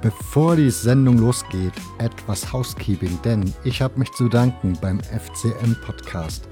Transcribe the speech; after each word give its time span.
Bevor 0.00 0.54
die 0.56 0.70
Sendung 0.70 1.18
losgeht, 1.18 1.72
etwas 1.98 2.52
Housekeeping, 2.52 3.18
denn 3.24 3.52
ich 3.64 3.82
habe 3.82 3.98
mich 3.98 4.10
zu 4.12 4.28
danken 4.28 4.78
beim 4.80 5.00
FCM 5.00 5.74
Podcast. 5.84 6.48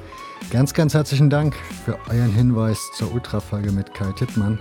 Ganz, 0.51 0.75
ganz 0.75 0.95
herzlichen 0.95 1.31
Dank 1.31 1.55
für 1.85 1.97
euren 2.11 2.33
Hinweis 2.33 2.79
zur 2.95 3.13
Ultrafolge 3.15 3.71
mit 3.71 3.95
Kai 3.95 4.13
Tittmann. 4.13 4.59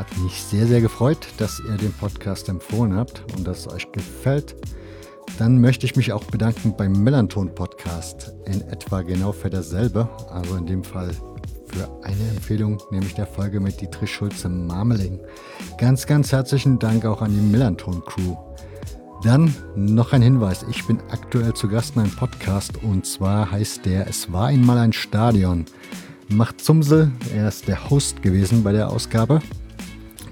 Hat 0.00 0.16
mich 0.16 0.42
sehr, 0.42 0.66
sehr 0.66 0.80
gefreut, 0.80 1.28
dass 1.36 1.60
ihr 1.60 1.76
den 1.76 1.92
Podcast 1.92 2.48
empfohlen 2.48 2.96
habt 2.96 3.22
und 3.36 3.46
dass 3.46 3.66
es 3.66 3.68
euch 3.68 3.92
gefällt. 3.92 4.56
Dann 5.38 5.60
möchte 5.60 5.84
ich 5.84 5.94
mich 5.94 6.14
auch 6.14 6.24
bedanken 6.24 6.74
beim 6.74 6.92
Melanton 6.92 7.54
Podcast, 7.54 8.32
in 8.46 8.62
etwa 8.62 9.02
genau 9.02 9.32
für 9.32 9.50
dasselbe, 9.50 10.08
also 10.30 10.56
in 10.56 10.64
dem 10.64 10.84
Fall 10.84 11.10
für 11.66 11.86
eine 12.02 12.28
Empfehlung, 12.30 12.82
nämlich 12.90 13.12
der 13.12 13.26
Folge 13.26 13.60
mit 13.60 13.78
Dietrich 13.82 14.10
Schulze 14.10 14.48
Marmeling. 14.48 15.20
Ganz, 15.76 16.06
ganz 16.06 16.32
herzlichen 16.32 16.78
Dank 16.78 17.04
auch 17.04 17.20
an 17.20 17.34
die 17.34 17.42
Millanton 17.42 18.02
Crew. 18.06 18.36
Dann 19.22 19.54
noch 19.76 20.14
ein 20.14 20.22
Hinweis. 20.22 20.64
Ich 20.70 20.86
bin 20.86 20.98
aktuell 21.10 21.52
zu 21.52 21.68
Gast 21.68 21.96
in 21.96 22.04
einem 22.04 22.16
Podcast 22.16 22.82
und 22.82 23.04
zwar 23.04 23.50
heißt 23.50 23.84
der 23.84 24.06
Es 24.06 24.32
war 24.32 24.46
einmal 24.46 24.78
ein 24.78 24.94
Stadion. 24.94 25.66
Macht 26.30 26.62
Zumsel, 26.62 27.12
er 27.36 27.48
ist 27.48 27.68
der 27.68 27.90
Host 27.90 28.22
gewesen 28.22 28.64
bei 28.64 28.72
der 28.72 28.88
Ausgabe. 28.88 29.42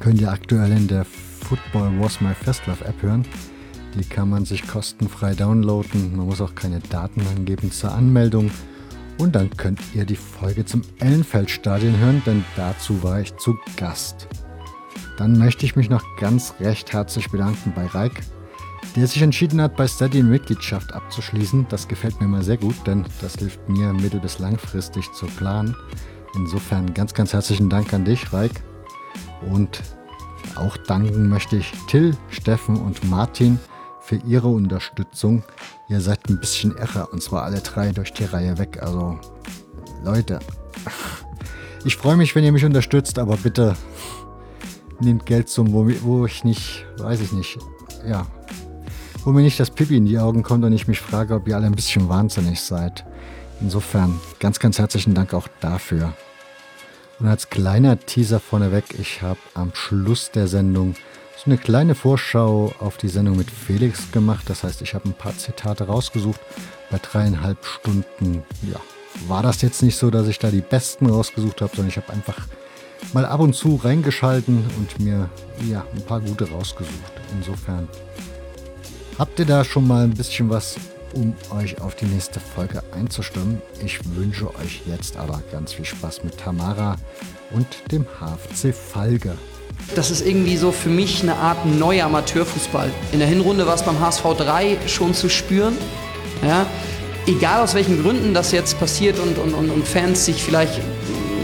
Könnt 0.00 0.20
ihr 0.20 0.30
aktuell 0.30 0.72
in 0.72 0.88
der 0.88 1.04
Football 1.04 1.92
Was 1.98 2.20
My 2.20 2.34
Fest 2.34 2.66
Love 2.66 2.84
App 2.84 3.02
hören. 3.02 3.26
Die 3.98 4.04
kann 4.04 4.30
man 4.30 4.44
sich 4.44 4.66
kostenfrei 4.66 5.34
downloaden. 5.34 6.16
Man 6.16 6.26
muss 6.26 6.40
auch 6.40 6.54
keine 6.54 6.80
Daten 6.80 7.22
angeben 7.34 7.72
zur 7.72 7.92
Anmeldung. 7.92 8.50
Und 9.18 9.34
dann 9.34 9.50
könnt 9.56 9.80
ihr 9.94 10.04
die 10.04 10.16
Folge 10.16 10.64
zum 10.64 10.82
Ellenfeldstadion 11.00 11.98
hören, 11.98 12.22
denn 12.24 12.44
dazu 12.54 13.02
war 13.02 13.20
ich 13.20 13.36
zu 13.36 13.58
Gast. 13.76 14.28
Dann 15.16 15.36
möchte 15.36 15.66
ich 15.66 15.74
mich 15.74 15.90
noch 15.90 16.04
ganz 16.20 16.54
recht 16.60 16.92
herzlich 16.92 17.28
bedanken 17.30 17.72
bei 17.74 17.86
Reik, 17.86 18.20
der 18.94 19.08
sich 19.08 19.20
entschieden 19.22 19.60
hat, 19.60 19.76
bei 19.76 19.88
Steady 19.88 20.22
Mitgliedschaft 20.22 20.92
abzuschließen. 20.94 21.66
Das 21.68 21.88
gefällt 21.88 22.20
mir 22.20 22.28
mal 22.28 22.44
sehr 22.44 22.58
gut, 22.58 22.76
denn 22.86 23.04
das 23.20 23.34
hilft 23.34 23.68
mir 23.68 23.92
mittel- 23.92 24.20
bis 24.20 24.38
langfristig 24.38 25.10
zu 25.12 25.26
planen. 25.26 25.74
Insofern 26.36 26.94
ganz, 26.94 27.14
ganz 27.14 27.32
herzlichen 27.32 27.68
Dank 27.68 27.92
an 27.92 28.04
dich, 28.04 28.32
Reik. 28.32 28.62
Und 29.50 29.82
auch 30.56 30.76
danken 30.76 31.28
möchte 31.28 31.56
ich 31.56 31.72
Till, 31.88 32.16
Steffen 32.30 32.76
und 32.76 33.08
Martin 33.08 33.58
für 34.00 34.16
ihre 34.16 34.48
Unterstützung. 34.48 35.42
Ihr 35.88 36.00
seid 36.00 36.28
ein 36.28 36.40
bisschen 36.40 36.76
irre 36.76 37.06
und 37.06 37.22
zwar 37.22 37.44
alle 37.44 37.60
drei 37.60 37.92
durch 37.92 38.12
die 38.12 38.24
Reihe 38.24 38.58
weg. 38.58 38.78
Also 38.82 39.18
Leute, 40.04 40.38
ich 41.84 41.96
freue 41.96 42.16
mich, 42.16 42.34
wenn 42.34 42.44
ihr 42.44 42.52
mich 42.52 42.64
unterstützt, 42.64 43.18
aber 43.18 43.36
bitte 43.36 43.76
nehmt 45.00 45.26
Geld 45.26 45.48
zum, 45.48 45.72
wo, 45.72 45.88
wo 46.02 46.26
ich 46.26 46.44
nicht, 46.44 46.86
weiß 46.98 47.20
ich 47.20 47.32
nicht, 47.32 47.58
ja, 48.06 48.26
wo 49.24 49.30
mir 49.30 49.42
nicht 49.42 49.60
das 49.60 49.70
Pipi 49.70 49.96
in 49.96 50.06
die 50.06 50.18
Augen 50.18 50.42
kommt 50.42 50.64
und 50.64 50.72
ich 50.72 50.88
mich 50.88 51.00
frage, 51.00 51.34
ob 51.34 51.46
ihr 51.48 51.56
alle 51.56 51.66
ein 51.66 51.74
bisschen 51.74 52.08
wahnsinnig 52.08 52.60
seid. 52.60 53.04
Insofern 53.60 54.20
ganz, 54.38 54.58
ganz 54.58 54.78
herzlichen 54.78 55.14
Dank 55.14 55.34
auch 55.34 55.48
dafür. 55.60 56.14
Und 57.20 57.26
als 57.26 57.50
kleiner 57.50 57.98
Teaser 57.98 58.38
vorneweg, 58.38 58.84
ich 58.98 59.22
habe 59.22 59.40
am 59.54 59.74
Schluss 59.74 60.30
der 60.30 60.46
Sendung 60.46 60.94
so 61.36 61.44
eine 61.46 61.58
kleine 61.58 61.94
Vorschau 61.94 62.72
auf 62.80 62.96
die 62.96 63.08
Sendung 63.08 63.36
mit 63.36 63.50
Felix 63.50 64.10
gemacht. 64.12 64.44
Das 64.48 64.64
heißt, 64.64 64.82
ich 64.82 64.94
habe 64.94 65.08
ein 65.08 65.14
paar 65.14 65.36
Zitate 65.36 65.84
rausgesucht. 65.84 66.40
Bei 66.90 66.98
dreieinhalb 66.98 67.64
Stunden, 67.64 68.42
ja, 68.62 68.80
war 69.26 69.42
das 69.42 69.62
jetzt 69.62 69.82
nicht 69.82 69.96
so, 69.96 70.10
dass 70.10 70.28
ich 70.28 70.38
da 70.38 70.50
die 70.50 70.60
besten 70.60 71.06
rausgesucht 71.06 71.60
habe, 71.60 71.74
sondern 71.74 71.90
ich 71.90 71.96
habe 71.96 72.12
einfach 72.12 72.46
mal 73.12 73.24
ab 73.24 73.40
und 73.40 73.54
zu 73.54 73.76
reingeschalten 73.76 74.64
und 74.78 75.00
mir 75.00 75.28
ja, 75.68 75.84
ein 75.94 76.02
paar 76.02 76.20
gute 76.20 76.48
rausgesucht. 76.48 77.12
Insofern 77.36 77.88
habt 79.18 79.38
ihr 79.38 79.46
da 79.46 79.64
schon 79.64 79.86
mal 79.86 80.04
ein 80.04 80.14
bisschen 80.14 80.50
was, 80.50 80.76
um 81.14 81.34
euch 81.50 81.80
auf 81.80 81.94
die 81.94 82.06
nächste 82.06 82.40
Folge 82.40 82.82
einzustimmen. 82.92 83.60
Ich 83.84 84.00
wünsche 84.16 84.48
euch 84.56 84.82
jetzt 84.86 85.16
aber 85.16 85.42
ganz 85.52 85.72
viel 85.72 85.84
Spaß 85.84 86.24
mit 86.24 86.38
Tamara 86.38 86.96
und 87.50 87.66
dem 87.90 88.04
HFC 88.04 88.74
Falge. 88.74 89.36
Das 89.94 90.10
ist 90.10 90.26
irgendwie 90.26 90.56
so 90.56 90.72
für 90.72 90.88
mich 90.88 91.22
eine 91.22 91.36
Art 91.36 91.64
neuer 91.64 92.06
Amateurfußball. 92.06 92.90
In 93.12 93.20
der 93.20 93.28
Hinrunde 93.28 93.66
war 93.66 93.74
es 93.74 93.82
beim 93.82 93.98
HSV 94.00 94.22
3 94.36 94.78
schon 94.86 95.14
zu 95.14 95.28
spüren. 95.28 95.76
Ja? 96.42 96.66
Egal 97.26 97.62
aus 97.62 97.74
welchen 97.74 98.02
Gründen 98.02 98.34
das 98.34 98.52
jetzt 98.52 98.78
passiert 98.78 99.18
und, 99.18 99.38
und, 99.38 99.54
und, 99.54 99.70
und 99.70 99.86
Fans 99.86 100.24
sich 100.24 100.42
vielleicht 100.42 100.80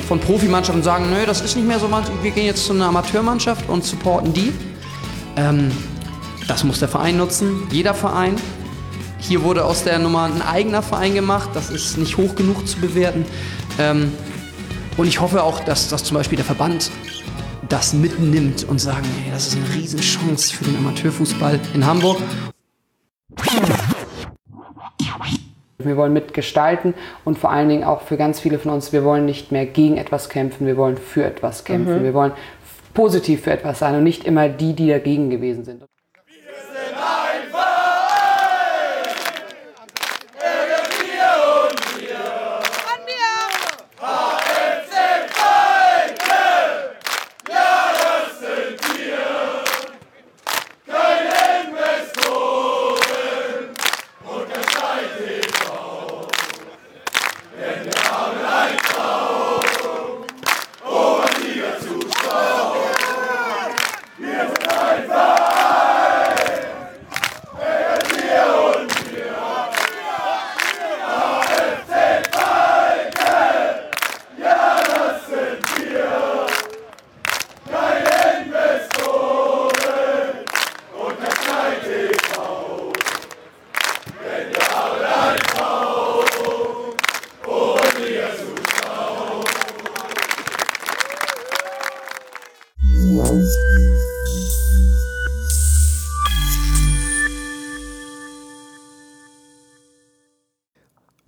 von 0.09 0.21
Profimannschaften 0.21 0.83
sagen, 0.83 1.11
nö, 1.11 1.25
das 1.27 1.41
ist 1.41 1.57
nicht 1.57 1.67
mehr 1.67 1.79
so, 1.79 1.89
wir 1.91 2.31
gehen 2.31 2.47
jetzt 2.47 2.65
zu 2.67 2.73
einer 2.73 2.87
Amateurmannschaft 2.87 3.69
und 3.69 3.85
supporten 3.85 4.33
die. 4.33 4.53
Ähm, 5.37 5.71
das 6.47 6.63
muss 6.65 6.79
der 6.79 6.89
Verein 6.89 7.17
nutzen, 7.17 7.67
jeder 7.71 7.95
Verein. 7.95 8.37
Hier 9.27 9.43
wurde 9.43 9.65
aus 9.65 9.85
der 9.85 9.99
Nummer 9.99 10.25
ein 10.25 10.43
eigener 10.43 10.83
Verein 10.83 11.15
gemacht, 11.15 11.49
das 11.55 11.71
ist 11.71 11.97
nicht 11.97 12.19
hoch 12.19 12.35
genug 12.35 12.69
zu 12.69 12.79
bewerten. 12.79 13.25
Ähm, 13.79 14.13
und 14.99 15.07
ich 15.07 15.19
hoffe 15.19 15.43
auch, 15.43 15.61
dass, 15.61 15.89
dass 15.89 16.05
zum 16.05 16.19
Beispiel 16.19 16.37
der 16.37 16.45
Verband 16.45 16.91
das 17.71 17.95
mitnimmt 17.95 18.65
und 18.65 18.83
sagen, 18.83 19.07
hey, 19.23 19.33
das 19.33 19.47
ist 19.47 19.57
eine 19.57 19.75
Riesenchance 19.75 20.55
für 20.55 20.65
den 20.65 20.77
Amateurfußball 20.77 21.59
in 21.73 21.87
Hamburg. 21.87 22.19
Wir 25.79 25.97
wollen 25.97 26.13
mitgestalten 26.13 26.93
und 27.25 27.39
vor 27.39 27.51
allen 27.51 27.71
Dingen 27.71 27.85
auch 27.85 28.03
für 28.03 28.19
ganz 28.19 28.41
viele 28.41 28.59
von 28.59 28.73
uns, 28.73 28.93
wir 28.93 29.05
wollen 29.05 29.25
nicht 29.25 29.51
mehr 29.51 29.65
gegen 29.65 29.97
etwas 29.97 30.29
kämpfen, 30.29 30.67
wir 30.67 30.77
wollen 30.77 30.99
für 30.99 31.25
etwas 31.25 31.65
kämpfen. 31.65 32.01
Mhm. 32.01 32.05
Wir 32.05 32.13
wollen 32.13 32.33
positiv 32.93 33.45
für 33.45 33.53
etwas 33.53 33.79
sein 33.79 33.97
und 33.97 34.05
nicht 34.05 34.25
immer 34.25 34.51
die, 34.51 34.75
die 34.75 34.89
dagegen 34.89 35.31
gewesen 35.31 35.65
sind. 35.65 35.83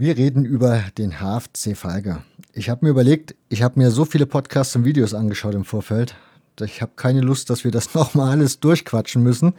Wir 0.06 0.16
reden 0.16 0.44
über 0.44 0.84
den 0.98 1.14
HFC 1.18 1.76
Falke. 1.76 2.22
Ich 2.52 2.70
habe 2.70 2.84
mir 2.84 2.90
überlegt, 2.90 3.34
ich 3.48 3.64
habe 3.64 3.80
mir 3.80 3.90
so 3.90 4.04
viele 4.04 4.24
Podcasts 4.24 4.76
und 4.76 4.84
Videos 4.84 5.14
angeschaut 5.14 5.56
im 5.56 5.64
Vorfeld. 5.64 6.14
Ich 6.60 6.80
habe 6.80 6.92
keine 6.94 7.22
Lust, 7.22 7.50
dass 7.50 7.64
wir 7.64 7.72
das 7.72 7.92
nochmal 7.94 8.30
alles 8.30 8.60
durchquatschen 8.60 9.20
müssen, 9.20 9.54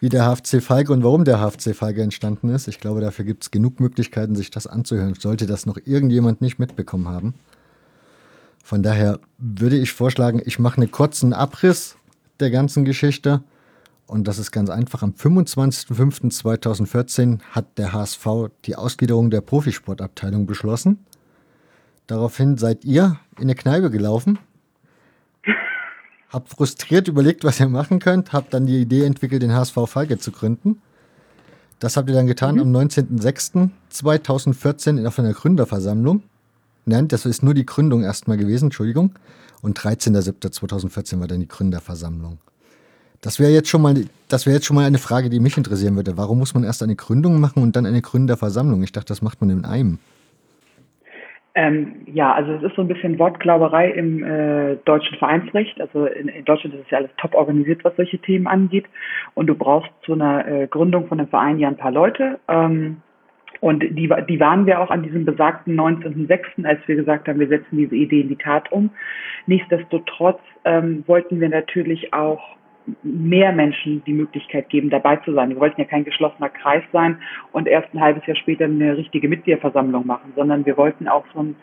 wie 0.00 0.08
der 0.08 0.24
HFC 0.24 0.62
Falke 0.62 0.94
und 0.94 1.04
warum 1.04 1.26
der 1.26 1.40
HFC 1.40 1.76
Falke 1.76 2.00
entstanden 2.00 2.48
ist. 2.48 2.68
Ich 2.68 2.80
glaube, 2.80 3.02
dafür 3.02 3.26
gibt 3.26 3.42
es 3.42 3.50
genug 3.50 3.80
Möglichkeiten, 3.80 4.34
sich 4.34 4.50
das 4.50 4.66
anzuhören, 4.66 5.12
sollte 5.12 5.44
das 5.44 5.66
noch 5.66 5.76
irgendjemand 5.84 6.40
nicht 6.40 6.58
mitbekommen 6.58 7.10
haben. 7.10 7.34
Von 8.64 8.82
daher 8.82 9.20
würde 9.36 9.76
ich 9.76 9.92
vorschlagen, 9.92 10.40
ich 10.42 10.58
mache 10.58 10.80
einen 10.80 10.90
kurzen 10.90 11.34
Abriss 11.34 11.96
der 12.40 12.50
ganzen 12.50 12.86
Geschichte 12.86 13.42
und 14.12 14.28
das 14.28 14.38
ist 14.38 14.52
ganz 14.52 14.68
einfach. 14.68 15.02
Am 15.02 15.12
25.05.2014 15.12 17.40
hat 17.50 17.78
der 17.78 17.94
HSV 17.94 18.50
die 18.66 18.76
Ausgliederung 18.76 19.30
der 19.30 19.40
Profisportabteilung 19.40 20.44
beschlossen. 20.44 20.98
Daraufhin 22.08 22.58
seid 22.58 22.84
ihr 22.84 23.18
in 23.36 23.44
eine 23.44 23.54
Kneipe 23.54 23.90
gelaufen, 23.90 24.38
Hab 26.28 26.50
frustriert 26.50 27.08
überlegt, 27.08 27.42
was 27.44 27.58
ihr 27.58 27.68
machen 27.68 28.00
könnt, 28.00 28.34
hab 28.34 28.50
dann 28.50 28.66
die 28.66 28.82
Idee 28.82 29.06
entwickelt, 29.06 29.40
den 29.42 29.54
HSV 29.54 29.78
Falke 29.86 30.18
zu 30.18 30.30
gründen. 30.30 30.82
Das 31.78 31.96
habt 31.96 32.10
ihr 32.10 32.14
dann 32.14 32.26
getan 32.26 32.56
mhm. 32.56 32.60
am 32.60 32.76
19.06.2014 32.76 35.06
auf 35.06 35.18
einer 35.18 35.32
Gründerversammlung. 35.32 36.22
Nein, 36.84 37.08
das 37.08 37.24
ist 37.24 37.42
nur 37.42 37.54
die 37.54 37.64
Gründung 37.64 38.02
erstmal 38.02 38.36
gewesen, 38.36 38.66
Entschuldigung. 38.66 39.14
Und 39.62 39.80
13.07.2014 39.80 41.18
war 41.18 41.28
dann 41.28 41.40
die 41.40 41.48
Gründerversammlung. 41.48 42.40
Das 43.22 43.38
wäre 43.38 43.52
jetzt 43.52 43.68
schon 43.68 43.82
mal, 43.82 43.94
jetzt 43.94 44.64
schon 44.64 44.74
mal 44.74 44.84
eine 44.84 44.98
Frage, 44.98 45.30
die 45.30 45.38
mich 45.38 45.56
interessieren 45.56 45.94
würde. 45.94 46.16
Warum 46.16 46.38
muss 46.38 46.54
man 46.54 46.64
erst 46.64 46.82
eine 46.82 46.96
Gründung 46.96 47.40
machen 47.40 47.62
und 47.62 47.76
dann 47.76 47.86
eine 47.86 48.02
Gründerversammlung? 48.02 48.82
Ich 48.82 48.90
dachte, 48.90 49.08
das 49.08 49.22
macht 49.22 49.40
man 49.40 49.50
in 49.50 49.64
einem. 49.64 49.98
Ähm, 51.54 52.00
ja, 52.06 52.32
also 52.32 52.52
es 52.52 52.62
ist 52.64 52.74
so 52.74 52.82
ein 52.82 52.88
bisschen 52.88 53.20
Wortglauberei 53.20 53.90
im 53.90 54.24
äh, 54.24 54.76
deutschen 54.84 55.18
Vereinsrecht. 55.18 55.80
Also 55.80 56.06
in, 56.06 56.26
in, 56.28 56.44
Deutschland 56.44 56.74
ist 56.74 56.86
es 56.86 56.90
ja 56.90 56.98
alles 56.98 57.10
top 57.18 57.34
organisiert, 57.34 57.84
was 57.84 57.94
solche 57.94 58.18
Themen 58.18 58.48
angeht. 58.48 58.86
Und 59.34 59.46
du 59.46 59.54
brauchst 59.54 59.90
zu 60.04 60.14
einer 60.14 60.48
äh, 60.48 60.66
Gründung 60.66 61.06
von 61.06 61.20
einem 61.20 61.28
Verein 61.28 61.60
ja 61.60 61.68
ein 61.68 61.76
paar 61.76 61.92
Leute. 61.92 62.40
Ähm, 62.48 63.02
und 63.60 63.84
die, 63.84 64.10
die 64.28 64.40
waren 64.40 64.66
wir 64.66 64.80
auch 64.80 64.90
an 64.90 65.04
diesem 65.04 65.24
besagten 65.24 65.78
19.06., 65.78 66.64
als 66.64 66.80
wir 66.86 66.96
gesagt 66.96 67.28
haben, 67.28 67.38
wir 67.38 67.46
setzen 67.46 67.76
diese 67.76 67.94
Idee 67.94 68.22
in 68.22 68.30
die 68.30 68.36
Tat 68.36 68.72
um. 68.72 68.90
Nichtsdestotrotz 69.46 70.40
ähm, 70.64 71.04
wollten 71.06 71.40
wir 71.40 71.50
natürlich 71.50 72.12
auch 72.12 72.56
mehr 73.02 73.52
Menschen 73.52 74.02
die 74.04 74.12
Möglichkeit 74.12 74.68
geben, 74.68 74.90
dabei 74.90 75.16
zu 75.16 75.32
sein. 75.32 75.50
Wir 75.50 75.60
wollten 75.60 75.80
ja 75.80 75.86
kein 75.86 76.04
geschlossener 76.04 76.48
Kreis 76.48 76.82
sein 76.92 77.18
und 77.52 77.68
erst 77.68 77.92
ein 77.94 78.00
halbes 78.00 78.26
Jahr 78.26 78.36
später 78.36 78.64
eine 78.64 78.96
richtige 78.96 79.28
Mitgliederversammlung 79.28 80.06
machen, 80.06 80.32
sondern 80.36 80.66
wir 80.66 80.76
wollten 80.76 81.08
auch 81.08 81.24
so 81.34 81.42
ein 81.42 81.56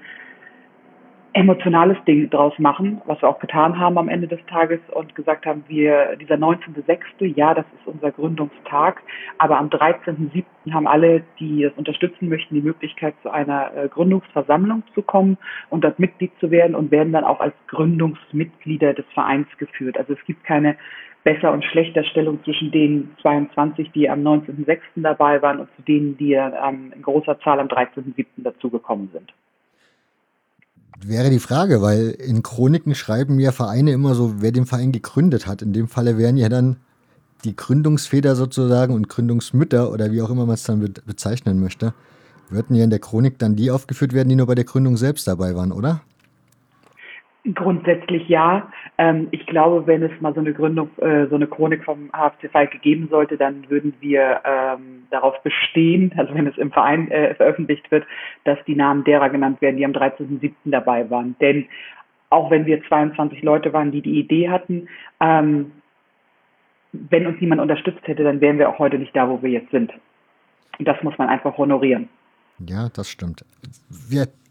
emotionales 1.34 1.98
Ding 2.06 2.30
draus 2.30 2.58
machen, 2.58 3.02
was 3.06 3.22
wir 3.22 3.30
auch 3.30 3.40
getan 3.40 3.80
haben 3.80 3.98
am 3.98 4.10
Ende 4.10 4.28
des 4.28 4.40
Tages 4.48 4.80
und 4.92 5.14
gesagt 5.14 5.46
haben, 5.46 5.64
wir, 5.68 6.16
dieser 6.16 6.36
19.06., 6.36 7.26
ja, 7.36 7.54
das 7.54 7.66
ist 7.78 7.88
unser 7.88 8.12
Gründungstag, 8.12 9.02
aber 9.38 9.60
am 9.60 9.68
13.07. 9.68 10.44
haben 10.74 10.88
alle, 10.88 11.24
die 11.40 11.64
das 11.64 11.74
unterstützen 11.78 12.30
möchten, 12.30 12.56
die 12.56 12.62
Möglichkeit, 12.62 13.14
zu 13.22 13.30
einer 13.30 13.72
äh, 13.76 13.88
Gründungsversammlung 13.90 14.84
zu 14.96 15.04
kommen 15.04 15.38
und 15.70 15.84
dort 15.84 16.00
Mitglied 16.00 16.32
zu 16.40 16.50
werden 16.50 16.76
und 16.76 16.90
werden 16.90 17.14
dann 17.14 17.24
auch 17.24 17.40
als 17.40 17.54
Gründungsmitglieder 17.68 18.94
des 18.94 19.06
Vereins 19.14 19.48
geführt. 19.60 19.98
Also 19.98 20.14
es 20.14 20.26
gibt 20.26 20.44
keine 20.44 20.78
besser 21.24 21.52
und 21.52 21.64
schlechter 21.66 22.04
Stellung 22.04 22.44
zwischen 22.44 22.72
den 22.72 23.12
22, 23.22 23.92
die 23.92 24.10
am 24.10 24.22
19.06. 24.22 24.80
dabei 24.98 25.42
waren 25.42 25.60
und 25.60 25.70
zu 25.76 25.82
denen, 25.82 26.18
die 26.18 26.34
ähm, 26.34 26.94
in 26.96 27.02
großer 27.02 27.40
Zahl 27.42 27.60
am 27.60 27.68
13.07. 27.68 28.26
dazugekommen 28.38 29.10
sind. 29.12 29.34
Wäre 31.06 31.30
die 31.30 31.40
Frage, 31.40 31.82
weil 31.82 32.10
in 32.10 32.44
Chroniken 32.44 32.94
schreiben 32.94 33.40
ja 33.40 33.52
Vereine 33.52 33.92
immer 33.92 34.16
so, 34.16 34.42
wer 34.42 34.52
den 34.52 34.66
Verein 34.66 34.92
gegründet 34.92 35.48
hat. 35.48 35.62
In 35.62 35.72
dem 35.72 35.88
Falle 35.88 36.18
wären 36.18 36.36
ja 36.36 36.50
dann 36.50 36.78
die 37.46 37.56
Gründungsväter 37.56 38.36
sozusagen 38.36 38.94
und 38.94 39.08
Gründungsmütter 39.08 39.92
oder 39.92 40.12
wie 40.12 40.22
auch 40.22 40.30
immer 40.30 40.46
man 40.46 40.56
es 40.56 40.64
dann 40.64 40.82
bezeichnen 41.06 41.60
möchte, 41.62 41.94
würden 42.50 42.76
ja 42.76 42.84
in 42.84 42.90
der 42.90 43.00
Chronik 43.00 43.40
dann 43.40 43.56
die 43.56 43.72
aufgeführt 43.72 44.14
werden, 44.14 44.28
die 44.28 44.36
nur 44.36 44.48
bei 44.48 44.56
der 44.56 44.66
Gründung 44.66 44.98
selbst 44.98 45.28
dabei 45.28 45.56
waren, 45.56 45.72
oder? 45.72 46.02
Grundsätzlich 47.54 48.28
ja. 48.28 48.70
Ähm, 49.00 49.30
ich 49.32 49.46
glaube, 49.46 49.88
wenn 49.88 50.04
es 50.04 50.12
mal 50.20 50.34
so 50.34 50.42
eine 50.42 50.54
Gründung, 50.54 50.90
äh, 50.98 51.26
so 51.28 51.36
eine 51.36 51.48
Chronik 51.48 51.86
vom 51.86 52.12
HFC 52.12 52.52
Falk 52.52 52.82
geben 52.82 53.08
sollte, 53.10 53.38
dann 53.38 53.70
würden 53.70 53.94
wir 54.02 54.42
ähm, 54.44 55.04
darauf 55.10 55.42
bestehen, 55.42 56.14
also 56.18 56.34
wenn 56.34 56.48
es 56.48 56.58
im 56.58 56.70
Verein 56.70 57.10
äh, 57.10 57.34
veröffentlicht 57.34 57.90
wird, 57.92 58.06
dass 58.44 58.60
die 58.68 58.76
Namen 58.76 59.06
derer 59.06 59.30
genannt 59.30 59.62
werden, 59.62 59.78
die 59.78 59.86
am 59.86 59.94
13.07. 59.94 60.52
dabei 60.66 61.10
waren. 61.10 61.38
Denn 61.40 61.66
auch 62.30 62.52
wenn 62.52 62.66
wir 62.66 62.84
22 62.90 63.42
Leute 63.42 63.72
waren, 63.72 63.94
die 63.94 64.02
die 64.02 64.20
Idee 64.20 64.50
hatten, 64.50 64.90
ähm, 65.22 65.72
wenn 66.92 67.26
uns 67.26 67.40
niemand 67.40 67.62
unterstützt 67.62 68.06
hätte, 68.06 68.26
dann 68.26 68.42
wären 68.42 68.60
wir 68.60 68.68
auch 68.68 68.80
heute 68.80 69.00
nicht 69.00 69.16
da, 69.16 69.30
wo 69.30 69.42
wir 69.42 69.50
jetzt 69.50 69.72
sind. 69.72 69.94
Und 70.78 70.86
das 70.86 71.02
muss 71.04 71.18
man 71.18 71.30
einfach 71.30 71.58
honorieren. 71.58 72.10
Ja, 72.68 72.90
das 72.90 73.10
stimmt. 73.10 73.46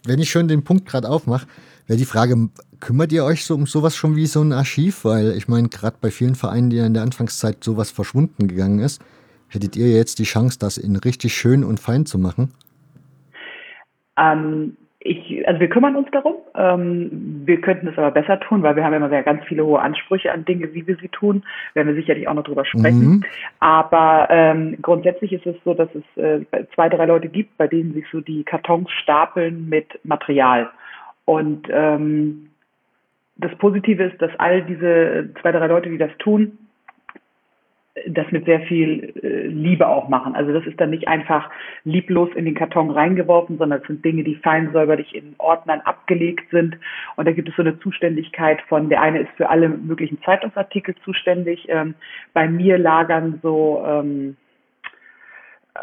Wenn 0.07 0.19
ich 0.21 0.31
schon 0.31 0.49
den 0.49 0.65
Punkt 0.65 0.87
gerade 0.87 1.07
aufmache, 1.07 1.47
wäre 1.87 1.99
die 1.99 2.07
Frage, 2.07 2.49
kümmert 2.81 3.13
ihr 3.13 3.25
euch 3.25 3.45
so 3.45 3.55
um 3.55 3.67
sowas 3.67 3.97
schon 3.97 4.17
wie 4.17 4.27
so 4.27 4.43
ein 4.43 4.53
Archiv? 4.53 5.05
Weil 5.05 5.35
ich 5.37 5.49
meine, 5.49 5.69
gerade 5.69 5.97
bei 6.01 6.11
vielen 6.11 6.35
Vereinen, 6.35 6.71
die 6.71 6.79
in 6.79 6.95
der 6.95 7.03
Anfangszeit 7.03 7.63
sowas 7.63 7.91
verschwunden 7.91 8.49
gegangen 8.49 8.81
ist, 8.81 9.03
hättet 9.49 9.77
ihr 9.77 9.89
jetzt 9.89 10.19
die 10.19 10.25
Chance, 10.25 10.59
das 10.59 10.79
in 10.79 10.97
richtig 10.97 11.35
schön 11.35 11.65
und 11.65 11.81
fein 11.81 12.07
zu 12.07 12.19
machen? 12.19 12.53
Ähm, 14.19 14.77
ich, 15.01 15.47
also 15.47 15.61
wir 15.61 15.69
kümmern 15.69 15.97
uns 15.97 16.09
darum. 16.11 16.35
Ähm, 16.55 17.43
wir 17.45 17.61
könnten 17.61 17.87
es 17.89 17.97
aber 17.97 18.11
besser 18.11 18.41
tun, 18.41 18.63
weil 18.63 18.75
wir 18.75 18.85
haben 18.85 18.95
immer 18.95 19.09
sehr 19.09 19.23
ganz 19.23 19.45
viele 19.45 19.65
hohe 19.65 19.81
Ansprüche 19.81 20.33
an 20.33 20.45
Dinge, 20.45 20.75
wie 20.75 20.87
wir 20.87 20.97
sie 20.97 21.09
tun. 21.09 21.45
Werden 21.75 21.89
wir 21.89 21.95
sicherlich 21.95 22.27
auch 22.27 22.35
noch 22.35 22.45
drüber 22.45 22.65
sprechen. 22.65 23.09
Mhm. 23.09 23.25
Aber 23.61 24.27
ähm, 24.31 24.77
grundsätzlich 24.83 25.33
ist 25.33 25.47
es 25.47 25.57
so, 25.65 25.75
dass 25.75 25.89
es 25.95 26.23
äh, 26.23 26.45
zwei, 26.75 26.89
drei 26.89 27.07
Leute 27.07 27.29
gibt, 27.29 27.57
bei 27.59 27.69
denen 27.69 27.95
sich 27.95 28.05
so 28.11 28.21
die 28.21 28.43
Kartons 28.43 28.91
stapeln 28.91 29.69
mit 29.69 30.01
Material. 30.05 30.71
Und 31.25 31.69
ähm, 31.71 32.51
das 33.39 33.55
Positive 33.57 34.03
ist, 34.03 34.21
dass 34.21 34.33
all 34.39 34.63
diese 34.63 35.31
zwei, 35.41 35.53
drei 35.53 35.67
Leute, 35.67 35.89
die 35.91 35.99
das 35.99 36.11
tun, 36.19 36.59
das 38.07 38.31
mit 38.31 38.45
sehr 38.45 38.61
viel 38.61 39.13
äh, 39.23 39.47
Liebe 39.47 39.89
auch 39.89 40.09
machen. 40.09 40.35
Also 40.35 40.53
das 40.53 40.67
ist 40.67 40.81
dann 40.81 40.91
nicht 40.91 41.09
einfach 41.09 41.51
lieblos 41.85 42.31
in 42.35 42.45
den 42.45 42.55
Karton 42.55 42.91
reingeworfen, 42.91 43.59
sondern 43.59 43.81
es 43.81 43.87
sind 43.87 44.05
Dinge, 44.05 44.23
die 44.25 44.37
fein 44.37 44.73
säuberlich 44.73 45.15
in 45.15 45.35
Ordnern 45.39 45.81
abgelegt 45.81 46.51
sind. 46.51 46.77
Und 47.17 47.27
da 47.27 47.33
gibt 47.33 47.49
es 47.49 47.57
so 47.57 47.63
eine 47.63 47.79
Zuständigkeit 47.81 48.61
von, 48.69 48.89
der 48.89 49.03
eine 49.03 49.21
ist 49.21 49.31
für 49.37 49.49
alle 49.49 49.69
möglichen 49.69 50.21
Zeitungsartikel 50.23 50.95
zuständig. 51.05 51.67
Ähm, 51.69 51.95
bei 52.35 52.49
mir 52.49 52.79
lagern 52.79 53.41
so 53.43 53.85
ähm, 53.87 54.37
äh, 55.75 55.79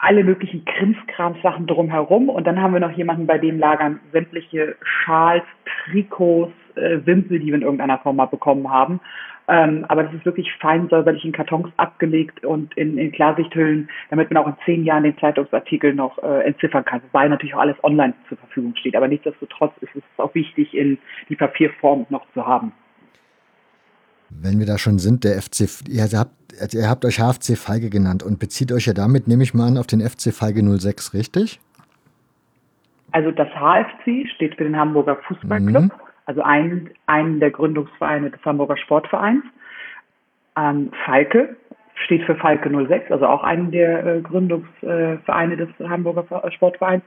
alle 0.00 0.22
möglichen 0.22 0.64
Krimskrams-Sachen 0.64 1.66
drumherum. 1.66 2.28
Und 2.28 2.46
dann 2.46 2.62
haben 2.62 2.72
wir 2.72 2.80
noch 2.80 2.96
jemanden, 2.96 3.26
bei 3.26 3.38
dem 3.38 3.58
lagern 3.58 4.00
sämtliche 4.12 4.76
Schals, 4.82 5.44
Trikots, 5.64 6.52
äh, 6.78 7.06
Wimpel, 7.06 7.40
die 7.40 7.46
wir 7.46 7.54
in 7.54 7.62
irgendeiner 7.62 7.98
Form 7.98 8.16
mal 8.16 8.26
bekommen 8.26 8.70
haben. 8.70 9.00
Ähm, 9.50 9.86
aber 9.88 10.02
das 10.02 10.12
ist 10.12 10.26
wirklich 10.26 10.52
fein 10.60 10.88
säuberlich 10.90 11.24
in 11.24 11.32
Kartons 11.32 11.72
abgelegt 11.78 12.44
und 12.44 12.76
in, 12.76 12.98
in 12.98 13.10
Klarsichthüllen, 13.12 13.88
damit 14.10 14.30
man 14.30 14.42
auch 14.42 14.46
in 14.46 14.56
zehn 14.66 14.84
Jahren 14.84 15.04
den 15.04 15.16
Zeitungsartikel 15.16 15.94
noch 15.94 16.18
äh, 16.22 16.44
entziffern 16.44 16.84
kann. 16.84 17.00
Wobei 17.02 17.26
natürlich 17.28 17.54
auch 17.54 17.60
alles 17.60 17.82
online 17.82 18.12
zur 18.28 18.36
Verfügung 18.36 18.76
steht. 18.76 18.94
Aber 18.94 19.08
nichtsdestotrotz 19.08 19.72
ist 19.80 19.96
es 19.96 20.02
auch 20.18 20.34
wichtig, 20.34 20.74
in 20.74 20.98
die 21.30 21.36
Papierform 21.36 22.04
noch 22.10 22.26
zu 22.34 22.46
haben. 22.46 22.72
Wenn 24.28 24.58
wir 24.58 24.66
da 24.66 24.76
schon 24.76 24.98
sind, 24.98 25.24
der 25.24 25.40
FC, 25.40 25.88
ihr 25.88 26.02
habt, 26.02 26.74
ihr 26.74 26.90
habt 26.90 27.06
euch 27.06 27.16
HFC 27.16 27.56
Feige 27.56 27.88
genannt 27.88 28.22
und 28.22 28.38
bezieht 28.38 28.70
euch 28.70 28.84
ja 28.84 28.92
damit, 28.92 29.28
nehme 29.28 29.42
ich 29.42 29.54
mal 29.54 29.68
an, 29.68 29.78
auf 29.78 29.86
den 29.86 30.02
FC 30.02 30.34
Feige 30.34 30.60
06, 30.62 31.14
richtig? 31.14 31.58
Also 33.12 33.30
das 33.30 33.48
HFC 33.48 34.28
steht 34.34 34.56
für 34.56 34.64
den 34.64 34.76
Hamburger 34.76 35.16
Fußballclub. 35.26 35.84
Mhm 35.84 36.07
also 36.28 36.42
einen, 36.42 36.90
einen 37.06 37.40
der 37.40 37.50
Gründungsvereine 37.50 38.30
des 38.30 38.44
Hamburger 38.44 38.76
Sportvereins. 38.76 39.42
Ähm, 40.58 40.90
Falke 41.06 41.56
steht 42.04 42.22
für 42.24 42.34
Falke 42.34 42.68
06, 42.70 43.10
also 43.10 43.26
auch 43.26 43.42
einen 43.42 43.70
der 43.70 44.04
äh, 44.04 44.20
Gründungsvereine 44.20 45.56
des 45.56 45.70
Hamburger 45.88 46.44
äh, 46.44 46.50
Sportvereins. 46.52 47.02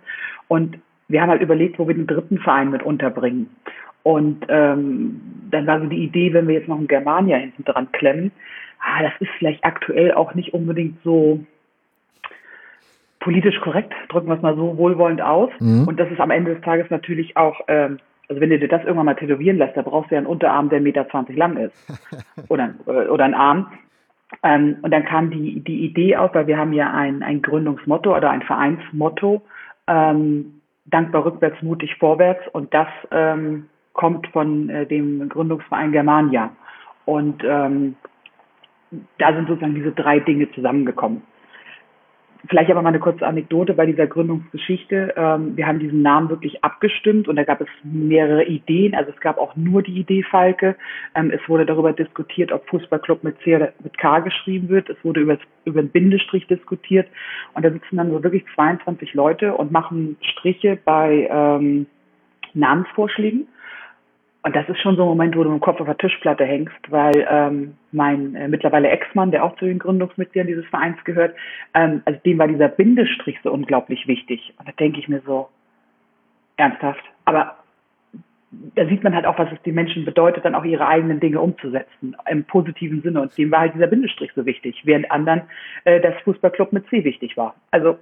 Und 0.47 0.79
wir 1.07 1.21
haben 1.21 1.29
halt 1.29 1.43
überlegt, 1.43 1.77
wo 1.77 1.87
wir 1.87 1.93
den 1.93 2.07
dritten 2.07 2.39
Verein 2.39 2.71
mit 2.71 2.81
unterbringen. 2.81 3.55
Und 4.01 4.43
ähm, 4.49 5.21
dann 5.51 5.67
war 5.67 5.79
so 5.79 5.85
die 5.85 6.03
Idee, 6.03 6.33
wenn 6.33 6.47
wir 6.47 6.55
jetzt 6.55 6.67
noch 6.67 6.79
einen 6.79 6.87
Germania 6.87 7.37
hinten 7.37 7.63
dran 7.63 7.91
klemmen, 7.91 8.31
ah, 8.79 9.03
das 9.03 9.13
ist 9.19 9.29
vielleicht 9.37 9.63
aktuell 9.63 10.15
auch 10.15 10.33
nicht 10.33 10.55
unbedingt 10.55 10.97
so 11.03 11.45
politisch 13.19 13.59
korrekt, 13.61 13.93
drücken 14.09 14.29
wir 14.29 14.35
es 14.37 14.41
mal 14.41 14.55
so 14.55 14.79
wohlwollend 14.79 15.21
aus. 15.21 15.51
Mhm. 15.59 15.87
Und 15.87 15.99
das 15.99 16.09
ist 16.09 16.19
am 16.19 16.31
Ende 16.31 16.55
des 16.55 16.63
Tages 16.63 16.89
natürlich 16.89 17.37
auch 17.37 17.61
ähm, 17.67 17.99
also 18.31 18.39
wenn 18.39 18.49
du 18.49 18.59
dir 18.59 18.69
das 18.69 18.83
irgendwann 18.83 19.07
mal 19.07 19.15
tätowieren 19.15 19.57
lässt, 19.57 19.75
da 19.75 19.81
brauchst 19.81 20.09
du 20.09 20.15
ja 20.15 20.19
einen 20.19 20.25
Unterarm, 20.25 20.69
der 20.69 20.79
1,20 20.79 20.83
Meter 20.83 21.33
lang 21.33 21.57
ist. 21.57 21.75
Oder, 22.47 22.73
oder 22.85 23.25
einen 23.25 23.33
Arm. 23.33 23.73
Ähm, 24.41 24.77
und 24.81 24.91
dann 24.91 25.03
kam 25.03 25.31
die, 25.31 25.59
die 25.59 25.83
Idee 25.83 26.15
auf, 26.15 26.33
weil 26.33 26.47
wir 26.47 26.57
haben 26.57 26.71
ja 26.71 26.93
ein, 26.93 27.23
ein 27.23 27.41
Gründungsmotto 27.41 28.15
oder 28.15 28.29
ein 28.29 28.41
Vereinsmotto, 28.41 29.41
ähm, 29.87 30.61
dankbar 30.85 31.25
rückwärts, 31.25 31.61
mutig 31.61 31.93
vorwärts. 31.99 32.41
Und 32.53 32.73
das 32.73 32.87
ähm, 33.11 33.65
kommt 33.91 34.27
von 34.27 34.69
äh, 34.69 34.85
dem 34.85 35.27
Gründungsverein 35.27 35.91
Germania. 35.91 36.51
Und 37.03 37.43
ähm, 37.43 37.97
da 39.17 39.33
sind 39.33 39.49
sozusagen 39.49 39.75
diese 39.75 39.91
drei 39.91 40.21
Dinge 40.21 40.49
zusammengekommen. 40.53 41.23
Vielleicht 42.47 42.71
aber 42.71 42.81
mal 42.81 42.89
eine 42.89 42.99
kurze 42.99 43.25
Anekdote 43.25 43.73
bei 43.73 43.85
dieser 43.85 44.07
Gründungsgeschichte. 44.07 45.13
Ähm, 45.15 45.55
wir 45.55 45.67
haben 45.67 45.79
diesen 45.79 46.01
Namen 46.01 46.29
wirklich 46.29 46.63
abgestimmt 46.63 47.27
und 47.27 47.35
da 47.35 47.43
gab 47.43 47.61
es 47.61 47.67
mehrere 47.83 48.45
Ideen. 48.45 48.95
Also 48.95 49.11
es 49.11 49.19
gab 49.19 49.37
auch 49.37 49.55
nur 49.55 49.83
die 49.83 49.99
Idee 49.99 50.23
Falke. 50.23 50.75
Ähm, 51.13 51.31
es 51.31 51.47
wurde 51.47 51.65
darüber 51.65 51.93
diskutiert, 51.93 52.51
ob 52.51 52.67
Fußballclub 52.67 53.23
mit 53.23 53.39
C 53.43 53.55
oder 53.55 53.73
mit 53.83 53.97
K 53.97 54.19
geschrieben 54.19 54.69
wird. 54.69 54.89
Es 54.89 54.97
wurde 55.03 55.19
über, 55.19 55.37
über 55.65 55.81
den 55.81 55.89
Bindestrich 55.89 56.47
diskutiert. 56.47 57.07
Und 57.53 57.63
da 57.63 57.71
sitzen 57.71 57.97
dann 57.97 58.09
so 58.09 58.23
wirklich 58.23 58.43
22 58.55 59.13
Leute 59.13 59.53
und 59.53 59.71
machen 59.71 60.17
Striche 60.21 60.79
bei 60.83 61.29
ähm, 61.31 61.85
Namensvorschlägen. 62.53 63.47
Und 64.43 64.55
das 64.55 64.67
ist 64.69 64.79
schon 64.79 64.95
so 64.95 65.03
ein 65.03 65.09
Moment, 65.09 65.35
wo 65.35 65.43
du 65.43 65.51
im 65.51 65.59
Kopf 65.59 65.79
auf 65.79 65.85
der 65.85 65.97
Tischplatte 65.97 66.45
hängst, 66.45 66.79
weil 66.89 67.27
ähm, 67.29 67.77
mein 67.91 68.35
äh, 68.35 68.47
mittlerweile 68.47 68.89
Ex-Mann, 68.89 69.31
der 69.31 69.43
auch 69.43 69.55
zu 69.57 69.65
den 69.65 69.77
Gründungsmitgliedern 69.77 70.47
dieses 70.47 70.65
Vereins 70.65 70.97
gehört, 71.03 71.35
ähm, 71.75 72.01
also 72.05 72.19
dem 72.25 72.39
war 72.39 72.47
dieser 72.47 72.67
Bindestrich 72.67 73.37
so 73.43 73.51
unglaublich 73.51 74.07
wichtig. 74.07 74.53
Und 74.57 74.67
da 74.67 74.71
denke 74.71 74.99
ich 74.99 75.07
mir 75.07 75.21
so, 75.25 75.49
ernsthaft. 76.57 77.03
Aber 77.25 77.57
da 78.75 78.85
sieht 78.87 79.03
man 79.03 79.15
halt 79.15 79.25
auch, 79.25 79.37
was 79.37 79.51
es 79.51 79.61
den 79.63 79.75
Menschen 79.75 80.05
bedeutet, 80.05 80.43
dann 80.43 80.55
auch 80.55 80.65
ihre 80.65 80.87
eigenen 80.87 81.19
Dinge 81.19 81.39
umzusetzen, 81.39 82.15
im 82.29 82.43
positiven 82.43 83.01
Sinne. 83.01 83.21
Und 83.21 83.37
dem 83.37 83.51
war 83.51 83.61
halt 83.61 83.75
dieser 83.75 83.87
Bindestrich 83.87 84.31
so 84.35 84.45
wichtig, 84.45 84.81
während 84.85 85.09
anderen 85.11 85.43
äh, 85.85 86.01
das 86.01 86.15
Fußballclub 86.23 86.73
mit 86.73 86.87
C 86.89 87.03
wichtig 87.03 87.37
war. 87.37 87.55
Also 87.71 87.97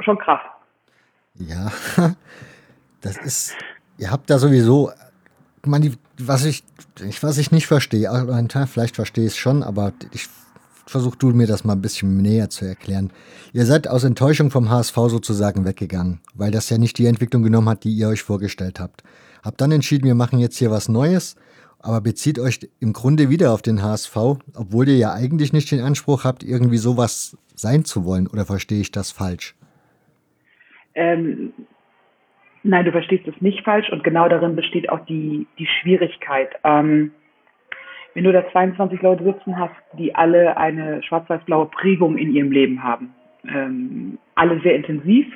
schon 0.00 0.18
krass. 0.18 0.40
Ja, 1.34 1.70
das 3.02 3.18
ist, 3.18 3.56
ihr 3.98 4.10
habt 4.10 4.28
da 4.30 4.38
sowieso 4.38 4.90
man, 5.66 5.96
was 6.18 6.44
ich, 6.44 6.64
was 7.20 7.38
ich 7.38 7.50
nicht 7.50 7.66
verstehe, 7.66 8.08
vielleicht 8.66 8.96
verstehe 8.96 9.26
ich 9.26 9.32
es 9.32 9.36
schon, 9.36 9.62
aber 9.62 9.92
ich 10.12 10.28
versuche 10.86 11.16
du 11.18 11.28
mir 11.28 11.46
das 11.46 11.64
mal 11.64 11.74
ein 11.74 11.82
bisschen 11.82 12.18
näher 12.18 12.50
zu 12.50 12.64
erklären. 12.64 13.10
Ihr 13.52 13.66
seid 13.66 13.88
aus 13.88 14.04
Enttäuschung 14.04 14.50
vom 14.50 14.70
HSV 14.70 14.94
sozusagen 14.94 15.64
weggegangen, 15.64 16.20
weil 16.34 16.50
das 16.50 16.70
ja 16.70 16.78
nicht 16.78 16.98
die 16.98 17.06
Entwicklung 17.06 17.42
genommen 17.42 17.68
hat, 17.68 17.84
die 17.84 17.92
ihr 17.94 18.08
euch 18.08 18.22
vorgestellt 18.22 18.80
habt. 18.80 19.02
Habt 19.42 19.60
dann 19.60 19.72
entschieden, 19.72 20.06
wir 20.06 20.14
machen 20.14 20.38
jetzt 20.38 20.56
hier 20.58 20.70
was 20.70 20.88
Neues, 20.88 21.36
aber 21.78 22.00
bezieht 22.00 22.38
euch 22.38 22.60
im 22.80 22.92
Grunde 22.92 23.28
wieder 23.28 23.52
auf 23.52 23.62
den 23.62 23.82
HSV, 23.82 24.16
obwohl 24.54 24.88
ihr 24.88 24.96
ja 24.96 25.12
eigentlich 25.12 25.52
nicht 25.52 25.70
den 25.70 25.80
Anspruch 25.80 26.24
habt, 26.24 26.42
irgendwie 26.42 26.78
sowas 26.78 27.36
sein 27.54 27.84
zu 27.84 28.04
wollen. 28.04 28.26
Oder 28.26 28.46
verstehe 28.46 28.80
ich 28.80 28.90
das 28.90 29.10
falsch? 29.10 29.54
Ähm, 30.94 31.52
Nein, 32.66 32.86
du 32.86 32.92
verstehst 32.92 33.28
es 33.28 33.38
nicht 33.42 33.62
falsch 33.62 33.90
und 33.90 34.02
genau 34.02 34.26
darin 34.26 34.56
besteht 34.56 34.88
auch 34.88 35.04
die, 35.04 35.46
die 35.58 35.66
Schwierigkeit. 35.66 36.48
Ähm, 36.64 37.12
wenn 38.14 38.24
du 38.24 38.32
da 38.32 38.48
22 38.50 39.02
Leute 39.02 39.22
sitzen 39.22 39.58
hast, 39.58 39.74
die 39.98 40.14
alle 40.14 40.56
eine 40.56 41.02
schwarz-weiß-blaue 41.02 41.66
Prägung 41.66 42.16
in 42.16 42.32
ihrem 42.32 42.50
Leben 42.50 42.82
haben, 42.82 43.14
ähm, 43.46 44.18
alle 44.34 44.60
sehr 44.60 44.76
intensiv, 44.76 45.26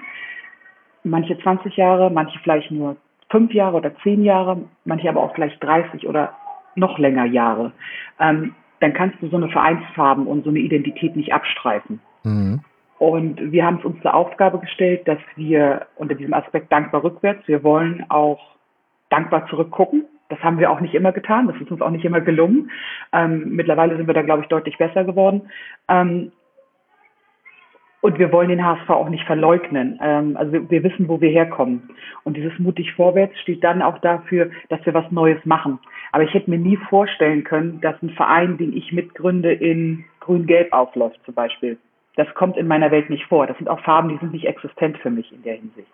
manche 1.04 1.38
20 1.38 1.76
Jahre, 1.76 2.10
manche 2.10 2.38
vielleicht 2.38 2.70
nur 2.70 2.96
5 3.30 3.52
Jahre 3.52 3.76
oder 3.76 3.94
10 3.98 4.24
Jahre, 4.24 4.62
manche 4.86 5.10
aber 5.10 5.22
auch 5.22 5.34
gleich 5.34 5.56
30 5.58 6.06
oder 6.06 6.32
noch 6.76 6.98
länger 6.98 7.26
Jahre, 7.26 7.72
ähm, 8.20 8.54
dann 8.80 8.94
kannst 8.94 9.20
du 9.20 9.28
so 9.28 9.36
eine 9.36 9.50
Vereinsfarben 9.50 10.26
und 10.26 10.44
so 10.44 10.50
eine 10.50 10.60
Identität 10.60 11.14
nicht 11.14 11.34
abstreifen. 11.34 12.00
Mhm. 12.22 12.60
Und 12.98 13.52
wir 13.52 13.64
haben 13.64 13.78
es 13.78 13.84
uns 13.84 14.00
zur 14.02 14.14
Aufgabe 14.14 14.58
gestellt, 14.58 15.06
dass 15.06 15.18
wir 15.36 15.86
unter 15.96 16.14
diesem 16.14 16.34
Aspekt 16.34 16.72
dankbar 16.72 17.04
rückwärts, 17.04 17.46
wir 17.46 17.62
wollen 17.62 18.04
auch 18.08 18.56
dankbar 19.08 19.46
zurückgucken. 19.48 20.04
Das 20.28 20.40
haben 20.40 20.58
wir 20.58 20.70
auch 20.70 20.80
nicht 20.80 20.94
immer 20.94 21.12
getan, 21.12 21.46
das 21.46 21.56
ist 21.60 21.70
uns 21.70 21.80
auch 21.80 21.90
nicht 21.90 22.04
immer 22.04 22.20
gelungen. 22.20 22.70
Ähm, 23.12 23.50
mittlerweile 23.50 23.96
sind 23.96 24.06
wir 24.06 24.14
da, 24.14 24.22
glaube 24.22 24.42
ich, 24.42 24.48
deutlich 24.48 24.76
besser 24.76 25.04
geworden. 25.04 25.48
Ähm, 25.88 26.32
und 28.00 28.18
wir 28.18 28.30
wollen 28.30 28.48
den 28.48 28.64
HSV 28.64 28.90
auch 28.90 29.08
nicht 29.08 29.24
verleugnen. 29.24 29.98
Ähm, 30.02 30.36
also 30.36 30.52
wir, 30.52 30.70
wir, 30.70 30.82
wissen, 30.82 31.08
wo 31.08 31.20
wir 31.20 31.30
herkommen. 31.30 31.90
Und 32.24 32.36
dieses 32.36 32.58
mutig 32.58 32.92
vorwärts 32.92 33.38
steht 33.40 33.64
dann 33.64 33.80
auch 33.80 33.98
dafür, 33.98 34.50
dass 34.68 34.84
wir 34.84 34.92
was 34.92 35.10
Neues 35.10 35.44
machen. 35.44 35.78
Aber 36.12 36.24
ich 36.24 36.34
hätte 36.34 36.50
mir 36.50 36.58
nie 36.58 36.76
vorstellen 36.76 37.42
können, 37.44 37.80
dass 37.80 38.00
ein 38.02 38.10
Verein, 38.10 38.58
den 38.58 38.76
ich 38.76 38.92
mitgründe, 38.92 39.52
in 39.52 40.04
grün-gelb 40.20 40.72
aufläuft 40.72 41.20
zum 41.24 41.34
Beispiel 41.34 41.78
das 42.18 42.26
kommt 42.34 42.56
in 42.56 42.66
meiner 42.66 42.90
Welt 42.90 43.08
nicht 43.10 43.24
vor. 43.26 43.46
Das 43.46 43.56
sind 43.58 43.68
auch 43.68 43.80
Farben, 43.80 44.08
die 44.08 44.18
sind 44.18 44.32
nicht 44.32 44.46
existent 44.46 44.98
für 44.98 45.08
mich 45.08 45.32
in 45.32 45.42
der 45.44 45.54
Hinsicht. 45.54 45.88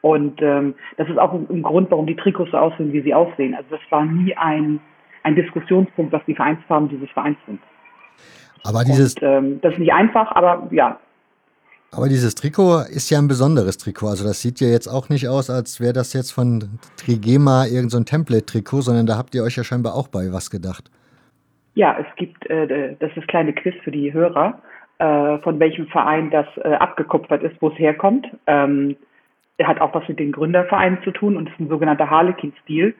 Und 0.00 0.40
ähm, 0.40 0.76
das 0.96 1.08
ist 1.08 1.18
auch 1.18 1.32
ein, 1.32 1.62
Grund, 1.62 1.90
warum 1.90 2.06
die 2.06 2.14
Trikots 2.14 2.52
so 2.52 2.58
aussehen, 2.58 2.92
wie 2.92 3.02
sie 3.02 3.12
aussehen. 3.12 3.56
Also 3.56 3.70
das 3.70 3.80
war 3.90 4.04
nie 4.04 4.36
ein, 4.36 4.78
ein 5.24 5.34
Diskussionspunkt, 5.34 6.12
was 6.12 6.22
die 6.28 6.36
Vereinsfarben 6.36 6.88
dieses 6.88 7.10
Vereins 7.10 7.38
sind. 7.46 7.60
Aber 8.62 8.84
dieses. 8.84 9.16
Und, 9.16 9.22
ähm, 9.24 9.60
das 9.60 9.72
ist 9.72 9.80
nicht 9.80 9.92
einfach, 9.92 10.30
aber 10.36 10.68
ja. 10.70 11.00
Aber 11.90 12.08
dieses 12.08 12.36
Trikot 12.36 12.82
ist 12.82 13.10
ja 13.10 13.18
ein 13.18 13.26
besonderes 13.26 13.78
Trikot. 13.78 14.08
Also 14.08 14.24
das 14.24 14.40
sieht 14.40 14.60
ja 14.60 14.68
jetzt 14.68 14.86
auch 14.86 15.08
nicht 15.08 15.26
aus, 15.26 15.50
als 15.50 15.80
wäre 15.80 15.92
das 15.92 16.12
jetzt 16.12 16.30
von 16.30 16.78
Trigema 16.96 17.64
irgendein 17.64 17.88
so 17.90 18.04
Template-Trikot, 18.04 18.82
sondern 18.82 19.06
da 19.06 19.16
habt 19.16 19.34
ihr 19.34 19.42
euch 19.42 19.56
ja 19.56 19.64
scheinbar 19.64 19.94
auch 19.94 20.06
bei 20.06 20.32
was 20.32 20.50
gedacht. 20.50 20.88
Ja, 21.74 21.96
es 21.98 22.06
gibt, 22.16 22.48
äh, 22.48 22.94
das 23.00 23.10
ist 23.16 23.26
kleine 23.26 23.54
Quiz 23.54 23.74
für 23.82 23.90
die 23.90 24.12
Hörer 24.12 24.60
äh, 24.98 25.38
von 25.38 25.60
welchem 25.60 25.86
Verein 25.88 26.30
das 26.30 26.46
äh, 26.56 26.74
abgekupfert 26.74 27.42
ist, 27.42 27.56
wo 27.60 27.68
es 27.68 27.78
herkommt. 27.78 28.26
Ähm, 28.46 28.96
hat 29.66 29.80
auch 29.80 29.94
was 29.94 30.08
mit 30.08 30.18
den 30.18 30.32
Gründervereinen 30.32 31.02
zu 31.02 31.10
tun 31.10 31.36
und 31.36 31.48
ist 31.48 31.58
ein 31.58 31.68
sogenannter 31.68 32.10
Harlequin-Stil. 32.10 32.94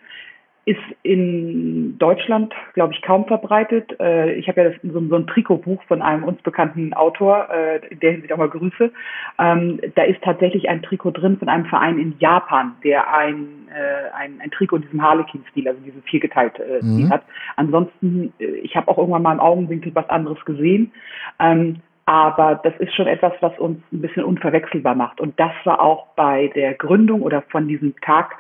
Ist 0.65 0.79
in 1.03 1.97
Deutschland, 1.99 2.53
glaube 2.75 2.93
ich, 2.93 3.01
kaum 3.01 3.25
verbreitet. 3.27 3.99
Äh, 4.01 4.35
ich 4.35 4.49
habe 4.49 4.63
ja 4.63 4.71
das, 4.71 4.79
so, 4.83 5.01
so, 5.01 5.17
ein 5.17 5.27
Trikotbuch 5.27 5.83
von 5.85 6.03
einem 6.03 6.25
uns 6.25 6.43
bekannten 6.43 6.93
Autor, 6.93 7.49
äh, 7.51 7.87
in 7.87 8.01
der 8.01 8.13
Hinsicht 8.13 8.33
auch 8.35 8.37
mal 8.37 8.51
Grüße. 8.51 8.93
Ähm, 9.39 9.81
da 9.95 10.03
ist 10.03 10.21
tatsächlich 10.23 10.69
ein 10.69 10.83
Trikot 10.83 11.13
drin 11.13 11.39
von 11.39 11.49
einem 11.49 11.65
Verein 11.65 11.99
in 11.99 12.17
Japan, 12.19 12.75
der 12.85 13.11
ein, 13.15 13.47
äh, 13.71 14.15
ein, 14.15 14.41
ein 14.43 14.51
Trikot 14.51 14.77
in 14.77 14.83
diesem 14.83 15.03
Harlequin-Stil, 15.03 15.69
also 15.69 15.81
dieses 15.81 16.05
viergeteilte 16.05 16.63
äh, 16.63 16.85
mhm. 16.85 16.99
Stil 16.99 17.11
hat. 17.11 17.23
Ansonsten, 17.57 18.35
äh, 18.39 18.45
ich 18.45 18.77
habe 18.77 18.89
auch 18.89 18.99
irgendwann 18.99 19.23
mal 19.23 19.33
im 19.33 19.41
Augenwinkel 19.41 19.95
was 19.95 20.11
anderes 20.11 20.45
gesehen. 20.45 20.93
Ähm, 21.41 21.81
aber 22.09 22.59
das 22.65 22.73
ist 22.79 22.95
schon 22.95 23.07
etwas, 23.07 23.35
was 23.41 23.59
uns 23.59 23.83
ein 23.93 24.01
bisschen 24.01 24.25
unverwechselbar 24.25 24.95
macht. 24.95 25.21
Und 25.21 25.39
das 25.39 25.53
war 25.65 25.79
auch 25.83 26.07
bei 26.17 26.51
der 26.55 26.73
Gründung 26.73 27.21
oder 27.21 27.43
von 27.43 27.69
diesem 27.69 27.95
Tag 28.01 28.35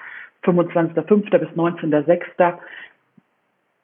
25.05. 0.45 1.37
bis 1.37 1.51
19.06. 1.51 2.55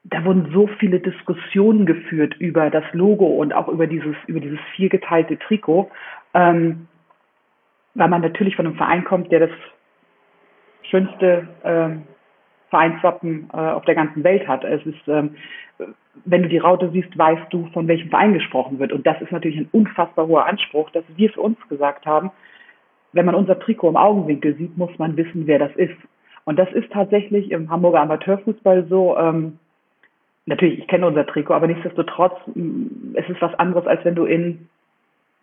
Da 0.04 0.24
wurden 0.24 0.50
so 0.54 0.68
viele 0.78 1.00
Diskussionen 1.00 1.84
geführt 1.84 2.34
über 2.38 2.70
das 2.70 2.84
Logo 2.92 3.26
und 3.26 3.52
auch 3.52 3.68
über 3.68 3.86
dieses, 3.86 4.16
über 4.26 4.40
dieses 4.40 4.58
viergeteilte 4.74 5.38
Trikot, 5.38 5.90
ähm, 6.32 6.88
weil 7.92 8.08
man 8.08 8.22
natürlich 8.22 8.56
von 8.56 8.66
einem 8.66 8.76
Verein 8.76 9.04
kommt, 9.04 9.30
der 9.32 9.40
das 9.40 9.50
schönste 10.84 11.46
ähm, 11.62 12.04
Vereinswappen 12.74 13.48
äh, 13.52 13.56
auf 13.56 13.84
der 13.84 13.94
ganzen 13.94 14.24
Welt 14.24 14.48
hat. 14.48 14.64
Es 14.64 14.84
ist, 14.84 15.06
ähm, 15.06 15.36
wenn 16.24 16.42
du 16.42 16.48
die 16.48 16.58
Raute 16.58 16.90
siehst, 16.90 17.16
weißt 17.16 17.52
du, 17.52 17.68
von 17.72 17.86
welchem 17.86 18.10
Verein 18.10 18.34
gesprochen 18.34 18.80
wird. 18.80 18.92
Und 18.92 19.06
das 19.06 19.20
ist 19.20 19.30
natürlich 19.30 19.58
ein 19.58 19.68
unfassbar 19.70 20.26
hoher 20.26 20.46
Anspruch, 20.46 20.90
dass 20.90 21.04
wir 21.14 21.30
für 21.30 21.40
uns 21.40 21.56
gesagt 21.68 22.04
haben, 22.04 22.32
wenn 23.12 23.26
man 23.26 23.36
unser 23.36 23.60
Trikot 23.60 23.90
im 23.90 23.96
Augenwinkel 23.96 24.56
sieht, 24.56 24.76
muss 24.76 24.90
man 24.98 25.16
wissen, 25.16 25.46
wer 25.46 25.60
das 25.60 25.70
ist. 25.76 25.94
Und 26.44 26.58
das 26.58 26.70
ist 26.72 26.90
tatsächlich 26.90 27.52
im 27.52 27.70
Hamburger 27.70 28.00
Amateurfußball 28.00 28.86
so. 28.88 29.16
Ähm, 29.16 29.60
natürlich, 30.46 30.80
ich 30.80 30.88
kenne 30.88 31.06
unser 31.06 31.26
Trikot, 31.26 31.54
aber 31.54 31.68
nichtsdestotrotz, 31.68 32.34
mm, 32.54 33.14
es 33.14 33.28
ist 33.28 33.40
was 33.40 33.54
anderes, 33.54 33.86
als 33.86 34.04
wenn 34.04 34.16
du 34.16 34.24
in 34.24 34.68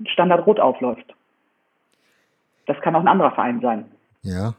Standard 0.06 0.46
Rot 0.46 0.60
aufläufst. 0.60 1.06
Das 2.66 2.80
kann 2.82 2.94
auch 2.94 3.00
ein 3.00 3.08
anderer 3.08 3.32
Verein 3.32 3.62
sein. 3.62 3.86
Ja, 4.22 4.54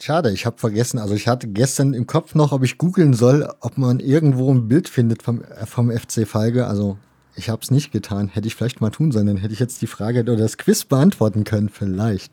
Schade, 0.00 0.30
ich 0.30 0.46
habe 0.46 0.58
vergessen. 0.58 0.98
Also 0.98 1.14
ich 1.14 1.26
hatte 1.26 1.48
gestern 1.48 1.92
im 1.92 2.06
Kopf 2.06 2.36
noch, 2.36 2.52
ob 2.52 2.62
ich 2.62 2.78
googeln 2.78 3.14
soll, 3.14 3.48
ob 3.60 3.78
man 3.78 3.98
irgendwo 3.98 4.52
ein 4.52 4.68
Bild 4.68 4.88
findet 4.88 5.22
vom, 5.22 5.42
äh, 5.42 5.66
vom 5.66 5.90
FC 5.90 6.26
Falke. 6.26 6.66
Also 6.66 6.98
ich 7.36 7.50
habe 7.50 7.62
es 7.62 7.70
nicht 7.70 7.92
getan. 7.92 8.28
Hätte 8.28 8.46
ich 8.46 8.54
vielleicht 8.54 8.80
mal 8.80 8.90
tun 8.90 9.10
sollen, 9.10 9.26
dann 9.26 9.36
hätte 9.38 9.52
ich 9.52 9.60
jetzt 9.60 9.82
die 9.82 9.88
Frage 9.88 10.20
oder 10.20 10.36
das 10.36 10.56
Quiz 10.56 10.84
beantworten 10.84 11.42
können, 11.44 11.68
vielleicht. 11.68 12.32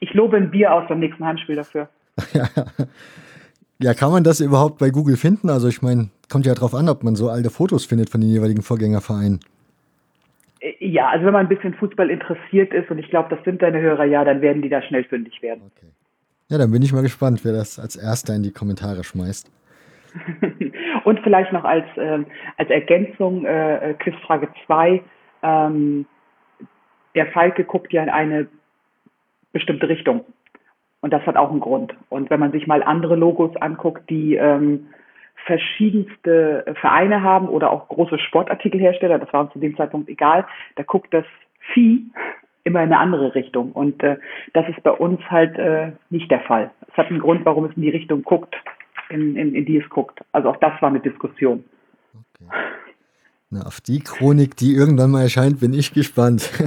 Ich 0.00 0.12
lobe 0.14 0.36
ein 0.36 0.50
Bier 0.50 0.72
aus 0.74 0.88
beim 0.88 1.00
nächsten 1.00 1.24
Heimspiel 1.24 1.56
dafür. 1.56 1.88
ja, 3.78 3.94
kann 3.94 4.10
man 4.10 4.24
das 4.24 4.40
überhaupt 4.40 4.78
bei 4.78 4.90
Google 4.90 5.16
finden? 5.16 5.48
Also 5.48 5.68
ich 5.68 5.80
meine, 5.80 6.10
kommt 6.30 6.44
ja 6.44 6.54
darauf 6.54 6.74
an, 6.74 6.88
ob 6.88 7.02
man 7.02 7.16
so 7.16 7.30
alte 7.30 7.50
Fotos 7.50 7.86
findet 7.86 8.10
von 8.10 8.20
den 8.20 8.30
jeweiligen 8.30 8.62
Vorgängervereinen. 8.62 9.40
Äh, 10.60 10.86
ja, 10.86 11.08
also 11.08 11.24
wenn 11.24 11.32
man 11.32 11.46
ein 11.46 11.48
bisschen 11.48 11.74
Fußball 11.74 12.10
interessiert 12.10 12.74
ist, 12.74 12.90
und 12.90 12.98
ich 12.98 13.08
glaube, 13.08 13.34
das 13.34 13.42
sind 13.44 13.62
deine 13.62 13.80
Hörer 13.80 14.04
ja, 14.04 14.24
dann 14.24 14.42
werden 14.42 14.60
die 14.60 14.68
da 14.68 14.82
schnell 14.82 15.04
fündig 15.04 15.40
werden. 15.42 15.62
Okay. 15.76 15.92
Ja, 16.50 16.58
dann 16.58 16.72
bin 16.72 16.82
ich 16.82 16.92
mal 16.92 17.02
gespannt, 17.02 17.44
wer 17.44 17.52
das 17.52 17.78
als 17.78 17.94
erster 17.94 18.34
in 18.34 18.42
die 18.42 18.52
Kommentare 18.52 19.04
schmeißt. 19.04 19.48
Und 21.04 21.20
vielleicht 21.20 21.52
noch 21.52 21.62
als, 21.62 21.86
äh, 21.96 22.24
als 22.56 22.70
Ergänzung, 22.70 23.46
äh, 23.46 23.94
Quizfrage 24.00 24.48
2. 24.66 25.00
Ähm, 25.44 26.06
der 27.14 27.26
Falke 27.28 27.62
guckt 27.62 27.92
ja 27.92 28.02
in 28.02 28.08
eine 28.08 28.48
bestimmte 29.52 29.88
Richtung. 29.88 30.24
Und 31.00 31.12
das 31.12 31.24
hat 31.24 31.36
auch 31.36 31.50
einen 31.50 31.60
Grund. 31.60 31.94
Und 32.08 32.30
wenn 32.30 32.40
man 32.40 32.50
sich 32.50 32.66
mal 32.66 32.82
andere 32.82 33.14
Logos 33.14 33.56
anguckt, 33.56 34.10
die 34.10 34.34
ähm, 34.34 34.88
verschiedenste 35.46 36.64
Vereine 36.80 37.22
haben 37.22 37.48
oder 37.48 37.70
auch 37.70 37.86
große 37.88 38.18
Sportartikelhersteller, 38.18 39.20
das 39.20 39.32
war 39.32 39.42
uns 39.42 39.52
zu 39.52 39.60
dem 39.60 39.76
Zeitpunkt 39.76 40.08
egal, 40.08 40.46
da 40.74 40.82
guckt 40.82 41.14
das 41.14 41.24
Vieh 41.72 42.10
immer 42.64 42.82
in 42.82 42.92
eine 42.92 42.98
andere 42.98 43.34
Richtung. 43.34 43.72
Und 43.72 44.02
äh, 44.02 44.16
das 44.52 44.68
ist 44.68 44.82
bei 44.82 44.90
uns 44.90 45.20
halt 45.30 45.56
äh, 45.58 45.92
nicht 46.10 46.30
der 46.30 46.40
Fall. 46.40 46.70
Es 46.88 46.96
hat 46.96 47.08
einen 47.08 47.20
Grund, 47.20 47.44
warum 47.44 47.64
es 47.64 47.76
in 47.76 47.82
die 47.82 47.90
Richtung 47.90 48.22
guckt, 48.22 48.54
in, 49.08 49.36
in, 49.36 49.54
in 49.54 49.64
die 49.64 49.78
es 49.78 49.88
guckt. 49.88 50.20
Also 50.32 50.50
auch 50.50 50.56
das 50.56 50.72
war 50.80 50.88
eine 50.88 51.00
Diskussion. 51.00 51.64
Okay. 52.12 52.50
Na, 53.50 53.62
auf 53.62 53.80
die 53.80 54.00
Chronik, 54.00 54.56
die 54.56 54.74
irgendwann 54.74 55.10
mal 55.10 55.22
erscheint, 55.22 55.60
bin 55.60 55.74
ich 55.74 55.92
gespannt. 55.92 56.50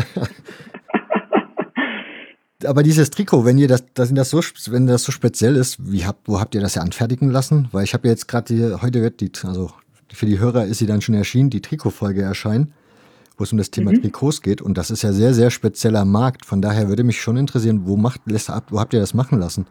aber 2.65 2.83
dieses 2.83 3.09
Trikot, 3.09 3.45
wenn 3.45 3.57
ihr 3.57 3.67
das, 3.67 3.85
das, 3.93 4.13
das 4.13 4.29
so, 4.29 4.41
wenn 4.71 4.88
das 4.88 5.03
so 5.03 5.12
speziell 5.12 5.55
ist, 5.55 5.77
wie 5.91 6.05
habt, 6.05 6.27
wo 6.27 6.39
habt 6.39 6.55
ihr 6.55 6.62
das 6.62 6.75
ja 6.75 6.81
anfertigen 6.81 7.29
lassen? 7.29 7.69
Weil 7.71 7.83
ich 7.83 7.93
habe 7.93 8.07
jetzt 8.07 8.27
gerade 8.27 8.81
heute 8.81 9.01
wird 9.01 9.21
die, 9.21 9.31
also 9.43 9.71
für 10.12 10.25
die 10.25 10.39
Hörer 10.39 10.65
ist 10.65 10.79
sie 10.79 10.85
dann 10.85 11.01
schon 11.01 11.15
erschienen, 11.15 11.50
die 11.50 11.62
Trikotfolge 11.62 12.21
erscheinen, 12.21 12.73
wo 13.38 13.44
es 13.44 13.52
um 13.52 13.58
das 13.58 13.72
Thema 13.72 13.92
mhm. 13.92 14.02
Trikots 14.02 14.42
geht. 14.42 14.62
Und 14.62 14.78
das 14.78 14.92
ist 14.92 15.04
ja 15.04 15.12
sehr, 15.12 15.34
sehr 15.34 15.50
spezieller 15.50 16.06
Markt. 16.06 16.46
Von 16.46 16.62
daher 16.62 16.90
würde 16.90 17.04
mich 17.04 17.22
schon 17.22 17.38
interessieren, 17.38 17.82
wo 17.86 17.98
macht, 17.98 18.22
wo 18.70 18.80
habt 18.80 18.94
ihr 18.94 19.00
das 19.00 19.13
machen 19.13 19.40
lassen? 19.40 19.66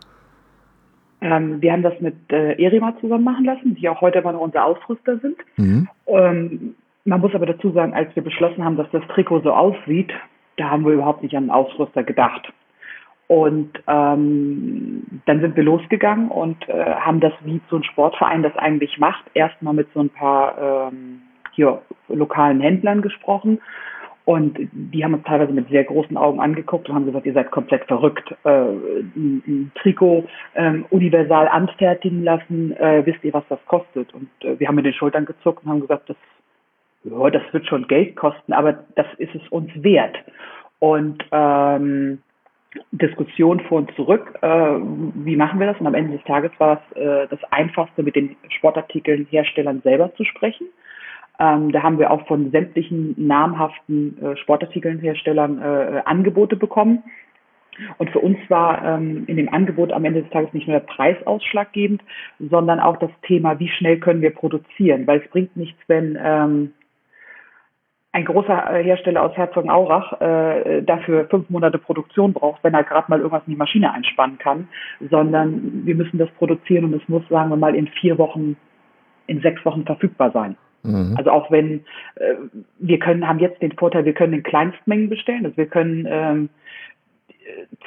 Ähm, 1.21 1.63
wir 1.63 1.73
haben 1.73 1.83
das 1.83 1.99
mit 2.01 2.17
äh, 2.33 2.61
Erima 2.63 2.95
zusammen 3.01 3.25
machen 3.25 3.45
lassen, 3.45 3.77
die 3.77 3.89
auch 3.89 4.01
heute 4.01 4.19
immer 4.19 4.33
noch 4.33 4.41
unser 4.41 4.65
Ausrüster 4.65 5.19
sind. 5.19 5.37
Mhm. 5.57 5.89
Ähm, 6.07 6.75
man 7.05 7.21
muss 7.21 7.35
aber 7.35 7.47
dazu 7.47 7.71
sagen, 7.73 7.95
als 7.95 8.15
wir 8.15 8.23
beschlossen 8.23 8.65
haben, 8.65 8.77
dass 8.77 8.91
das 8.91 9.03
Trikot 9.15 9.41
so 9.41 9.53
aussieht, 9.53 10.11
da 10.57 10.71
haben 10.71 10.85
wir 10.85 10.93
überhaupt 10.93 11.23
nicht 11.23 11.37
an 11.37 11.45
den 11.45 11.51
Ausrüster 11.51 12.03
gedacht. 12.03 12.53
Und 13.29 13.71
ähm, 13.87 15.05
dann 15.25 15.41
sind 15.41 15.57
wir 15.57 15.63
losgegangen 15.63 16.29
und 16.29 16.69
äh, 16.69 16.95
haben 16.97 17.21
das, 17.21 17.33
wie 17.45 17.61
so 17.71 17.77
ein 17.77 17.85
Sportverein 17.85 18.43
das 18.43 18.55
eigentlich 18.57 18.99
macht, 18.99 19.25
erstmal 19.33 19.75
mit 19.75 19.89
so 19.95 20.01
ein 20.01 20.11
paar 20.11 20.91
ähm, 20.91 21.23
hier 21.53 21.83
lokalen 22.09 22.61
Händlern 22.61 23.03
gesprochen. 23.03 23.61
Und 24.25 24.57
die 24.73 25.05
haben 25.05 25.15
uns 25.15 25.25
teilweise 25.25 25.53
mit 25.53 25.69
sehr 25.69 25.83
großen 25.83 26.17
Augen 26.17 26.39
angeguckt 26.39 26.89
und 26.89 26.95
haben 26.95 27.07
gesagt, 27.07 27.27
ihr 27.27 27.33
seid 27.33 27.51
komplett 27.51 27.85
verrückt. 27.87 28.33
Äh, 28.45 28.51
ein, 28.51 29.43
ein 29.47 29.73
Trikot 29.75 30.25
ähm, 30.55 30.87
universal 30.91 31.49
anfertigen 31.49 32.23
lassen, 32.23 32.77
äh, 32.77 33.05
wisst 33.05 33.25
ihr, 33.25 33.33
was 33.33 33.43
das 33.49 33.59
kostet? 33.67 34.15
Und 34.15 34.29
äh, 34.43 34.61
wir 34.61 34.69
haben 34.69 34.77
mit 34.77 34.85
den 34.85 34.95
Schultern 34.95 35.25
gezuckt 35.25 35.65
und 35.65 35.71
haben 35.71 35.81
gesagt, 35.81 36.09
das 36.09 36.17
ja, 37.05 37.31
das 37.31 37.43
wird 37.53 37.67
schon 37.67 37.89
Geld 37.89 38.17
kosten, 38.17 38.53
aber 38.53 38.85
das 38.95 39.07
ist 39.19 39.35
es 39.35 39.43
uns 39.49 39.71
wert. 39.83 40.17
Und 40.79 41.25
ähm, 41.33 42.23
Diskussion 42.91 43.61
vor 43.61 43.79
und 43.79 43.95
zurück, 43.97 44.39
äh, 44.41 44.47
wie 44.47 45.37
machen 45.37 45.61
wir 45.61 45.67
das? 45.67 45.79
Und 45.81 45.87
am 45.87 45.95
Ende 45.95 46.17
des 46.17 46.25
Tages 46.25 46.53
war 46.59 46.81
es 46.81 46.97
äh, 46.97 47.27
das 47.29 47.41
Einfachste, 47.51 48.03
mit 48.03 48.17
den 48.17 48.37
Sportartikelherstellern 48.49 49.83
selber 49.83 50.15
zu 50.15 50.25
sprechen. 50.25 50.69
Ähm, 51.43 51.73
da 51.73 51.83
haben 51.83 51.99
wir 51.99 52.13
auch 52.13 52.25
von 52.29 52.53
sämtlichen 52.53 53.15
namhaften 53.17 54.17
äh, 54.23 54.37
Sportartikelherstellern 54.37 55.61
äh, 55.61 56.03
Angebote 56.05 56.55
bekommen. 56.55 57.03
Und 57.99 58.11
für 58.11 58.21
uns 58.21 58.39
war 58.49 58.85
ähm, 58.85 59.25
in 59.27 59.39
dem 59.39 59.53
Angebot 59.53 59.93
am 59.93 60.05
Ende 60.05 60.23
des 60.23 60.31
Tages 60.31 60.53
nicht 60.53 60.69
nur 60.69 60.79
der 60.79 60.87
Preis 60.87 61.17
ausschlaggebend, 61.27 62.03
sondern 62.39 62.79
auch 62.79 62.97
das 62.99 63.11
Thema, 63.27 63.59
wie 63.59 63.69
schnell 63.69 63.99
können 63.99 64.23
wir 64.23 64.31
produzieren. 64.31 65.07
Weil 65.07 65.21
es 65.21 65.31
bringt 65.31 65.57
nichts, 65.57 65.81
wenn 65.89 66.17
ähm, 66.23 66.75
ein 68.13 68.25
großer 68.25 68.79
äh, 68.79 68.85
Hersteller 68.85 69.23
aus 69.23 69.37
Herzogenaurach 69.37 70.21
äh, 70.21 70.83
dafür 70.83 71.27
fünf 71.29 71.51
Monate 71.51 71.79
Produktion 71.79 72.35
braucht, 72.35 72.63
wenn 72.63 72.75
er 72.75 72.85
gerade 72.85 73.11
mal 73.11 73.19
irgendwas 73.19 73.43
in 73.47 73.55
die 73.55 73.59
Maschine 73.59 73.93
einspannen 73.93 74.39
kann, 74.39 74.69
sondern 75.11 75.85
wir 75.87 75.97
müssen 75.97 76.19
das 76.19 76.31
produzieren 76.33 76.85
und 76.85 76.95
es 76.95 77.09
muss, 77.09 77.27
sagen 77.29 77.51
wir 77.51 77.57
mal, 77.57 77.75
in 77.75 77.89
vier 77.89 78.19
Wochen, 78.19 78.57
in 79.27 79.41
sechs 79.41 79.65
Wochen 79.65 79.85
verfügbar 79.85 80.31
sein. 80.31 80.57
Mhm. 80.83 81.15
Also 81.17 81.31
auch 81.31 81.51
wenn 81.51 81.85
äh, 82.17 82.35
wir 82.79 82.99
können, 82.99 83.27
haben 83.27 83.39
jetzt 83.39 83.63
den 83.63 83.73
Vorteil, 83.73 84.05
wir 84.05 84.15
können 84.15 84.35
in 84.35 84.43
Kleinstmengen 84.43 85.09
bestellen, 85.09 85.45
also 85.45 85.57
wir 85.57 85.67
können 85.67 86.07
ähm, 86.09 86.49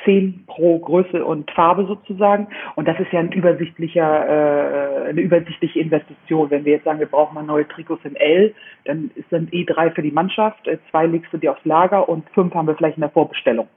10 0.03 0.45
pro 0.47 0.79
Größe 0.79 1.23
und 1.23 1.49
Farbe 1.51 1.85
sozusagen. 1.85 2.47
Und 2.75 2.87
das 2.87 2.99
ist 2.99 3.11
ja 3.11 3.19
ein 3.19 3.31
übersichtlicher, 3.31 5.05
äh, 5.05 5.09
eine 5.09 5.21
übersichtliche 5.21 5.79
Investition. 5.79 6.49
Wenn 6.49 6.65
wir 6.65 6.73
jetzt 6.73 6.85
sagen, 6.85 6.99
wir 6.99 7.07
brauchen 7.07 7.35
mal 7.35 7.43
neue 7.43 7.67
Trikots 7.67 8.05
in 8.05 8.15
L, 8.15 8.53
dann 8.85 9.11
ist 9.15 9.31
dann 9.31 9.47
eh 9.51 9.65
drei 9.65 9.91
für 9.91 10.01
die 10.01 10.11
Mannschaft, 10.11 10.67
äh, 10.67 10.77
zwei 10.91 11.05
legst 11.05 11.31
du 11.33 11.37
dir 11.37 11.51
aufs 11.51 11.65
Lager 11.65 12.07
und 12.07 12.29
fünf 12.31 12.53
haben 12.53 12.67
wir 12.67 12.75
vielleicht 12.75 12.97
in 12.97 13.01
der 13.01 13.09
Vorbestellung. 13.09 13.67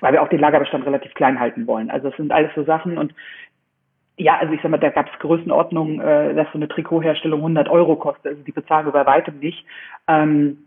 Weil 0.00 0.12
wir 0.12 0.22
auch 0.22 0.28
den 0.28 0.40
Lagerbestand 0.40 0.86
relativ 0.86 1.12
klein 1.14 1.38
halten 1.38 1.66
wollen. 1.66 1.90
Also 1.90 2.08
es 2.08 2.16
sind 2.16 2.32
alles 2.32 2.50
so 2.54 2.64
Sachen 2.64 2.96
und 2.98 3.14
ja, 4.16 4.38
also 4.38 4.52
ich 4.52 4.60
sag 4.62 4.70
mal, 4.70 4.78
da 4.78 4.90
gab 4.90 5.12
es 5.12 5.18
Größenordnungen, 5.18 6.00
äh, 6.00 6.34
dass 6.34 6.46
so 6.52 6.58
eine 6.58 6.68
Trikotherstellung 6.68 7.40
100 7.40 7.68
Euro 7.68 7.96
kostet. 7.96 8.26
Also 8.26 8.42
die 8.42 8.52
bezahlen 8.52 8.86
wir 8.86 8.92
bei 8.92 9.06
weitem 9.06 9.38
nicht. 9.38 9.64
Ähm, 10.06 10.58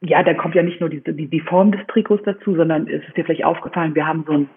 ja, 0.00 0.22
da 0.22 0.32
kommt 0.34 0.54
ja 0.54 0.62
nicht 0.62 0.80
nur 0.80 0.88
die, 0.88 1.02
die, 1.02 1.26
die 1.26 1.40
Form 1.40 1.72
des 1.72 1.86
Trikots 1.88 2.22
dazu, 2.24 2.56
sondern 2.56 2.88
es 2.88 3.06
ist 3.06 3.16
dir 3.16 3.24
vielleicht 3.24 3.44
aufgefallen, 3.44 3.94
wir 3.94 4.06
haben 4.06 4.24
so 4.26 4.32
ein 4.32 4.50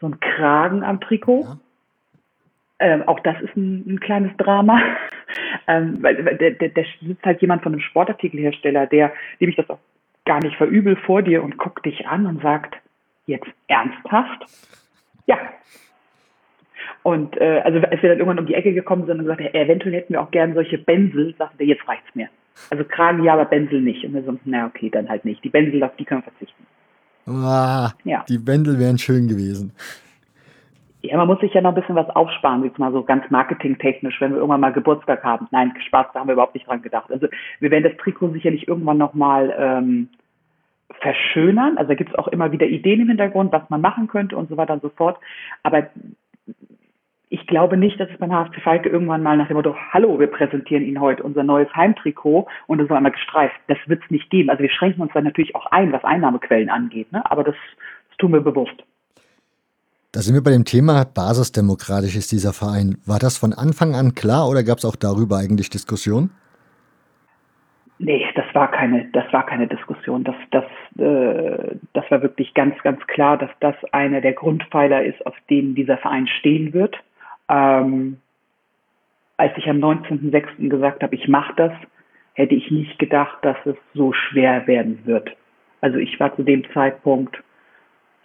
so 0.00 0.10
Kragen 0.20 0.82
am 0.84 1.00
Trikot. 1.00 1.42
Ja. 1.42 1.58
Ähm, 2.78 3.02
auch 3.06 3.20
das 3.20 3.40
ist 3.40 3.56
ein, 3.56 3.84
ein 3.86 4.00
kleines 4.00 4.36
Drama, 4.36 4.80
ähm, 5.68 6.02
weil 6.02 6.16
der, 6.16 6.50
der, 6.50 6.68
der 6.68 6.84
sitzt 7.00 7.24
halt 7.24 7.40
jemand 7.40 7.62
von 7.62 7.72
einem 7.72 7.80
Sportartikelhersteller, 7.80 8.86
der, 8.86 9.12
dem 9.40 9.48
ich 9.48 9.56
das 9.56 9.70
auch 9.70 9.78
gar 10.24 10.40
nicht 10.40 10.56
verübel 10.56 10.96
vor 10.96 11.22
dir 11.22 11.42
und 11.42 11.58
guckt 11.58 11.84
dich 11.86 12.06
an 12.06 12.26
und 12.26 12.42
sagt, 12.42 12.76
jetzt 13.26 13.48
ernsthaft? 13.68 14.46
Ja. 15.26 15.38
Und 17.02 17.36
äh, 17.40 17.60
also 17.64 17.78
als 17.78 18.02
wir 18.02 18.10
dann 18.10 18.18
irgendwann 18.18 18.38
um 18.38 18.46
die 18.46 18.54
Ecke 18.54 18.72
gekommen 18.72 19.06
sind 19.06 19.18
und 19.18 19.24
gesagt, 19.24 19.40
eventuell 19.54 19.94
hätten 19.94 20.12
wir 20.12 20.22
auch 20.22 20.30
gern 20.30 20.54
solche 20.54 20.78
Bänsel, 20.78 21.34
sagte 21.36 21.58
der, 21.58 21.66
jetzt 21.66 21.86
reicht's 21.88 22.14
mir. 22.14 22.28
Also 22.70 22.84
Kragen 22.84 23.24
ja, 23.24 23.32
aber 23.32 23.46
Bändel 23.46 23.80
nicht. 23.80 24.04
Und 24.04 24.14
wir 24.14 24.22
so, 24.22 24.38
na 24.44 24.66
okay, 24.66 24.90
dann 24.90 25.08
halt 25.08 25.24
nicht. 25.24 25.42
Die 25.42 25.48
Bändel, 25.48 25.82
auf 25.82 25.96
die 25.96 26.04
können 26.04 26.22
wir 26.22 26.30
verzichten. 26.30 26.66
Ah, 27.26 27.92
ja. 28.04 28.24
Die 28.28 28.38
Bändel 28.38 28.78
wären 28.78 28.98
schön 28.98 29.26
gewesen. 29.26 29.72
Ja, 31.02 31.16
man 31.16 31.26
muss 31.26 31.40
sich 31.40 31.52
ja 31.52 31.60
noch 31.60 31.70
ein 31.70 31.80
bisschen 31.80 31.96
was 31.96 32.08
aufsparen, 32.10 32.62
jetzt 32.62 32.78
mal 32.78 32.92
so 32.92 33.02
ganz 33.02 33.28
marketingtechnisch, 33.28 34.20
wenn 34.20 34.30
wir 34.30 34.38
irgendwann 34.38 34.60
mal 34.60 34.72
Geburtstag 34.72 35.24
haben. 35.24 35.48
Nein, 35.50 35.72
Spaß, 35.88 36.06
da 36.14 36.20
haben 36.20 36.28
wir 36.28 36.34
überhaupt 36.34 36.54
nicht 36.54 36.68
dran 36.68 36.80
gedacht. 36.80 37.10
Also 37.10 37.26
wir 37.58 37.70
werden 37.72 37.82
das 37.82 37.96
Trikot 37.96 38.30
sicherlich 38.30 38.68
irgendwann 38.68 38.98
nochmal 38.98 39.52
ähm, 39.58 40.08
verschönern. 41.00 41.76
Also 41.76 41.88
da 41.88 41.94
gibt 41.94 42.10
es 42.10 42.18
auch 42.18 42.28
immer 42.28 42.52
wieder 42.52 42.66
Ideen 42.66 43.00
im 43.00 43.08
Hintergrund, 43.08 43.50
was 43.50 43.68
man 43.68 43.80
machen 43.80 44.06
könnte 44.06 44.36
und 44.36 44.48
so 44.48 44.56
weiter 44.56 44.74
und 44.74 44.82
so 44.82 44.90
fort. 44.90 45.18
Aber 45.64 45.88
ich 47.32 47.46
glaube 47.46 47.78
nicht, 47.78 47.98
dass 47.98 48.10
es 48.10 48.18
beim 48.18 48.30
HFC 48.30 48.60
Falke 48.60 48.90
irgendwann 48.90 49.22
mal 49.22 49.38
nach 49.38 49.48
dem 49.48 49.56
Motto, 49.56 49.74
hallo, 49.90 50.20
wir 50.20 50.26
präsentieren 50.26 50.84
Ihnen 50.84 51.00
heute 51.00 51.22
unser 51.22 51.42
neues 51.42 51.74
Heimtrikot 51.74 52.46
und 52.66 52.78
es 52.78 52.88
soll 52.88 52.96
einmal 52.98 53.12
gestreift. 53.12 53.54
Das 53.68 53.78
wird 53.86 54.02
es 54.04 54.10
nicht 54.10 54.28
geben. 54.28 54.50
Also 54.50 54.62
wir 54.62 54.70
schränken 54.70 55.00
uns 55.00 55.12
dann 55.14 55.24
natürlich 55.24 55.54
auch 55.54 55.64
ein, 55.66 55.92
was 55.92 56.04
Einnahmequellen 56.04 56.68
angeht, 56.68 57.10
ne? 57.10 57.22
aber 57.30 57.42
das, 57.42 57.54
das 58.10 58.18
tun 58.18 58.34
wir 58.34 58.42
bewusst. 58.42 58.74
Da 60.12 60.20
sind 60.20 60.34
wir 60.34 60.42
bei 60.42 60.50
dem 60.50 60.66
Thema, 60.66 61.06
basisdemokratisch 61.06 62.16
ist 62.16 62.32
dieser 62.32 62.52
Verein. 62.52 62.98
War 63.06 63.18
das 63.18 63.38
von 63.38 63.54
Anfang 63.54 63.94
an 63.94 64.14
klar 64.14 64.46
oder 64.50 64.62
gab 64.62 64.76
es 64.76 64.84
auch 64.84 64.96
darüber 64.96 65.38
eigentlich 65.38 65.70
Diskussionen? 65.70 66.32
Nee, 67.98 68.26
das 68.34 68.44
war 68.52 68.70
keine, 68.70 69.08
das 69.14 69.24
war 69.32 69.46
keine 69.46 69.68
Diskussion. 69.68 70.22
Das, 70.24 70.34
das, 70.50 70.64
äh, 70.98 71.76
das 71.94 72.10
war 72.10 72.20
wirklich 72.20 72.52
ganz, 72.52 72.76
ganz 72.82 73.00
klar, 73.06 73.38
dass 73.38 73.50
das 73.60 73.74
einer 73.92 74.20
der 74.20 74.34
Grundpfeiler 74.34 75.02
ist, 75.02 75.24
auf 75.24 75.34
denen 75.48 75.74
dieser 75.74 75.96
Verein 75.96 76.26
stehen 76.26 76.74
wird. 76.74 76.94
Ähm, 77.48 78.18
als 79.36 79.52
ich 79.56 79.68
am 79.68 79.78
19.06. 79.78 80.68
gesagt 80.68 81.02
habe, 81.02 81.14
ich 81.14 81.28
mache 81.28 81.52
das, 81.56 81.72
hätte 82.34 82.54
ich 82.54 82.70
nicht 82.70 82.98
gedacht, 82.98 83.38
dass 83.42 83.56
es 83.64 83.76
so 83.94 84.12
schwer 84.12 84.66
werden 84.66 85.00
wird. 85.04 85.30
Also 85.80 85.98
ich 85.98 86.18
war 86.20 86.34
zu 86.36 86.42
dem 86.42 86.64
Zeitpunkt, 86.72 87.42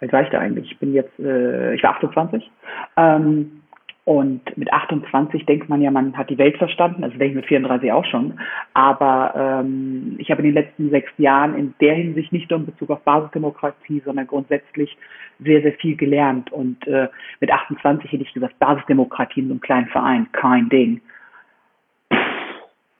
wie 0.00 0.12
war 0.12 0.22
ich 0.22 0.28
da 0.30 0.38
eigentlich? 0.38 0.70
Ich 0.70 0.78
bin 0.78 0.94
jetzt, 0.94 1.18
äh, 1.18 1.74
ich 1.74 1.82
war 1.82 1.96
28. 1.96 2.48
Ähm, 2.96 3.62
und 4.08 4.56
mit 4.56 4.72
28 4.72 5.44
denkt 5.44 5.68
man 5.68 5.82
ja, 5.82 5.90
man 5.90 6.16
hat 6.16 6.30
die 6.30 6.38
Welt 6.38 6.56
verstanden, 6.56 7.04
also 7.04 7.18
denke 7.18 7.32
ich 7.32 7.34
mit 7.34 7.44
34 7.44 7.92
auch 7.92 8.06
schon. 8.06 8.40
Aber 8.72 9.34
ähm, 9.36 10.14
ich 10.16 10.30
habe 10.30 10.40
in 10.40 10.46
den 10.46 10.54
letzten 10.54 10.88
sechs 10.88 11.12
Jahren 11.18 11.54
in 11.54 11.74
der 11.82 11.94
Hinsicht 11.94 12.32
nicht 12.32 12.48
nur 12.48 12.60
in 12.60 12.64
Bezug 12.64 12.88
auf 12.88 13.02
Basisdemokratie, 13.02 14.00
sondern 14.02 14.26
grundsätzlich 14.26 14.96
sehr, 15.40 15.60
sehr 15.60 15.74
viel 15.74 15.94
gelernt. 15.94 16.50
Und 16.50 16.86
äh, 16.86 17.08
mit 17.40 17.52
28 17.52 18.10
hätte 18.10 18.22
ich 18.22 18.32
gesagt, 18.32 18.58
Basisdemokratie 18.58 19.40
in 19.40 19.48
so 19.48 19.52
einem 19.52 19.60
kleinen 19.60 19.88
Verein, 19.88 20.26
kein 20.32 20.70
Ding. 20.70 21.02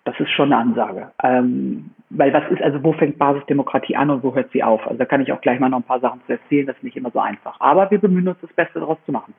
Das 0.08 0.18
ist 0.20 0.30
schon 0.30 0.50
eine 0.50 0.62
Ansage. 0.62 1.10
Ähm, 1.22 1.90
weil 2.08 2.32
was 2.32 2.50
ist, 2.50 2.62
also 2.62 2.82
wo 2.82 2.94
fängt 2.94 3.18
Basisdemokratie 3.18 3.94
an 3.94 4.08
und 4.08 4.22
wo 4.22 4.34
hört 4.34 4.50
sie 4.52 4.62
auf? 4.62 4.80
Also 4.86 4.96
da 4.96 5.04
kann 5.04 5.20
ich 5.20 5.30
auch 5.32 5.40
gleich 5.42 5.60
mal 5.60 5.68
noch 5.68 5.80
ein 5.80 5.82
paar 5.82 6.00
Sachen 6.00 6.22
zu 6.26 6.32
erzählen, 6.32 6.66
das 6.66 6.76
ist 6.76 6.82
nicht 6.82 6.96
immer 6.96 7.10
so 7.10 7.20
einfach. 7.20 7.60
Aber 7.60 7.90
wir 7.90 7.98
bemühen 7.98 8.26
uns, 8.26 8.38
das 8.40 8.50
Beste 8.54 8.80
daraus 8.80 8.96
zu 9.04 9.12
machen. 9.12 9.34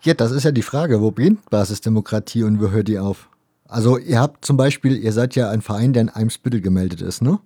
Ja, 0.00 0.14
das 0.14 0.32
ist 0.32 0.42
ja 0.42 0.50
die 0.50 0.62
Frage, 0.62 1.00
wo 1.00 1.12
beginnt 1.12 1.48
Basisdemokratie 1.48 2.42
und 2.42 2.60
wo 2.60 2.72
hört 2.72 2.88
die 2.88 2.98
auf? 2.98 3.28
Also 3.68 3.98
ihr 3.98 4.18
habt 4.18 4.44
zum 4.44 4.56
Beispiel, 4.56 4.96
ihr 4.96 5.12
seid 5.12 5.36
ja 5.36 5.48
ein 5.48 5.60
Verein, 5.60 5.92
der 5.92 6.02
in 6.02 6.08
Eimsbüttel 6.08 6.60
gemeldet 6.60 7.02
ist, 7.02 7.22
ne? 7.22 7.38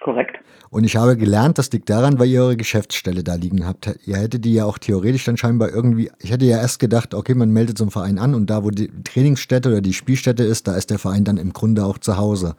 Korrekt. 0.00 0.36
Und 0.74 0.82
ich 0.82 0.96
habe 0.96 1.16
gelernt, 1.16 1.58
das 1.58 1.70
liegt 1.70 1.88
daran, 1.88 2.18
weil 2.18 2.28
ihr 2.30 2.42
eure 2.42 2.56
Geschäftsstelle 2.56 3.22
da 3.22 3.36
liegen 3.36 3.64
habt. 3.64 3.96
Ihr 4.06 4.16
hättet 4.16 4.44
die 4.44 4.54
ja 4.54 4.64
auch 4.64 4.76
theoretisch 4.76 5.24
dann 5.24 5.36
scheinbar 5.36 5.70
irgendwie, 5.70 6.10
ich 6.18 6.32
hätte 6.32 6.46
ja 6.46 6.58
erst 6.58 6.80
gedacht, 6.80 7.14
okay, 7.14 7.34
man 7.34 7.50
meldet 7.50 7.78
so 7.78 7.84
einen 7.84 7.92
Verein 7.92 8.18
an 8.18 8.34
und 8.34 8.50
da, 8.50 8.64
wo 8.64 8.70
die 8.70 8.90
Trainingsstätte 9.04 9.68
oder 9.68 9.80
die 9.80 9.92
Spielstätte 9.92 10.42
ist, 10.42 10.66
da 10.66 10.74
ist 10.74 10.90
der 10.90 10.98
Verein 10.98 11.22
dann 11.22 11.36
im 11.36 11.52
Grunde 11.52 11.84
auch 11.84 11.98
zu 11.98 12.16
Hause 12.16 12.56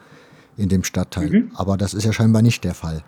in 0.56 0.70
dem 0.70 0.86
Stadtteil. 0.86 1.30
Mhm. 1.30 1.52
Aber 1.56 1.76
das 1.76 1.94
ist 1.94 2.06
ja 2.06 2.14
scheinbar 2.14 2.42
nicht 2.42 2.64
der 2.64 2.74
Fall. 2.74 3.04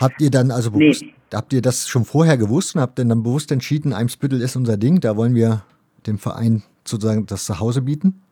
Habt 0.00 0.18
ihr 0.22 0.30
dann 0.30 0.50
also 0.50 0.70
bewusst, 0.70 1.02
nee. 1.02 1.12
habt 1.34 1.52
ihr 1.52 1.60
das 1.60 1.86
schon 1.86 2.06
vorher 2.06 2.38
gewusst 2.38 2.74
und 2.74 2.80
habt 2.80 2.96
denn 2.96 3.10
dann 3.10 3.22
bewusst 3.22 3.52
entschieden, 3.52 3.92
Eimsbüttel 3.92 4.40
ist 4.40 4.56
unser 4.56 4.78
Ding, 4.78 5.00
da 5.00 5.18
wollen 5.18 5.34
wir 5.34 5.62
dem 6.06 6.16
Verein 6.16 6.62
sozusagen 6.86 7.26
das 7.26 7.44
Zuhause 7.44 7.82
bieten? 7.82 8.22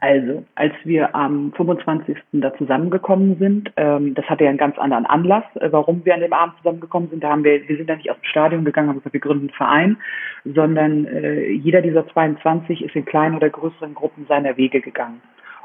Also, 0.00 0.44
als 0.54 0.72
wir 0.84 1.12
am 1.16 1.52
25. 1.56 2.16
da 2.32 2.54
zusammengekommen 2.56 3.36
sind, 3.38 3.72
ähm, 3.76 4.14
das 4.14 4.24
hatte 4.26 4.44
ja 4.44 4.50
einen 4.50 4.58
ganz 4.58 4.78
anderen 4.78 5.06
Anlass, 5.06 5.42
äh, 5.56 5.72
warum 5.72 6.04
wir 6.04 6.14
an 6.14 6.20
dem 6.20 6.32
Abend 6.32 6.56
zusammengekommen 6.58 7.10
sind. 7.10 7.24
Da 7.24 7.30
haben 7.30 7.42
wir, 7.42 7.68
wir 7.68 7.76
sind 7.76 7.90
da 7.90 7.96
nicht 7.96 8.08
aus 8.08 8.16
dem 8.16 8.24
Stadion 8.24 8.64
gegangen, 8.64 8.88
haben 8.88 8.98
gesagt, 8.98 9.12
wir 9.12 9.20
gründen 9.20 9.48
einen 9.48 9.56
Verein, 9.56 9.96
sondern 10.44 11.04
äh, 11.06 11.50
jeder 11.50 11.82
dieser 11.82 12.06
22 12.08 12.84
ist 12.84 12.94
in 12.94 13.06
kleinen 13.06 13.34
oder 13.34 13.50
größeren 13.50 13.94
Gruppen 13.94 14.26
seiner 14.28 14.56
Wege 14.56 14.80
gegangen. 14.80 15.20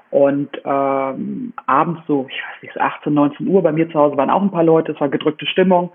Und 0.10 0.50
ähm, 0.66 1.54
abends 1.68 2.02
so, 2.08 2.26
ich 2.28 2.36
weiß 2.36 2.62
nicht, 2.64 2.74
so 2.74 2.80
18, 2.80 3.14
19 3.14 3.48
Uhr, 3.48 3.62
bei 3.62 3.72
mir 3.72 3.88
zu 3.90 4.00
Hause 4.00 4.18
waren 4.18 4.32
auch 4.32 4.42
ein 4.42 4.52
paar 4.52 4.64
Leute, 4.64 4.94
es 4.94 5.00
war 5.00 5.10
gedrückte 5.10 5.46
Stimmung, 5.46 5.92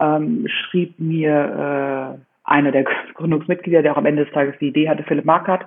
ähm, 0.00 0.46
schrieb 0.48 0.98
mir 0.98 2.16
äh, 2.16 2.31
einer 2.44 2.72
der 2.72 2.84
Gründungsmitglieder, 3.14 3.82
der 3.82 3.92
auch 3.92 3.98
am 3.98 4.06
Ende 4.06 4.24
des 4.24 4.34
Tages 4.34 4.54
die 4.60 4.68
Idee 4.68 4.88
hatte, 4.88 5.04
Philipp 5.04 5.24
Markert, 5.24 5.66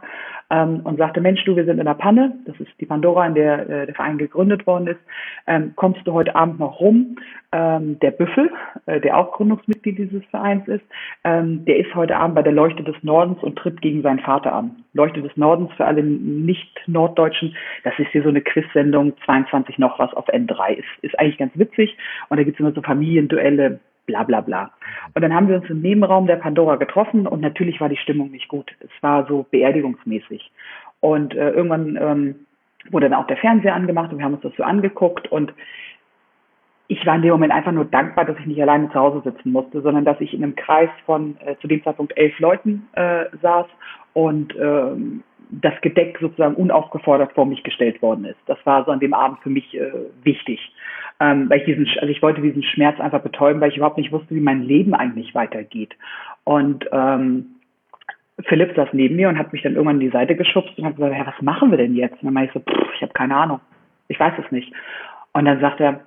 ähm, 0.49 0.81
und 0.83 0.97
sagte, 0.97 1.21
Mensch, 1.21 1.43
du, 1.45 1.55
wir 1.55 1.65
sind 1.65 1.79
in 1.79 1.85
der 1.85 1.95
Panne, 1.95 2.35
das 2.45 2.59
ist 2.59 2.71
die 2.79 2.85
Pandora, 2.85 3.25
in 3.25 3.33
der 3.33 3.69
äh, 3.69 3.85
der 3.87 3.95
Verein 3.95 4.17
gegründet 4.17 4.67
worden 4.67 4.87
ist, 4.87 4.99
ähm, 5.47 5.73
kommst 5.75 6.05
du 6.05 6.13
heute 6.13 6.35
Abend 6.35 6.59
noch 6.59 6.79
rum? 6.79 7.17
Ähm, 7.51 7.97
der 7.99 8.11
Büffel, 8.11 8.51
äh, 8.85 8.99
der 8.99 9.17
auch 9.17 9.31
Gründungsmitglied 9.31 9.97
dieses 9.97 10.23
Vereins 10.25 10.67
ist, 10.67 10.83
ähm, 11.23 11.65
der 11.65 11.77
ist 11.77 11.95
heute 11.95 12.17
Abend 12.17 12.35
bei 12.35 12.43
der 12.43 12.51
Leuchte 12.51 12.83
des 12.83 12.95
Nordens 13.01 13.41
und 13.41 13.55
tritt 13.57 13.81
gegen 13.81 14.01
seinen 14.01 14.19
Vater 14.19 14.53
an. 14.53 14.83
Leuchte 14.93 15.21
des 15.21 15.35
Nordens 15.37 15.71
für 15.77 15.85
alle 15.85 16.03
Nicht-Norddeutschen, 16.03 17.55
das 17.83 17.97
ist 17.97 18.09
hier 18.11 18.23
so 18.23 18.29
eine 18.29 18.41
Quiz-Sendung, 18.41 19.13
22 19.25 19.79
noch 19.79 19.97
was 19.99 20.13
auf 20.13 20.27
N3, 20.27 20.73
ist, 20.73 20.85
ist 21.01 21.17
eigentlich 21.17 21.37
ganz 21.37 21.57
witzig 21.57 21.97
und 22.29 22.37
da 22.37 22.43
gibt 22.43 22.55
es 22.55 22.59
immer 22.59 22.73
so 22.73 22.81
Familienduelle, 22.81 23.79
bla 24.05 24.23
bla 24.23 24.41
bla. 24.41 24.71
Und 25.13 25.21
dann 25.21 25.33
haben 25.33 25.47
wir 25.47 25.57
uns 25.57 25.69
im 25.69 25.81
Nebenraum 25.81 26.27
der 26.27 26.37
Pandora 26.37 26.75
getroffen 26.75 27.27
und 27.27 27.41
natürlich 27.41 27.79
war 27.81 27.89
die 27.89 27.97
Stimmung 27.97 28.31
nicht 28.31 28.47
gut. 28.47 28.71
Es 28.79 28.91
war 29.01 29.25
so 29.27 29.45
beerdigungsmäßig. 29.51 30.51
Und 30.99 31.35
äh, 31.35 31.51
irgendwann 31.51 31.97
ähm, 32.01 32.35
wurde 32.91 33.09
dann 33.09 33.19
auch 33.19 33.27
der 33.27 33.37
Fernseher 33.37 33.75
angemacht 33.75 34.11
und 34.11 34.19
wir 34.19 34.25
haben 34.25 34.33
uns 34.33 34.43
das 34.43 34.55
so 34.57 34.63
angeguckt 34.63 35.31
und 35.31 35.53
ich 36.87 37.03
war 37.05 37.15
in 37.15 37.23
dem 37.23 37.31
Moment 37.31 37.51
einfach 37.51 37.71
nur 37.71 37.85
dankbar, 37.85 38.25
dass 38.25 38.37
ich 38.37 38.45
nicht 38.45 38.61
alleine 38.61 38.89
zu 38.89 38.99
Hause 38.99 39.21
sitzen 39.23 39.51
musste, 39.51 39.81
sondern 39.81 40.05
dass 40.05 40.21
ich 40.21 40.33
in 40.33 40.43
einem 40.43 40.55
Kreis 40.55 40.89
von 41.05 41.35
äh, 41.39 41.55
zu 41.57 41.67
dem 41.67 41.83
Zeitpunkt 41.83 42.15
elf 42.15 42.37
Leuten 42.39 42.87
äh, 42.93 43.25
saß 43.41 43.65
und 44.13 44.55
ähm, 44.55 45.23
das 45.49 45.73
Gedeck 45.81 46.17
sozusagen 46.19 46.55
unaufgefordert 46.55 47.33
vor 47.33 47.45
mich 47.45 47.63
gestellt 47.63 48.01
worden 48.01 48.25
ist. 48.25 48.39
Das 48.45 48.57
war 48.65 48.85
so 48.85 48.91
an 48.91 48.99
dem 48.99 49.13
Abend 49.13 49.39
für 49.39 49.49
mich 49.49 49.75
äh, 49.75 49.91
wichtig, 50.23 50.59
ähm, 51.19 51.49
weil 51.49 51.59
ich 51.59 51.65
diesen, 51.65 51.87
also 51.99 52.07
ich 52.07 52.21
wollte 52.21 52.41
diesen 52.41 52.63
Schmerz 52.63 52.99
einfach 52.99 53.21
betäuben, 53.21 53.61
weil 53.61 53.69
ich 53.69 53.77
überhaupt 53.77 53.97
nicht 53.97 54.11
wusste, 54.11 54.35
wie 54.35 54.41
mein 54.41 54.63
Leben 54.63 54.93
eigentlich 54.93 55.33
weitergeht. 55.33 55.95
Und 56.43 56.85
ähm, 56.91 57.55
Philipp 58.43 58.75
saß 58.75 58.89
neben 58.91 59.15
mir 59.15 59.29
und 59.29 59.37
hat 59.37 59.53
mich 59.53 59.61
dann 59.61 59.73
irgendwann 59.73 60.01
in 60.01 60.07
die 60.07 60.09
Seite 60.09 60.35
geschubst 60.35 60.77
und 60.77 60.85
hat 60.85 60.95
gesagt, 60.95 61.15
ja, 61.15 61.25
was 61.25 61.41
machen 61.41 61.71
wir 61.71 61.77
denn 61.77 61.95
jetzt? 61.95 62.15
Und 62.15 62.25
dann 62.25 62.33
meinte 62.33 62.49
ich 62.49 62.53
so, 62.53 62.59
pff, 62.59 62.93
ich 62.95 63.01
habe 63.01 63.13
keine 63.13 63.35
Ahnung, 63.35 63.61
ich 64.09 64.19
weiß 64.19 64.33
es 64.43 64.51
nicht. 64.51 64.73
Und 65.33 65.45
dann 65.45 65.61
sagt 65.61 65.79
er, 65.79 66.01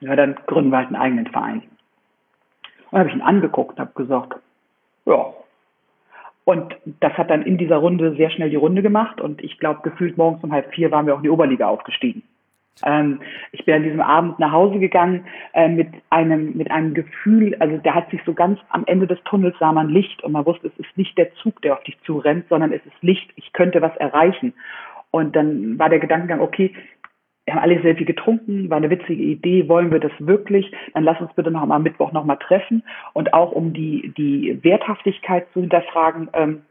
ja, 0.00 0.16
dann 0.16 0.36
gründen 0.46 0.70
wir 0.70 0.78
halt 0.78 0.88
einen 0.88 0.96
eigenen 0.96 1.26
Verein. 1.26 1.62
Und 2.90 2.98
habe 2.98 3.08
ich 3.08 3.14
ihn 3.14 3.22
angeguckt 3.22 3.78
und 3.78 3.80
habe 3.80 3.92
gesagt, 3.94 4.34
ja, 5.06 5.32
und 6.44 6.74
das 7.00 7.12
hat 7.14 7.30
dann 7.30 7.42
in 7.42 7.56
dieser 7.56 7.76
Runde 7.76 8.16
sehr 8.16 8.30
schnell 8.30 8.50
die 8.50 8.56
Runde 8.56 8.82
gemacht 8.82 9.20
und 9.20 9.42
ich 9.42 9.58
glaube, 9.58 9.80
gefühlt 9.82 10.18
morgens 10.18 10.42
um 10.42 10.52
halb 10.52 10.72
vier 10.74 10.90
waren 10.90 11.06
wir 11.06 11.14
auch 11.14 11.18
in 11.18 11.24
die 11.24 11.30
Oberliga 11.30 11.68
aufgestiegen. 11.68 12.22
Ähm, 12.84 13.20
ich 13.52 13.64
bin 13.64 13.74
an 13.74 13.82
diesem 13.82 14.00
Abend 14.00 14.38
nach 14.38 14.52
Hause 14.52 14.78
gegangen 14.78 15.26
äh, 15.52 15.68
mit 15.68 15.88
einem 16.10 16.56
mit 16.56 16.70
einem 16.70 16.94
Gefühl, 16.94 17.54
also 17.60 17.78
da 17.78 17.94
hat 17.94 18.10
sich 18.10 18.20
so 18.24 18.34
ganz 18.34 18.58
am 18.70 18.84
Ende 18.86 19.06
des 19.06 19.22
Tunnels 19.24 19.56
sah 19.58 19.72
man 19.72 19.88
Licht 19.88 20.22
und 20.24 20.32
man 20.32 20.46
wusste, 20.46 20.68
es 20.68 20.86
ist 20.86 20.96
nicht 20.96 21.16
der 21.18 21.34
Zug, 21.34 21.60
der 21.62 21.74
auf 21.74 21.82
dich 21.84 21.98
zurennt, 22.04 22.48
sondern 22.48 22.72
es 22.72 22.84
ist 22.86 23.02
Licht. 23.02 23.30
Ich 23.36 23.52
könnte 23.52 23.82
was 23.82 23.96
erreichen. 23.96 24.54
Und 25.10 25.36
dann 25.36 25.78
war 25.78 25.90
der 25.90 25.98
Gedankengang, 25.98 26.40
okay, 26.40 26.74
wir 27.44 27.54
haben 27.54 27.62
alle 27.62 27.82
sehr 27.82 27.96
viel 27.96 28.06
getrunken, 28.06 28.70
war 28.70 28.76
eine 28.76 28.88
witzige 28.88 29.22
Idee, 29.22 29.68
wollen 29.68 29.90
wir 29.90 29.98
das 29.98 30.12
wirklich? 30.18 30.72
Dann 30.94 31.04
lass 31.04 31.20
uns 31.20 31.32
bitte 31.34 31.50
noch 31.50 31.68
am 31.68 31.82
Mittwoch 31.82 32.12
noch 32.12 32.24
mal 32.24 32.36
treffen 32.36 32.82
und 33.12 33.34
auch 33.34 33.52
um 33.52 33.72
die, 33.72 34.12
die 34.16 34.62
Werthaftigkeit 34.62 35.46
zu 35.52 35.60
hinterfragen, 35.60 36.28
ähm, 36.34 36.62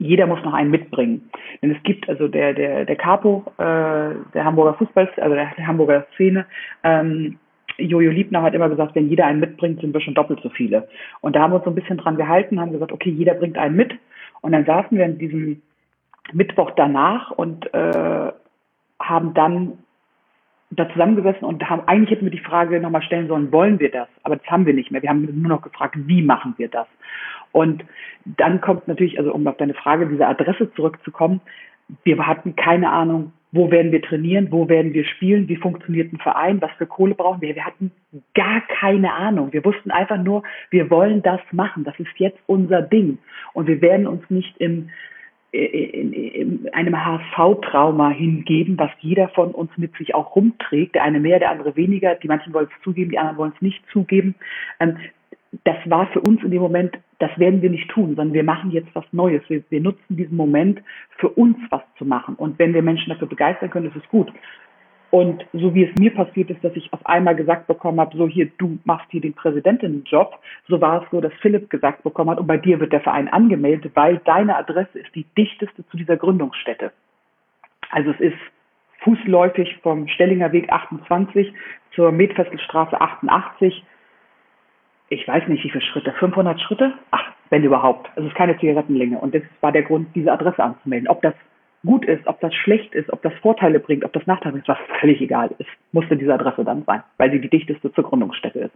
jeder 0.00 0.26
muss 0.26 0.42
noch 0.42 0.54
einen 0.54 0.70
mitbringen. 0.70 1.30
Denn 1.62 1.70
es 1.70 1.82
gibt 1.82 2.08
also 2.08 2.26
der, 2.26 2.54
der, 2.54 2.86
der 2.86 2.96
Capo, 2.96 3.44
äh, 3.58 4.14
der 4.34 4.44
Hamburger 4.44 4.74
Fußball, 4.74 5.08
also 5.18 5.34
der, 5.34 5.52
der 5.56 5.66
Hamburger 5.66 6.06
Szene, 6.14 6.46
ähm, 6.82 7.38
Jojo 7.76 8.10
Liebner 8.10 8.42
hat 8.42 8.54
immer 8.54 8.68
gesagt, 8.68 8.94
wenn 8.94 9.08
jeder 9.08 9.26
einen 9.26 9.40
mitbringt, 9.40 9.80
sind 9.80 9.94
wir 9.94 10.00
schon 10.00 10.14
doppelt 10.14 10.40
so 10.42 10.48
viele. 10.48 10.88
Und 11.20 11.36
da 11.36 11.42
haben 11.42 11.52
wir 11.52 11.56
uns 11.56 11.64
so 11.64 11.70
ein 11.70 11.74
bisschen 11.74 11.98
dran 11.98 12.16
gehalten, 12.16 12.60
haben 12.60 12.72
gesagt, 12.72 12.92
okay, 12.92 13.10
jeder 13.10 13.34
bringt 13.34 13.56
einen 13.56 13.76
mit. 13.76 13.92
Und 14.40 14.52
dann 14.52 14.64
saßen 14.64 14.96
wir 14.96 15.04
in 15.04 15.18
diesem 15.18 15.62
Mittwoch 16.32 16.72
danach 16.76 17.30
und 17.30 17.72
äh, 17.72 18.32
haben 19.00 19.34
dann 19.34 19.78
da 20.70 20.88
zusammengesessen 20.90 21.46
und 21.46 21.68
haben, 21.68 21.82
eigentlich 21.86 22.10
hätten 22.10 22.26
wir 22.26 22.30
die 22.30 22.38
Frage 22.38 22.80
nochmal 22.80 23.02
stellen 23.02 23.28
sollen, 23.28 23.52
wollen 23.52 23.80
wir 23.80 23.90
das? 23.90 24.08
Aber 24.22 24.36
das 24.36 24.46
haben 24.46 24.66
wir 24.66 24.74
nicht 24.74 24.90
mehr. 24.90 25.02
Wir 25.02 25.10
haben 25.10 25.28
nur 25.42 25.48
noch 25.48 25.62
gefragt, 25.62 25.96
wie 26.06 26.22
machen 26.22 26.54
wir 26.58 26.68
das? 26.68 26.86
Und 27.52 27.84
dann 28.24 28.60
kommt 28.60 28.86
natürlich, 28.86 29.18
also 29.18 29.34
um 29.34 29.46
auf 29.46 29.56
deine 29.56 29.74
Frage, 29.74 30.06
diese 30.06 30.26
Adresse 30.26 30.72
zurückzukommen, 30.74 31.40
wir 32.04 32.24
hatten 32.24 32.54
keine 32.54 32.90
Ahnung, 32.90 33.32
wo 33.52 33.70
werden 33.72 33.90
wir 33.90 34.00
trainieren, 34.00 34.48
wo 34.52 34.68
werden 34.68 34.92
wir 34.92 35.04
spielen, 35.04 35.48
wie 35.48 35.56
funktioniert 35.56 36.12
ein 36.12 36.18
Verein, 36.18 36.62
was 36.62 36.70
für 36.78 36.86
Kohle 36.86 37.16
brauchen 37.16 37.40
wir. 37.40 37.56
Wir 37.56 37.64
hatten 37.64 37.90
gar 38.34 38.60
keine 38.60 39.12
Ahnung. 39.12 39.52
Wir 39.52 39.64
wussten 39.64 39.90
einfach 39.90 40.18
nur, 40.18 40.44
wir 40.70 40.88
wollen 40.88 41.22
das 41.22 41.40
machen. 41.50 41.82
Das 41.82 41.98
ist 41.98 42.16
jetzt 42.16 42.38
unser 42.46 42.80
Ding. 42.80 43.18
Und 43.52 43.66
wir 43.66 43.82
werden 43.82 44.06
uns 44.06 44.22
nicht 44.30 44.56
im 44.58 44.90
einem 45.52 47.04
HSV-Trauma 47.04 48.10
hingeben, 48.10 48.78
was 48.78 48.90
jeder 49.00 49.28
von 49.30 49.50
uns 49.52 49.70
mit 49.76 49.96
sich 49.96 50.14
auch 50.14 50.36
rumträgt. 50.36 50.94
Der 50.94 51.02
eine 51.02 51.18
mehr, 51.18 51.38
der 51.38 51.50
andere 51.50 51.74
weniger. 51.76 52.14
Die 52.14 52.28
manchen 52.28 52.54
wollen 52.54 52.68
es 52.72 52.82
zugeben, 52.84 53.10
die 53.10 53.18
anderen 53.18 53.38
wollen 53.38 53.52
es 53.56 53.62
nicht 53.62 53.82
zugeben. 53.92 54.36
Ähm, 54.78 54.96
das 55.64 55.76
war 55.86 56.06
für 56.12 56.20
uns 56.20 56.42
in 56.44 56.52
dem 56.52 56.62
Moment, 56.62 56.96
das 57.18 57.36
werden 57.36 57.60
wir 57.60 57.70
nicht 57.70 57.90
tun, 57.90 58.14
sondern 58.14 58.32
wir 58.32 58.44
machen 58.44 58.70
jetzt 58.70 58.94
was 58.94 59.04
Neues. 59.12 59.42
Wir, 59.48 59.64
wir 59.68 59.80
nutzen 59.80 60.16
diesen 60.16 60.36
Moment 60.36 60.80
für 61.18 61.28
uns 61.28 61.56
was 61.70 61.82
zu 61.98 62.04
machen. 62.04 62.36
Und 62.36 62.58
wenn 62.58 62.72
wir 62.72 62.82
Menschen 62.82 63.10
dafür 63.10 63.26
begeistern 63.26 63.70
können, 63.70 63.86
ist 63.86 63.96
es 63.96 64.08
gut. 64.08 64.32
Und 65.10 65.44
so 65.52 65.74
wie 65.74 65.84
es 65.84 65.98
mir 65.98 66.14
passiert 66.14 66.50
ist, 66.50 66.62
dass 66.62 66.74
ich 66.76 66.92
auf 66.92 67.04
einmal 67.04 67.34
gesagt 67.34 67.66
bekommen 67.66 67.98
habe, 67.98 68.16
so 68.16 68.28
hier, 68.28 68.48
du 68.58 68.78
machst 68.84 69.10
hier 69.10 69.20
den 69.20 69.34
Präsidentinnenjob, 69.34 70.38
so 70.68 70.80
war 70.80 71.02
es 71.02 71.10
so, 71.10 71.20
dass 71.20 71.32
Philipp 71.40 71.68
gesagt 71.68 72.04
bekommen 72.04 72.30
hat, 72.30 72.38
und 72.38 72.46
bei 72.46 72.56
dir 72.56 72.78
wird 72.78 72.92
der 72.92 73.00
Verein 73.00 73.28
angemeldet, 73.28 73.92
weil 73.94 74.18
deine 74.24 74.56
Adresse 74.56 74.98
ist 75.00 75.14
die 75.14 75.26
dichteste 75.36 75.86
zu 75.88 75.96
dieser 75.96 76.16
Gründungsstätte. 76.16 76.92
Also 77.90 78.10
es 78.12 78.20
ist 78.20 78.38
fußläufig 79.00 79.78
vom 79.82 80.06
Stellinger 80.06 80.52
Weg 80.52 80.70
28 80.70 81.52
zur 81.94 82.12
Metfesselstraße 82.12 83.00
88. 83.00 83.84
Ich 85.08 85.26
weiß 85.26 85.48
nicht, 85.48 85.64
wie 85.64 85.70
viele 85.70 85.84
Schritte, 85.84 86.12
500 86.12 86.60
Schritte? 86.60 86.92
Ach, 87.10 87.32
wenn 87.48 87.64
überhaupt. 87.64 88.08
Also 88.10 88.22
es 88.22 88.28
ist 88.28 88.36
keine 88.36 88.56
Zigarettenlänge. 88.58 89.18
Und 89.18 89.34
das 89.34 89.42
war 89.60 89.72
der 89.72 89.82
Grund, 89.82 90.14
diese 90.14 90.30
Adresse 90.30 90.62
anzumelden. 90.62 91.08
Ob 91.08 91.20
das 91.22 91.34
gut 91.84 92.04
ist, 92.04 92.26
ob 92.26 92.40
das 92.40 92.54
schlecht 92.54 92.94
ist, 92.94 93.12
ob 93.12 93.22
das 93.22 93.32
Vorteile 93.40 93.80
bringt, 93.80 94.04
ob 94.04 94.12
das 94.12 94.26
Nachteile 94.26 94.52
bringt, 94.52 94.68
was 94.68 94.78
völlig 95.00 95.20
egal 95.20 95.50
ist, 95.58 95.68
musste 95.92 96.16
diese 96.16 96.34
Adresse 96.34 96.64
dann 96.64 96.84
sein, 96.84 97.02
weil 97.16 97.30
sie 97.30 97.40
die 97.40 97.48
dichteste 97.48 97.92
zur 97.92 98.04
Gründungsstätte 98.04 98.58
ist. 98.60 98.74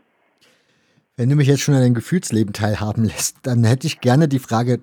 Wenn 1.17 1.29
du 1.29 1.37
mich 1.37 1.47
jetzt 1.47 1.61
schon 1.61 1.75
an 1.75 1.83
dein 1.83 1.95
Gefühlsleben 1.95 2.53
teilhaben 2.53 3.05
lässt, 3.05 3.47
dann 3.47 3.63
hätte 3.65 3.87
ich 3.87 4.01
gerne 4.01 4.27
die 4.27 4.39
Frage, 4.39 4.81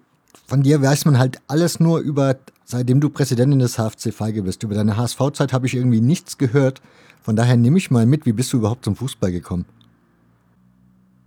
von 0.47 0.61
dir 0.61 0.81
weiß 0.81 1.05
man 1.05 1.17
halt 1.17 1.39
alles 1.47 1.79
nur 1.79 1.99
über, 1.99 2.35
seitdem 2.63 3.01
du 3.01 3.09
Präsidentin 3.09 3.59
des 3.59 3.77
HFC 3.77 4.13
Feige 4.13 4.43
bist. 4.43 4.63
Über 4.63 4.75
deine 4.75 4.97
HSV-Zeit 4.97 5.51
habe 5.51 5.65
ich 5.65 5.75
irgendwie 5.75 6.01
nichts 6.01 6.37
gehört. 6.37 6.81
Von 7.21 7.35
daher 7.35 7.57
nehme 7.57 7.77
ich 7.77 7.91
mal 7.91 8.05
mit, 8.05 8.25
wie 8.25 8.33
bist 8.33 8.53
du 8.53 8.57
überhaupt 8.57 8.85
zum 8.85 8.95
Fußball 8.95 9.31
gekommen? 9.31 9.65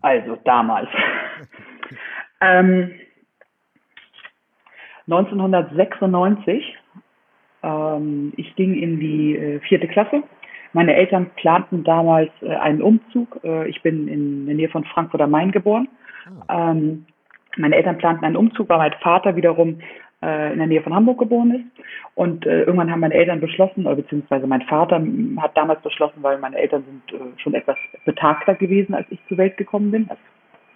Also 0.01 0.37
damals. 0.45 0.89
ähm, 2.41 2.93
1996 5.07 6.77
ähm, 7.65 8.33
ich 8.37 8.55
ging 8.57 8.75
in 8.75 9.01
die 9.01 9.37
äh, 9.37 9.61
vierte 9.61 9.89
Klasse. 9.89 10.23
Meine 10.73 10.95
Eltern 10.95 11.31
planten 11.37 11.85
damals 11.85 12.31
äh, 12.43 12.49
einen 12.49 12.83
Umzug. 12.83 13.41
Äh, 13.45 13.69
ich 13.69 13.81
bin 13.83 14.09
in 14.09 14.47
der 14.47 14.55
Nähe 14.55 14.69
von 14.69 14.85
Frankfurt 14.85 15.21
am 15.21 15.31
Main 15.31 15.53
geboren. 15.53 15.89
Ah. 16.49 16.71
Ähm, 16.71 17.07
meine 17.57 17.77
Eltern 17.77 17.99
planten 17.99 18.25
einen 18.25 18.37
Umzug, 18.37 18.69
weil 18.69 18.79
mein 18.79 18.95
Vater 19.01 19.37
wiederum 19.37 19.79
äh, 20.23 20.53
in 20.53 20.59
der 20.59 20.67
Nähe 20.67 20.83
von 20.83 20.95
Hamburg 20.95 21.19
geboren 21.19 21.53
ist. 21.53 21.85
Und 22.15 22.47
äh, 22.47 22.63
irgendwann 22.63 22.91
haben 22.91 23.01
meine 23.01 23.15
Eltern 23.15 23.41
beschlossen, 23.41 23.87
oder 23.87 23.97
beziehungsweise 23.97 24.47
mein 24.47 24.63
Vater 24.63 25.01
hat 25.39 25.57
damals 25.57 25.81
beschlossen, 25.83 26.23
weil 26.23 26.39
meine 26.39 26.59
Eltern 26.59 26.85
sind 26.85 27.21
äh, 27.21 27.41
schon 27.41 27.55
etwas 27.55 27.77
betagter 28.05 28.55
gewesen, 28.55 28.95
als 28.95 29.07
ich 29.11 29.19
zur 29.29 29.39
Welt 29.39 29.57
gekommen 29.57 29.91
bin. 29.91 30.07
Also 30.09 30.23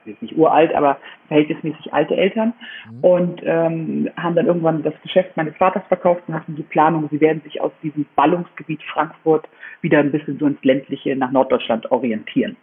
jetzt 0.04 0.22
nicht 0.22 0.36
uralt, 0.36 0.74
aber 0.74 0.98
verhältnismäßig 1.28 1.92
alte 1.92 2.16
Eltern 2.16 2.54
mhm. 2.90 3.04
und 3.04 3.42
ähm, 3.44 4.10
haben 4.16 4.34
dann 4.34 4.46
irgendwann 4.46 4.82
das 4.82 4.94
Geschäft 5.02 5.36
meines 5.36 5.56
Vaters 5.56 5.82
verkauft 5.88 6.22
und 6.26 6.34
hatten 6.34 6.56
die 6.56 6.62
Planung, 6.62 7.08
sie 7.10 7.20
werden 7.20 7.42
sich 7.42 7.60
aus 7.60 7.72
diesem 7.82 8.06
Ballungsgebiet 8.16 8.82
Frankfurt 8.82 9.48
wieder 9.80 9.98
ein 9.98 10.12
bisschen 10.12 10.38
so 10.38 10.46
ins 10.46 10.62
ländliche 10.64 11.14
nach 11.16 11.30
Norddeutschland 11.30 11.90
orientieren. 11.90 12.56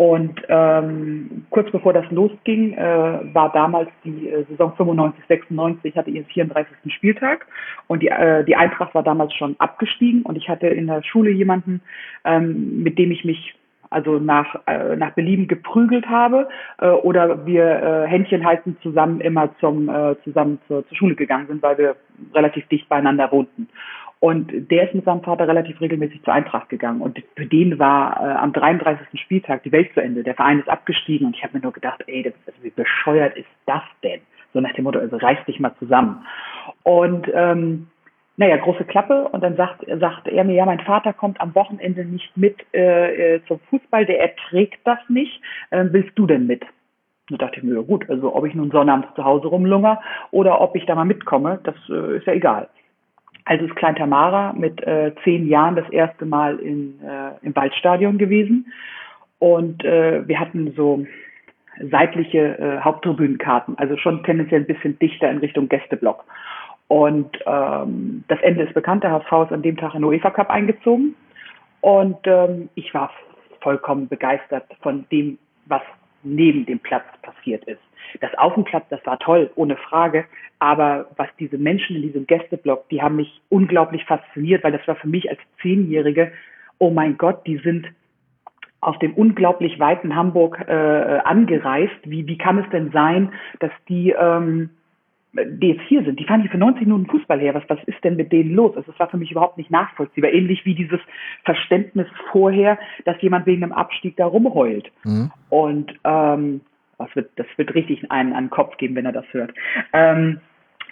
Und 0.00 0.40
ähm, 0.48 1.44
kurz 1.50 1.70
bevor 1.70 1.92
das 1.92 2.10
losging, 2.10 2.72
äh, 2.72 3.34
war 3.34 3.52
damals 3.52 3.90
die 4.02 4.30
äh, 4.30 4.46
Saison 4.48 4.72
95, 4.74 5.22
96, 5.28 5.94
hatte 5.94 6.08
ihren 6.08 6.24
34. 6.24 6.74
Spieltag 6.94 7.46
und 7.86 8.02
die, 8.02 8.08
äh, 8.08 8.42
die 8.44 8.56
Eintracht 8.56 8.94
war 8.94 9.02
damals 9.02 9.34
schon 9.34 9.56
abgestiegen 9.58 10.22
und 10.22 10.36
ich 10.36 10.48
hatte 10.48 10.68
in 10.68 10.86
der 10.86 11.02
Schule 11.02 11.30
jemanden, 11.30 11.82
ähm, 12.24 12.82
mit 12.82 12.98
dem 12.98 13.10
ich 13.10 13.26
mich 13.26 13.54
also 13.90 14.18
nach, 14.18 14.54
äh, 14.66 14.96
nach 14.96 15.10
Belieben 15.12 15.48
geprügelt 15.48 16.08
habe 16.08 16.48
äh, 16.78 16.88
oder 16.88 17.44
wir 17.44 17.64
äh, 17.64 18.06
Händchen 18.06 18.46
halten 18.46 18.76
zusammen 18.82 19.20
immer 19.20 19.50
zum, 19.58 19.88
äh, 19.88 20.16
zusammen 20.24 20.60
zur, 20.68 20.86
zur 20.88 20.96
Schule 20.96 21.16
gegangen 21.16 21.48
sind, 21.48 21.62
weil 21.62 21.76
wir 21.76 21.96
relativ 22.34 22.66
dicht 22.68 22.88
beieinander 22.88 23.30
wohnten. 23.32 23.68
Und 24.20 24.70
der 24.70 24.86
ist 24.86 24.94
mit 24.94 25.06
seinem 25.06 25.22
Vater 25.22 25.48
relativ 25.48 25.80
regelmäßig 25.80 26.22
zur 26.22 26.34
Eintracht 26.34 26.68
gegangen. 26.68 27.00
Und 27.00 27.22
für 27.36 27.46
den 27.46 27.78
war 27.78 28.20
äh, 28.20 28.34
am 28.34 28.52
33. 28.52 29.18
Spieltag 29.18 29.62
die 29.62 29.72
Welt 29.72 29.92
zu 29.94 30.00
Ende. 30.02 30.22
Der 30.22 30.34
Verein 30.34 30.60
ist 30.60 30.68
abgestiegen 30.68 31.26
und 31.26 31.36
ich 31.36 31.42
habe 31.42 31.56
mir 31.56 31.62
nur 31.62 31.72
gedacht, 31.72 32.04
ey, 32.06 32.22
das, 32.22 32.34
also 32.46 32.62
wie 32.62 32.70
bescheuert 32.70 33.34
ist 33.36 33.48
das 33.64 33.82
denn? 34.02 34.20
So 34.52 34.60
nach 34.60 34.74
dem 34.74 34.84
Motto, 34.84 34.98
also 34.98 35.16
reiß 35.16 35.38
dich 35.46 35.58
mal 35.58 35.74
zusammen. 35.78 36.26
Und 36.82 37.30
ähm, 37.32 37.86
naja, 38.40 38.56
große 38.56 38.84
Klappe. 38.84 39.28
Und 39.28 39.44
dann 39.44 39.56
sagt, 39.56 39.84
sagt 40.00 40.26
er 40.26 40.44
mir, 40.44 40.54
ja, 40.54 40.64
mein 40.64 40.80
Vater 40.80 41.12
kommt 41.12 41.40
am 41.42 41.54
Wochenende 41.54 42.06
nicht 42.06 42.34
mit 42.36 42.56
äh, 42.72 43.34
äh 43.34 43.44
zum 43.46 43.60
Fußball, 43.68 44.06
der 44.06 44.18
erträgt 44.18 44.80
das 44.84 44.98
nicht. 45.08 45.42
Äh, 45.68 45.84
willst 45.90 46.18
du 46.18 46.26
denn 46.26 46.46
mit? 46.46 46.64
Da 47.28 47.36
dachte 47.36 47.58
ich 47.58 47.62
mir, 47.62 47.74
ja 47.74 47.82
gut, 47.82 48.08
also 48.08 48.34
ob 48.34 48.46
ich 48.46 48.54
nun 48.54 48.70
sonnabends 48.70 49.14
zu 49.14 49.24
Hause 49.24 49.48
rumlunger 49.48 50.00
oder 50.30 50.58
ob 50.62 50.74
ich 50.74 50.86
da 50.86 50.94
mal 50.94 51.04
mitkomme, 51.04 51.60
das 51.64 51.74
äh, 51.90 52.16
ist 52.16 52.26
ja 52.26 52.32
egal. 52.32 52.68
Also 53.44 53.66
ist 53.66 53.76
Klein 53.76 53.96
Tamara 53.96 54.54
mit 54.54 54.82
äh, 54.86 55.12
zehn 55.22 55.46
Jahren 55.46 55.76
das 55.76 55.88
erste 55.90 56.24
Mal 56.24 56.58
in, 56.60 56.98
äh, 57.04 57.32
im 57.46 57.54
Waldstadion 57.54 58.16
gewesen. 58.16 58.72
Und 59.38 59.84
äh, 59.84 60.26
wir 60.26 60.40
hatten 60.40 60.72
so 60.74 61.04
seitliche 61.90 62.58
äh, 62.58 62.80
Haupttribünenkarten, 62.80 63.76
also 63.78 63.98
schon 63.98 64.24
tendenziell 64.24 64.62
ein 64.62 64.66
bisschen 64.66 64.98
dichter 64.98 65.30
in 65.30 65.38
Richtung 65.38 65.68
Gästeblock. 65.68 66.24
Und 66.90 67.38
ähm, 67.46 68.24
das 68.26 68.40
Ende 68.40 68.64
ist 68.64 68.74
bekannt, 68.74 69.04
der 69.04 69.12
HSV 69.12 69.46
ist 69.46 69.52
an 69.52 69.62
dem 69.62 69.76
Tag 69.76 69.94
in 69.94 70.00
den 70.00 70.06
UEFA 70.06 70.30
Cup 70.30 70.50
eingezogen. 70.50 71.14
Und 71.82 72.18
ähm, 72.24 72.68
ich 72.74 72.92
war 72.92 73.12
vollkommen 73.60 74.08
begeistert 74.08 74.64
von 74.82 75.06
dem, 75.12 75.38
was 75.66 75.82
neben 76.24 76.66
dem 76.66 76.80
Platz 76.80 77.04
passiert 77.22 77.62
ist. 77.66 77.80
Das 78.20 78.34
auf 78.36 78.54
dem 78.54 78.64
Platz, 78.64 78.86
das 78.90 79.06
war 79.06 79.20
toll, 79.20 79.52
ohne 79.54 79.76
Frage. 79.76 80.24
Aber 80.58 81.06
was 81.16 81.28
diese 81.38 81.58
Menschen 81.58 81.94
in 81.94 82.02
diesem 82.02 82.26
Gästeblock, 82.26 82.88
die 82.88 83.00
haben 83.00 83.14
mich 83.14 83.40
unglaublich 83.50 84.04
fasziniert, 84.04 84.64
weil 84.64 84.72
das 84.72 84.86
war 84.88 84.96
für 84.96 85.06
mich 85.06 85.30
als 85.30 85.38
Zehnjährige, 85.62 86.32
oh 86.78 86.90
mein 86.90 87.16
Gott, 87.18 87.46
die 87.46 87.58
sind 87.58 87.86
aus 88.80 88.98
dem 88.98 89.14
unglaublich 89.14 89.78
weiten 89.78 90.16
Hamburg 90.16 90.58
äh, 90.66 90.72
angereist. 91.22 92.00
Wie, 92.02 92.26
wie 92.26 92.36
kann 92.36 92.58
es 92.58 92.68
denn 92.70 92.90
sein, 92.90 93.32
dass 93.60 93.70
die 93.88 94.10
ähm, 94.10 94.70
die 95.32 95.68
jetzt 95.68 95.82
hier 95.82 96.02
sind, 96.02 96.18
die 96.18 96.24
fahren 96.24 96.40
hier 96.40 96.50
für 96.50 96.58
90 96.58 96.86
Minuten 96.86 97.06
Fußball 97.06 97.38
her. 97.38 97.54
Was, 97.54 97.62
was 97.68 97.78
ist 97.84 98.02
denn 98.02 98.16
mit 98.16 98.32
denen 98.32 98.54
los? 98.54 98.76
Also, 98.76 98.90
das 98.90 98.98
war 98.98 99.08
für 99.08 99.16
mich 99.16 99.30
überhaupt 99.30 99.58
nicht 99.58 99.70
nachvollziehbar. 99.70 100.32
Ähnlich 100.32 100.64
wie 100.64 100.74
dieses 100.74 101.00
Verständnis 101.44 102.08
vorher, 102.32 102.78
dass 103.04 103.20
jemand 103.22 103.46
wegen 103.46 103.62
einem 103.62 103.72
Abstieg 103.72 104.16
da 104.16 104.26
rumheult. 104.26 104.90
Mhm. 105.04 105.30
Und 105.48 105.92
ähm, 106.04 106.62
das, 106.98 107.14
wird, 107.14 107.30
das 107.36 107.46
wird 107.56 107.74
richtig 107.74 108.10
einen 108.10 108.32
an 108.32 108.44
den 108.44 108.50
Kopf 108.50 108.76
geben, 108.76 108.96
wenn 108.96 109.06
er 109.06 109.12
das 109.12 109.26
hört. 109.30 109.52
Ähm, 109.92 110.40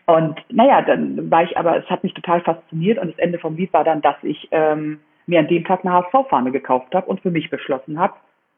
und 0.06 0.40
naja, 0.50 0.82
dann 0.82 1.30
war 1.30 1.42
ich 1.42 1.58
aber, 1.58 1.76
es 1.76 1.90
hat 1.90 2.04
mich 2.04 2.14
total 2.14 2.40
fasziniert 2.40 2.98
und 2.98 3.08
das 3.08 3.18
Ende 3.18 3.38
vom 3.38 3.56
Lied 3.56 3.72
war 3.72 3.84
dann, 3.84 4.00
dass 4.00 4.16
ich 4.22 4.48
ähm, 4.52 5.00
mir 5.26 5.40
an 5.40 5.48
dem 5.48 5.64
Tag 5.64 5.84
eine 5.84 5.92
HSV-Fahne 5.94 6.52
gekauft 6.52 6.94
habe 6.94 7.06
und 7.06 7.20
für 7.20 7.30
mich 7.30 7.50
beschlossen 7.50 7.98
habe, 7.98 8.14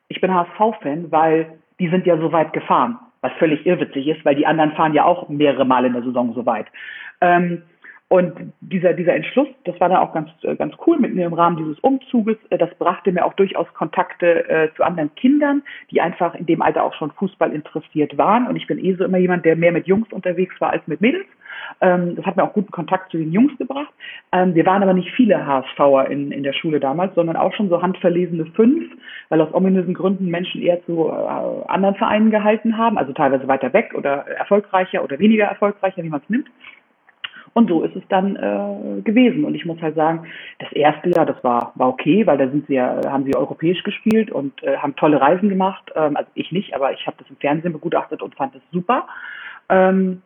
ich 0.08 0.20
bin 0.20 0.32
HSV-Fan, 0.32 1.10
weil 1.10 1.58
die 1.80 1.88
sind 1.88 2.06
ja 2.06 2.18
so 2.18 2.30
weit 2.30 2.52
gefahren 2.52 2.98
was 3.22 3.32
völlig 3.38 3.66
irrwitzig 3.66 4.08
ist, 4.08 4.24
weil 4.24 4.34
die 4.34 4.46
anderen 4.46 4.72
fahren 4.72 4.94
ja 4.94 5.04
auch 5.04 5.28
mehrere 5.28 5.64
Mal 5.64 5.84
in 5.84 5.92
der 5.92 6.02
Saison 6.02 6.32
so 6.34 6.46
weit. 6.46 6.66
Ähm, 7.20 7.62
und 8.12 8.52
dieser, 8.60 8.92
dieser 8.92 9.14
Entschluss, 9.14 9.46
das 9.64 9.78
war 9.78 9.88
dann 9.88 9.98
auch 9.98 10.12
ganz, 10.12 10.30
äh, 10.42 10.56
ganz 10.56 10.74
cool 10.84 10.98
mit 10.98 11.14
mir 11.14 11.26
im 11.26 11.32
Rahmen 11.32 11.56
dieses 11.56 11.78
Umzuges. 11.78 12.36
Äh, 12.50 12.58
das 12.58 12.74
brachte 12.74 13.12
mir 13.12 13.24
auch 13.24 13.34
durchaus 13.34 13.72
Kontakte 13.74 14.48
äh, 14.48 14.68
zu 14.74 14.82
anderen 14.82 15.14
Kindern, 15.14 15.62
die 15.92 16.00
einfach 16.00 16.34
in 16.34 16.44
dem 16.44 16.60
Alter 16.60 16.82
auch 16.82 16.94
schon 16.94 17.12
Fußball 17.12 17.52
interessiert 17.52 18.18
waren. 18.18 18.48
Und 18.48 18.56
ich 18.56 18.66
bin 18.66 18.84
eh 18.84 18.94
so 18.94 19.04
immer 19.04 19.18
jemand, 19.18 19.44
der 19.44 19.54
mehr 19.54 19.70
mit 19.70 19.86
Jungs 19.86 20.12
unterwegs 20.12 20.60
war 20.60 20.70
als 20.70 20.84
mit 20.88 21.00
Mädels. 21.00 21.26
Ähm, 21.80 22.16
das 22.16 22.24
hat 22.26 22.36
mir 22.36 22.44
auch 22.44 22.52
guten 22.52 22.70
Kontakt 22.70 23.10
zu 23.10 23.18
den 23.18 23.32
Jungs 23.32 23.56
gebracht. 23.58 23.92
Ähm, 24.32 24.54
wir 24.54 24.66
waren 24.66 24.82
aber 24.82 24.92
nicht 24.92 25.10
viele 25.12 25.46
HSVer 25.46 26.10
in, 26.10 26.32
in 26.32 26.42
der 26.42 26.52
Schule 26.52 26.80
damals, 26.80 27.14
sondern 27.14 27.36
auch 27.36 27.52
schon 27.54 27.68
so 27.68 27.80
handverlesene 27.80 28.46
fünf, 28.46 28.84
weil 29.28 29.40
aus 29.40 29.54
ominösen 29.54 29.94
Gründen 29.94 30.26
Menschen 30.26 30.62
eher 30.62 30.84
zu 30.84 31.08
äh, 31.08 31.68
anderen 31.68 31.94
Vereinen 31.94 32.30
gehalten 32.30 32.76
haben, 32.76 32.98
also 32.98 33.12
teilweise 33.12 33.48
weiter 33.48 33.72
weg 33.72 33.94
oder 33.96 34.26
erfolgreicher 34.26 35.02
oder 35.02 35.18
weniger 35.18 35.46
erfolgreicher, 35.46 36.02
wie 36.02 36.08
man 36.08 36.20
es 36.22 36.30
nimmt. 36.30 36.48
Und 37.52 37.68
so 37.68 37.82
ist 37.82 37.96
es 37.96 38.02
dann 38.08 38.36
äh, 38.36 39.02
gewesen. 39.02 39.44
Und 39.44 39.54
ich 39.54 39.64
muss 39.64 39.80
halt 39.82 39.96
sagen, 39.96 40.26
das 40.60 40.70
erste 40.72 41.10
Jahr, 41.10 41.26
das 41.26 41.42
war, 41.42 41.72
war 41.74 41.88
okay, 41.88 42.26
weil 42.26 42.38
da 42.38 42.48
sind 42.48 42.66
sie 42.68 42.74
ja, 42.74 43.00
haben 43.08 43.24
sie 43.24 43.34
europäisch 43.34 43.82
gespielt 43.82 44.30
und 44.30 44.62
äh, 44.62 44.76
haben 44.76 44.94
tolle 44.96 45.20
Reisen 45.20 45.48
gemacht. 45.48 45.90
Ähm, 45.96 46.16
also 46.16 46.30
ich 46.34 46.52
nicht, 46.52 46.74
aber 46.74 46.92
ich 46.92 47.06
habe 47.06 47.16
das 47.18 47.28
im 47.28 47.36
Fernsehen 47.36 47.72
begutachtet 47.72 48.22
und 48.22 48.36
fand 48.36 48.54
es 48.54 48.62
super. 48.70 49.08
Ähm, 49.68 50.22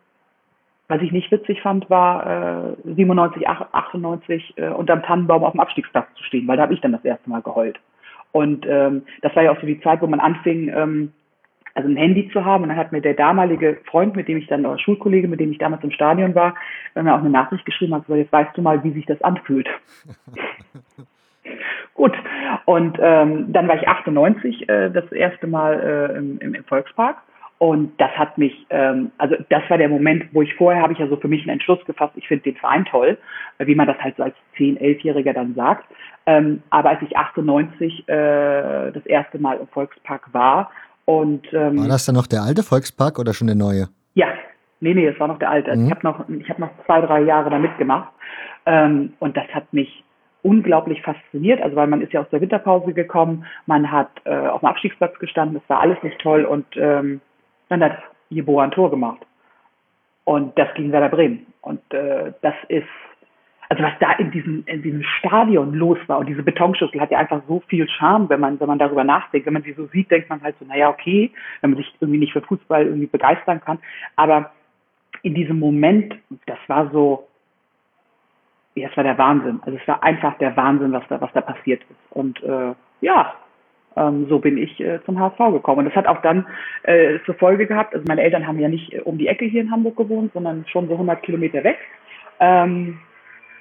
was 0.89 1.01
ich 1.01 1.13
nicht 1.13 1.31
witzig 1.31 1.63
fand, 1.63 1.89
war 1.89 2.77
äh, 2.85 2.95
97, 2.95 3.49
98 3.49 4.55
äh, 4.57 4.69
unterm 4.69 5.03
Tannenbaum 5.03 5.45
auf 5.45 5.53
dem 5.53 5.61
Abstiegsplatz 5.61 6.07
zu 6.17 6.25
stehen, 6.25 6.47
weil 6.47 6.57
da 6.57 6.65
habe 6.65 6.75
ich 6.75 6.81
dann 6.81 6.93
das 6.93 7.05
erste 7.05 7.31
Mal 7.31 7.43
geheult. 7.43 7.79
Und 8.33 8.67
ähm, 8.69 9.03
das 9.23 9.35
war 9.37 9.45
ja 9.45 9.53
auch 9.53 9.61
so 9.61 9.67
die 9.67 9.81
Zeit, 9.81 10.03
wo 10.03 10.07
man 10.07 10.21
anfing, 10.21 10.69
ähm, 10.69 11.13
also 11.75 11.89
ein 11.89 11.97
Handy 11.97 12.31
zu 12.33 12.45
haben. 12.45 12.65
Und 12.65 12.71
dann 12.71 12.79
hat 12.79 12.93
mir 12.93 13.01
der 13.01 13.15
damalige 13.15 13.79
Freund, 13.91 14.17
mit 14.17 14.29
dem 14.29 14.39
ich 14.39 14.47
dann, 14.47 14.67
oder 14.67 14.79
Schulkollege, 14.79 15.29
mit 15.29 15.41
dem 15.41 15.53
ich 15.53 15.59
damals 15.59 15.85
im 15.85 15.91
Stadion 15.91 16.35
war, 16.35 16.55
mir 16.95 17.15
auch 17.15 17.21
eine 17.21 17.31
Nachricht 17.31 17.65
geschrieben 17.65 17.95
hat, 17.95 18.05
so 18.07 18.15
jetzt 18.15 18.33
weißt 18.33 18.57
du 18.57 18.63
mal, 18.63 18.83
wie 18.85 18.93
sich 18.93 19.07
das 19.07 19.23
anfühlt. 19.23 19.69
Gut. 21.95 22.13
Und 22.65 22.99
ähm, 23.01 23.53
dann 23.53 23.69
war 23.69 23.77
ich 23.77 23.89
98 23.89 24.69
äh, 24.69 24.91
das 24.91 25.11
erste 25.13 25.47
Mal 25.47 26.11
äh, 26.13 26.19
im, 26.19 26.39
im 26.39 26.65
Volkspark. 26.65 27.19
Und 27.59 27.93
das 27.99 28.11
hat 28.13 28.37
mich, 28.37 28.67
ähm, 28.71 29.13
also 29.17 29.37
das 29.49 29.63
war 29.69 29.79
der 29.79 29.89
Moment, 29.89 30.27
wo 30.33 30.43
ich 30.43 30.55
vorher 30.55 30.83
habe 30.83 30.93
ich 30.93 30.99
ja 30.99 31.07
so 31.07 31.17
für 31.17 31.29
mich 31.29 31.43
einen 31.43 31.51
Entschluss 31.51 31.83
gefasst, 31.87 32.13
ich 32.17 32.27
finde 32.27 32.45
den 32.45 32.57
Verein 32.57 32.85
toll, 32.85 33.17
wie 33.59 33.75
man 33.75 33.87
das 33.87 33.99
halt 34.01 34.17
so 34.17 34.25
als 34.25 34.35
10-, 34.59 34.79
11-Jähriger 34.81 35.33
dann 35.33 35.55
sagt. 35.55 35.87
Ähm, 36.27 36.63
aber 36.71 36.91
als 36.91 37.03
ich 37.03 37.17
98 37.17 38.09
äh, 38.09 38.93
das 38.93 39.07
erste 39.07 39.39
Mal 39.39 39.59
im 39.59 39.69
Volkspark 39.69 40.33
war 40.33 40.71
und 41.05 41.47
ähm, 41.53 41.79
war 41.79 41.89
das 41.89 42.07
dann 42.07 42.15
noch 42.15 42.27
der 42.27 42.43
alte 42.43 42.63
Volkspark 42.63 43.19
oder 43.19 43.35
schon 43.35 43.47
der 43.47 43.57
neue? 43.57 43.89
Ja, 44.15 44.29
nee, 44.81 44.95
nee, 44.95 45.07
es 45.07 45.21
war 45.21 45.29
noch 45.29 45.39
der 45.39 45.51
alte. 45.51 45.75
Mhm. 45.77 45.87
Ich 45.87 45.91
habe 45.91 46.01
noch, 46.03 46.29
ich 46.29 46.49
habe 46.49 46.61
noch 46.61 46.71
zwei, 46.87 47.01
drei 47.03 47.21
Jahre 47.23 47.51
da 47.51 47.59
mitgemacht 47.59 48.13
ähm, 48.67 49.13
und 49.21 49.37
das 49.37 49.47
hat 49.55 49.73
mich 49.73 50.03
unglaublich 50.43 51.03
fasziniert, 51.03 51.61
also 51.63 51.77
weil 51.77 51.87
man 51.87 52.03
ist 52.03 52.13
ja 52.13 52.21
aus 52.21 52.29
der 52.31 52.41
Winterpause 52.41 52.93
gekommen, 52.93 53.47
man 53.67 53.91
hat 53.91 54.11
äh, 54.25 54.35
auf 54.35 54.61
dem 54.61 54.69
Abstiegsplatz 54.69 55.19
gestanden, 55.19 55.61
es 55.63 55.69
war 55.71 55.81
alles 55.81 56.03
nicht 56.03 56.19
toll 56.19 56.45
und 56.45 56.67
ähm, 56.77 57.21
dann 57.81 57.93
hat 57.93 57.99
Jeboa 58.31 58.65
ein 58.65 58.71
Tor 58.71 58.91
gemacht 58.91 59.21
und 60.25 60.57
das 60.59 60.73
gegen 60.75 60.93
Werder 60.93 61.09
Bremen 61.09 61.47
und 61.63 61.81
äh, 61.93 62.33
das 62.43 62.55
ist 62.69 62.89
also 63.69 63.83
was 63.83 63.93
da 63.99 64.13
in 64.13 64.31
diesem, 64.31 64.63
in 64.67 64.83
diesem 64.83 65.03
Stadion 65.03 65.75
los 65.75 65.99
war 66.07 66.19
und 66.19 66.27
diese 66.27 66.43
Betonschüssel 66.43 67.01
hat 67.01 67.11
ja 67.11 67.19
einfach 67.19 67.43
so 67.49 67.61
viel 67.67 67.89
Charme, 67.89 68.29
wenn 68.29 68.41
man, 68.41 68.61
wenn 68.61 68.69
man 68.69 68.79
darüber 68.79 69.05
nachdenkt. 69.05 69.47
Wenn 69.47 69.55
man 69.55 69.63
sie 69.63 69.73
so 69.73 69.87
sieht, 69.87 70.11
denkt 70.11 70.29
man 70.29 70.43
halt 70.43 70.55
so, 70.59 70.65
naja, 70.67 70.91
okay, 70.91 71.33
wenn 71.61 71.71
man 71.71 71.79
sich 71.79 71.93
irgendwie 72.01 72.21
nicht 72.21 72.33
für 72.33 72.43
Fußball 72.43 72.85
irgendwie 72.87 73.07
begeistern 73.07 73.61
kann. 73.61 73.79
Aber 74.17 74.51
in 75.23 75.35
diesem 75.35 75.59
Moment, 75.59 76.15
das 76.47 76.59
war 76.67 76.91
so, 76.91 77.27
ja, 78.75 78.89
es 78.89 78.97
war 78.97 79.05
der 79.05 79.19
Wahnsinn. 79.19 79.61
Also 79.65 79.79
es 79.81 79.89
war 79.89 80.03
einfach 80.03 80.37
der 80.39 80.57
Wahnsinn, 80.57 80.93
was 80.93 81.05
da, 81.09 81.21
was 81.21 81.33
da 81.33 81.41
passiert 81.41 81.83
ist. 81.83 82.13
Und 82.13 82.43
äh, 82.43 82.75
ja, 83.01 83.35
ähm, 83.97 84.27
so 84.29 84.39
bin 84.39 84.59
ich 84.59 84.81
äh, 84.81 85.01
zum 85.05 85.19
HSV 85.19 85.39
gekommen. 85.53 85.81
Und 85.81 85.85
das 85.87 85.97
hat 85.97 86.07
auch 86.07 86.23
dann 86.23 86.47
äh, 86.83 87.19
zur 87.27 87.35
Folge 87.35 87.67
gehabt, 87.67 87.95
also 87.95 88.05
meine 88.09 88.23
Eltern 88.23 88.47
haben 88.47 88.59
ja 88.59 88.69
nicht 88.69 88.93
äh, 88.93 89.01
um 89.01 89.19
die 89.19 89.29
Ecke 89.29 89.45
hier 89.45 89.63
in 89.63 89.71
Hamburg 89.71 89.97
gewohnt, 89.97 90.33
sondern 90.33 90.65
schon 90.67 90.89
so 90.89 90.95
100 90.95 91.23
Kilometer 91.23 91.65
weg. 91.65 91.79
Ähm, 92.41 92.99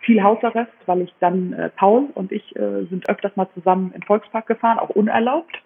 viel 0.02 0.22
Hausarrest, 0.22 0.72
weil 0.86 1.02
ich 1.02 1.13
dann, 1.19 1.54
äh, 1.54 1.69
Paul 1.69 2.10
und 2.13 2.32
ich 2.32 2.56
äh, 2.56 2.86
sind 2.86 3.08
öfters 3.10 3.36
mal 3.36 3.48
zusammen 3.54 3.88
in 3.93 4.02
den 4.02 4.04
Volkspark 4.04 4.48
gefahren, 4.48 4.80
auch 4.80 4.89
unerlaubt. 4.89 5.62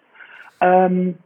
Ähm, 0.60 1.16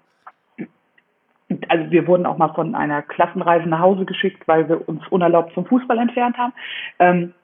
also 1.68 1.90
wir 1.90 2.06
wurden 2.06 2.24
auch 2.24 2.38
mal 2.38 2.54
von 2.54 2.74
einer 2.74 3.02
Klassenreise 3.02 3.68
nach 3.68 3.80
Hause 3.80 4.06
geschickt, 4.06 4.46
weil 4.46 4.68
wir 4.68 4.88
uns 4.88 5.06
unerlaubt 5.08 5.52
zum 5.52 5.66
Fußball 5.66 5.98
entfernt 5.98 6.38
haben. 6.38 6.52
Ähm, 6.98 7.34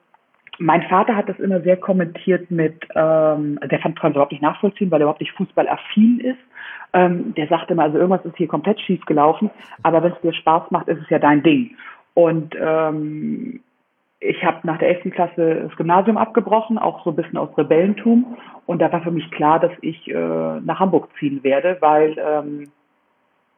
mein 0.59 0.83
Vater 0.83 1.15
hat 1.15 1.29
das 1.29 1.39
immer 1.39 1.61
sehr 1.61 1.77
kommentiert 1.77 2.51
mit, 2.51 2.75
ähm, 2.95 3.59
der 3.63 3.79
fand 3.79 3.97
es 3.97 4.09
überhaupt 4.09 4.31
nicht 4.31 4.41
nachvollziehen, 4.41 4.91
weil 4.91 5.01
er 5.01 5.05
überhaupt 5.05 5.21
nicht 5.21 5.33
fußballaffin 5.33 6.19
ist. 6.19 6.39
Ähm, 6.93 7.33
der 7.35 7.47
sagte 7.47 7.73
immer, 7.73 7.83
also 7.83 7.97
irgendwas 7.97 8.25
ist 8.25 8.37
hier 8.37 8.47
komplett 8.47 8.79
schief 8.81 9.05
gelaufen, 9.05 9.49
aber 9.83 10.03
wenn 10.03 10.11
es 10.11 10.21
dir 10.21 10.33
Spaß 10.33 10.71
macht, 10.71 10.87
ist 10.87 11.01
es 11.01 11.09
ja 11.09 11.19
dein 11.19 11.43
Ding. 11.43 11.75
Und 12.13 12.55
ähm, 12.59 13.61
ich 14.19 14.43
habe 14.43 14.59
nach 14.63 14.77
der 14.79 14.89
11. 14.89 15.13
Klasse 15.13 15.67
das 15.67 15.75
Gymnasium 15.77 16.17
abgebrochen, 16.17 16.77
auch 16.77 17.03
so 17.03 17.11
ein 17.11 17.15
bisschen 17.15 17.37
aus 17.37 17.57
Rebellentum. 17.57 18.37
Und 18.65 18.81
da 18.81 18.91
war 18.91 19.01
für 19.01 19.11
mich 19.11 19.29
klar, 19.31 19.59
dass 19.59 19.71
ich 19.81 20.09
äh, 20.09 20.59
nach 20.59 20.79
Hamburg 20.79 21.07
ziehen 21.19 21.43
werde, 21.43 21.77
weil 21.79 22.17
ähm, 22.19 22.69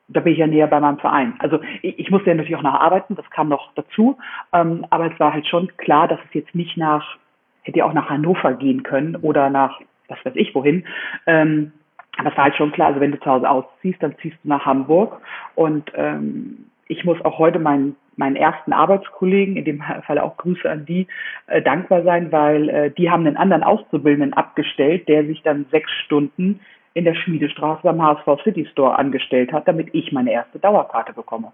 da 0.08 0.20
bin 0.20 0.34
ich 0.34 0.40
ja 0.40 0.48
näher 0.48 0.68
bei 0.68 0.80
meinem 0.80 1.00
Verein. 1.00 1.34
Also 1.40 1.60
ich, 1.82 2.00
ich 2.00 2.12
musste 2.12 2.30
ja 2.30 2.36
natürlich 2.36 2.58
auch 2.58 2.64
nacharbeiten, 2.64 3.16
das 3.16 3.30
kam 3.30 3.50
noch 3.50 3.72
dazu. 3.76 4.18
Ähm, 4.54 4.86
aber 4.90 5.12
es 5.12 5.20
war 5.20 5.34
halt 5.34 5.48
schon 5.48 5.76
klar, 5.78 6.08
dass 6.08 6.20
es 6.28 6.34
jetzt 6.34 6.56
nicht 6.56 6.78
nach, 6.78 7.18
hätte 7.64 7.80
ja 7.80 7.86
auch 7.86 7.94
nach 7.94 8.10
Hannover 8.10 8.54
gehen 8.54 8.84
können 8.84 9.16
oder 9.16 9.50
nach, 9.50 9.80
was 10.08 10.24
weiß 10.26 10.36
ich 10.36 10.54
wohin. 10.54 10.86
Ähm, 11.28 11.72
aber 12.18 12.30
es 12.30 12.38
war 12.38 12.44
halt 12.46 12.56
schon 12.56 12.72
klar, 12.72 12.90
also 12.90 13.00
wenn 13.00 13.12
du 13.12 13.20
zu 13.20 13.30
Hause 13.30 13.50
ausziehst, 13.50 14.04
dann 14.04 14.18
ziehst 14.22 14.38
du 14.44 14.50
nach 14.50 14.66
Hamburg. 14.66 15.22
Und 15.56 15.92
ähm, 15.96 16.66
ich 16.88 17.06
muss 17.06 17.24
auch 17.24 17.40
heute 17.40 17.60
meinen 17.60 17.96
meinen 18.18 18.36
ersten 18.36 18.74
Arbeitskollegen, 18.74 19.56
in 19.56 19.66
dem 19.66 19.82
Fall 20.06 20.20
auch 20.20 20.38
Grüße 20.38 20.70
an 20.70 20.86
die, 20.86 21.08
äh, 21.48 21.62
dankbar 21.62 22.04
sein, 22.04 22.32
weil 22.32 22.70
äh, 22.70 22.92
die 22.92 23.10
haben 23.10 23.26
einen 23.26 23.38
anderen 23.38 23.64
Auszubildenden 23.64 24.34
abgestellt, 24.34 25.08
der 25.08 25.26
sich 25.26 25.42
dann 25.44 25.66
sechs 25.72 25.90
Stunden 26.06 26.60
in 26.94 27.06
der 27.06 27.16
Schmiedestraße 27.16 27.82
beim 27.84 28.02
HSV 28.02 28.44
City 28.44 28.66
Store 28.72 28.98
angestellt 28.98 29.52
hat, 29.54 29.68
damit 29.68 29.90
ich 29.94 30.12
meine 30.12 30.32
erste 30.32 30.60
Dauerkarte 30.60 31.14
bekomme. 31.14 31.52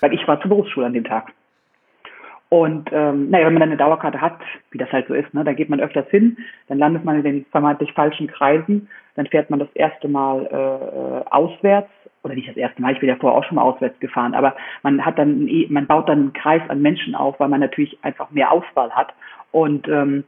Weil 0.00 0.14
ich 0.14 0.26
war 0.26 0.40
zur 0.40 0.50
Berufsschule 0.50 0.86
an 0.86 0.94
dem 0.94 1.04
Tag. 1.04 1.32
Und 2.48 2.90
ähm, 2.92 3.30
naja, 3.30 3.46
wenn 3.46 3.54
man 3.54 3.60
dann 3.60 3.70
eine 3.70 3.78
Dauerkarte 3.78 4.20
hat, 4.20 4.38
wie 4.70 4.78
das 4.78 4.92
halt 4.92 5.08
so 5.08 5.14
ist, 5.14 5.32
ne, 5.32 5.42
da 5.42 5.54
geht 5.54 5.70
man 5.70 5.80
öfters 5.80 6.08
hin, 6.10 6.36
dann 6.68 6.78
landet 6.78 7.02
man 7.02 7.16
in 7.16 7.22
den 7.22 7.44
vermeintlich 7.46 7.92
falschen 7.94 8.26
Kreisen, 8.26 8.88
dann 9.14 9.26
fährt 9.26 9.48
man 9.48 9.58
das 9.58 9.70
erste 9.74 10.06
Mal 10.06 10.46
äh, 10.46 11.20
äh 11.20 11.24
auswärts, 11.30 11.88
oder 12.22 12.34
nicht 12.34 12.48
das 12.48 12.56
erste 12.56 12.80
Mal, 12.82 12.92
ich 12.92 13.00
bin 13.00 13.08
ja 13.08 13.16
vorher 13.16 13.38
auch 13.38 13.44
schon 13.44 13.56
mal 13.56 13.62
auswärts 13.62 13.98
gefahren, 14.00 14.34
aber 14.34 14.54
man 14.82 15.04
hat 15.04 15.18
dann, 15.18 15.48
man 15.70 15.86
baut 15.86 16.08
dann 16.08 16.18
einen 16.18 16.32
Kreis 16.32 16.62
an 16.68 16.82
Menschen 16.82 17.14
auf, 17.14 17.40
weil 17.40 17.48
man 17.48 17.60
natürlich 17.60 17.98
einfach 18.02 18.30
mehr 18.30 18.52
Auswahl 18.52 18.90
hat. 18.90 19.14
Und 19.50 19.88
ähm, 19.88 20.24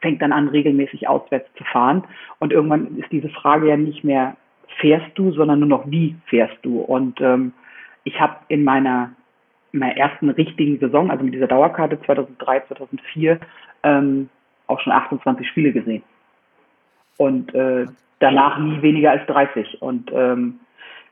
fängt 0.00 0.22
dann 0.22 0.32
an, 0.32 0.48
regelmäßig 0.48 1.08
auswärts 1.08 1.52
zu 1.54 1.64
fahren. 1.64 2.04
Und 2.38 2.52
irgendwann 2.52 2.98
ist 2.98 3.10
diese 3.12 3.28
Frage 3.28 3.68
ja 3.68 3.76
nicht 3.76 4.04
mehr, 4.04 4.36
fährst 4.80 5.10
du, 5.16 5.32
sondern 5.32 5.60
nur 5.60 5.68
noch, 5.68 5.90
wie 5.90 6.16
fährst 6.26 6.58
du? 6.62 6.80
Und 6.80 7.20
ähm, 7.20 7.52
ich 8.04 8.20
habe 8.20 8.36
in 8.48 8.64
meiner, 8.64 9.12
in 9.72 9.80
meiner 9.80 9.96
ersten 9.96 10.30
richtigen 10.30 10.78
Saison, 10.78 11.10
also 11.10 11.24
mit 11.24 11.34
dieser 11.34 11.46
Dauerkarte 11.46 12.00
2003, 12.02 12.60
2004, 12.68 13.40
ähm, 13.82 14.28
auch 14.66 14.80
schon 14.80 14.92
28 14.92 15.46
Spiele 15.48 15.72
gesehen. 15.72 16.02
Und 17.16 17.54
äh, 17.54 17.86
danach 18.18 18.58
nie 18.58 18.82
weniger 18.82 19.10
als 19.12 19.26
30. 19.26 19.80
Und 19.82 20.10
ähm, 20.12 20.60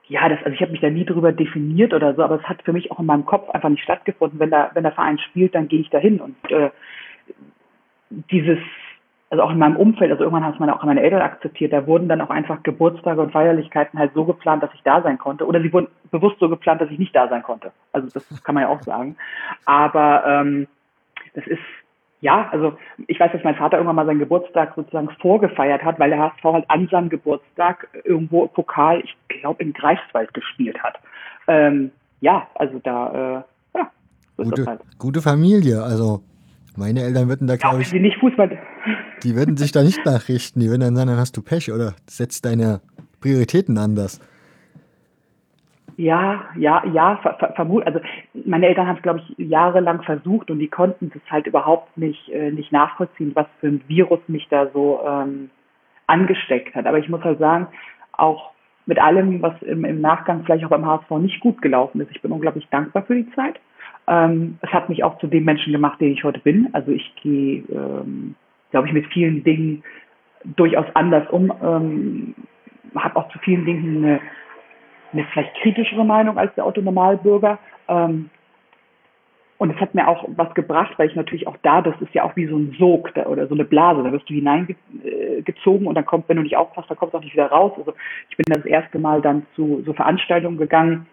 ja, 0.08 0.28
das, 0.28 0.38
also 0.44 0.54
ich 0.54 0.60
habe 0.60 0.72
mich 0.72 0.80
da 0.80 0.90
nie 0.90 1.04
drüber 1.04 1.32
definiert 1.32 1.94
oder 1.94 2.14
so, 2.14 2.22
aber 2.22 2.36
es 2.36 2.48
hat 2.48 2.62
für 2.62 2.72
mich 2.72 2.90
auch 2.90 2.98
in 2.98 3.06
meinem 3.06 3.24
Kopf 3.24 3.48
einfach 3.50 3.68
nicht 3.68 3.82
stattgefunden. 3.82 4.38
Wenn 4.40 4.50
der, 4.50 4.70
wenn 4.74 4.82
der 4.82 4.92
Verein 4.92 5.18
spielt, 5.18 5.54
dann 5.54 5.68
gehe 5.68 5.80
ich 5.80 5.90
dahin. 5.90 6.20
Und 6.20 6.36
äh, 6.50 6.70
dieses, 8.30 8.58
also 9.30 9.42
auch 9.42 9.50
in 9.50 9.58
meinem 9.58 9.76
Umfeld, 9.76 10.10
also 10.10 10.24
irgendwann 10.24 10.44
hat 10.44 10.54
es 10.54 10.60
meine, 10.60 10.74
auch 10.74 10.84
meine 10.84 11.02
Eltern 11.02 11.22
akzeptiert, 11.22 11.72
da 11.72 11.86
wurden 11.86 12.08
dann 12.08 12.20
auch 12.20 12.30
einfach 12.30 12.62
Geburtstage 12.62 13.20
und 13.20 13.32
Feierlichkeiten 13.32 13.98
halt 13.98 14.12
so 14.14 14.24
geplant, 14.24 14.62
dass 14.62 14.74
ich 14.74 14.82
da 14.82 15.02
sein 15.02 15.18
konnte. 15.18 15.46
Oder 15.46 15.60
sie 15.62 15.72
wurden 15.72 15.88
bewusst 16.10 16.36
so 16.38 16.48
geplant, 16.48 16.80
dass 16.80 16.90
ich 16.90 16.98
nicht 16.98 17.14
da 17.14 17.28
sein 17.28 17.42
konnte. 17.42 17.72
Also 17.92 18.08
das 18.12 18.44
kann 18.44 18.54
man 18.54 18.64
ja 18.64 18.68
auch 18.68 18.82
sagen. 18.82 19.16
Aber 19.64 20.24
ähm, 20.26 20.66
das 21.34 21.46
ist, 21.46 21.62
ja, 22.20 22.48
also 22.52 22.74
ich 23.06 23.18
weiß, 23.18 23.32
dass 23.32 23.42
mein 23.42 23.56
Vater 23.56 23.78
irgendwann 23.78 23.96
mal 23.96 24.06
seinen 24.06 24.18
Geburtstag 24.18 24.74
sozusagen 24.76 25.08
vorgefeiert 25.20 25.82
hat, 25.82 25.98
weil 25.98 26.10
der 26.10 26.18
HSV 26.18 26.44
halt 26.44 26.70
an 26.70 26.88
seinem 26.88 27.08
Geburtstag 27.08 27.88
irgendwo 28.04 28.46
Pokal, 28.46 29.00
ich 29.00 29.16
glaube, 29.28 29.62
in 29.62 29.72
Greifswald 29.72 30.32
gespielt 30.34 30.80
hat. 30.82 31.00
Ähm, 31.48 31.90
ja, 32.20 32.46
also 32.54 32.78
da, 32.78 33.44
äh, 33.74 33.78
ja, 33.78 33.90
so 34.36 34.44
gute, 34.44 34.66
halt. 34.66 34.80
gute 34.98 35.22
Familie, 35.22 35.82
also 35.82 36.22
meine 36.76 37.02
Eltern 37.02 37.28
würden 37.28 37.46
da, 37.46 37.56
glaube 37.56 37.82
ich. 37.82 37.90
Die 37.90 38.00
nicht 38.00 38.18
Fußball. 38.18 38.58
Die 39.22 39.36
würden 39.36 39.56
sich 39.56 39.72
da 39.72 39.82
nicht 39.82 40.04
nachrichten. 40.04 40.60
Die 40.60 40.68
würden 40.68 40.80
dann 40.80 40.96
sagen, 40.96 41.08
dann 41.08 41.18
hast 41.18 41.36
du 41.36 41.42
Pech 41.42 41.72
oder 41.72 41.94
setzt 42.06 42.44
deine 42.44 42.80
Prioritäten 43.20 43.78
anders. 43.78 44.20
Ja, 45.96 46.46
ja, 46.56 46.82
ja, 46.86 47.16
ver 47.18 47.52
vermut. 47.54 47.86
Also 47.86 48.00
meine 48.46 48.66
Eltern 48.66 48.86
haben 48.86 48.96
es, 48.96 49.02
glaube 49.02 49.20
ich, 49.20 49.48
jahrelang 49.48 50.02
versucht 50.02 50.50
und 50.50 50.58
die 50.58 50.68
konnten 50.68 51.12
es 51.14 51.30
halt 51.30 51.46
überhaupt 51.46 51.96
nicht, 51.96 52.28
äh, 52.30 52.50
nicht 52.50 52.72
nachvollziehen, 52.72 53.32
was 53.34 53.46
für 53.60 53.68
ein 53.68 53.82
Virus 53.88 54.20
mich 54.26 54.48
da 54.48 54.68
so 54.72 55.00
ähm, 55.06 55.50
angesteckt 56.06 56.74
hat. 56.74 56.86
Aber 56.86 56.98
ich 56.98 57.08
muss 57.08 57.22
halt 57.22 57.38
sagen, 57.38 57.68
auch 58.12 58.52
mit 58.86 58.98
allem, 58.98 59.42
was 59.42 59.60
im, 59.62 59.84
im 59.84 60.00
Nachgang 60.00 60.44
vielleicht 60.44 60.64
auch 60.64 60.70
beim 60.70 60.86
HSV 60.86 61.10
nicht 61.20 61.40
gut 61.40 61.62
gelaufen 61.62 62.00
ist, 62.00 62.10
ich 62.10 62.22
bin 62.22 62.32
unglaublich 62.32 62.66
dankbar 62.70 63.04
für 63.04 63.14
die 63.14 63.30
Zeit. 63.34 63.60
Ähm, 64.08 64.58
es 64.62 64.70
hat 64.72 64.88
mich 64.88 65.04
auch 65.04 65.18
zu 65.18 65.26
dem 65.26 65.44
Menschen 65.44 65.72
gemacht, 65.72 66.00
den 66.00 66.12
ich 66.12 66.24
heute 66.24 66.40
bin. 66.40 66.68
Also 66.72 66.90
ich 66.90 67.14
gehe, 67.22 67.62
ähm, 67.70 68.34
glaube 68.70 68.88
ich, 68.88 68.92
mit 68.92 69.06
vielen 69.06 69.44
Dingen 69.44 69.84
durchaus 70.44 70.86
anders 70.94 71.28
um. 71.30 71.52
Ähm, 71.62 72.34
habe 72.94 73.16
auch 73.16 73.30
zu 73.30 73.38
vielen 73.38 73.64
Dingen 73.64 74.04
eine, 74.04 74.20
eine 75.12 75.24
vielleicht 75.32 75.54
kritischere 75.62 76.04
Meinung 76.04 76.38
als 76.38 76.54
der 76.54 76.64
Autonormalbürger. 76.64 77.58
Ähm, 77.88 78.30
und 79.62 79.70
es 79.70 79.80
hat 79.80 79.94
mir 79.94 80.08
auch 80.08 80.24
was 80.34 80.52
gebracht, 80.54 80.94
weil 80.96 81.08
ich 81.08 81.14
natürlich 81.14 81.46
auch 81.46 81.56
da, 81.62 81.82
das 81.82 81.94
ist 82.00 82.12
ja 82.14 82.24
auch 82.24 82.34
wie 82.34 82.48
so 82.48 82.56
ein 82.56 82.74
Sog 82.80 83.14
da, 83.14 83.26
oder 83.26 83.46
so 83.46 83.54
eine 83.54 83.64
Blase, 83.64 84.02
da 84.02 84.10
wirst 84.10 84.28
du 84.28 84.34
hineingezogen 84.34 85.86
und 85.86 85.94
dann 85.94 86.04
kommt, 86.04 86.28
wenn 86.28 86.36
du 86.36 86.42
nicht 86.42 86.56
aufpasst, 86.56 86.90
dann 86.90 86.96
kommst 86.96 87.14
du 87.14 87.18
auch 87.18 87.22
nicht 87.22 87.34
wieder 87.34 87.46
raus. 87.46 87.70
Also 87.76 87.94
ich 88.28 88.36
bin 88.36 88.44
das 88.52 88.64
erste 88.64 88.98
Mal 88.98 89.22
dann 89.22 89.46
zu 89.54 89.80
so 89.86 89.92
Veranstaltungen 89.92 90.58
gegangen, 90.58 91.06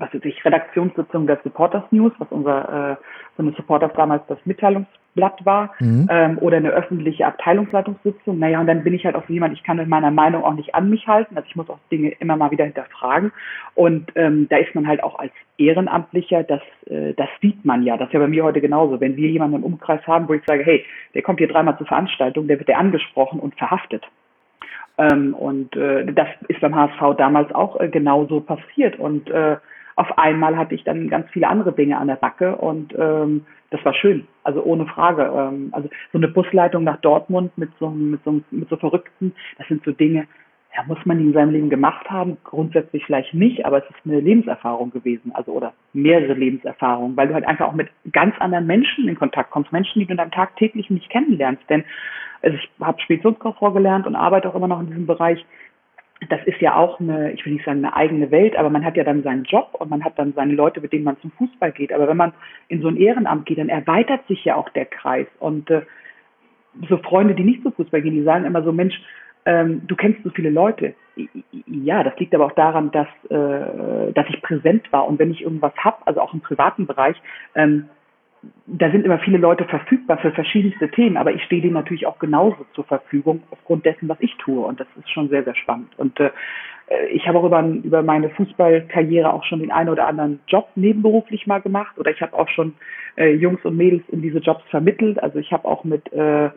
was 0.00 0.12
weiß 0.14 0.24
ich, 0.24 0.44
Redaktionssitzung 0.44 1.26
der 1.26 1.38
Supporters 1.44 1.84
News, 1.90 2.12
was 2.18 2.28
unser 2.30 2.92
äh, 2.92 2.96
von 3.36 3.46
den 3.46 3.54
Supporters 3.54 3.92
damals 3.94 4.22
das 4.28 4.38
Mitteilungsblatt 4.46 5.44
war, 5.44 5.74
mhm. 5.78 6.08
ähm, 6.10 6.38
oder 6.38 6.56
eine 6.56 6.70
öffentliche 6.70 7.26
Abteilungsleitungssitzung. 7.26 8.38
Naja, 8.38 8.60
und 8.60 8.66
dann 8.66 8.82
bin 8.82 8.94
ich 8.94 9.04
halt 9.04 9.14
auch 9.14 9.26
so 9.26 9.32
jemand, 9.32 9.52
ich 9.54 9.62
kann 9.62 9.76
mit 9.76 9.88
meiner 9.88 10.10
Meinung 10.10 10.42
auch 10.42 10.54
nicht 10.54 10.74
an 10.74 10.88
mich 10.88 11.06
halten, 11.06 11.36
also 11.36 11.46
ich 11.46 11.54
muss 11.54 11.68
auch 11.68 11.78
Dinge 11.92 12.10
immer 12.18 12.36
mal 12.36 12.50
wieder 12.50 12.64
hinterfragen. 12.64 13.30
Und 13.74 14.10
ähm, 14.14 14.48
da 14.48 14.56
ist 14.56 14.74
man 14.74 14.88
halt 14.88 15.02
auch 15.02 15.18
als 15.18 15.32
Ehrenamtlicher, 15.58 16.42
das, 16.44 16.62
äh, 16.86 17.12
das 17.14 17.28
sieht 17.42 17.64
man 17.64 17.82
ja, 17.82 17.96
das 17.98 18.08
ist 18.08 18.14
ja 18.14 18.20
bei 18.20 18.28
mir 18.28 18.44
heute 18.44 18.62
genauso. 18.62 19.00
Wenn 19.00 19.16
wir 19.16 19.28
jemanden 19.28 19.56
im 19.56 19.64
Umkreis 19.64 20.04
haben, 20.06 20.28
wo 20.28 20.32
ich 20.32 20.42
sage, 20.46 20.64
hey, 20.64 20.84
der 21.14 21.22
kommt 21.22 21.38
hier 21.38 21.48
dreimal 21.48 21.76
zur 21.76 21.86
Veranstaltung, 21.86 22.48
der 22.48 22.58
wird 22.58 22.68
der 22.68 22.78
angesprochen 22.78 23.38
und 23.38 23.54
verhaftet. 23.56 24.06
Ähm, 24.96 25.34
und 25.34 25.76
äh, 25.76 26.12
das 26.12 26.28
ist 26.48 26.60
beim 26.60 26.74
HSV 26.74 27.16
damals 27.16 27.54
auch 27.54 27.78
äh, 27.80 27.88
genauso 27.88 28.40
passiert. 28.40 28.98
Und 28.98 29.30
äh, 29.30 29.56
auf 29.96 30.18
einmal 30.18 30.56
hatte 30.56 30.74
ich 30.74 30.84
dann 30.84 31.08
ganz 31.08 31.30
viele 31.30 31.48
andere 31.48 31.72
Dinge 31.72 31.98
an 31.98 32.08
der 32.08 32.16
Backe 32.16 32.56
und 32.56 32.94
ähm, 32.98 33.44
das 33.70 33.84
war 33.84 33.94
schön, 33.94 34.26
also 34.42 34.62
ohne 34.62 34.86
Frage. 34.86 35.30
Ähm, 35.34 35.70
also 35.72 35.88
so 36.12 36.18
eine 36.18 36.28
Busleitung 36.28 36.84
nach 36.84 37.00
Dortmund 37.00 37.56
mit 37.56 37.70
so, 37.78 37.88
mit 37.90 38.22
so, 38.24 38.40
mit 38.50 38.68
so 38.68 38.76
Verrückten, 38.76 39.32
das 39.58 39.68
sind 39.68 39.84
so 39.84 39.92
Dinge, 39.92 40.26
ja, 40.76 40.84
muss 40.86 41.04
man 41.04 41.18
in 41.18 41.32
seinem 41.32 41.50
Leben 41.50 41.70
gemacht 41.70 42.08
haben? 42.10 42.36
Grundsätzlich 42.44 43.04
vielleicht 43.04 43.34
nicht, 43.34 43.66
aber 43.66 43.78
es 43.78 43.84
ist 43.90 43.98
eine 44.04 44.20
Lebenserfahrung 44.20 44.90
gewesen, 44.90 45.32
also 45.34 45.52
oder 45.52 45.72
mehrere 45.92 46.34
Lebenserfahrungen, 46.34 47.16
weil 47.16 47.28
du 47.28 47.34
halt 47.34 47.46
einfach 47.46 47.66
auch 47.68 47.74
mit 47.74 47.88
ganz 48.12 48.34
anderen 48.38 48.66
Menschen 48.66 49.08
in 49.08 49.16
Kontakt 49.16 49.50
kommst, 49.50 49.72
Menschen, 49.72 49.98
die 49.98 50.06
du 50.06 50.12
in 50.12 50.18
deinem 50.18 50.30
tagtäglich 50.30 50.88
nicht 50.90 51.10
kennenlernst. 51.10 51.62
Denn 51.68 51.84
also 52.42 52.56
ich 52.56 52.70
habe 52.80 53.00
Speditionskauffrau 53.00 53.72
gelernt 53.72 54.06
und 54.06 54.14
arbeite 54.16 54.48
auch 54.48 54.54
immer 54.54 54.68
noch 54.68 54.80
in 54.80 54.86
diesem 54.86 55.06
Bereich 55.06 55.44
das 56.28 56.40
ist 56.44 56.60
ja 56.60 56.76
auch 56.76 57.00
eine, 57.00 57.32
ich 57.32 57.44
will 57.44 57.54
nicht 57.54 57.64
sagen 57.64 57.84
eine 57.84 57.96
eigene 57.96 58.30
Welt, 58.30 58.56
aber 58.56 58.68
man 58.68 58.84
hat 58.84 58.96
ja 58.96 59.04
dann 59.04 59.22
seinen 59.22 59.44
Job 59.44 59.74
und 59.78 59.88
man 59.88 60.04
hat 60.04 60.18
dann 60.18 60.34
seine 60.34 60.52
Leute, 60.52 60.80
mit 60.80 60.92
denen 60.92 61.04
man 61.04 61.18
zum 61.20 61.30
Fußball 61.32 61.72
geht. 61.72 61.92
Aber 61.92 62.08
wenn 62.08 62.16
man 62.16 62.32
in 62.68 62.82
so 62.82 62.88
ein 62.88 62.96
Ehrenamt 62.96 63.46
geht, 63.46 63.58
dann 63.58 63.70
erweitert 63.70 64.26
sich 64.26 64.44
ja 64.44 64.56
auch 64.56 64.68
der 64.70 64.84
Kreis. 64.84 65.26
Und 65.38 65.70
äh, 65.70 65.82
so 66.88 66.98
Freunde, 66.98 67.34
die 67.34 67.44
nicht 67.44 67.62
zum 67.62 67.72
Fußball 67.72 68.02
gehen, 68.02 68.14
die 68.14 68.22
sagen 68.22 68.44
immer 68.44 68.62
so, 68.62 68.72
Mensch, 68.72 69.00
ähm, 69.46 69.82
du 69.86 69.96
kennst 69.96 70.22
so 70.22 70.30
viele 70.30 70.50
Leute. 70.50 70.94
Ja, 71.66 72.04
das 72.04 72.16
liegt 72.18 72.34
aber 72.34 72.46
auch 72.46 72.52
daran, 72.52 72.90
dass, 72.90 73.08
äh, 73.30 74.12
dass 74.12 74.28
ich 74.28 74.42
präsent 74.42 74.92
war. 74.92 75.08
Und 75.08 75.18
wenn 75.18 75.30
ich 75.30 75.42
irgendwas 75.42 75.74
habe, 75.78 76.06
also 76.06 76.20
auch 76.20 76.34
im 76.34 76.40
privaten 76.40 76.86
Bereich, 76.86 77.16
ähm, 77.54 77.88
da 78.66 78.90
sind 78.90 79.04
immer 79.04 79.18
viele 79.18 79.38
Leute 79.38 79.64
verfügbar 79.66 80.18
für 80.18 80.32
verschiedenste 80.32 80.90
Themen, 80.90 81.16
aber 81.16 81.32
ich 81.32 81.42
stehe 81.44 81.60
denen 81.60 81.74
natürlich 81.74 82.06
auch 82.06 82.18
genauso 82.18 82.64
zur 82.74 82.84
Verfügung 82.84 83.42
aufgrund 83.50 83.84
dessen, 83.84 84.08
was 84.08 84.18
ich 84.20 84.34
tue. 84.36 84.64
Und 84.64 84.80
das 84.80 84.86
ist 84.98 85.10
schon 85.10 85.28
sehr, 85.28 85.44
sehr 85.44 85.54
spannend. 85.56 85.98
Und 85.98 86.18
äh, 86.20 86.30
ich 87.12 87.26
habe 87.28 87.38
auch 87.38 87.44
über, 87.44 87.62
über 87.62 88.02
meine 88.02 88.30
Fußballkarriere 88.30 89.32
auch 89.32 89.44
schon 89.44 89.60
den 89.60 89.70
einen 89.70 89.90
oder 89.90 90.06
anderen 90.06 90.40
Job 90.46 90.68
nebenberuflich 90.74 91.46
mal 91.46 91.60
gemacht 91.60 91.98
oder 91.98 92.10
ich 92.10 92.20
habe 92.22 92.34
auch 92.34 92.48
schon 92.48 92.74
äh, 93.16 93.34
Jungs 93.34 93.64
und 93.64 93.76
Mädels 93.76 94.02
in 94.08 94.22
diese 94.22 94.38
Jobs 94.38 94.62
vermittelt. 94.70 95.22
Also 95.22 95.38
ich 95.38 95.52
habe 95.52 95.66
auch 95.66 95.84
mit 95.84 96.12
äh, 96.12 96.50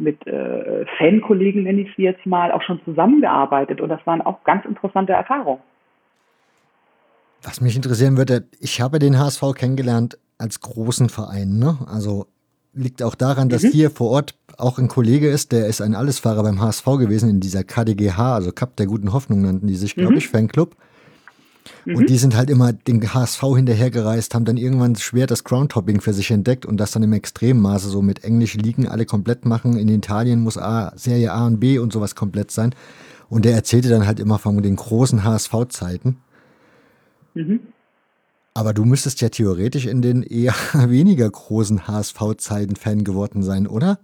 mit 0.00 0.24
äh, 0.28 0.86
Fankollegen, 0.96 1.64
nenne 1.64 1.80
ich 1.80 1.88
sie 1.96 2.02
jetzt 2.02 2.24
mal, 2.24 2.52
auch 2.52 2.62
schon 2.62 2.80
zusammengearbeitet 2.84 3.80
und 3.80 3.88
das 3.88 4.00
waren 4.06 4.22
auch 4.22 4.44
ganz 4.44 4.64
interessante 4.64 5.12
Erfahrungen. 5.12 5.60
Was 7.42 7.60
mich 7.60 7.74
interessieren 7.76 8.16
würde, 8.16 8.44
ich 8.60 8.80
habe 8.80 8.98
den 8.98 9.18
HSV 9.18 9.42
kennengelernt 9.56 10.18
als 10.38 10.60
großen 10.60 11.08
Verein. 11.08 11.58
Ne? 11.58 11.78
Also 11.86 12.26
liegt 12.72 13.02
auch 13.02 13.14
daran, 13.14 13.48
dass 13.48 13.62
mhm. 13.62 13.70
hier 13.70 13.90
vor 13.90 14.10
Ort 14.10 14.34
auch 14.56 14.78
ein 14.78 14.88
Kollege 14.88 15.28
ist, 15.28 15.52
der 15.52 15.66
ist 15.66 15.80
ein 15.80 15.94
Allesfahrer 15.94 16.42
beim 16.42 16.60
HSV 16.60 16.84
gewesen 16.84 17.28
in 17.28 17.40
dieser 17.40 17.64
KDGH, 17.64 18.34
also 18.34 18.52
Cup 18.52 18.76
der 18.76 18.86
guten 18.86 19.12
Hoffnung 19.12 19.42
nannten 19.42 19.66
die 19.66 19.76
sich, 19.76 19.94
glaube 19.94 20.12
mhm. 20.12 20.18
ich, 20.18 20.28
Fanclub. 20.28 20.76
Mhm. 21.84 21.96
Und 21.96 22.10
die 22.10 22.18
sind 22.18 22.36
halt 22.36 22.50
immer 22.50 22.72
den 22.72 23.02
HSV 23.02 23.40
hinterhergereist, 23.56 24.34
haben 24.34 24.44
dann 24.44 24.56
irgendwann 24.56 24.96
schwer 24.96 25.26
das 25.26 25.44
Groundhopping 25.44 26.00
für 26.00 26.12
sich 26.12 26.30
entdeckt 26.30 26.66
und 26.66 26.78
das 26.78 26.92
dann 26.92 27.02
im 27.02 27.12
extremen 27.12 27.60
Maße 27.60 27.88
so 27.88 28.02
mit 28.02 28.24
englischen 28.24 28.60
Ligen 28.60 28.88
alle 28.88 29.06
komplett 29.06 29.44
machen. 29.44 29.76
In 29.76 29.88
Italien 29.88 30.40
muss 30.40 30.58
A, 30.58 30.92
Serie 30.96 31.32
A 31.32 31.46
und 31.46 31.60
B 31.60 31.78
und 31.78 31.92
sowas 31.92 32.14
komplett 32.14 32.50
sein. 32.50 32.74
Und 33.28 33.44
der 33.44 33.54
erzählte 33.54 33.88
dann 33.88 34.06
halt 34.06 34.20
immer 34.20 34.38
von 34.38 34.62
den 34.62 34.76
großen 34.76 35.24
HSV-Zeiten. 35.24 36.16
Mhm. 37.34 37.60
Aber 38.54 38.74
du 38.74 38.84
müsstest 38.84 39.20
ja 39.20 39.28
theoretisch 39.28 39.86
in 39.86 40.02
den 40.02 40.22
eher 40.22 40.54
weniger 40.74 41.30
großen 41.30 41.86
HSV-Zeiten 41.86 42.76
Fan 42.76 43.04
geworden 43.04 43.42
sein, 43.42 43.66
oder? 43.66 43.98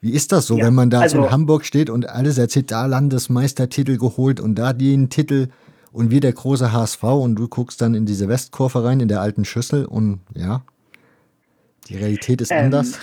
Wie 0.00 0.12
ist 0.12 0.32
das 0.32 0.46
so, 0.46 0.58
ja, 0.58 0.66
wenn 0.66 0.74
man 0.74 0.90
da 0.90 1.00
also, 1.00 1.16
so 1.16 1.24
in 1.24 1.30
Hamburg 1.30 1.64
steht 1.64 1.88
und 1.88 2.08
alles 2.08 2.36
erzählt, 2.36 2.70
da 2.70 2.84
Landesmeistertitel 2.84 3.96
geholt 3.96 4.38
und 4.38 4.58
da 4.58 4.74
den 4.74 5.08
Titel 5.08 5.48
und 5.92 6.10
wir 6.10 6.20
der 6.20 6.32
große 6.32 6.72
HSV 6.72 7.02
und 7.04 7.36
du 7.36 7.48
guckst 7.48 7.80
dann 7.80 7.94
in 7.94 8.04
diese 8.04 8.28
Westkurve 8.28 8.84
rein, 8.84 9.00
in 9.00 9.08
der 9.08 9.22
alten 9.22 9.46
Schüssel 9.46 9.86
und 9.86 10.20
ja, 10.34 10.62
die 11.88 11.96
Realität 11.96 12.40
ist 12.40 12.50
ähm, 12.50 12.64
anders. 12.64 12.98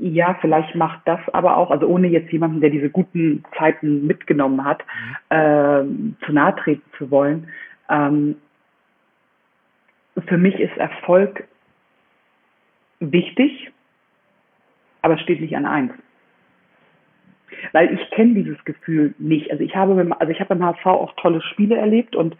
Ja, 0.00 0.36
vielleicht 0.40 0.74
macht 0.74 1.00
das 1.06 1.20
aber 1.32 1.56
auch, 1.56 1.70
also 1.70 1.86
ohne 1.86 2.08
jetzt 2.08 2.32
jemanden, 2.32 2.60
der 2.60 2.70
diese 2.70 2.88
guten 2.88 3.44
Zeiten 3.58 4.06
mitgenommen 4.06 4.64
hat, 4.64 4.80
äh, 5.28 5.84
zu 6.24 6.32
nahe 6.32 6.56
treten 6.56 6.82
zu 6.96 7.10
wollen. 7.10 7.48
Ähm, 7.88 8.36
für 10.26 10.38
mich 10.38 10.58
ist 10.58 10.76
Erfolg 10.76 11.44
wichtig, 13.00 13.70
aber 15.02 15.14
es 15.14 15.20
steht 15.20 15.40
nicht 15.40 15.56
an 15.56 15.66
eins. 15.66 15.92
Weil 17.72 17.92
ich 17.92 18.10
kenne 18.10 18.34
dieses 18.34 18.62
Gefühl 18.64 19.14
nicht. 19.18 19.50
Also 19.50 19.64
ich 19.64 19.74
habe, 19.74 19.94
beim, 19.94 20.12
also 20.12 20.32
ich 20.32 20.40
habe 20.40 20.54
beim 20.54 20.64
HSV 20.64 20.86
auch 20.86 21.12
tolle 21.16 21.40
Spiele 21.40 21.76
erlebt 21.76 22.14
und 22.14 22.36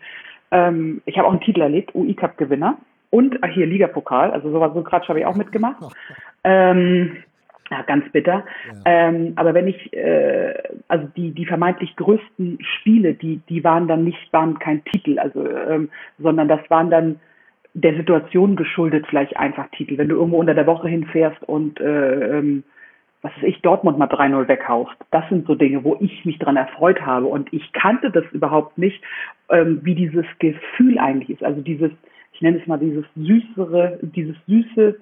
ähm, 0.50 1.02
ich 1.06 1.16
habe 1.18 1.28
auch 1.28 1.32
einen 1.32 1.40
Titel 1.40 1.60
erlebt, 1.60 1.94
UI 1.94 2.14
Cup 2.14 2.36
Gewinner 2.36 2.78
und 3.10 3.38
ach 3.42 3.48
hier 3.48 3.66
Ligapokal, 3.66 4.30
also 4.30 4.50
sowas 4.50 4.72
so 4.74 4.82
Quatsch 4.82 5.08
habe 5.08 5.20
ich 5.20 5.26
auch 5.26 5.36
mitgemacht. 5.36 5.82
Ähm, 6.44 7.16
ja, 7.70 7.82
ganz 7.82 8.10
bitter. 8.12 8.44
Ja. 8.66 8.80
Ähm, 8.84 9.32
aber 9.36 9.54
wenn 9.54 9.68
ich, 9.68 9.92
äh, 9.92 10.54
also 10.88 11.08
die, 11.16 11.32
die 11.32 11.46
vermeintlich 11.46 11.94
größten 11.96 12.58
Spiele, 12.60 13.14
die, 13.14 13.40
die 13.48 13.62
waren 13.64 13.88
dann 13.88 14.04
nicht, 14.04 14.32
waren 14.32 14.58
kein 14.58 14.84
Titel, 14.84 15.18
also, 15.18 15.46
ähm, 15.48 15.90
sondern 16.18 16.48
das 16.48 16.60
waren 16.70 16.90
dann 16.90 17.20
der 17.74 17.94
Situation 17.94 18.56
geschuldet 18.56 19.06
vielleicht 19.08 19.36
einfach 19.36 19.68
Titel. 19.70 19.98
Wenn 19.98 20.08
du 20.08 20.16
irgendwo 20.16 20.38
unter 20.38 20.54
der 20.54 20.66
Woche 20.66 20.88
hinfährst 20.88 21.42
und, 21.44 21.80
äh, 21.80 22.38
ähm, 22.38 22.64
was 23.22 23.32
weiß 23.36 23.44
ich, 23.44 23.60
Dortmund 23.62 23.98
mal 23.98 24.06
3-0 24.06 24.46
weghaust. 24.46 24.94
Das 25.10 25.28
sind 25.28 25.46
so 25.46 25.54
Dinge, 25.54 25.82
wo 25.82 25.96
ich 26.00 26.24
mich 26.24 26.38
dran 26.38 26.56
erfreut 26.56 27.00
habe. 27.04 27.26
Und 27.26 27.52
ich 27.52 27.72
kannte 27.72 28.10
das 28.10 28.24
überhaupt 28.32 28.78
nicht, 28.78 29.02
ähm, 29.50 29.80
wie 29.82 29.94
dieses 29.94 30.24
Gefühl 30.38 30.98
eigentlich 30.98 31.30
ist. 31.30 31.42
Also 31.42 31.60
dieses, 31.60 31.90
ich 32.32 32.40
nenne 32.40 32.58
es 32.58 32.66
mal 32.66 32.78
dieses 32.78 33.04
süßere, 33.16 33.98
dieses 34.02 34.36
süße, 34.46 35.00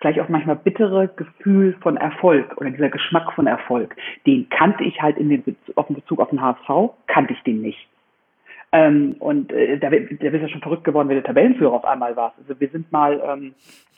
vielleicht 0.00 0.20
auch 0.20 0.28
manchmal 0.28 0.56
bittere 0.56 1.08
Gefühl 1.08 1.76
von 1.80 1.96
Erfolg 1.96 2.56
oder 2.56 2.70
dieser 2.70 2.88
Geschmack 2.88 3.32
von 3.34 3.46
Erfolg, 3.46 3.94
den 4.26 4.48
kannte 4.48 4.84
ich 4.84 5.00
halt 5.00 5.18
in 5.18 5.28
den 5.28 5.42
Bezug, 5.42 5.76
auf 5.76 5.86
den 5.86 5.96
Bezug 5.96 6.20
auf 6.20 6.30
den 6.30 6.40
HSV, 6.40 6.94
kannte 7.06 7.34
ich 7.34 7.42
den 7.42 7.60
nicht. 7.60 7.86
Ähm, 8.72 9.16
und 9.18 9.52
äh, 9.52 9.78
da, 9.78 9.90
da 9.90 9.96
bist 9.96 10.22
du 10.22 10.26
ja 10.26 10.48
schon 10.48 10.62
verrückt 10.62 10.84
geworden, 10.84 11.08
wenn 11.08 11.16
der 11.16 11.24
Tabellenführer 11.24 11.72
auf 11.72 11.84
einmal 11.84 12.16
war. 12.16 12.34
Also 12.38 12.58
wir 12.60 12.68
sind 12.68 12.90
mal, 12.92 13.20
ähm, 13.24 13.54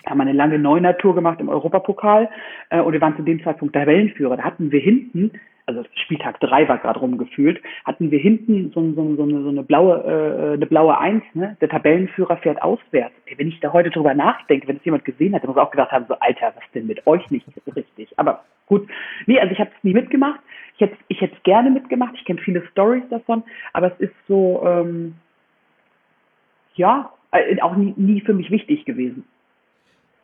haben 0.06 0.20
eine 0.20 0.32
lange 0.32 0.58
Neuner-Tour 0.58 1.14
gemacht 1.14 1.40
im 1.40 1.50
Europapokal 1.50 2.30
äh, 2.70 2.80
und 2.80 2.92
wir 2.92 3.00
waren 3.00 3.16
zu 3.16 3.22
dem 3.22 3.42
Zeitpunkt 3.44 3.74
Tabellenführer. 3.74 4.36
Da 4.38 4.44
hatten 4.44 4.72
wir 4.72 4.80
hinten 4.80 5.32
also 5.76 5.88
Spieltag 5.94 6.40
drei 6.40 6.68
war 6.68 6.78
gerade 6.78 7.00
rumgefühlt, 7.00 7.60
hatten 7.84 8.10
wir 8.10 8.18
hinten 8.18 8.70
so, 8.74 8.80
so, 8.92 9.16
so, 9.16 9.22
eine, 9.22 9.42
so 9.42 9.48
eine 9.48 9.62
blaue 9.62 10.04
äh, 10.04 10.52
eine 10.54 10.66
blaue 10.66 10.98
Eins, 10.98 11.24
ne? 11.34 11.56
Der 11.60 11.68
Tabellenführer 11.68 12.36
fährt 12.38 12.62
auswärts. 12.62 13.14
Wenn 13.36 13.48
ich 13.48 13.60
da 13.60 13.72
heute 13.72 13.90
drüber 13.90 14.14
nachdenke, 14.14 14.68
wenn 14.68 14.76
es 14.76 14.84
jemand 14.84 15.04
gesehen 15.04 15.34
hat, 15.34 15.42
dann 15.42 15.50
muss 15.50 15.58
auch 15.58 15.70
gedacht 15.70 15.90
haben, 15.92 16.06
so 16.08 16.14
Alter, 16.20 16.52
was 16.54 16.64
denn 16.74 16.86
mit 16.86 17.06
euch 17.06 17.30
nicht 17.30 17.46
richtig? 17.74 18.08
Aber 18.16 18.44
gut, 18.66 18.88
nee, 19.26 19.40
also 19.40 19.52
ich 19.52 19.58
habe 19.58 19.70
es 19.76 19.84
nie 19.84 19.94
mitgemacht. 19.94 20.40
Ich 20.74 20.80
hätte 20.80 20.96
ich 21.08 21.20
hätte 21.20 21.34
es 21.36 21.42
gerne 21.42 21.70
mitgemacht. 21.70 22.14
Ich 22.16 22.24
kenne 22.24 22.40
viele 22.40 22.66
Stories 22.68 23.08
davon, 23.10 23.42
aber 23.72 23.92
es 23.92 24.00
ist 24.00 24.14
so 24.28 24.62
ähm, 24.66 25.14
ja 26.74 27.10
äh, 27.32 27.60
auch 27.60 27.76
nie, 27.76 27.94
nie 27.96 28.20
für 28.20 28.34
mich 28.34 28.50
wichtig 28.50 28.84
gewesen. 28.84 29.24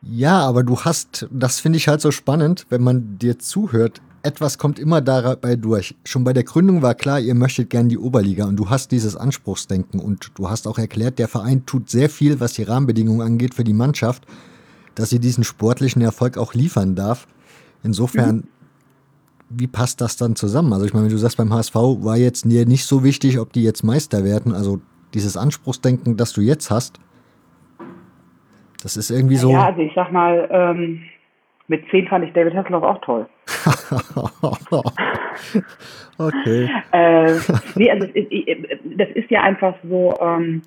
Ja, 0.03 0.41
aber 0.41 0.63
du 0.63 0.81
hast, 0.81 1.27
das 1.31 1.61
finde 1.61 1.77
ich 1.77 1.89
halt 1.89 2.01
so 2.01 2.11
spannend, 2.11 2.67
wenn 2.71 2.83
man 2.83 3.19
dir 3.19 3.39
zuhört 3.39 4.01
etwas 4.23 4.59
kommt 4.59 4.79
immer 4.79 5.01
dabei 5.01 5.57
durch. 5.57 5.95
Schon 6.05 6.25
bei 6.25 6.33
der 6.33 6.45
Gründung 6.45 6.83
war 6.83 6.95
klar, 6.95 7.21
ihr 7.21 7.35
möchtet 7.35 7.71
gern 7.71 7.89
die 7.89 7.99
Oberliga 7.99 8.47
und 8.47 8.57
du 8.57 8.69
hast 8.69 8.91
dieses 8.93 9.17
Anspruchsdenken 9.17 10.01
und 10.01 10.33
du 10.35 10.51
hast 10.51 10.67
auch 10.67 10.79
erklärt, 10.79 11.19
der 11.19 11.29
Verein 11.29 11.67
tut 11.67 11.91
sehr 11.91 12.11
viel, 12.11 12.41
was 12.41 12.55
die 12.55 12.65
Rahmenbedingungen 12.65 13.23
angeht 13.23 13.55
für 13.55 13.65
die 13.65 13.73
Mannschaft, 13.73 14.27
dass 14.95 15.11
sie 15.11 15.19
diesen 15.19 15.45
sportlichen 15.45 16.03
Erfolg 16.03 16.37
auch 16.37 16.55
liefern 16.55 16.95
darf. 16.95 17.27
Insofern, 17.83 18.37
mhm. 18.37 18.45
wie 19.51 19.67
passt 19.67 20.01
das 20.01 20.17
dann 20.17 20.37
zusammen? 20.37 20.73
Also 20.73 20.85
ich 20.85 20.93
meine, 20.93 21.07
wenn 21.07 21.13
du 21.13 21.19
sagst, 21.19 21.37
beim 21.37 21.53
HSV 21.53 21.75
war 21.75 22.17
jetzt 22.17 22.45
nicht 22.45 22.87
so 22.87 23.05
wichtig, 23.05 23.39
ob 23.39 23.53
die 23.53 23.63
jetzt 23.63 23.85
Meister 23.85 24.25
werden, 24.25 24.53
also 24.53 24.81
dieses 25.15 25.37
Anspruchsdenken, 25.37 26.17
das 26.17 26.33
du 26.33 26.41
jetzt 26.41 26.71
hast, 26.71 26.99
das 28.83 28.97
ist 28.97 29.11
irgendwie 29.11 29.37
so. 29.37 29.51
Ja, 29.51 29.67
also 29.67 29.81
ich 29.81 29.93
sag 29.95 30.13
mal, 30.13 30.49
ähm, 30.51 31.03
mit 31.69 31.85
zehn 31.91 32.09
fand 32.09 32.25
ich 32.25 32.33
David 32.33 32.55
Hasselhoff 32.55 32.83
auch 32.83 33.01
toll. 33.03 33.27
okay. 36.19 36.71
Äh, 36.93 37.35
nee, 37.75 37.91
also 37.91 38.07
das 38.97 39.09
ist 39.15 39.31
ja 39.31 39.43
einfach 39.43 39.75
so, 39.83 40.15
ähm, 40.21 40.63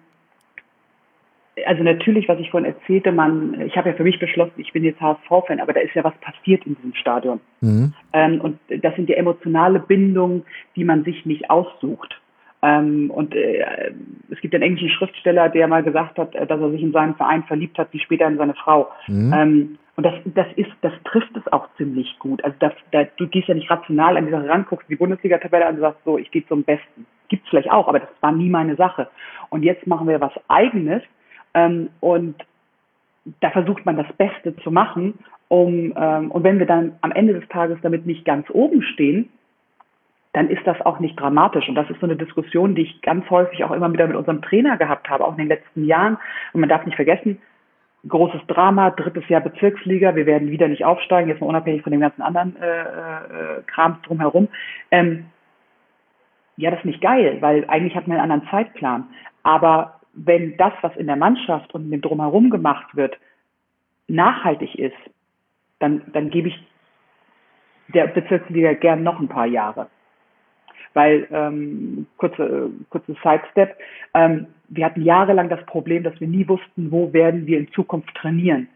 also 1.66 1.84
natürlich, 1.84 2.28
was 2.28 2.40
ich 2.40 2.50
vorhin 2.52 2.72
erzählte, 2.72 3.12
man, 3.12 3.60
ich 3.62 3.76
habe 3.76 3.90
ja 3.90 3.96
für 3.96 4.04
mich 4.04 4.20
beschlossen, 4.20 4.54
ich 4.58 4.72
bin 4.72 4.84
jetzt 4.84 5.02
HSV-Fan, 5.02 5.60
aber 5.60 5.74
da 5.74 5.82
ist 5.82 5.94
ja 5.96 6.04
was 6.04 6.14
passiert 6.22 6.66
in 6.66 6.76
diesem 6.76 6.94
Stadion. 6.94 7.40
Mhm. 7.62 7.94
Ähm, 8.14 8.42
und 8.42 8.60
das 8.70 8.96
sind 8.96 9.10
ja 9.10 9.16
emotionale 9.16 9.80
Bindungen, 9.80 10.44
die 10.76 10.84
man 10.84 11.04
sich 11.04 11.26
nicht 11.26 11.50
aussucht. 11.50 12.21
Ähm, 12.64 13.10
und 13.10 13.34
äh, 13.36 13.92
es 14.30 14.40
gibt 14.40 14.54
einen 14.54 14.64
englischen 14.64 14.90
Schriftsteller, 14.90 15.50
der 15.50 15.68
mal 15.68 15.84
gesagt 15.84 16.18
hat, 16.18 16.36
äh, 16.36 16.46
dass 16.46 16.62
er 16.62 16.72
sich 16.72 16.82
in 16.82 16.92
seinen 16.92 17.16
Verein 17.16 17.44
verliebt 17.44 17.78
hat, 17.78 17.88
wie 17.92 18.00
später 18.00 18.28
in 18.28 18.38
seine 18.38 18.54
Frau. 18.54 18.90
Mhm. 19.08 19.34
Ähm, 19.34 19.78
und 19.96 20.06
das, 20.06 20.14
das 20.26 20.48
ist, 20.56 20.72
das 20.82 20.94
trifft 21.04 21.36
es 21.36 21.52
auch 21.52 21.68
ziemlich 21.78 22.18
gut. 22.20 22.44
Also 22.44 22.56
das, 22.60 22.74
da, 22.92 23.04
du 23.18 23.28
gehst 23.28 23.48
ja 23.48 23.56
nicht 23.56 23.70
rational 23.70 24.16
an 24.16 24.26
die 24.26 24.32
Sache 24.32 24.48
ran, 24.48 24.66
guckst 24.70 24.90
die 24.90 24.96
Bundesliga-Tabelle 24.96 25.66
an 25.66 25.76
und 25.76 25.82
sagst 25.82 26.04
so, 26.06 26.18
ich 26.18 26.30
gehe 26.32 26.46
zum 26.48 26.64
Besten. 26.64 27.06
Gibt's 27.30 27.50
vielleicht 27.50 27.72
auch, 27.72 27.88
aber 27.88 28.00
das 28.00 28.10
war 28.20 28.32
nie 28.32 28.50
meine 28.50 28.76
Sache. 28.76 29.10
Und 29.50 29.64
jetzt 29.64 29.88
machen 29.88 30.08
wir 30.08 30.22
was 30.22 30.34
Eigenes 30.48 31.02
ähm, 31.54 31.90
und 32.00 32.36
da 33.40 33.52
versucht 33.52 33.86
man 33.86 33.98
das 33.98 34.12
Beste 34.18 34.56
zu 34.58 34.72
machen, 34.72 35.20
um 35.48 35.94
ähm, 35.96 36.32
und 36.32 36.44
wenn 36.44 36.60
wir 36.60 36.66
dann 36.66 36.94
am 37.02 37.12
Ende 37.12 37.34
des 37.34 37.48
Tages 37.50 37.78
damit 37.82 38.06
nicht 38.06 38.26
ganz 38.26 38.50
oben 38.50 38.82
stehen, 38.82 39.30
dann 40.34 40.50
ist 40.50 40.66
das 40.66 40.80
auch 40.82 41.00
nicht 41.00 41.20
dramatisch. 41.20 41.68
Und 41.68 41.76
das 41.76 41.90
ist 41.90 42.00
so 42.00 42.06
eine 42.06 42.16
Diskussion, 42.16 42.76
die 42.76 42.84
ich 42.84 43.02
ganz 43.02 43.30
häufig 43.30 43.64
auch 43.64 43.72
immer 43.72 43.92
wieder 43.92 44.08
mit 44.08 44.16
unserem 44.16 44.42
Trainer 44.42 44.78
gehabt 44.78 45.10
habe, 45.10 45.26
auch 45.26 45.34
in 45.34 45.40
den 45.40 45.50
letzten 45.50 45.86
Jahren. 45.86 46.18
Und 46.54 46.62
man 46.62 46.70
darf 46.70 46.86
nicht 46.86 46.96
vergessen, 46.96 47.42
großes 48.08 48.42
Drama, 48.48 48.92
drittes 48.92 49.28
Jahr 49.28 49.42
Bezirksliga, 49.42 50.16
wir 50.16 50.26
werden 50.26 50.50
wieder 50.50 50.68
nicht 50.68 50.86
aufsteigen, 50.86 51.30
jetzt 51.30 51.42
mal 51.42 51.48
unabhängig 51.48 51.84
von 51.84 51.92
dem 51.92 52.02
ganzen 52.02 52.22
anderen 52.22 52.56
äh, 52.62 52.82
äh, 52.82 53.62
Kram 53.68 54.02
drumherum. 54.04 54.48
Ähm, 54.90 55.26
ja, 56.56 56.72
das 56.72 56.80
ist 56.80 56.86
nicht 56.86 57.02
geil, 57.02 57.38
weil 57.42 57.66
eigentlich 57.68 57.96
hat 57.96 58.08
man 58.08 58.18
einen 58.18 58.32
anderen 58.32 58.50
Zeitplan. 58.50 59.08
Aber 59.44 60.00
wenn 60.14 60.56
das, 60.58 60.74
was 60.82 60.96
in 60.96 61.08
der 61.08 61.16
Mannschaft 61.16 61.74
und 61.74 61.92
dem 61.92 62.02
Drumherum 62.02 62.50
gemacht 62.50 62.96
wird, 62.96 63.18
nachhaltig 64.08 64.76
ist, 64.76 64.96
dann, 65.80 66.04
dann 66.14 66.30
gebe 66.30 66.50
ich 66.50 66.68
der 67.90 68.08
Bezirksliga 68.08 68.74
gern 68.74 69.04
noch 69.04 69.20
ein 69.20 69.28
paar 69.28 69.46
Jahre 69.46 69.88
weil 70.94 71.28
ähm, 71.32 72.08
kurze, 72.18 72.70
kurze 72.90 73.16
Sidestep, 73.24 73.76
ähm, 74.14 74.48
wir 74.70 74.86
hatten 74.86 75.02
jahrelang 75.02 75.50
das 75.50 75.66
Problem, 75.66 76.04
dass 76.04 76.20
wir 76.20 76.28
nie 76.28 76.48
wussten, 76.48 76.92
wo 76.92 77.12
werden 77.14 77.46
wir 77.46 77.58
in 77.58 77.72
Zukunft 77.72 78.14
trainieren. 78.16 78.68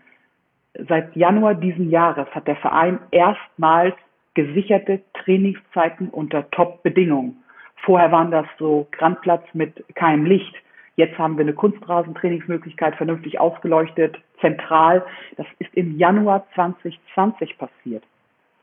Seit 0.90 1.16
Januar 1.16 1.56
diesen 1.56 1.90
Jahres 1.90 2.28
hat 2.32 2.48
der 2.48 2.58
Verein 2.58 3.00
erstmals 3.12 3.96
gesicherte 4.34 5.02
Trainingszeiten 5.14 6.10
unter 6.10 6.50
Top-Bedingungen. 6.52 7.38
Vorher 7.78 8.12
waren 8.12 8.32
das 8.32 8.46
so 8.60 8.88
Grandplatz 8.92 9.44
mit 9.54 9.84
keinem 9.96 10.26
Licht. 10.26 10.54
Jetzt 10.98 11.18
haben 11.18 11.38
wir 11.38 11.44
eine 11.44 11.54
Kunstrasentrainingsmöglichkeit 11.54 12.96
vernünftig 12.96 13.40
ausgeleuchtet, 13.40 14.18
zentral. 14.40 15.06
Das 15.38 15.48
ist 15.60 15.74
im 15.74 15.98
Januar 15.98 16.46
2020 16.56 17.58
passiert. 17.58 18.04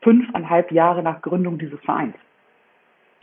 Fünfeinhalb 0.01 0.71
Jahre 0.71 1.01
nach 1.03 1.21
Gründung 1.21 1.57
dieses 1.57 1.79
Vereins. 1.81 2.15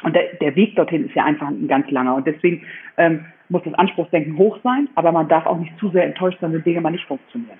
Und 0.03 0.15
der, 0.15 0.35
der 0.41 0.57
Weg 0.57 0.77
dorthin 0.77 1.07
ist 1.07 1.15
ja 1.15 1.25
einfach 1.25 1.49
ein 1.49 1.69
ganz 1.69 1.91
langer. 1.91 2.15
Und 2.15 2.27
deswegen 2.27 2.63
ähm, 2.97 3.25
muss 3.49 3.63
das 3.65 3.75
Anspruchsdenken 3.75 4.37
hoch 4.39 4.59
sein, 4.63 4.89
aber 4.95 5.13
man 5.13 5.29
darf 5.29 5.47
auch 5.47 5.59
nicht 5.59 5.73
zu 5.79 5.91
sehr 5.91 6.05
enttäuscht 6.05 6.39
sein, 6.41 6.53
wenn 6.53 6.63
Dinge 6.63 6.81
mal 6.81 6.91
nicht 6.91 7.07
funktionieren. 7.07 7.59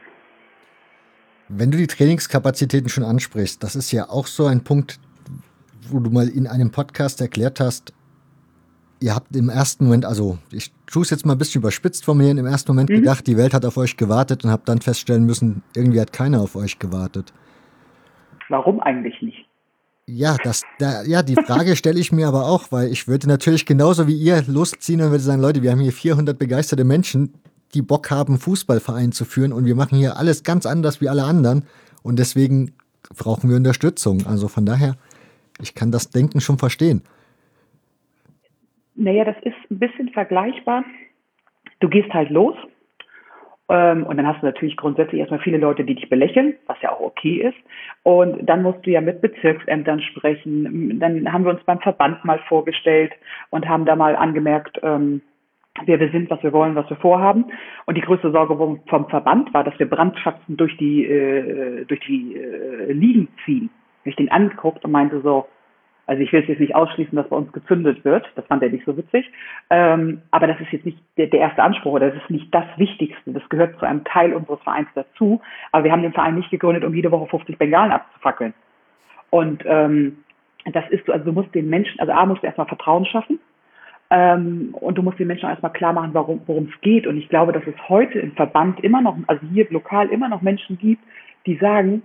Wenn 1.49 1.71
du 1.71 1.79
die 1.79 1.89
Trainingskapazitäten 1.89 2.89
schon 2.89 3.05
ansprichst, 3.05 3.63
das 3.63 3.75
ist 3.75 3.91
ja 3.91 4.09
auch 4.09 4.27
so 4.27 4.47
ein 4.47 4.63
Punkt, 4.63 5.01
wo 5.91 5.99
du 5.99 6.11
mal 6.11 6.29
in 6.29 6.47
einem 6.47 6.71
Podcast 6.71 7.21
erklärt 7.21 7.59
hast, 7.59 7.93
ihr 9.01 9.15
habt 9.15 9.35
im 9.35 9.49
ersten 9.49 9.85
Moment, 9.85 10.05
also 10.05 10.39
ich 10.53 10.73
tue 10.87 11.03
es 11.03 11.11
jetzt 11.11 11.27
mal 11.27 11.33
ein 11.33 11.39
bisschen 11.39 11.61
überspitzt 11.61 12.05
formulieren, 12.05 12.39
im 12.39 12.47
ersten 12.47 12.71
Moment 12.71 12.91
mhm. 12.91 12.97
gedacht, 12.97 13.27
die 13.27 13.37
Welt 13.37 13.53
hat 13.53 13.65
auf 13.65 13.77
euch 13.77 13.97
gewartet 13.97 14.45
und 14.45 14.51
habt 14.51 14.69
dann 14.69 14.81
feststellen 14.81 15.25
müssen, 15.25 15.63
irgendwie 15.75 16.01
hat 16.01 16.13
keiner 16.13 16.41
auf 16.41 16.55
euch 16.55 16.79
gewartet. 16.79 17.33
Warum 18.49 18.81
eigentlich 18.81 19.21
nicht? 19.23 19.50
Ja, 20.13 20.37
das, 20.43 20.65
da, 20.79 21.03
ja, 21.05 21.23
die 21.23 21.37
Frage 21.37 21.77
stelle 21.77 22.01
ich 22.01 22.11
mir 22.11 22.27
aber 22.27 22.47
auch, 22.47 22.73
weil 22.73 22.89
ich 22.91 23.07
würde 23.07 23.29
natürlich 23.29 23.65
genauso 23.65 24.09
wie 24.09 24.17
ihr 24.17 24.43
losziehen 24.49 25.01
und 25.01 25.11
würde 25.11 25.23
sagen, 25.23 25.41
Leute, 25.41 25.63
wir 25.63 25.71
haben 25.71 25.79
hier 25.79 25.93
400 25.93 26.37
begeisterte 26.37 26.85
Menschen, 26.85 27.35
die 27.75 27.83
Bock 27.83 28.11
haben, 28.11 28.39
Fußballverein 28.39 29.13
zu 29.13 29.25
führen 29.25 29.53
und 29.53 29.67
wir 29.67 29.77
machen 29.77 29.97
hier 29.97 30.17
alles 30.17 30.43
ganz 30.43 30.67
anders 30.67 31.01
wie 31.01 31.09
alle 31.09 31.23
anderen 31.23 31.65
und 32.03 32.19
deswegen 32.19 32.73
brauchen 33.17 33.49
wir 33.51 33.57
Unterstützung. 33.57 34.27
Also 34.27 34.49
von 34.49 34.67
daher, 34.67 34.97
ich 35.61 35.77
kann 35.77 35.93
das 35.93 36.11
Denken 36.11 36.41
schon 36.41 36.59
verstehen. 36.59 37.03
Naja, 38.97 39.25
das 39.25 39.37
ist 39.45 39.71
ein 39.71 39.79
bisschen 39.79 40.09
vergleichbar. 40.09 40.85
Du 41.79 41.89
gehst 41.89 42.13
halt 42.13 42.31
los 42.31 42.57
und 43.71 44.17
dann 44.17 44.27
hast 44.27 44.43
du 44.43 44.47
natürlich 44.47 44.77
grundsätzlich 44.77 45.21
erstmal 45.21 45.41
viele 45.41 45.59
Leute, 45.59 45.85
die 45.85 45.95
dich 45.95 46.09
belächeln, 46.09 46.55
was 46.67 46.81
ja 46.83 46.91
auch 46.93 47.01
okay 47.01 47.37
ist. 47.49 47.59
Und 48.03 48.45
dann 48.49 48.63
musst 48.63 48.85
du 48.85 48.91
ja 48.91 49.01
mit 49.01 49.21
Bezirksämtern 49.21 50.01
sprechen. 50.01 50.99
Dann 50.99 51.33
haben 51.33 51.45
wir 51.45 51.53
uns 51.53 51.63
beim 51.65 51.79
Verband 51.81 52.25
mal 52.25 52.41
vorgestellt 52.49 53.13
und 53.51 53.69
haben 53.69 53.85
da 53.85 53.95
mal 53.95 54.17
angemerkt, 54.17 54.81
ähm, 54.83 55.23
wer 55.85 56.01
wir 56.01 56.11
sind, 56.11 56.31
was 56.31 56.43
wir 56.43 56.53
wollen, 56.53 56.75
was 56.75 56.91
wir 56.91 56.97
vorhaben. 56.97 57.47
Und 57.87 57.97
die 57.97 58.03
größte 58.03 58.33
Sorge 58.33 58.57
vom 58.89 59.09
Verband 59.09 59.55
war, 59.55 59.65
dass 59.65 59.79
wir 59.79 59.89
Brandschatzen 59.89 60.57
durch 60.57 60.77
die, 60.77 61.05
äh, 61.05 61.85
durch 61.85 62.01
die 62.01 62.37
äh, 62.37 62.93
Ligen 62.93 63.29
ziehen. 63.45 63.71
Ich 64.05 64.17
den 64.17 64.31
angeguckt 64.31 64.85
und 64.85 64.91
meinte 64.91 65.21
so, 65.21 65.47
also 66.11 66.25
ich 66.25 66.33
will 66.33 66.43
jetzt 66.45 66.59
nicht 66.59 66.75
ausschließen, 66.75 67.15
dass 67.15 67.29
bei 67.29 67.37
uns 67.37 67.53
gezündet 67.53 68.05
wird. 68.05 68.27
Das 68.35 68.45
fand 68.47 68.65
er 68.65 68.71
nicht 68.71 68.85
so 68.85 68.97
witzig. 68.97 69.31
Ähm, 69.71 70.23
aber 70.33 70.49
das 70.49 70.61
ist 70.61 70.73
jetzt 70.73 70.85
nicht 70.85 70.99
der, 71.17 71.29
der, 71.29 71.39
erste 71.39 71.63
Anspruch 71.63 71.93
oder 71.93 72.11
das 72.11 72.21
ist 72.21 72.31
nicht 72.31 72.53
das 72.53 72.65
Wichtigste. 72.79 73.33
Das 73.33 73.49
gehört 73.49 73.79
zu 73.79 73.87
einem 73.87 74.03
Teil 74.03 74.35
unseres 74.35 74.61
Vereins 74.63 74.89
dazu. 74.97 75.41
Aber 75.71 75.85
wir 75.85 75.93
haben 75.93 76.03
den 76.03 76.13
Verein 76.13 76.35
nicht 76.35 76.51
gegründet, 76.51 76.83
um 76.83 76.97
jede 76.97 77.13
Woche 77.13 77.29
50 77.29 77.57
Bengalen 77.59 77.93
abzufackeln. 77.93 78.55
Und 79.31 79.63
ähm, 79.65 80.25
das 80.73 80.83
ist 80.91 81.07
so, 81.07 81.13
also 81.13 81.27
du 81.27 81.31
musst 81.31 81.55
den 81.55 81.71
Menschen, 81.71 82.01
also 82.01 82.13
A 82.13 82.27
musst 82.27 82.43
du 82.43 82.47
erstmal 82.49 82.67
Vertrauen 82.67 83.07
schaffen. 83.07 83.39
Ähm, 84.11 84.75
und 84.81 84.99
du 84.99 85.03
musst 85.03 85.21
den 85.21 85.29
Menschen 85.29 85.49
erstmal 85.49 85.73
klar 85.73 85.93
machen, 85.93 86.13
worum 86.13 86.69
es 86.75 86.81
geht. 86.81 87.07
Und 87.07 87.19
ich 87.19 87.29
glaube, 87.29 87.53
dass 87.53 87.63
es 87.69 87.89
heute 87.89 88.19
im 88.19 88.33
Verband 88.33 88.81
immer 88.83 89.01
noch, 89.01 89.17
also 89.29 89.47
hier 89.53 89.69
lokal 89.71 90.09
immer 90.09 90.29
noch 90.29 90.43
Menschen 90.43 90.77
gibt, 90.77 91.05
die 91.47 91.55
sagen, 91.55 92.03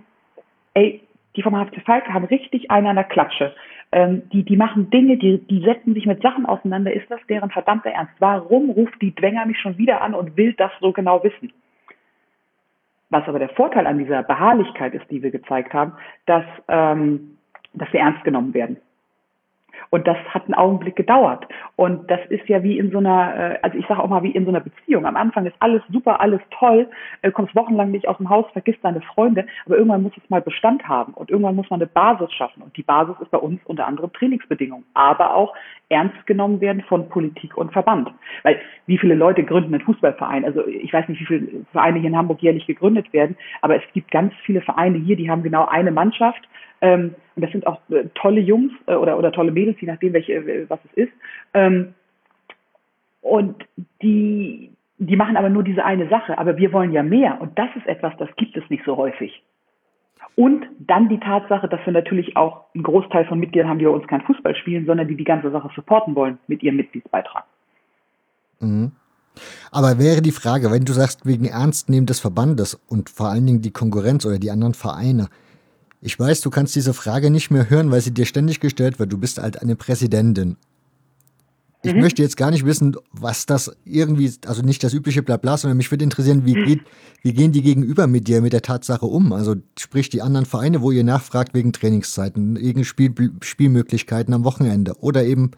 ey, 0.74 1.02
die 1.36 1.42
vom 1.42 1.54
HFC 1.54 1.82
Falke 1.84 2.12
haben 2.12 2.24
richtig 2.24 2.70
einen 2.70 2.86
an 2.86 2.96
der 2.96 3.04
Klatsche. 3.04 3.54
Ähm, 3.92 4.28
die, 4.30 4.42
die 4.42 4.56
machen 4.56 4.90
Dinge, 4.90 5.16
die, 5.16 5.38
die 5.38 5.60
setzen 5.60 5.94
sich 5.94 6.06
mit 6.06 6.20
Sachen 6.22 6.46
auseinander. 6.46 6.92
Ist 6.92 7.10
das 7.10 7.20
deren 7.28 7.50
verdammter 7.50 7.90
Ernst? 7.90 8.14
Warum 8.18 8.70
ruft 8.70 9.00
die 9.00 9.14
Dwenger 9.14 9.46
mich 9.46 9.58
schon 9.60 9.78
wieder 9.78 10.00
an 10.00 10.14
und 10.14 10.36
will 10.36 10.52
das 10.54 10.72
so 10.80 10.92
genau 10.92 11.22
wissen? 11.22 11.52
Was 13.10 13.28
aber 13.28 13.38
der 13.38 13.50
Vorteil 13.50 13.86
an 13.86 13.98
dieser 13.98 14.22
Beharrlichkeit 14.24 14.94
ist, 14.94 15.08
die 15.10 15.22
wir 15.22 15.30
gezeigt 15.30 15.72
haben, 15.72 15.92
dass, 16.26 16.44
ähm, 16.68 17.38
dass 17.72 17.92
wir 17.92 18.00
ernst 18.00 18.24
genommen 18.24 18.52
werden. 18.52 18.78
Und 19.90 20.06
das 20.06 20.16
hat 20.28 20.44
einen 20.44 20.54
Augenblick 20.54 20.96
gedauert. 20.96 21.46
Und 21.76 22.10
das 22.10 22.20
ist 22.28 22.48
ja 22.48 22.62
wie 22.62 22.78
in 22.78 22.90
so 22.90 22.98
einer, 22.98 23.34
äh, 23.36 23.58
also 23.62 23.78
ich 23.78 23.86
sage 23.86 24.02
auch 24.02 24.08
mal 24.08 24.22
wie 24.22 24.30
in 24.30 24.44
so 24.44 24.50
einer 24.50 24.60
Beziehung. 24.60 25.06
Am 25.06 25.16
Anfang 25.16 25.46
ist 25.46 25.56
alles 25.60 25.82
super, 25.90 26.20
alles 26.20 26.40
toll, 26.58 26.88
äh, 27.22 27.30
kommst 27.30 27.54
wochenlang 27.54 27.90
nicht 27.90 28.08
aus 28.08 28.16
dem 28.18 28.28
Haus, 28.28 28.46
vergisst 28.52 28.78
deine 28.82 29.00
Freunde, 29.00 29.46
aber 29.66 29.76
irgendwann 29.76 30.02
muss 30.02 30.12
es 30.16 30.30
mal 30.30 30.40
Bestand 30.40 30.86
haben 30.88 31.14
und 31.14 31.30
irgendwann 31.30 31.56
muss 31.56 31.70
man 31.70 31.80
eine 31.80 31.86
Basis 31.86 32.32
schaffen. 32.32 32.62
Und 32.62 32.76
die 32.76 32.82
Basis 32.82 33.16
ist 33.20 33.30
bei 33.30 33.38
uns 33.38 33.60
unter 33.64 33.86
anderem 33.86 34.12
Trainingsbedingungen, 34.12 34.84
aber 34.94 35.34
auch 35.34 35.54
ernst 35.88 36.26
genommen 36.26 36.60
werden 36.60 36.82
von 36.82 37.08
Politik 37.08 37.56
und 37.56 37.72
Verband. 37.72 38.10
Weil 38.42 38.60
wie 38.86 38.98
viele 38.98 39.14
Leute 39.14 39.44
gründen 39.44 39.74
einen 39.74 39.84
Fußballverein? 39.84 40.44
Also 40.44 40.66
ich 40.66 40.92
weiß 40.92 41.08
nicht, 41.08 41.20
wie 41.20 41.26
viele 41.26 41.64
Vereine 41.72 41.98
hier 42.00 42.08
in 42.08 42.16
Hamburg 42.16 42.42
jährlich 42.42 42.66
gegründet 42.66 43.12
werden, 43.12 43.36
aber 43.62 43.76
es 43.76 43.82
gibt 43.92 44.10
ganz 44.10 44.32
viele 44.44 44.60
Vereine 44.60 44.98
hier, 44.98 45.16
die 45.16 45.30
haben 45.30 45.42
genau 45.42 45.66
eine 45.66 45.92
Mannschaft 45.92 46.48
ähm, 46.80 47.14
und 47.34 47.42
das 47.42 47.52
sind 47.52 47.66
auch 47.66 47.80
äh, 47.90 48.04
tolle 48.14 48.40
Jungs 48.40 48.72
äh, 48.86 48.94
oder, 48.94 49.18
oder 49.18 49.32
tolle 49.32 49.52
Mädels, 49.52 49.80
je 49.80 49.86
nachdem, 49.86 50.12
welche, 50.12 50.34
äh, 50.34 50.68
was 50.68 50.80
es 50.84 51.04
ist. 51.04 51.12
Ähm, 51.54 51.94
und 53.22 53.64
die, 54.02 54.70
die 54.98 55.16
machen 55.16 55.36
aber 55.36 55.48
nur 55.48 55.62
diese 55.62 55.84
eine 55.84 56.08
Sache. 56.08 56.38
Aber 56.38 56.56
wir 56.56 56.72
wollen 56.72 56.92
ja 56.92 57.02
mehr. 57.02 57.40
Und 57.40 57.58
das 57.58 57.68
ist 57.76 57.86
etwas, 57.86 58.14
das 58.18 58.28
gibt 58.36 58.56
es 58.56 58.68
nicht 58.70 58.84
so 58.84 58.96
häufig. 58.96 59.42
Und 60.36 60.66
dann 60.78 61.08
die 61.08 61.18
Tatsache, 61.18 61.66
dass 61.66 61.80
wir 61.86 61.92
natürlich 61.92 62.36
auch 62.36 62.64
einen 62.74 62.84
Großteil 62.84 63.24
von 63.24 63.38
Mitgliedern 63.38 63.70
haben, 63.70 63.78
die 63.78 63.86
bei 63.86 63.90
uns 63.90 64.06
kein 64.06 64.20
Fußball 64.20 64.54
spielen, 64.54 64.84
sondern 64.84 65.08
die 65.08 65.16
die 65.16 65.24
ganze 65.24 65.50
Sache 65.50 65.70
supporten 65.74 66.14
wollen 66.14 66.38
mit 66.46 66.62
ihrem 66.62 66.76
Mitgliedsbeitrag. 66.76 67.44
Mhm. 68.60 68.92
Aber 69.70 69.98
wäre 69.98 70.22
die 70.22 70.32
Frage, 70.32 70.70
wenn 70.70 70.84
du 70.84 70.92
sagst, 70.92 71.26
wegen 71.26 71.46
Ernstnehmen 71.46 72.06
des 72.06 72.20
Verbandes 72.20 72.74
und 72.88 73.10
vor 73.10 73.28
allen 73.28 73.46
Dingen 73.46 73.62
die 73.62 73.72
Konkurrenz 73.72 74.24
oder 74.24 74.38
die 74.38 74.50
anderen 74.50 74.74
Vereine, 74.74 75.28
ich 76.06 76.20
weiß, 76.20 76.40
du 76.40 76.50
kannst 76.50 76.76
diese 76.76 76.94
Frage 76.94 77.32
nicht 77.32 77.50
mehr 77.50 77.68
hören, 77.68 77.90
weil 77.90 78.00
sie 78.00 78.12
dir 78.12 78.26
ständig 78.26 78.60
gestellt 78.60 79.00
wird. 79.00 79.12
Du 79.12 79.18
bist 79.18 79.38
halt 79.38 79.60
eine 79.60 79.74
Präsidentin. 79.74 80.56
Ich 81.82 81.94
mhm. 81.94 82.00
möchte 82.00 82.22
jetzt 82.22 82.36
gar 82.36 82.52
nicht 82.52 82.64
wissen, 82.64 82.96
was 83.10 83.44
das 83.44 83.76
irgendwie, 83.84 84.32
also 84.46 84.62
nicht 84.62 84.84
das 84.84 84.94
übliche 84.94 85.24
Blabla, 85.24 85.56
sondern 85.56 85.76
mich 85.76 85.90
würde 85.90 86.04
interessieren, 86.04 86.46
wie, 86.46 86.54
geht, 86.54 86.82
wie 87.22 87.32
gehen 87.32 87.50
die 87.50 87.60
gegenüber 87.60 88.06
mit 88.06 88.28
dir, 88.28 88.40
mit 88.40 88.52
der 88.52 88.62
Tatsache 88.62 89.04
um? 89.04 89.32
Also 89.32 89.56
sprich 89.76 90.08
die 90.08 90.22
anderen 90.22 90.46
Vereine, 90.46 90.80
wo 90.80 90.92
ihr 90.92 91.02
nachfragt 91.02 91.54
wegen 91.54 91.72
Trainingszeiten, 91.72 92.56
wegen 92.56 92.84
Spiel, 92.84 93.12
Spielmöglichkeiten 93.40 94.32
am 94.32 94.44
Wochenende 94.44 94.94
oder 95.00 95.24
eben, 95.24 95.50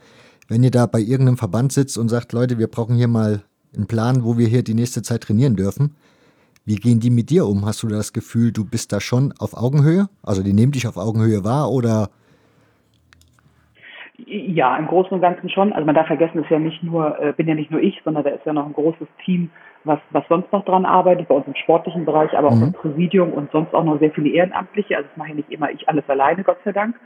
wenn 0.49 0.65
ihr 0.65 0.71
da 0.71 0.87
bei 0.87 1.01
irgendeinem 1.01 1.37
Verband 1.37 1.75
sitzt 1.75 1.99
und 1.99 2.09
sagt, 2.09 2.33
Leute, 2.33 2.59
wir 2.59 2.69
brauchen 2.69 2.97
hier 2.97 3.09
mal 3.09 3.43
einen 3.77 3.87
Plan, 3.87 4.25
wo 4.25 4.39
wir 4.39 4.49
hier 4.49 4.63
die 4.63 4.73
nächste 4.73 5.03
Zeit 5.03 5.25
trainieren 5.25 5.57
dürfen. 5.57 5.95
Wie 6.69 6.77
gehen 6.77 7.01
die 7.01 7.09
mit 7.09 7.31
dir 7.31 7.47
um? 7.47 7.65
Hast 7.65 7.83
du 7.83 7.89
das 7.89 8.13
Gefühl, 8.13 8.53
du 8.53 8.63
bist 8.63 8.93
da 8.93 9.01
schon 9.01 9.33
auf 9.39 9.55
Augenhöhe? 9.57 10.11
Also 10.23 10.43
die 10.43 10.53
nehmen 10.53 10.71
dich 10.71 10.87
auf 10.87 10.99
Augenhöhe 10.99 11.43
wahr 11.43 11.71
oder? 11.71 12.11
Ja, 14.27 14.77
im 14.77 14.87
Großen 14.87 15.13
und 15.13 15.23
Ganzen 15.23 15.49
schon. 15.49 15.73
Also 15.73 15.87
man 15.87 15.95
darf 15.95 16.09
vergessen, 16.09 16.43
ist 16.43 16.51
ja 16.51 16.59
nicht 16.59 16.83
nur, 16.83 17.19
äh, 17.21 17.33
bin 17.33 17.49
ja 17.49 17.55
nicht 17.55 17.71
nur 17.71 17.81
ich, 17.81 17.99
sondern 18.05 18.23
da 18.23 18.29
ist 18.29 18.45
ja 18.45 18.53
noch 18.53 18.67
ein 18.67 18.75
großes 18.75 19.09
Team, 19.25 19.49
was, 19.85 19.99
was 20.11 20.25
sonst 20.29 20.53
noch 20.53 20.63
dran 20.67 20.85
arbeitet, 20.85 21.29
bei 21.29 21.37
uns 21.37 21.47
im 21.47 21.55
sportlichen 21.55 22.05
Bereich, 22.05 22.37
aber 22.37 22.49
auch 22.49 22.57
mhm. 22.57 22.65
im 22.65 22.73
Präsidium 22.75 23.33
und 23.33 23.51
sonst 23.51 23.73
auch 23.73 23.85
noch 23.85 23.99
sehr 23.99 24.11
viele 24.11 24.29
Ehrenamtliche. 24.29 24.95
Also 24.95 25.09
das 25.09 25.17
mache 25.17 25.31
ich 25.31 25.37
nicht 25.37 25.51
immer 25.51 25.71
ich 25.71 25.89
alles 25.89 26.05
alleine, 26.09 26.45
Gott 26.45 26.59
sei 26.67 26.73
Dank. 26.73 26.97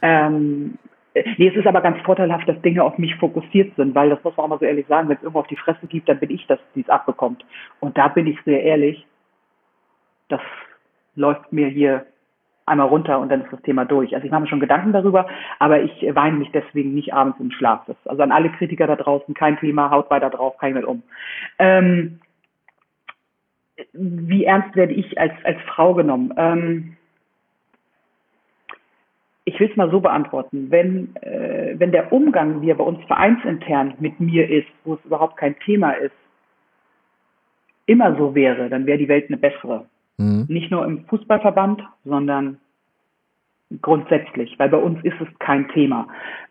Ähm, 0.00 0.78
Nee, 1.14 1.48
es 1.48 1.56
ist 1.56 1.66
aber 1.66 1.82
ganz 1.82 2.00
vorteilhaft, 2.02 2.48
dass 2.48 2.60
Dinge 2.62 2.82
auf 2.82 2.96
mich 2.96 3.14
fokussiert 3.16 3.74
sind, 3.76 3.94
weil 3.94 4.10
das 4.10 4.22
muss 4.24 4.36
man 4.36 4.44
auch 4.44 4.48
mal 4.48 4.58
so 4.58 4.64
ehrlich 4.64 4.86
sagen, 4.86 5.08
wenn 5.08 5.16
es 5.16 5.22
irgendwo 5.22 5.40
auf 5.40 5.46
die 5.46 5.56
Fresse 5.56 5.86
gibt, 5.86 6.08
dann 6.08 6.18
bin 6.18 6.30
ich 6.30 6.46
das, 6.46 6.58
die 6.74 6.80
es 6.80 6.88
abbekommt. 6.88 7.44
Und 7.80 7.98
da 7.98 8.08
bin 8.08 8.26
ich 8.26 8.38
sehr 8.44 8.62
ehrlich, 8.62 9.06
das 10.28 10.40
läuft 11.14 11.52
mir 11.52 11.68
hier 11.68 12.06
einmal 12.64 12.88
runter 12.88 13.18
und 13.18 13.28
dann 13.28 13.42
ist 13.42 13.52
das 13.52 13.60
Thema 13.62 13.84
durch. 13.84 14.14
Also 14.14 14.24
ich 14.24 14.30
mache 14.30 14.42
mir 14.42 14.48
schon 14.48 14.60
Gedanken 14.60 14.92
darüber, 14.92 15.26
aber 15.58 15.82
ich 15.82 16.02
weine 16.14 16.36
mich 16.36 16.50
deswegen 16.52 16.94
nicht 16.94 17.12
abends 17.12 17.38
im 17.40 17.50
Schlaf. 17.50 17.82
Also 18.04 18.22
an 18.22 18.32
alle 18.32 18.50
Kritiker 18.50 18.86
da 18.86 18.96
draußen, 18.96 19.34
kein 19.34 19.58
Thema, 19.58 19.90
haut 19.90 20.10
weiter 20.10 20.30
drauf, 20.30 20.54
ich 20.62 20.74
mit 20.74 20.84
um. 20.84 21.02
Ähm, 21.58 22.20
wie 23.92 24.44
ernst 24.44 24.74
werde 24.76 24.92
ich 24.92 25.18
als, 25.18 25.32
als 25.44 25.60
Frau 25.66 25.94
genommen? 25.94 26.32
Ähm, 26.36 26.96
ich 29.44 29.58
will 29.58 29.68
es 29.70 29.76
mal 29.76 29.90
so 29.90 30.00
beantworten, 30.00 30.70
wenn, 30.70 31.14
äh, 31.16 31.74
wenn 31.78 31.92
der 31.92 32.12
Umgang, 32.12 32.62
wie 32.62 32.70
er 32.70 32.76
bei 32.76 32.84
uns 32.84 33.04
vereinsintern 33.06 33.94
mit 33.98 34.20
mir 34.20 34.48
ist, 34.48 34.68
wo 34.84 34.94
es 34.94 35.04
überhaupt 35.04 35.36
kein 35.36 35.58
Thema 35.60 35.92
ist, 35.92 36.14
immer 37.86 38.16
so 38.16 38.34
wäre, 38.34 38.68
dann 38.68 38.86
wäre 38.86 38.98
die 38.98 39.08
Welt 39.08 39.26
eine 39.28 39.36
bessere. 39.36 39.86
Mhm. 40.18 40.46
Nicht 40.48 40.70
nur 40.70 40.84
im 40.84 41.04
Fußballverband, 41.06 41.82
sondern 42.04 42.58
grundsätzlich, 43.80 44.58
weil 44.58 44.68
bei 44.68 44.78
uns 44.78 45.02
ist 45.02 45.20
es 45.20 45.28
kein 45.38 45.68
Thema. 45.68 46.06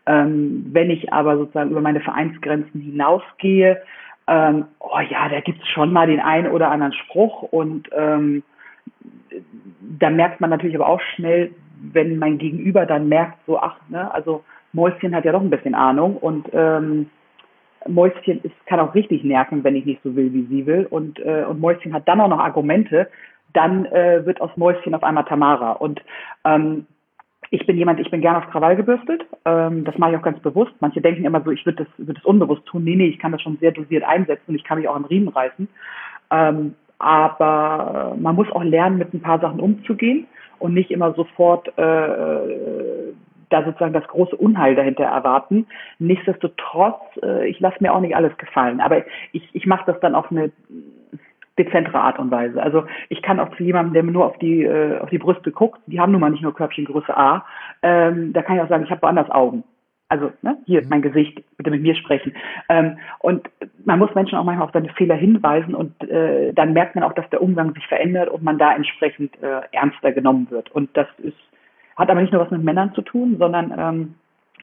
Ähm, 0.06 0.66
wenn 0.72 0.90
ich 0.90 1.12
aber 1.12 1.36
sozusagen 1.36 1.70
über 1.70 1.80
meine 1.80 2.00
Vereinsgrenzen 2.00 2.80
hinausgehe, 2.80 3.80
ähm, 4.26 4.66
oh 4.80 5.00
ja, 5.08 5.28
da 5.28 5.40
gibt 5.40 5.62
es 5.62 5.68
schon 5.68 5.92
mal 5.92 6.06
den 6.06 6.20
einen 6.20 6.50
oder 6.50 6.70
anderen 6.70 6.92
Spruch 6.92 7.42
und 7.42 7.88
ähm, 7.96 8.42
da 9.98 10.10
merkt 10.10 10.40
man 10.40 10.50
natürlich 10.50 10.76
aber 10.76 10.88
auch 10.88 11.00
schnell, 11.14 11.52
wenn 11.92 12.18
mein 12.18 12.38
Gegenüber 12.38 12.86
dann 12.86 13.08
merkt, 13.08 13.38
so, 13.46 13.58
ach, 13.58 13.76
ne, 13.88 14.12
also 14.12 14.44
Mäuschen 14.72 15.14
hat 15.14 15.24
ja 15.24 15.32
doch 15.32 15.40
ein 15.40 15.50
bisschen 15.50 15.74
Ahnung 15.74 16.16
und 16.16 16.48
ähm, 16.52 17.10
Mäuschen 17.88 18.40
ist, 18.42 18.66
kann 18.66 18.80
auch 18.80 18.94
richtig 18.94 19.24
nerven, 19.24 19.64
wenn 19.64 19.76
ich 19.76 19.84
nicht 19.84 20.02
so 20.02 20.14
will, 20.14 20.32
wie 20.32 20.46
sie 20.46 20.66
will. 20.66 20.86
Und, 20.88 21.18
äh, 21.18 21.44
und 21.48 21.60
Mäuschen 21.60 21.92
hat 21.92 22.06
dann 22.06 22.20
auch 22.20 22.28
noch 22.28 22.38
Argumente, 22.38 23.08
dann 23.52 23.86
äh, 23.86 24.24
wird 24.24 24.40
aus 24.40 24.56
Mäuschen 24.56 24.94
auf 24.94 25.02
einmal 25.02 25.24
Tamara. 25.24 25.72
Und 25.72 26.00
ähm, 26.44 26.86
ich 27.50 27.66
bin 27.66 27.76
jemand, 27.76 28.00
ich 28.00 28.10
bin 28.10 28.20
gerne 28.20 28.38
auf 28.38 28.50
Krawall 28.50 28.76
gebürstet. 28.76 29.26
Ähm, 29.44 29.84
das 29.84 29.98
mache 29.98 30.12
ich 30.12 30.16
auch 30.16 30.22
ganz 30.22 30.40
bewusst. 30.40 30.72
Manche 30.80 31.00
denken 31.00 31.24
immer 31.24 31.42
so, 31.42 31.50
ich 31.50 31.66
würde 31.66 31.84
das, 31.84 32.06
würd 32.06 32.16
das 32.16 32.24
unbewusst 32.24 32.64
tun. 32.66 32.84
Nee, 32.84 32.96
nee, 32.96 33.08
ich 33.08 33.18
kann 33.18 33.32
das 33.32 33.42
schon 33.42 33.58
sehr 33.58 33.72
dosiert 33.72 34.04
einsetzen 34.04 34.44
und 34.48 34.54
ich 34.54 34.64
kann 34.64 34.78
mich 34.78 34.88
auch 34.88 34.96
am 34.96 35.04
Riemen 35.04 35.28
reißen. 35.28 35.68
Ähm, 36.30 36.74
aber 36.98 38.16
man 38.18 38.36
muss 38.36 38.50
auch 38.52 38.62
lernen, 38.62 38.98
mit 38.98 39.12
ein 39.12 39.20
paar 39.20 39.40
Sachen 39.40 39.60
umzugehen 39.60 40.28
und 40.62 40.74
nicht 40.74 40.90
immer 40.90 41.12
sofort 41.14 41.68
äh, 41.76 43.12
da 43.50 43.64
sozusagen 43.64 43.92
das 43.92 44.08
große 44.08 44.36
Unheil 44.36 44.74
dahinter 44.74 45.04
erwarten. 45.04 45.66
Nichtsdestotrotz, 45.98 47.00
äh, 47.22 47.48
ich 47.48 47.60
lasse 47.60 47.76
mir 47.80 47.92
auch 47.92 48.00
nicht 48.00 48.16
alles 48.16 48.36
gefallen, 48.38 48.80
aber 48.80 49.04
ich, 49.32 49.48
ich 49.52 49.66
mache 49.66 49.84
das 49.86 50.00
dann 50.00 50.14
auf 50.14 50.30
eine 50.30 50.50
dezentere 51.58 52.00
Art 52.00 52.18
und 52.18 52.30
Weise. 52.30 52.62
Also 52.62 52.84
ich 53.10 53.20
kann 53.20 53.38
auch 53.38 53.54
zu 53.56 53.62
jemandem, 53.62 53.92
der 53.92 54.02
nur 54.04 54.24
auf 54.24 54.38
die 54.38 54.62
äh, 54.62 54.98
auf 54.98 55.10
die 55.10 55.18
Brüste 55.18 55.52
guckt, 55.52 55.80
die 55.86 56.00
haben 56.00 56.12
nun 56.12 56.20
mal 56.20 56.30
nicht 56.30 56.42
nur 56.42 56.54
Körbchen 56.54 56.86
Größe 56.86 57.14
A, 57.14 57.44
ähm, 57.82 58.32
da 58.32 58.42
kann 58.42 58.56
ich 58.56 58.62
auch 58.62 58.68
sagen, 58.68 58.84
ich 58.84 58.90
habe 58.90 59.02
woanders 59.02 59.30
Augen. 59.30 59.64
Also 60.12 60.30
ne, 60.42 60.58
hier 60.66 60.80
ist 60.80 60.84
mhm. 60.84 60.90
mein 60.90 61.02
Gesicht, 61.02 61.42
bitte 61.56 61.70
mit 61.70 61.80
mir 61.80 61.94
sprechen. 61.94 62.34
Ähm, 62.68 62.98
und 63.20 63.48
man 63.86 63.98
muss 63.98 64.14
Menschen 64.14 64.36
auch 64.36 64.44
manchmal 64.44 64.66
auf 64.66 64.74
seine 64.74 64.90
Fehler 64.90 65.14
hinweisen 65.14 65.74
und 65.74 66.04
äh, 66.04 66.52
dann 66.52 66.74
merkt 66.74 66.94
man 66.94 67.02
auch, 67.02 67.14
dass 67.14 67.28
der 67.30 67.42
Umgang 67.42 67.72
sich 67.72 67.86
verändert 67.86 68.28
und 68.28 68.42
man 68.42 68.58
da 68.58 68.74
entsprechend 68.74 69.34
äh, 69.42 69.62
ernster 69.72 70.12
genommen 70.12 70.48
wird. 70.50 70.70
Und 70.70 70.94
das 70.98 71.06
ist 71.22 71.38
hat 71.96 72.10
aber 72.10 72.20
nicht 72.20 72.32
nur 72.32 72.42
was 72.42 72.50
mit 72.50 72.62
Männern 72.62 72.94
zu 72.94 73.02
tun, 73.02 73.36
sondern 73.38 73.72
ähm, 73.76 74.14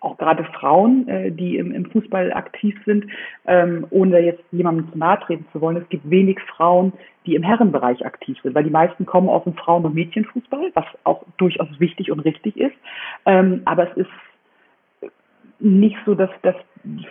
auch 0.01 0.17
gerade 0.17 0.43
Frauen, 0.45 1.07
äh, 1.07 1.31
die 1.31 1.57
im, 1.57 1.71
im 1.71 1.85
Fußball 1.85 2.31
aktiv 2.33 2.75
sind, 2.85 3.05
ähm, 3.47 3.87
ohne 3.89 4.19
jetzt 4.19 4.43
jemandem 4.51 4.91
zu 4.91 4.97
nahe 4.97 5.19
treten 5.19 5.45
zu 5.51 5.61
wollen. 5.61 5.77
Es 5.77 5.89
gibt 5.89 6.09
wenig 6.09 6.39
Frauen, 6.41 6.93
die 7.25 7.35
im 7.35 7.43
Herrenbereich 7.43 8.05
aktiv 8.05 8.37
sind, 8.43 8.55
weil 8.55 8.63
die 8.63 8.69
meisten 8.69 9.05
kommen 9.05 9.29
aus 9.29 9.43
dem 9.43 9.55
Frauen- 9.55 9.85
und 9.85 9.95
Mädchenfußball, 9.95 10.71
was 10.73 10.85
auch 11.03 11.23
durchaus 11.37 11.67
wichtig 11.79 12.11
und 12.11 12.19
richtig 12.19 12.57
ist. 12.57 12.75
Ähm, 13.25 13.61
aber 13.65 13.91
es 13.91 13.97
ist 13.97 14.09
nicht 15.60 15.97
so, 16.05 16.16
dass, 16.16 16.30
dass 16.41 16.55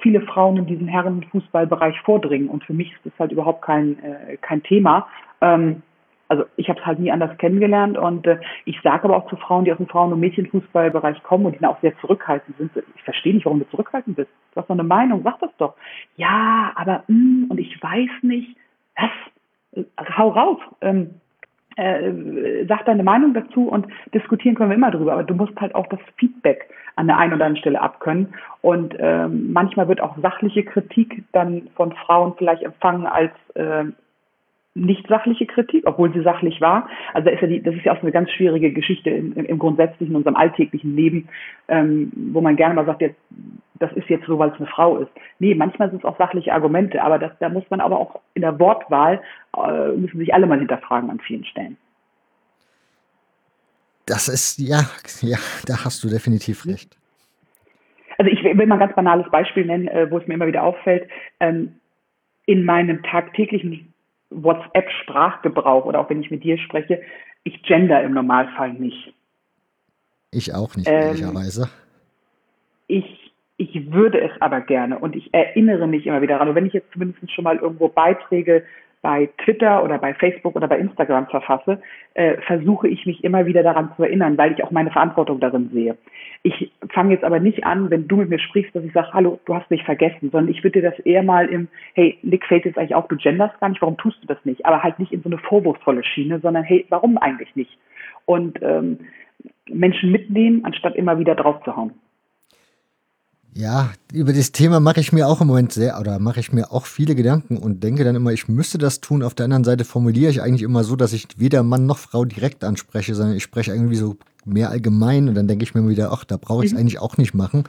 viele 0.01 0.21
Frauen 0.23 0.57
in 0.57 0.67
diesen 0.67 0.89
Herrenfußballbereich 0.89 2.01
vordringen. 2.01 2.49
Und 2.49 2.65
für 2.65 2.73
mich 2.73 2.93
ist 2.93 3.05
das 3.05 3.13
halt 3.19 3.33
überhaupt 3.33 3.63
kein, 3.63 3.99
äh, 4.03 4.37
kein 4.39 4.63
Thema. 4.63 5.07
Ähm, 5.41 5.83
also 6.29 6.45
ich 6.57 6.69
habe 6.69 6.79
es 6.79 6.87
halt 6.87 6.99
nie 6.99 7.11
anders 7.11 7.37
kennengelernt 7.39 7.97
und 7.97 8.27
äh, 8.27 8.39
ich 8.67 8.79
sage 8.83 9.05
aber 9.05 9.17
auch 9.17 9.29
zu 9.31 9.37
Frauen, 9.37 9.65
die 9.65 9.73
aus 9.73 9.79
dem 9.79 9.89
Frauen- 9.89 10.13
und 10.13 10.21
Mädchenfußballbereich 10.21 11.23
kommen 11.23 11.47
und 11.47 11.59
die 11.59 11.65
auch 11.65 11.81
sehr 11.81 11.99
zurückhaltend 12.01 12.57
sind, 12.59 12.71
ich 12.97 13.03
verstehe 13.03 13.35
nicht, 13.35 13.47
warum 13.47 13.61
du 13.61 13.69
zurückhaltend 13.71 14.17
bist. 14.17 14.31
Du 14.53 14.61
hast 14.61 14.69
doch 14.69 14.75
eine 14.75 14.85
Meinung, 14.85 15.23
sag 15.25 15.39
das 15.41 15.51
doch. 15.57 15.75
Ja, 16.17 16.73
aber 16.75 17.05
mh, 17.09 17.15
hm, 17.17 17.47
und 17.49 17.59
ich 17.59 17.83
weiß 17.83 18.11
nicht, 18.23 18.57
was? 18.97 19.85
Also, 19.97 20.19
hau 20.19 20.29
raus. 20.31 20.59
Ähm, 20.83 21.11
äh, 21.79 22.66
sag 22.66 22.85
deine 22.87 23.03
Meinung 23.03 23.35
dazu 23.35 23.68
und 23.68 23.87
diskutieren 24.12 24.55
können 24.55 24.70
wir 24.70 24.76
immer 24.76 24.91
drüber, 24.91 25.12
aber 25.12 25.24
du 25.24 25.35
musst 25.35 25.59
halt 25.61 25.74
auch 25.74 25.87
das 25.87 26.01
Feedback 26.16 26.68
an 26.97 27.07
der 27.07 27.16
einen 27.16 27.33
oder 27.33 27.45
anderen 27.45 27.61
Stelle 27.61 27.81
abkönnen. 27.81 28.35
Und 28.61 28.97
ähm, 28.99 29.53
manchmal 29.53 29.87
wird 29.87 30.01
auch 30.01 30.16
sachliche 30.20 30.64
Kritik 30.64 31.22
dann 31.33 31.68
von 31.76 31.93
Frauen 31.93 32.35
vielleicht 32.37 32.62
empfangen 32.62 33.07
als 33.07 33.33
äh, 33.55 33.85
nicht 34.79 35.07
sachliche 35.09 35.47
Kritik, 35.47 35.85
obwohl 35.87 36.12
sie 36.12 36.22
sachlich 36.22 36.61
war. 36.61 36.89
Also 37.14 37.26
da 37.26 37.35
ist 37.35 37.43
ja 37.43 37.49
die, 37.49 37.62
das 37.62 37.74
ist 37.74 37.85
ja 37.85 37.93
auch 37.93 38.03
eine 38.03 38.12
ganz 38.12 38.31
schwierige 38.31 38.72
Geschichte 38.72 39.11
im, 39.11 39.33
im 39.33 39.59
grundsätzlichen, 39.59 40.12
in 40.12 40.16
unserem 40.16 40.37
alltäglichen 40.37 40.95
Leben, 40.97 41.29
ähm, 41.68 42.12
wo 42.14 42.41
man 42.41 42.57
gerne 42.57 42.74
mal 42.74 42.87
sagt, 42.87 43.01
jetzt, 43.01 43.18
das 43.79 43.93
ist 43.93 44.09
jetzt 44.09 44.26
so, 44.26 44.39
weil 44.39 44.51
es 44.51 44.57
eine 44.57 44.66
Frau 44.66 44.99
ist. 44.99 45.11
Nee, 45.39 45.55
manchmal 45.55 45.91
sind 45.91 45.99
es 46.01 46.05
auch 46.05 46.18
sachliche 46.18 46.53
Argumente, 46.53 47.03
aber 47.03 47.18
das, 47.18 47.33
da 47.41 47.49
muss 47.49 47.64
man 47.70 47.81
aber 47.81 47.99
auch 47.99 48.20
in 48.35 48.43
der 48.43 48.59
Wortwahl, 48.59 49.20
äh, 49.57 49.93
müssen 49.93 50.18
sich 50.18 50.33
alle 50.35 50.47
mal 50.47 50.59
hinterfragen 50.59 51.11
an 51.11 51.20
vielen 51.20 51.45
Stellen. 51.45 51.76
Das 54.07 54.29
ist, 54.29 54.59
ja, 54.59 54.81
ja, 55.20 55.39
da 55.66 55.85
hast 55.85 56.03
du 56.03 56.09
definitiv 56.09 56.66
recht. 56.66 56.97
Also 58.16 58.33
ich 58.33 58.43
will 58.43 58.66
mal 58.66 58.74
ein 58.74 58.81
ganz 58.81 58.95
banales 58.95 59.31
Beispiel 59.31 59.64
nennen, 59.64 59.87
äh, 59.87 60.11
wo 60.11 60.18
es 60.18 60.26
mir 60.26 60.35
immer 60.35 60.47
wieder 60.47 60.64
auffällt. 60.64 61.09
Ähm, 61.41 61.74
in 62.47 62.64
meinem 62.64 63.03
tagtäglichen 63.03 63.93
WhatsApp-Sprachgebrauch 64.31 65.85
oder 65.85 66.01
auch 66.01 66.11
wenn 66.11 66.20
ich 66.20 66.31
mit 66.31 66.45
dir 66.45 66.59
spreche, 66.59 67.03
ich 67.45 67.62
gender 67.62 68.03
im 68.03 68.12
Normalfall 68.12 68.72
nicht. 68.74 69.14
Ich 70.31 70.55
auch 70.55 70.76
nicht, 70.76 70.89
ähm, 70.89 70.95
ehrlicherweise. 70.95 71.70
Ich, 72.87 73.33
ich 73.57 73.93
würde 73.93 74.20
es 74.20 74.31
aber 74.41 74.61
gerne 74.61 74.99
und 74.99 75.16
ich 75.16 75.33
erinnere 75.33 75.87
mich 75.87 76.07
immer 76.07 76.20
wieder 76.20 76.35
daran. 76.35 76.51
Und 76.51 76.55
wenn 76.55 76.66
ich 76.66 76.74
jetzt 76.74 76.93
zumindest 76.93 77.31
schon 77.33 77.45
mal 77.45 77.57
irgendwo 77.57 77.89
Beiträge 77.89 78.64
bei 79.03 79.29
Twitter 79.45 79.85
oder 79.85 79.99
bei 79.99 80.15
Facebook 80.15 80.57
oder 80.57 80.67
bei 80.67 80.79
Instagram 80.79 81.27
verfasse, 81.27 81.81
äh, 82.15 82.37
versuche 82.39 82.89
ich 82.89 83.07
mich 83.07 83.23
immer 83.23 83.47
wieder 83.47 83.63
daran 83.63 83.93
zu 83.97 84.03
erinnern, 84.03 84.37
weil 84.37 84.53
ich 84.53 84.65
auch 84.65 84.71
meine 84.71 84.91
Verantwortung 84.91 85.41
darin 85.41 85.71
sehe. 85.73 85.97
Ich 86.43 86.73
fange 86.91 87.13
jetzt 87.13 87.25
aber 87.25 87.41
nicht 87.41 87.65
an, 87.65 87.91
wenn 87.91 88.09
du 88.09 88.17
mit 88.17 88.29
mir 88.29 88.39
sprichst, 88.39 88.75
dass 88.75 88.85
ich 88.85 88.93
sage, 88.93 89.13
hallo, 89.13 89.39
du 89.45 89.55
hast 89.55 89.71
mich 89.71 89.85
vergessen, 89.85 90.31
sondern 90.31 90.49
ich 90.49 90.65
würde 90.65 90.81
dir 90.81 90.91
das 90.91 90.99
eher 91.01 91.23
mal 91.23 91.47
im, 91.47 91.69
hey, 91.95 92.19
Nick 92.23 92.47
fällt 92.47 92.65
jetzt 92.65 92.79
eigentlich 92.79 92.95
auf, 92.95 93.09
du 93.09 93.17
genderst 93.17 93.59
gar 93.61 93.69
nicht, 93.69 93.83
warum 93.83 93.97
tust 93.97 94.23
du 94.23 94.27
das 94.27 94.45
nicht? 94.45 94.67
Aber 94.67 94.83
halt 94.83 94.99
nicht 94.99 95.13
in 95.13 95.23
so 95.23 95.29
eine 95.29 95.39
vorwurfsvolle 95.39 96.05
Schiene, 96.05 96.41
sondern 96.41 96.65
hey, 96.65 96.87
warum 96.89 97.19
eigentlich 97.19 97.55
nicht? 97.55 97.79
Und 98.25 98.61
ähm, 98.63 98.99
Menschen 99.69 100.11
mitnehmen, 100.11 100.65
anstatt 100.65 100.97
immer 100.97 101.19
wieder 101.19 101.35
drauf 101.35 101.63
zu 101.65 101.77
hauen. 101.77 101.93
Ja, 103.59 103.91
über 104.13 104.33
das 104.33 104.53
Thema 104.53 104.79
mache 104.79 105.01
ich 105.01 105.13
mir 105.13 105.27
auch 105.27 105.41
im 105.41 105.49
Moment 105.49 105.73
sehr, 105.73 105.99
oder 105.99 106.21
mache 106.21 106.39
ich 106.39 106.53
mir 106.53 106.71
auch 106.71 106.87
viele 106.87 107.17
Gedanken 107.17 107.57
und 107.57 107.83
denke 107.83 108.05
dann 108.05 108.15
immer, 108.15 108.33
ich 108.33 108.47
müsste 108.47 108.79
das 108.79 109.01
tun. 109.01 109.25
Auf 109.25 109.35
der 109.35 109.45
anderen 109.45 109.65
Seite 109.65 109.85
formuliere 109.85 110.31
ich 110.31 110.41
eigentlich 110.41 110.63
immer 110.63 110.85
so, 110.85 110.95
dass 110.95 111.13
ich 111.13 111.27
weder 111.39 111.65
Mann 111.65 111.85
noch 111.85 111.99
Frau 111.99 112.25
direkt 112.25 112.63
anspreche, 112.63 113.17
sondern 113.17 113.35
ich 113.35 113.43
spreche 113.43 113.73
irgendwie 113.73 113.97
so 113.97 114.17
mehr 114.45 114.71
allgemein 114.71 115.29
und 115.29 115.35
dann 115.35 115.49
denke 115.49 115.65
ich 115.65 115.75
mir 115.75 115.89
wieder, 115.89 116.13
ach, 116.13 116.23
da 116.23 116.37
brauche 116.37 116.65
ich 116.65 116.71
es 116.71 116.75
mhm. 116.75 116.79
eigentlich 116.79 117.01
auch 117.01 117.17
nicht 117.17 117.35
machen. 117.35 117.65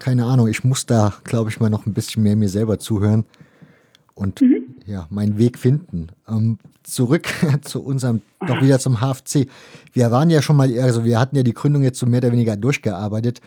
Keine 0.00 0.24
Ahnung, 0.24 0.48
ich 0.48 0.64
muss 0.64 0.84
da, 0.84 1.14
glaube 1.22 1.48
ich, 1.48 1.60
mal 1.60 1.70
noch 1.70 1.86
ein 1.86 1.94
bisschen 1.94 2.24
mehr 2.24 2.34
mir 2.34 2.48
selber 2.48 2.80
zuhören 2.80 3.24
und 4.16 4.40
mhm. 4.40 4.74
ja, 4.84 5.06
meinen 5.10 5.38
Weg 5.38 5.60
finden. 5.60 6.08
Ähm, 6.28 6.58
zurück 6.82 7.28
zu 7.62 7.84
unserem, 7.84 8.20
doch 8.48 8.60
wieder 8.60 8.80
zum 8.80 9.00
HFC. 9.00 9.46
Wir 9.92 10.10
waren 10.10 10.28
ja 10.28 10.42
schon 10.42 10.56
mal, 10.56 10.76
also 10.80 11.04
wir 11.04 11.20
hatten 11.20 11.36
ja 11.36 11.44
die 11.44 11.54
Gründung 11.54 11.84
jetzt 11.84 12.00
so 12.00 12.06
mehr 12.06 12.18
oder 12.18 12.32
weniger 12.32 12.56
durchgearbeitet 12.56 13.40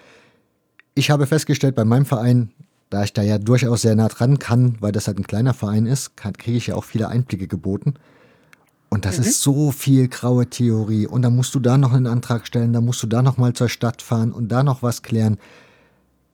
ich 0.97 1.11
habe 1.11 1.27
festgestellt, 1.27 1.75
bei 1.75 1.85
meinem 1.85 2.05
Verein, 2.05 2.51
da 2.89 3.03
ich 3.03 3.13
da 3.13 3.21
ja 3.21 3.37
durchaus 3.37 3.83
sehr 3.83 3.95
nah 3.95 4.07
dran 4.07 4.39
kann, 4.39 4.77
weil 4.79 4.91
das 4.91 5.07
halt 5.07 5.19
ein 5.19 5.27
kleiner 5.27 5.53
Verein 5.53 5.85
ist, 5.85 6.17
kriege 6.17 6.57
ich 6.57 6.67
ja 6.67 6.75
auch 6.75 6.83
viele 6.83 7.09
Einblicke 7.09 7.47
geboten. 7.47 7.93
Und 8.89 9.05
das 9.05 9.17
mhm. 9.17 9.25
ist 9.25 9.41
so 9.41 9.71
viel 9.71 10.07
graue 10.07 10.47
Theorie. 10.47 11.05
Und 11.05 11.21
dann 11.21 11.35
musst 11.35 11.53
du 11.53 11.59
da 11.59 11.77
noch 11.77 11.93
einen 11.93 12.07
Antrag 12.07 12.47
stellen, 12.47 12.73
dann 12.73 12.85
musst 12.85 13.03
du 13.03 13.07
da 13.07 13.21
noch 13.21 13.37
mal 13.37 13.53
zur 13.53 13.69
Stadt 13.69 14.01
fahren 14.01 14.31
und 14.31 14.51
da 14.51 14.63
noch 14.63 14.81
was 14.81 15.03
klären. 15.03 15.37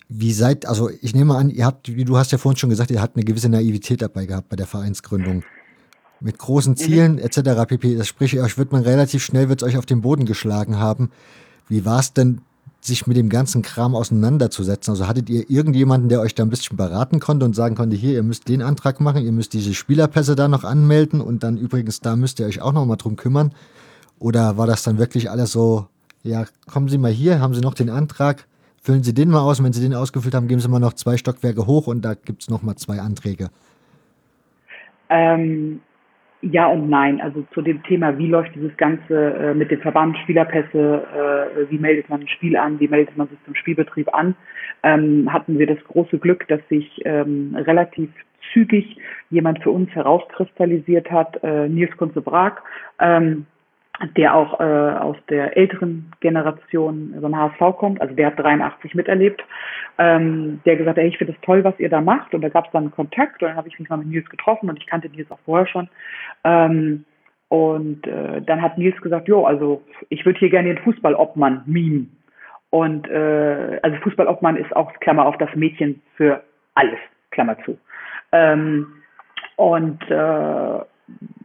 Wie 0.08 0.34
seid, 0.34 0.66
also 0.68 0.90
ich 1.02 1.16
nehme 1.16 1.36
an, 1.36 1.50
ihr 1.50 1.66
habt, 1.66 1.94
wie 1.94 2.06
du 2.06 2.18
hast 2.18 2.32
ja 2.32 2.38
vorhin 2.38 2.58
schon 2.58 2.70
gesagt, 2.70 2.92
ihr 2.92 3.02
habt 3.02 3.18
eine 3.18 3.26
gewisse 3.26 3.50
Naivität 3.50 4.02
dabei 4.02 4.26
gehabt 4.28 4.50
bei 4.50 4.56
der 4.56 4.68
Vereinsgründung. 4.68 5.44
Mit 6.20 6.38
großen 6.38 6.74
mhm. 6.74 6.78
Zielen 6.78 7.12
mhm. 7.14 7.20
etc. 7.20 7.66
pp. 7.68 7.98
Das 7.98 8.08
sprich, 8.08 8.40
euch 8.40 8.58
wird 8.58 8.72
man 8.72 8.84
relativ 8.84 9.24
schnell, 9.24 9.50
wird 9.50 9.64
euch 9.64 9.78
auf 9.78 9.86
den 9.86 10.02
Boden 10.02 10.26
geschlagen 10.26 10.78
haben. 10.78 11.10
Wie 11.68 11.86
war 11.86 12.00
es 12.00 12.14
denn 12.14 12.42
sich 12.86 13.08
mit 13.08 13.18
dem 13.18 13.30
ganzen 13.30 13.62
Kram 13.62 13.96
auseinanderzusetzen? 13.96 14.92
Also 14.92 15.08
hattet 15.08 15.30
ihr 15.30 15.50
irgendjemanden, 15.50 16.10
der 16.10 16.20
euch 16.22 16.36
da 16.36 16.44
ein 16.44 16.50
bisschen 16.50 16.78
beraten 16.78 17.20
konnte 17.20 17.46
und 17.46 17.56
sagen 17.56 17.76
konnte, 17.76 17.96
hier, 17.96 18.14
ihr 18.14 18.24
müsst 18.24 18.48
den 18.50 18.62
Antrag 18.62 19.00
machen, 19.00 19.24
ihr 19.24 19.32
müsst 19.32 19.54
diese 19.54 19.74
Spielerpässe 19.74 20.36
da 20.36 20.48
noch 20.48 20.64
anmelden 20.64 21.22
und 21.22 21.44
dann 21.44 21.58
übrigens, 21.58 22.02
da 22.02 22.16
müsst 22.16 22.40
ihr 22.40 22.46
euch 22.46 22.62
auch 22.62 22.74
noch 22.74 22.86
mal 22.86 22.96
drum 22.96 23.16
kümmern? 23.16 23.54
Oder 24.20 24.58
war 24.58 24.68
das 24.68 24.84
dann 24.84 24.98
wirklich 24.98 25.30
alles 25.30 25.52
so, 25.52 25.88
ja, 26.24 26.46
kommen 26.72 26.90
Sie 26.90 26.98
mal 26.98 27.12
hier, 27.12 27.40
haben 27.40 27.54
Sie 27.54 27.62
noch 27.62 27.74
den 27.74 27.90
Antrag, 27.90 28.46
füllen 28.82 29.04
Sie 29.04 29.14
den 29.14 29.30
mal 29.30 29.42
aus 29.42 29.60
und 29.60 29.66
wenn 29.66 29.74
Sie 29.74 29.82
den 29.82 29.94
ausgefüllt 29.94 30.36
haben, 30.36 30.48
geben 30.48 30.62
Sie 30.62 30.68
mal 30.68 30.80
noch 30.80 30.94
zwei 30.94 31.18
Stockwerke 31.18 31.68
hoch 31.68 31.88
und 31.88 32.04
da 32.04 32.14
gibt 32.14 32.44
es 32.44 32.50
noch 32.50 32.62
mal 32.64 32.76
zwei 32.76 33.00
Anträge? 33.00 33.50
Ähm, 35.10 35.82
ja 36.44 36.68
und 36.68 36.90
nein. 36.90 37.22
Also 37.22 37.44
zu 37.54 37.62
dem 37.62 37.82
Thema, 37.84 38.18
wie 38.18 38.28
läuft 38.28 38.54
dieses 38.56 38.76
Ganze 38.78 39.34
äh, 39.34 39.54
mit 39.54 39.72
den 39.72 39.80
Verband, 39.80 40.18
Spielerpässe, 40.20 41.04
äh, 41.58 41.72
wie 41.72 41.78
meldet 41.78 42.10
man 42.10 42.22
ein 42.22 42.28
Spiel 42.28 42.58
an, 42.58 42.80
wie 42.80 42.88
meldet 42.88 43.18
man 43.18 43.28
sich 43.30 43.38
zum 43.46 43.56
Spielbetrieb 43.56 44.14
an, 44.14 44.36
ähm, 44.84 45.32
hatten 45.32 45.58
wir 45.58 45.68
das 45.68 45.84
große 45.86 46.20
Glück, 46.20 46.48
dass 46.48 46.60
sich 46.70 47.02
ähm, 47.06 47.56
relativ 47.56 48.10
zügig 48.52 48.98
jemand 49.30 49.64
für 49.64 49.72
uns 49.72 49.90
herauskristallisiert 49.92 51.10
hat, 51.10 51.42
äh, 51.44 51.70
Nils 51.70 51.96
Kunze-Brag, 51.98 52.62
ähm, 53.00 53.46
der 54.18 54.36
auch 54.36 54.60
äh, 54.60 54.64
aus 54.64 55.18
der 55.30 55.56
älteren 55.56 56.12
Generation 56.20 57.16
beim 57.22 57.36
HSV 57.36 57.78
kommt, 57.78 58.02
also 58.02 58.14
der 58.16 58.28
hat 58.28 58.40
83 58.40 58.96
miterlebt, 58.96 59.44
ähm, 59.98 60.62
der 60.66 60.76
gesagt 60.76 60.98
hat, 60.98 61.04
hey, 61.04 61.10
ich 61.10 61.18
finde 61.18 61.34
es 61.34 61.42
toll, 61.42 61.64
was 61.64 61.80
ihr 61.80 61.90
da 61.90 62.02
macht. 62.02 62.34
Und 62.34 62.42
da 62.42 62.50
gab 62.50 62.66
es 62.66 62.72
dann 62.72 62.92
Kontakt. 62.92 63.42
Und 63.42 63.50
dann 63.50 63.58
habe 63.58 63.68
ich 63.68 63.78
mich 63.78 63.90
mal 63.90 63.98
mit 63.98 64.08
Nils 64.08 64.30
getroffen. 64.30 64.70
Und 64.70 64.78
ich 64.78 64.88
kannte 64.88 65.10
Nils 65.10 65.30
auch 65.30 65.40
vorher 65.46 65.68
schon. 65.68 65.88
Ähm, 66.44 67.06
und 67.50 68.08
äh, 68.08 68.42
dann 68.42 68.62
hat 68.62 68.78
Nils 68.78 69.00
gesagt, 69.02 69.28
jo, 69.28 69.46
also 69.46 69.84
ich 70.10 70.26
würde 70.26 70.40
hier 70.40 70.50
gerne 70.50 70.74
den 70.74 70.84
Fußballobmann 70.84 71.64
mimen. 71.68 72.18
Und 72.72 73.08
äh, 73.08 73.80
also 73.84 73.98
Fußballobmann 73.98 74.58
ist 74.58 74.76
auch 74.76 74.92
Klammer 75.00 75.28
auf 75.28 75.38
das 75.38 75.54
Mädchen 75.54 76.02
für 76.16 76.42
alles, 76.74 76.98
Klammer 77.30 77.56
zu. 77.64 77.78
Ähm, 78.32 78.88
und 79.58 80.02
äh, 80.10 80.80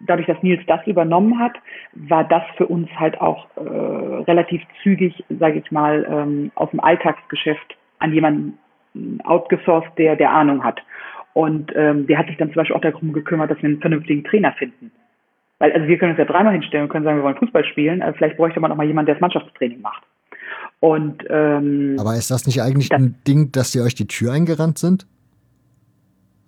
dadurch, 0.07 0.27
dass 0.27 0.43
Nils 0.43 0.61
das 0.67 0.87
übernommen 0.87 1.39
hat, 1.39 1.53
war 1.95 2.25
das 2.25 2.43
für 2.57 2.67
uns 2.67 2.89
halt 2.99 3.21
auch 3.21 3.47
äh, 3.57 3.61
relativ 3.61 4.63
zügig, 4.83 5.25
sage 5.29 5.59
ich 5.59 5.71
mal, 5.71 6.07
ähm, 6.11 6.51
aus 6.55 6.71
dem 6.71 6.81
Alltagsgeschäft 6.81 7.77
an 7.99 8.13
jemanden 8.13 8.59
outgesourced, 9.25 9.97
der 9.99 10.17
der 10.17 10.33
Ahnung 10.33 10.65
hat. 10.65 10.81
Und 11.35 11.73
ähm, 11.77 12.07
der 12.07 12.19
hat 12.19 12.27
sich 12.27 12.37
dann 12.37 12.49
zum 12.49 12.57
Beispiel 12.57 12.77
auch 12.77 12.81
darum 12.81 13.13
gekümmert, 13.13 13.51
dass 13.51 13.59
wir 13.59 13.69
einen 13.69 13.81
vernünftigen 13.81 14.25
Trainer 14.25 14.53
finden. 14.53 14.91
Weil, 15.59 15.73
also 15.73 15.87
wir 15.87 15.99
können 15.99 16.13
uns 16.13 16.19
ja 16.19 16.25
dreimal 16.25 16.53
hinstellen 16.53 16.85
und 16.85 16.91
können 16.91 17.05
sagen, 17.05 17.19
wir 17.19 17.25
wollen 17.25 17.37
Fußball 17.37 17.65
spielen, 17.65 18.03
also 18.03 18.17
vielleicht 18.17 18.37
bräuchte 18.37 18.61
man 18.61 18.73
auch 18.73 18.77
mal 18.77 18.87
jemanden, 18.87 19.07
der 19.07 19.17
das 19.17 19.21
Mannschaftstraining 19.21 19.81
macht. 19.81 20.03
Und, 20.81 21.25
ähm, 21.29 21.97
Aber 21.99 22.15
ist 22.15 22.31
das 22.31 22.47
nicht 22.47 22.63
eigentlich 22.63 22.89
das, 22.89 23.01
ein 23.01 23.17
Ding, 23.27 23.51
dass 23.53 23.73
sie 23.73 23.81
euch 23.81 23.95
die 23.95 24.07
Tür 24.07 24.33
eingerannt 24.33 24.79
sind? 24.79 25.07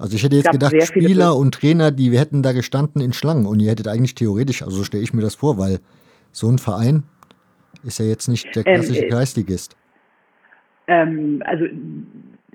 Also 0.01 0.17
ich 0.17 0.25
hätte 0.25 0.37
jetzt 0.37 0.51
gedacht, 0.51 0.75
Spieler 0.83 1.37
und 1.37 1.53
Trainer, 1.53 1.91
die 1.91 2.19
hätten 2.19 2.43
da 2.43 2.53
gestanden 2.53 3.03
in 3.03 3.13
Schlangen 3.13 3.45
und 3.45 3.61
ihr 3.61 3.71
hättet 3.71 3.87
eigentlich 3.87 4.15
theoretisch, 4.15 4.63
also 4.63 4.79
so 4.79 4.85
stelle 4.85 5.03
ich 5.03 5.13
mir 5.13 5.21
das 5.21 5.35
vor, 5.35 5.59
weil 5.59 5.79
so 6.33 6.49
ein 6.49 6.57
Verein 6.57 7.03
ist 7.85 7.99
ja 7.99 8.07
jetzt 8.07 8.27
nicht 8.27 8.57
der 8.57 8.67
ähm, 8.67 8.75
klassische 8.77 9.05
ähm, 9.05 9.11
Geistligist. 9.11 9.77
Ähm, 10.87 11.43
also 11.45 11.67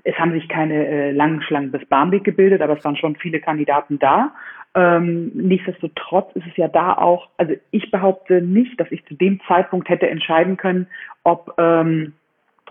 es 0.02 0.14
haben 0.16 0.32
sich 0.32 0.48
keine 0.48 0.86
äh, 0.86 1.12
langen 1.12 1.40
Schlangen 1.42 1.70
bis 1.70 1.84
Barmbek 1.86 2.24
gebildet, 2.24 2.62
aber 2.62 2.78
es 2.78 2.84
waren 2.84 2.96
schon 2.96 3.14
viele 3.14 3.40
Kandidaten 3.40 4.00
da. 4.00 4.32
Ähm, 4.74 5.30
nichtsdestotrotz 5.34 6.34
ist 6.34 6.46
es 6.50 6.56
ja 6.56 6.66
da 6.66 6.94
auch, 6.94 7.28
also 7.36 7.54
ich 7.70 7.92
behaupte 7.92 8.42
nicht, 8.42 8.78
dass 8.80 8.90
ich 8.90 9.06
zu 9.06 9.14
dem 9.14 9.40
Zeitpunkt 9.46 9.88
hätte 9.88 10.10
entscheiden 10.10 10.56
können, 10.56 10.88
ob 11.22 11.54
ähm, 11.58 12.12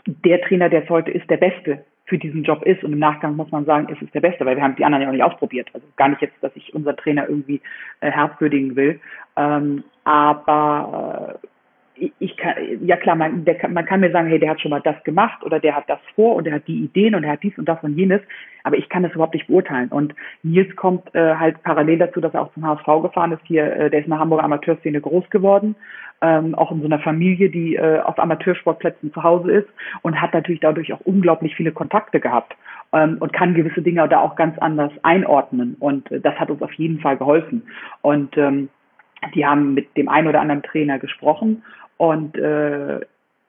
der 0.05 0.41
Trainer, 0.41 0.67
der 0.67 0.83
es 0.83 0.89
heute 0.89 1.11
ist, 1.11 1.29
der 1.29 1.37
Beste 1.37 1.85
für 2.05 2.17
diesen 2.17 2.43
Job 2.43 2.63
ist. 2.63 2.83
Und 2.83 2.93
im 2.93 2.99
Nachgang 2.99 3.35
muss 3.35 3.51
man 3.51 3.65
sagen, 3.65 3.89
ist 3.89 4.01
es 4.01 4.11
der 4.11 4.21
Beste, 4.21 4.45
weil 4.45 4.55
wir 4.55 4.63
haben 4.63 4.75
die 4.75 4.85
anderen 4.85 5.03
ja 5.03 5.09
auch 5.09 5.13
nicht 5.13 5.23
ausprobiert. 5.23 5.69
Also 5.73 5.85
gar 5.95 6.09
nicht 6.09 6.21
jetzt, 6.21 6.35
dass 6.41 6.55
ich 6.55 6.73
unser 6.73 6.95
Trainer 6.95 7.27
irgendwie 7.27 7.61
äh, 8.01 8.11
herabwürdigen 8.11 8.75
will. 8.75 8.99
Ähm, 9.35 9.83
aber 10.03 11.39
äh, 11.41 11.47
ich 12.19 12.37
kann, 12.37 12.55
ja 12.81 12.97
klar, 12.97 13.15
man, 13.15 13.45
der, 13.45 13.55
man 13.69 13.85
kann 13.85 14.01
mir 14.01 14.11
sagen, 14.11 14.27
hey, 14.27 14.39
der 14.39 14.49
hat 14.51 14.61
schon 14.61 14.71
mal 14.71 14.81
das 14.81 15.01
gemacht 15.03 15.43
oder 15.43 15.59
der 15.59 15.75
hat 15.75 15.89
das 15.89 15.99
vor 16.15 16.35
und 16.35 16.45
der 16.45 16.55
hat 16.55 16.67
die 16.67 16.83
Ideen 16.83 17.15
und 17.15 17.21
der 17.21 17.31
hat 17.31 17.43
dies 17.43 17.57
und 17.57 17.65
das 17.65 17.81
und 17.83 17.97
jenes, 17.97 18.21
aber 18.63 18.77
ich 18.77 18.89
kann 18.89 19.03
das 19.03 19.13
überhaupt 19.13 19.33
nicht 19.33 19.47
beurteilen. 19.47 19.89
Und 19.89 20.13
Nils 20.43 20.75
kommt 20.75 21.13
äh, 21.15 21.35
halt 21.35 21.61
parallel 21.63 21.99
dazu, 21.99 22.19
dass 22.19 22.33
er 22.33 22.41
auch 22.41 22.53
zum 22.53 22.65
HSV 22.65 23.01
gefahren 23.01 23.31
ist. 23.31 23.41
Hier, 23.45 23.65
äh, 23.75 23.89
der 23.89 23.99
ist 23.99 24.05
in 24.05 24.11
der 24.11 24.19
Hamburger 24.19 24.43
Amateurszene 24.43 24.99
groß 24.99 25.29
geworden, 25.29 25.75
ähm, 26.21 26.55
auch 26.55 26.71
in 26.71 26.79
so 26.79 26.85
einer 26.85 26.99
Familie, 26.99 27.49
die 27.49 27.75
äh, 27.75 27.99
auf 27.99 28.19
Amateursportplätzen 28.19 29.13
zu 29.13 29.23
Hause 29.23 29.51
ist 29.51 29.69
und 30.01 30.19
hat 30.19 30.33
natürlich 30.33 30.61
dadurch 30.61 30.91
auch 30.91 31.01
unglaublich 31.01 31.55
viele 31.55 31.71
Kontakte 31.71 32.19
gehabt 32.19 32.55
ähm, 32.91 33.17
und 33.19 33.31
kann 33.33 33.53
gewisse 33.53 33.81
Dinge 33.81 34.07
da 34.09 34.19
auch 34.19 34.35
ganz 34.35 34.57
anders 34.59 34.91
einordnen. 35.03 35.75
Und 35.79 36.11
äh, 36.11 36.19
das 36.19 36.35
hat 36.35 36.49
uns 36.49 36.61
auf 36.61 36.73
jeden 36.73 36.99
Fall 36.99 37.17
geholfen. 37.17 37.63
Und 38.01 38.37
ähm, 38.37 38.69
die 39.33 39.45
haben 39.45 39.73
mit 39.73 39.95
dem 39.97 40.09
einen 40.09 40.27
oder 40.27 40.41
anderen 40.41 40.63
Trainer 40.63 40.99
gesprochen 40.99 41.63
und 41.97 42.37
äh, 42.37 43.01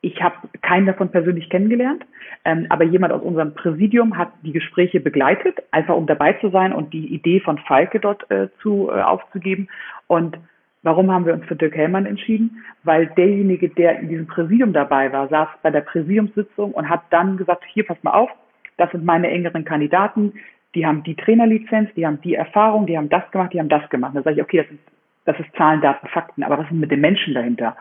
ich 0.06 0.22
habe 0.22 0.36
keinen 0.62 0.86
davon 0.86 1.10
persönlich 1.10 1.50
kennengelernt, 1.50 2.04
ähm, 2.44 2.66
aber 2.68 2.84
jemand 2.84 3.12
aus 3.12 3.22
unserem 3.22 3.54
Präsidium 3.54 4.16
hat 4.16 4.30
die 4.42 4.52
Gespräche 4.52 5.00
begleitet, 5.00 5.58
einfach 5.72 5.96
um 5.96 6.06
dabei 6.06 6.34
zu 6.34 6.50
sein 6.50 6.72
und 6.72 6.92
die 6.92 7.12
Idee 7.12 7.40
von 7.40 7.58
Falke 7.58 7.98
dort 7.98 8.30
äh, 8.30 8.48
zu 8.62 8.88
äh, 8.90 9.00
aufzugeben. 9.00 9.68
Und 10.06 10.38
warum 10.82 11.10
haben 11.10 11.26
wir 11.26 11.34
uns 11.34 11.44
für 11.46 11.56
Dirk 11.56 11.74
Hellmann 11.74 12.06
entschieden? 12.06 12.62
Weil 12.84 13.06
derjenige, 13.16 13.68
der 13.68 13.98
in 13.98 14.08
diesem 14.08 14.26
Präsidium 14.28 14.72
dabei 14.72 15.12
war, 15.12 15.28
saß 15.28 15.48
bei 15.62 15.70
der 15.70 15.80
Präsidiumssitzung 15.80 16.72
und 16.72 16.88
hat 16.88 17.02
dann 17.10 17.36
gesagt, 17.36 17.64
hier 17.72 17.84
pass 17.84 18.00
mal 18.04 18.12
auf, 18.12 18.30
das 18.76 18.90
sind 18.92 19.04
meine 19.04 19.28
engeren 19.28 19.64
Kandidaten, 19.64 20.34
die 20.76 20.86
haben 20.86 21.02
die 21.02 21.16
Trainerlizenz, 21.16 21.92
die 21.94 22.06
haben 22.06 22.20
die 22.20 22.34
Erfahrung, 22.34 22.86
die 22.86 22.96
haben 22.96 23.08
das 23.08 23.28
gemacht, 23.30 23.52
die 23.54 23.58
haben 23.58 23.70
das 23.70 23.88
gemacht. 23.88 24.14
Da 24.14 24.22
sage 24.22 24.36
ich, 24.36 24.42
okay, 24.42 24.58
das 24.58 24.68
sind 24.68 24.80
das 25.26 25.38
ist 25.38 25.54
Zahlen, 25.56 25.80
Daten, 25.80 26.06
Fakten, 26.08 26.42
aber 26.42 26.58
was 26.58 26.66
ist 26.66 26.72
mit 26.72 26.90
den 26.90 27.00
Menschen 27.00 27.34
dahinter? 27.34 27.76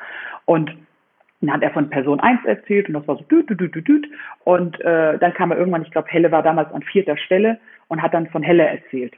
Und 0.46 0.72
dann 1.41 1.54
hat 1.54 1.64
er 1.64 1.72
von 1.72 1.89
Person 1.89 2.20
1 2.20 2.46
erzählt 2.46 2.88
und 2.88 2.93
das 2.93 3.08
war 3.08 3.18
so 3.18 3.24
düt, 3.24 3.50
düt, 3.50 3.60
düt, 3.60 3.88
düt. 3.88 4.08
Und 4.43 4.80
äh, 4.82 5.18
dann 5.18 5.34
kam 5.34 5.52
er 5.52 5.58
irgendwann, 5.58 5.84
ich 5.84 5.91
glaube, 5.91 6.10
Helle 6.10 6.32
war 6.32 6.43
damals 6.43 6.72
an 6.74 6.82
vierter 6.82 7.18
Stelle 7.18 7.60
und 7.88 8.02
hat 8.02 8.14
dann 8.14 8.28
von 8.28 8.43
Helle 8.43 8.66
erzählt. 8.66 9.14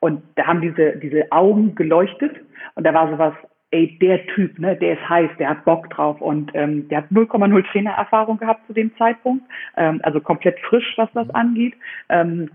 Und 0.00 0.22
da 0.36 0.46
haben 0.46 0.60
diese, 0.60 0.96
diese 0.96 1.30
Augen 1.30 1.74
geleuchtet 1.74 2.36
und 2.74 2.84
da 2.84 2.92
war 2.94 3.10
sowas, 3.10 3.34
ey, 3.70 3.98
der 4.00 4.26
Typ, 4.26 4.58
ne, 4.58 4.76
der 4.76 4.94
ist 4.94 5.08
heiß, 5.08 5.30
der 5.38 5.48
hat 5.48 5.64
Bock 5.64 5.88
drauf 5.90 6.20
und 6.20 6.50
ähm, 6.54 6.88
der 6.88 6.98
hat 6.98 7.10
0,0 7.10 7.70
Trainererfahrung 7.70 8.38
gehabt 8.38 8.66
zu 8.66 8.74
dem 8.74 8.94
Zeitpunkt, 8.96 9.44
ähm, 9.76 10.00
also 10.02 10.20
komplett 10.20 10.58
frisch, 10.60 10.92
was 10.96 11.08
das 11.14 11.30
angeht. 11.30 11.74
Ähm, 12.08 12.50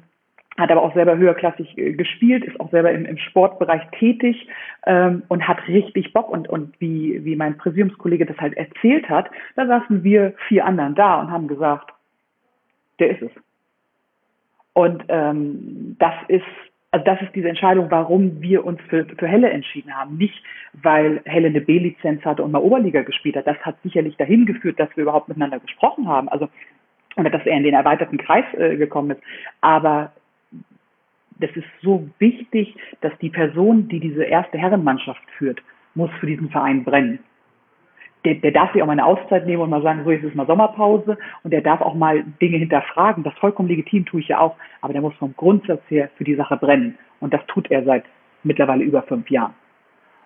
hat 0.58 0.72
aber 0.72 0.82
auch 0.82 0.93
selber 0.93 1.18
höherklassig 1.18 1.78
äh, 1.78 1.93
gespielt, 1.93 2.43
ist 2.43 2.60
auch 2.60 2.72
selber 2.72 2.91
im, 2.91 3.05
im 3.05 3.18
Sportbereich 3.18 3.84
tätig 3.99 4.47
ähm, 4.86 5.24
und 5.28 5.47
hat 5.47 5.68
richtig 5.68 6.14
Bock. 6.14 6.30
Und, 6.30 6.49
und 6.49 6.80
wie, 6.80 7.24
wie 7.24 7.36
mein 7.36 7.58
Präsidiumskollege 7.58 8.26
das 8.26 8.38
halt 8.38 8.58
erzählt 8.58 9.08
hat, 9.10 9.30
da 9.55 9.68
saßen 9.68 10.03
wir 10.03 10.34
vier 10.47 10.66
anderen 10.66 10.95
da 10.95 11.20
und 11.20 11.32
haben 11.32 11.47
gesagt, 11.47 11.91
der 12.99 13.12
ist 13.12 13.22
es. 13.22 13.32
Und 14.74 15.03
ähm, 15.10 15.95
das 15.99 16.14
ist, 16.28 16.45
also 16.91 17.05
das 17.05 17.22
ist 17.22 17.36
diese 17.36 17.49
Entscheidung, 17.49 17.89
warum 17.89 18.41
wir 18.41 18.66
uns 18.66 18.80
für, 18.89 19.05
für 19.05 19.28
Helle 19.28 19.49
entschieden 19.49 19.95
haben. 19.95 20.18
Nicht, 20.18 20.43
weil 20.74 21.22
Helle 21.26 21.47
eine 21.47 21.62
B-Lizenz 21.62 22.24
hatte 22.26 22.43
und 22.43 22.51
mal 22.51 22.62
Oberliga 22.62 23.01
gespielt 23.01 23.36
hat. 23.36 23.47
Das 23.47 23.58
hat 23.60 23.76
sicherlich 23.84 24.18
dahin 24.18 24.45
geführt, 24.45 24.80
dass 24.80 24.89
wir 24.95 25.03
überhaupt 25.03 25.28
miteinander 25.28 25.60
gesprochen 25.60 26.08
haben. 26.08 26.30
Also 26.30 26.49
oder 27.18 27.32
dass 27.32 27.45
er 27.45 27.58
in 27.58 27.64
den 27.64 27.74
erweiterten 27.74 28.18
Kreis 28.18 28.45
äh, 28.53 28.78
gekommen 28.78 29.12
ist. 29.12 29.22
Aber 29.62 30.12
das 31.39 31.51
ist 31.55 31.67
so 31.81 32.07
wichtig, 32.19 32.75
dass 33.01 33.13
die 33.19 33.29
Person, 33.29 33.88
die 33.88 33.99
diese 33.99 34.23
erste 34.23 34.57
Herrenmannschaft 34.57 35.21
führt, 35.38 35.61
muss 35.95 36.11
für 36.19 36.27
diesen 36.27 36.49
Verein 36.49 36.83
brennen. 36.83 37.19
Der, 38.25 38.35
der 38.35 38.51
darf 38.51 38.73
sich 38.73 38.81
auch 38.81 38.88
mal 38.88 38.93
eine 38.93 39.05
Auszeit 39.05 39.45
nehmen 39.45 39.61
und 39.61 39.69
mal 39.69 39.81
sagen, 39.81 40.03
so 40.03 40.11
jetzt 40.11 40.23
ist 40.23 40.35
mal 40.35 40.47
Sommerpause 40.47 41.17
und 41.43 41.51
der 41.51 41.61
darf 41.61 41.81
auch 41.81 41.93
mal 41.93 42.23
Dinge 42.41 42.57
hinterfragen. 42.57 43.23
Das 43.23 43.33
vollkommen 43.35 43.69
legitim 43.69 44.05
tue 44.05 44.21
ich 44.21 44.27
ja 44.27 44.39
auch, 44.39 44.55
aber 44.81 44.93
der 44.93 45.01
muss 45.01 45.13
vom 45.15 45.35
Grundsatz 45.35 45.81
her 45.89 46.09
für 46.17 46.23
die 46.23 46.35
Sache 46.35 46.57
brennen. 46.57 46.97
Und 47.19 47.33
das 47.33 47.45
tut 47.47 47.69
er 47.71 47.83
seit 47.83 48.03
mittlerweile 48.43 48.83
über 48.83 49.01
fünf 49.03 49.29
Jahren. 49.29 49.53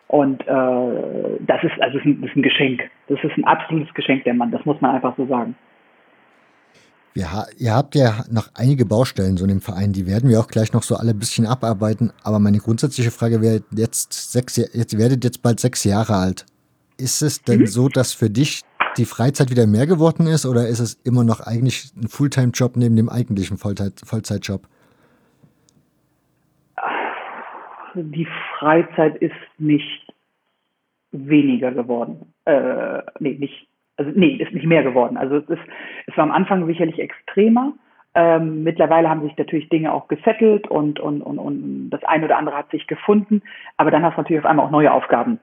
Und 0.08 0.42
äh, 0.42 1.38
das 1.40 1.64
ist 1.64 1.82
also 1.82 1.98
das 1.98 2.06
ist 2.06 2.06
ein, 2.06 2.22
das 2.22 2.30
ist 2.32 2.36
ein 2.36 2.42
Geschenk. 2.42 2.90
Das 3.08 3.24
ist 3.24 3.38
ein 3.38 3.46
absolutes 3.46 3.94
Geschenk, 3.94 4.24
der 4.24 4.34
Mann. 4.34 4.52
Das 4.52 4.66
muss 4.66 4.80
man 4.82 4.96
einfach 4.96 5.16
so 5.16 5.26
sagen. 5.26 5.56
Ja, 7.14 7.46
ihr 7.58 7.74
habt 7.74 7.96
ja 7.96 8.24
noch 8.32 8.50
einige 8.54 8.86
Baustellen 8.86 9.36
so 9.36 9.44
in 9.44 9.50
dem 9.50 9.62
Verein, 9.62 9.92
die 9.92 10.08
werden 10.08 10.30
wir 10.30 10.40
auch 10.40 10.48
gleich 10.48 10.72
noch 10.72 10.84
so 10.84 10.96
alle 10.96 11.12
ein 11.12 11.20
bisschen 11.20 11.46
abarbeiten. 11.46 12.14
Aber 12.24 12.40
meine 12.40 12.60
grundsätzliche 12.60 13.12
Frage 13.12 13.42
wäre 13.42 13.62
jetzt 13.76 14.32
sechs, 14.32 14.56
jetzt 14.56 14.98
werdet 14.98 15.24
jetzt 15.24 15.42
bald 15.42 15.60
sechs 15.60 15.84
Jahre 15.84 16.16
alt. 16.16 16.46
Ist 16.98 17.22
es 17.22 17.42
denn 17.42 17.62
mhm. 17.62 17.68
so, 17.68 17.90
dass 17.90 18.14
für 18.14 18.30
dich 18.30 18.62
die 18.98 19.06
Freizeit 19.06 19.50
wieder 19.50 19.68
mehr 19.68 19.88
geworden 19.88 20.28
ist 20.28 20.46
oder 20.46 20.68
ist 20.68 20.80
es 20.80 20.94
immer 21.04 21.24
noch 21.24 21.42
eigentlich 21.42 21.92
ein 21.96 22.08
Fulltime-Job 22.08 22.78
neben 22.78 22.96
dem 22.96 23.10
eigentlichen 23.10 23.58
Vollzeit 23.58 24.02
Vollzeitjob? 24.06 24.68
Die 27.96 28.28
Freizeit 28.58 29.18
ist 29.18 29.36
nicht 29.58 30.08
weniger 31.12 31.72
geworden. 31.72 32.34
Äh, 32.46 33.02
nee, 33.20 33.34
nicht 33.38 33.68
also 34.06 34.20
nee, 34.20 34.36
ist 34.36 34.54
nicht 34.54 34.66
mehr 34.66 34.84
geworden. 34.84 35.18
Also 35.18 35.38
es, 35.38 35.50
ist, 35.50 35.62
es 36.08 36.18
war 36.18 36.24
am 36.24 36.32
Anfang 36.32 36.66
sicherlich 36.66 37.00
extremer. 37.00 37.74
Ähm, 38.14 38.64
mittlerweile 38.64 39.10
haben 39.10 39.22
sich 39.22 39.38
natürlich 39.38 39.70
Dinge 39.70 39.94
auch 39.94 40.08
gesettelt 40.08 40.68
und, 40.68 41.00
und, 41.00 41.22
und, 41.22 41.40
und 41.40 41.90
das 41.90 42.04
eine 42.04 42.26
oder 42.26 42.38
andere 42.38 42.58
hat 42.58 42.70
sich 42.72 42.88
gefunden. 42.88 43.42
Aber 43.78 43.92
dann 43.92 44.04
hast 44.04 44.18
du 44.18 44.22
natürlich 44.22 44.44
auf 44.44 44.50
einmal 44.50 44.66
auch 44.66 44.72
neue 44.72 44.92
Aufgaben. 44.92 45.40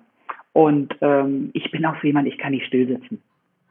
Und 0.52 0.94
ähm, 1.00 1.50
ich 1.54 1.70
bin 1.70 1.86
auch 1.86 1.94
so 2.00 2.06
jemand, 2.06 2.26
ich 2.26 2.36
kann 2.36 2.52
nicht 2.52 2.66
stillsitzen. 2.66 3.22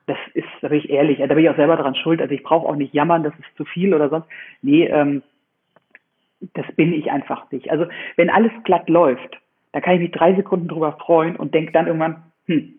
Das 0.07 0.17
ist, 0.33 0.47
da 0.61 0.69
bin 0.69 0.79
ich 0.79 0.89
ehrlich, 0.89 1.19
da 1.19 1.27
bin 1.27 1.39
ich 1.39 1.49
auch 1.49 1.57
selber 1.57 1.75
dran 1.75 1.95
schuld. 1.95 2.21
Also 2.21 2.33
ich 2.33 2.43
brauche 2.43 2.67
auch 2.67 2.75
nicht 2.75 2.93
jammern, 2.93 3.23
das 3.23 3.33
ist 3.33 3.57
zu 3.57 3.65
viel 3.65 3.93
oder 3.93 4.09
sonst. 4.09 4.27
Nee, 4.61 4.85
ähm, 4.85 5.21
das 6.53 6.65
bin 6.75 6.93
ich 6.93 7.11
einfach 7.11 7.51
nicht. 7.51 7.69
Also 7.69 7.87
wenn 8.15 8.29
alles 8.29 8.51
glatt 8.63 8.89
läuft, 8.89 9.37
dann 9.73 9.81
kann 9.81 9.95
ich 9.95 10.01
mich 10.01 10.11
drei 10.11 10.33
Sekunden 10.33 10.67
drüber 10.67 10.93
freuen 10.93 11.35
und 11.35 11.53
denke 11.53 11.71
dann 11.71 11.87
irgendwann, 11.87 12.23
hm, 12.45 12.75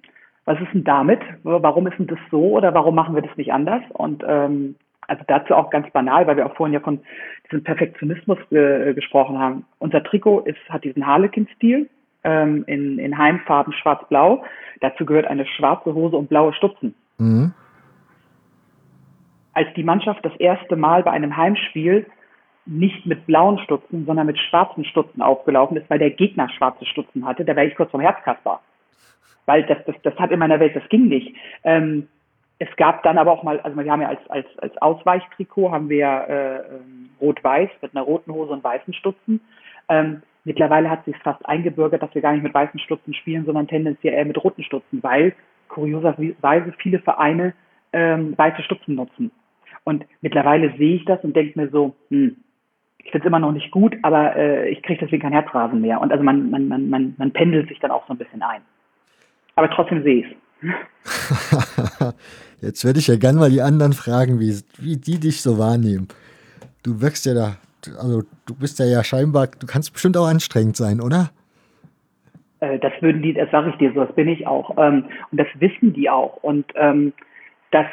was 0.48 0.58
ist 0.62 0.72
denn 0.72 0.84
damit? 0.84 1.20
Warum 1.42 1.86
ist 1.88 1.98
denn 1.98 2.06
das 2.06 2.18
so 2.30 2.52
oder 2.52 2.72
warum 2.72 2.94
machen 2.94 3.14
wir 3.14 3.20
das 3.20 3.36
nicht 3.36 3.52
anders? 3.52 3.82
Und 3.92 4.24
ähm, 4.26 4.76
also 5.06 5.22
dazu 5.26 5.54
auch 5.54 5.68
ganz 5.68 5.90
banal, 5.90 6.26
weil 6.26 6.38
wir 6.38 6.46
auch 6.46 6.56
vorhin 6.56 6.72
ja 6.72 6.80
von 6.80 7.00
diesem 7.44 7.62
Perfektionismus 7.62 8.38
äh, 8.50 8.94
gesprochen 8.94 9.38
haben. 9.38 9.66
Unser 9.78 10.02
Trikot 10.02 10.40
ist, 10.46 10.58
hat 10.70 10.84
diesen 10.84 11.06
Harlequin-Stil 11.06 11.90
ähm, 12.24 12.64
in, 12.66 12.98
in 12.98 13.18
Heimfarben 13.18 13.74
schwarz-blau. 13.74 14.42
Dazu 14.80 15.04
gehört 15.04 15.26
eine 15.26 15.44
schwarze 15.44 15.92
Hose 15.92 16.16
und 16.16 16.30
blaue 16.30 16.54
Stutzen. 16.54 16.94
Mhm. 17.18 17.52
Als 19.52 19.68
die 19.76 19.84
Mannschaft 19.84 20.24
das 20.24 20.36
erste 20.36 20.76
Mal 20.76 21.02
bei 21.02 21.10
einem 21.10 21.36
Heimspiel 21.36 22.06
nicht 22.64 23.04
mit 23.04 23.26
blauen 23.26 23.58
Stutzen, 23.58 24.06
sondern 24.06 24.26
mit 24.26 24.38
schwarzen 24.38 24.86
Stutzen 24.86 25.20
aufgelaufen 25.20 25.76
ist, 25.76 25.90
weil 25.90 25.98
der 25.98 26.10
Gegner 26.10 26.48
schwarze 26.48 26.86
Stutzen 26.86 27.26
hatte, 27.26 27.44
da 27.44 27.54
wäre 27.54 27.66
ich 27.66 27.76
kurz 27.76 27.90
vom 27.90 28.00
Herzkasper 28.00 28.60
weil 29.48 29.64
das, 29.64 29.78
das, 29.86 29.96
das 30.02 30.14
hat 30.16 30.30
in 30.30 30.38
meiner 30.38 30.60
Welt, 30.60 30.76
das 30.76 30.86
ging 30.90 31.08
nicht. 31.08 31.34
Ähm, 31.64 32.06
es 32.58 32.68
gab 32.76 33.02
dann 33.02 33.16
aber 33.16 33.32
auch 33.32 33.42
mal, 33.42 33.58
also 33.60 33.78
wir 33.78 33.90
haben 33.90 34.02
ja 34.02 34.08
als, 34.08 34.20
als, 34.28 34.46
als 34.58 34.76
Ausweichtrikot 34.82 35.70
haben 35.70 35.88
wir 35.88 36.06
äh, 36.06 36.56
ähm, 36.74 37.08
rot-weiß 37.20 37.70
mit 37.80 37.96
einer 37.96 38.04
roten 38.04 38.32
Hose 38.32 38.52
und 38.52 38.62
weißen 38.62 38.92
Stutzen. 38.92 39.40
Ähm, 39.88 40.22
mittlerweile 40.44 40.90
hat 40.90 41.04
sich 41.06 41.16
fast 41.18 41.44
eingebürgert, 41.48 42.02
dass 42.02 42.14
wir 42.14 42.20
gar 42.20 42.32
nicht 42.32 42.42
mit 42.42 42.52
weißen 42.52 42.78
Stutzen 42.80 43.14
spielen, 43.14 43.46
sondern 43.46 43.68
tendenziell 43.68 44.12
eher 44.12 44.26
mit 44.26 44.42
roten 44.42 44.64
Stutzen, 44.64 45.02
weil 45.02 45.34
kurioserweise 45.68 46.74
viele 46.78 46.98
Vereine 46.98 47.54
ähm, 47.94 48.36
weiße 48.36 48.62
Stutzen 48.62 48.96
nutzen. 48.96 49.30
Und 49.84 50.04
mittlerweile 50.20 50.76
sehe 50.76 50.96
ich 50.96 51.06
das 51.06 51.24
und 51.24 51.34
denke 51.34 51.58
mir 51.58 51.70
so, 51.70 51.94
hm, 52.10 52.36
ich 52.98 53.12
finde 53.12 53.24
es 53.24 53.28
immer 53.28 53.38
noch 53.38 53.52
nicht 53.52 53.70
gut, 53.70 53.96
aber 54.02 54.36
äh, 54.36 54.68
ich 54.68 54.82
kriege 54.82 55.00
deswegen 55.00 55.22
kein 55.22 55.32
Herzrasen 55.32 55.80
mehr. 55.80 56.02
Und 56.02 56.12
also 56.12 56.22
man, 56.22 56.50
man, 56.50 56.68
man, 56.68 56.90
man, 56.90 57.14
man 57.16 57.30
pendelt 57.30 57.68
sich 57.68 57.78
dann 57.78 57.92
auch 57.92 58.06
so 58.06 58.12
ein 58.12 58.18
bisschen 58.18 58.42
ein 58.42 58.60
aber 59.58 59.68
trotzdem 59.70 60.02
sehe 60.04 60.24
ich 60.24 60.26
es. 60.62 62.14
Jetzt 62.60 62.84
werde 62.84 63.00
ich 63.00 63.08
ja 63.08 63.16
gern 63.16 63.36
mal 63.36 63.50
die 63.50 63.60
anderen 63.60 63.92
fragen, 63.92 64.38
wie, 64.38 64.54
wie 64.78 64.96
die 64.96 65.18
dich 65.18 65.42
so 65.42 65.58
wahrnehmen. 65.58 66.08
Du 66.84 67.00
wirkst 67.00 67.26
ja 67.26 67.34
da, 67.34 67.56
also 68.00 68.22
du 68.46 68.54
bist 68.54 68.78
ja, 68.78 68.86
ja 68.86 69.02
scheinbar, 69.02 69.48
du 69.48 69.66
kannst 69.66 69.92
bestimmt 69.92 70.16
auch 70.16 70.26
anstrengend 70.26 70.76
sein, 70.76 71.00
oder? 71.00 71.30
Äh, 72.60 72.78
das 72.78 72.92
würden 73.00 73.22
die, 73.22 73.34
das 73.34 73.50
sage 73.50 73.70
ich 73.70 73.76
dir 73.76 73.92
so, 73.92 74.04
das 74.04 74.14
bin 74.14 74.28
ich 74.28 74.46
auch. 74.46 74.76
Ähm, 74.78 75.04
und 75.30 75.40
das 75.40 75.48
wissen 75.58 75.92
die 75.92 76.08
auch. 76.08 76.36
Und 76.42 76.66
ähm, 76.76 77.12
das 77.72 77.86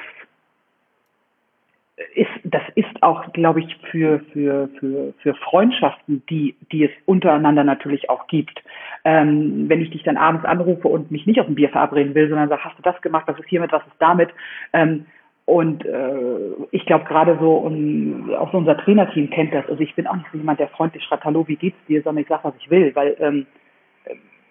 ist, 2.13 2.29
das 2.43 2.63
ist 2.75 3.01
auch, 3.01 3.31
glaube 3.33 3.61
ich, 3.61 3.75
für, 3.91 4.19
für, 4.31 4.69
für, 4.79 5.13
für 5.21 5.33
Freundschaften, 5.35 6.23
die, 6.29 6.55
die 6.71 6.83
es 6.83 6.91
untereinander 7.05 7.63
natürlich 7.63 8.09
auch 8.09 8.27
gibt. 8.27 8.61
Ähm, 9.05 9.69
wenn 9.69 9.81
ich 9.81 9.91
dich 9.91 10.03
dann 10.03 10.17
abends 10.17 10.45
anrufe 10.45 10.87
und 10.87 11.11
mich 11.11 11.27
nicht 11.27 11.39
auf 11.39 11.47
ein 11.47 11.55
Bier 11.55 11.69
verabreden 11.69 12.15
will, 12.15 12.27
sondern 12.27 12.49
sage, 12.49 12.63
hast 12.63 12.77
du 12.77 12.81
das 12.81 12.99
gemacht, 13.01 13.27
was 13.27 13.37
ist 13.37 13.47
hiermit, 13.47 13.71
was 13.71 13.85
ist 13.85 13.95
damit? 13.99 14.29
Ähm, 14.73 15.05
und 15.45 15.85
äh, 15.85 16.53
ich 16.71 16.85
glaube 16.87 17.05
gerade 17.05 17.37
so, 17.39 17.53
um, 17.57 18.33
auch 18.33 18.51
so 18.51 18.57
unser 18.57 18.77
Trainerteam 18.77 19.29
kennt 19.29 19.53
das. 19.53 19.69
Also 19.69 19.81
ich 19.81 19.93
bin 19.93 20.07
auch 20.07 20.15
nicht 20.15 20.27
so 20.31 20.39
jemand, 20.39 20.59
der 20.59 20.69
freundlich 20.69 21.03
schreibt, 21.03 21.23
hallo, 21.23 21.47
wie 21.47 21.55
geht's 21.55 21.77
dir, 21.87 22.01
sondern 22.01 22.23
ich 22.23 22.27
sage, 22.27 22.43
was 22.43 22.55
ich 22.59 22.69
will, 22.71 22.95
weil 22.95 23.15
ähm, 23.19 23.45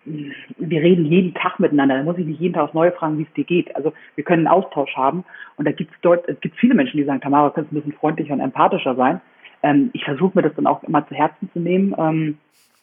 wir 0.04 0.82
reden 0.82 1.06
jeden 1.06 1.34
Tag 1.34 1.58
miteinander. 1.58 1.96
Da 1.96 2.02
muss 2.02 2.18
ich 2.18 2.26
nicht 2.26 2.40
jeden 2.40 2.54
Tag 2.54 2.64
aufs 2.64 2.74
Neue 2.74 2.92
fragen, 2.92 3.18
wie 3.18 3.22
es 3.22 3.32
dir 3.32 3.44
geht. 3.44 3.74
Also 3.74 3.92
wir 4.14 4.24
können 4.24 4.46
einen 4.46 4.54
Austausch 4.54 4.94
haben. 4.94 5.24
Und 5.56 5.66
da 5.66 5.72
gibt 5.72 5.92
es 5.92 6.00
dort, 6.02 6.28
es 6.28 6.38
gibt 6.40 6.56
viele 6.58 6.74
Menschen, 6.74 6.98
die 6.98 7.04
sagen, 7.04 7.20
Tamara, 7.20 7.48
du 7.48 7.54
könntest 7.54 7.72
ein 7.72 7.76
bisschen 7.76 7.98
freundlicher 7.98 8.34
und 8.34 8.40
empathischer 8.40 8.94
sein. 8.94 9.20
Ähm, 9.62 9.90
ich 9.94 10.04
versuche 10.04 10.32
mir 10.34 10.42
das 10.42 10.54
dann 10.54 10.66
auch 10.66 10.82
immer 10.84 11.06
zu 11.08 11.14
Herzen 11.14 11.50
zu 11.52 11.58
nehmen. 11.58 11.94
Ähm, 11.98 12.38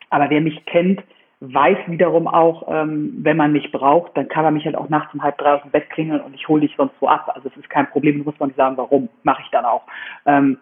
aber 0.09 0.29
wer 0.29 0.41
mich 0.41 0.65
kennt, 0.65 1.01
weiß 1.41 1.77
wiederum 1.87 2.27
auch, 2.27 2.67
ähm, 2.69 3.13
wenn 3.17 3.35
man 3.35 3.51
mich 3.51 3.71
braucht, 3.71 4.15
dann 4.15 4.27
kann 4.27 4.43
man 4.43 4.53
mich 4.53 4.65
halt 4.65 4.75
auch 4.75 4.89
nachts 4.89 5.13
um 5.13 5.23
halb 5.23 5.39
drei 5.39 5.55
aus 5.55 5.63
dem 5.63 5.71
Bett 5.71 5.89
klingeln 5.89 6.21
und 6.21 6.35
ich 6.35 6.47
hole 6.47 6.61
dich 6.61 6.75
sonst 6.77 6.93
so 6.99 7.07
ab. 7.07 7.31
Also 7.33 7.49
es 7.49 7.57
ist 7.57 7.69
kein 7.69 7.89
Problem, 7.89 8.23
muss 8.23 8.39
man 8.39 8.49
nicht 8.49 8.57
sagen, 8.57 8.77
warum, 8.77 9.09
mache 9.23 9.41
ich 9.43 9.49
dann 9.49 9.65
auch. 9.65 9.81
Ähm, 10.27 10.59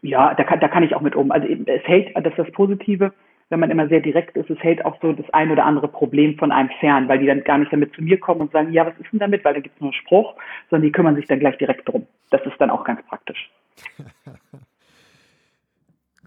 ja, 0.00 0.34
da 0.34 0.44
kann, 0.44 0.60
da 0.60 0.68
kann 0.68 0.82
ich 0.82 0.94
auch 0.94 1.02
mit 1.02 1.14
um. 1.14 1.30
Also 1.30 1.46
es 1.46 1.82
hält, 1.84 2.16
das 2.16 2.32
ist 2.32 2.38
das 2.38 2.52
Positive, 2.52 3.12
wenn 3.50 3.60
man 3.60 3.70
immer 3.70 3.88
sehr 3.88 4.00
direkt 4.00 4.36
ist, 4.36 4.48
es 4.48 4.62
hält 4.62 4.84
auch 4.84 4.96
so 5.02 5.12
das 5.12 5.28
ein 5.30 5.50
oder 5.50 5.64
andere 5.64 5.88
Problem 5.88 6.38
von 6.38 6.50
einem 6.50 6.70
fern, 6.80 7.08
weil 7.08 7.18
die 7.18 7.26
dann 7.26 7.44
gar 7.44 7.58
nicht 7.58 7.72
damit 7.72 7.94
zu 7.94 8.02
mir 8.02 8.18
kommen 8.18 8.40
und 8.40 8.52
sagen, 8.52 8.72
ja, 8.72 8.86
was 8.86 8.98
ist 8.98 9.12
denn 9.12 9.20
damit, 9.20 9.44
weil 9.44 9.54
da 9.54 9.60
gibt 9.60 9.74
es 9.74 9.80
nur 9.80 9.90
einen 9.90 10.00
Spruch, 10.00 10.34
sondern 10.70 10.86
die 10.86 10.92
kümmern 10.92 11.16
sich 11.16 11.26
dann 11.26 11.40
gleich 11.40 11.58
direkt 11.58 11.86
drum. 11.88 12.06
Das 12.30 12.40
ist 12.46 12.58
dann 12.58 12.70
auch 12.70 12.84
ganz 12.84 13.02
praktisch. 13.06 13.50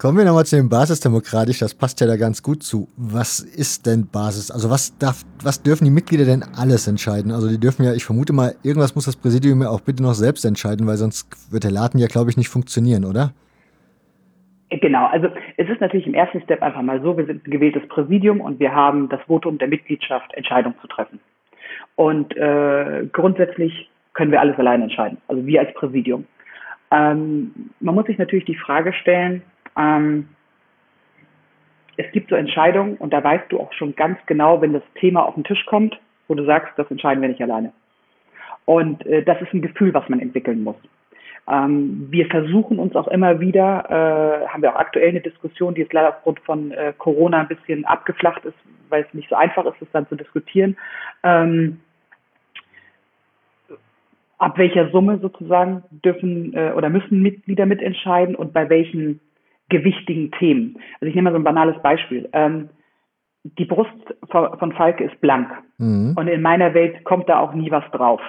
Kommen 0.02 0.18
wir 0.18 0.24
nochmal 0.24 0.44
zu 0.44 0.56
dem 0.56 0.68
Basisdemokratisch, 0.68 1.60
das 1.60 1.76
passt 1.76 2.00
ja 2.00 2.08
da 2.08 2.16
ganz 2.16 2.42
gut 2.42 2.64
zu. 2.64 2.88
Was 2.96 3.38
ist 3.38 3.86
denn 3.86 4.08
Basis? 4.10 4.50
Also 4.50 4.68
was 4.68 4.98
darf, 4.98 5.22
was 5.44 5.62
dürfen 5.62 5.84
die 5.84 5.92
Mitglieder 5.92 6.24
denn 6.24 6.42
alles 6.58 6.88
entscheiden? 6.88 7.30
Also 7.30 7.48
die 7.48 7.60
dürfen 7.60 7.84
ja, 7.84 7.94
ich 7.94 8.04
vermute 8.04 8.32
mal, 8.32 8.56
irgendwas 8.64 8.96
muss 8.96 9.04
das 9.04 9.14
Präsidium 9.14 9.62
ja 9.62 9.68
auch 9.68 9.80
bitte 9.80 10.02
noch 10.02 10.14
selbst 10.14 10.44
entscheiden, 10.44 10.88
weil 10.88 10.96
sonst 10.96 11.30
wird 11.52 11.62
der 11.62 11.70
Laden 11.70 12.00
ja, 12.00 12.08
glaube 12.08 12.30
ich, 12.30 12.36
nicht 12.36 12.48
funktionieren, 12.48 13.04
oder? 13.04 13.30
Genau, 14.70 15.06
also 15.06 15.28
es 15.56 15.68
ist 15.68 15.80
natürlich 15.80 16.08
im 16.08 16.14
ersten 16.14 16.42
Step 16.42 16.62
einfach 16.62 16.82
mal 16.82 17.00
so, 17.00 17.16
wir 17.16 17.26
sind 17.26 17.46
ein 17.46 17.50
gewähltes 17.52 17.86
Präsidium 17.86 18.40
und 18.40 18.58
wir 18.58 18.74
haben 18.74 19.08
das 19.08 19.20
Votum 19.28 19.58
der 19.58 19.68
Mitgliedschaft, 19.68 20.34
Entscheidungen 20.34 20.74
zu 20.80 20.88
treffen. 20.88 21.20
Und 21.94 22.36
äh, 22.36 23.06
grundsätzlich 23.12 23.88
können 24.14 24.32
wir 24.32 24.40
alles 24.40 24.58
allein 24.58 24.82
entscheiden, 24.82 25.18
also 25.28 25.46
wir 25.46 25.60
als 25.60 25.72
Präsidium. 25.74 26.24
Ähm, 26.90 27.52
man 27.78 27.94
muss 27.94 28.06
sich 28.06 28.18
natürlich 28.18 28.46
die 28.46 28.56
Frage 28.56 28.92
stellen, 28.94 29.42
ähm, 29.76 30.28
es 31.96 32.10
gibt 32.12 32.30
so 32.30 32.36
Entscheidungen 32.36 32.96
und 32.96 33.12
da 33.12 33.22
weißt 33.22 33.50
du 33.50 33.60
auch 33.60 33.72
schon 33.72 33.94
ganz 33.94 34.18
genau, 34.26 34.60
wenn 34.60 34.72
das 34.72 34.82
Thema 34.94 35.24
auf 35.24 35.34
den 35.34 35.44
Tisch 35.44 35.64
kommt, 35.66 35.98
wo 36.28 36.34
du 36.34 36.44
sagst, 36.44 36.72
das 36.76 36.90
entscheiden 36.90 37.20
wir 37.20 37.28
nicht 37.28 37.42
alleine. 37.42 37.72
Und 38.64 39.04
äh, 39.06 39.22
das 39.22 39.40
ist 39.42 39.52
ein 39.52 39.62
Gefühl, 39.62 39.92
was 39.92 40.08
man 40.08 40.20
entwickeln 40.20 40.62
muss. 40.62 40.76
Ähm, 41.48 42.06
wir 42.10 42.26
versuchen 42.26 42.78
uns 42.78 42.94
auch 42.94 43.08
immer 43.08 43.40
wieder, 43.40 43.84
äh, 43.90 44.46
haben 44.48 44.62
wir 44.62 44.74
auch 44.74 44.78
aktuell 44.78 45.08
eine 45.08 45.20
Diskussion, 45.20 45.74
die 45.74 45.80
jetzt 45.80 45.92
leider 45.92 46.10
aufgrund 46.10 46.40
von 46.40 46.70
äh, 46.70 46.92
Corona 46.96 47.40
ein 47.40 47.48
bisschen 47.48 47.84
abgeflacht 47.84 48.44
ist, 48.44 48.56
weil 48.88 49.02
es 49.02 49.14
nicht 49.14 49.28
so 49.28 49.34
einfach 49.34 49.66
ist, 49.66 49.80
das 49.80 49.88
dann 49.92 50.08
zu 50.08 50.14
diskutieren. 50.14 50.76
Ähm, 51.24 51.80
ab 54.38 54.58
welcher 54.58 54.90
Summe 54.90 55.18
sozusagen 55.18 55.82
dürfen 56.04 56.54
äh, 56.54 56.72
oder 56.76 56.88
müssen 56.90 57.22
Mitglieder 57.22 57.66
mitentscheiden 57.66 58.34
und 58.34 58.52
bei 58.52 58.68
welchen 58.68 59.20
gewichtigen 59.72 60.30
Themen. 60.32 60.78
Also 61.00 61.06
ich 61.06 61.14
nehme 61.14 61.30
mal 61.30 61.32
so 61.32 61.40
ein 61.40 61.44
banales 61.44 61.80
Beispiel. 61.82 62.28
Ähm, 62.32 62.68
die 63.44 63.64
Brust 63.64 63.90
von 64.30 64.72
Falke 64.72 65.04
ist 65.04 65.20
blank 65.20 65.50
mhm. 65.78 66.14
und 66.16 66.28
in 66.28 66.42
meiner 66.42 66.74
Welt 66.74 67.02
kommt 67.04 67.28
da 67.28 67.40
auch 67.40 67.54
nie 67.54 67.70
was 67.72 67.84
drauf. 67.90 68.20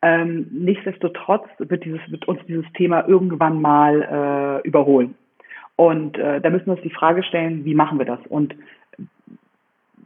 Ähm, 0.00 0.46
nichtsdestotrotz 0.52 1.46
wird, 1.58 1.84
dieses, 1.84 2.00
wird 2.10 2.26
uns 2.28 2.40
dieses 2.46 2.64
Thema 2.74 3.06
irgendwann 3.06 3.60
mal 3.60 4.62
äh, 4.64 4.66
überholen. 4.66 5.16
Und 5.74 6.16
äh, 6.16 6.40
da 6.40 6.48
müssen 6.48 6.66
wir 6.66 6.74
uns 6.74 6.82
die 6.82 6.90
Frage 6.90 7.22
stellen, 7.22 7.64
wie 7.64 7.74
machen 7.74 7.98
wir 7.98 8.06
das? 8.06 8.20
Und 8.28 8.54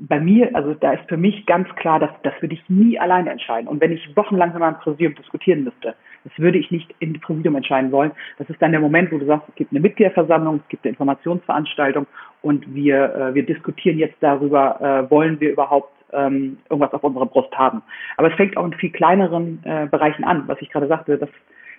bei 0.01 0.18
mir, 0.18 0.57
also 0.57 0.74
da 0.74 0.93
ist 0.93 1.09
für 1.09 1.18
mich 1.18 1.45
ganz 1.47 1.68
klar, 1.76 2.01
dass 2.01 2.11
das 2.22 2.32
würde 2.41 2.55
ich 2.55 2.68
nie 2.68 2.99
alleine 2.99 3.30
entscheiden. 3.30 3.68
Und 3.68 3.80
wenn 3.80 3.93
ich 3.93 4.16
wochenlang 4.16 4.51
mit 4.51 4.61
meinem 4.61 4.78
Präsidium 4.78 5.14
diskutieren 5.14 5.64
müsste, 5.64 5.95
das 6.24 6.32
würde 6.38 6.58
ich 6.58 6.70
nicht 6.70 6.94
im 6.98 7.18
Präsidium 7.20 7.56
entscheiden 7.56 7.92
wollen. 7.92 8.12
Das 8.38 8.48
ist 8.50 8.60
dann 8.60 8.72
der 8.72 8.80
Moment, 8.80 9.10
wo 9.10 9.18
du 9.18 9.26
sagst, 9.26 9.48
es 9.48 9.54
gibt 9.54 9.72
eine 9.72 9.80
Mitgliederversammlung, 9.80 10.60
es 10.62 10.68
gibt 10.68 10.84
eine 10.84 10.90
Informationsveranstaltung 10.90 12.06
und 12.42 12.74
wir, 12.74 13.14
äh, 13.14 13.34
wir 13.34 13.44
diskutieren 13.44 13.98
jetzt 13.98 14.16
darüber, 14.20 14.80
äh, 14.80 15.10
wollen 15.10 15.40
wir 15.40 15.50
überhaupt 15.50 15.92
ähm, 16.12 16.58
irgendwas 16.68 16.92
auf 16.92 17.04
unserer 17.04 17.26
Brust 17.26 17.56
haben. 17.56 17.82
Aber 18.16 18.30
es 18.30 18.34
fängt 18.34 18.56
auch 18.56 18.66
in 18.66 18.74
viel 18.74 18.90
kleineren 18.90 19.62
äh, 19.64 19.86
Bereichen 19.86 20.24
an, 20.24 20.44
was 20.46 20.60
ich 20.60 20.70
gerade 20.70 20.88
sagte, 20.88 21.16
dass 21.18 21.30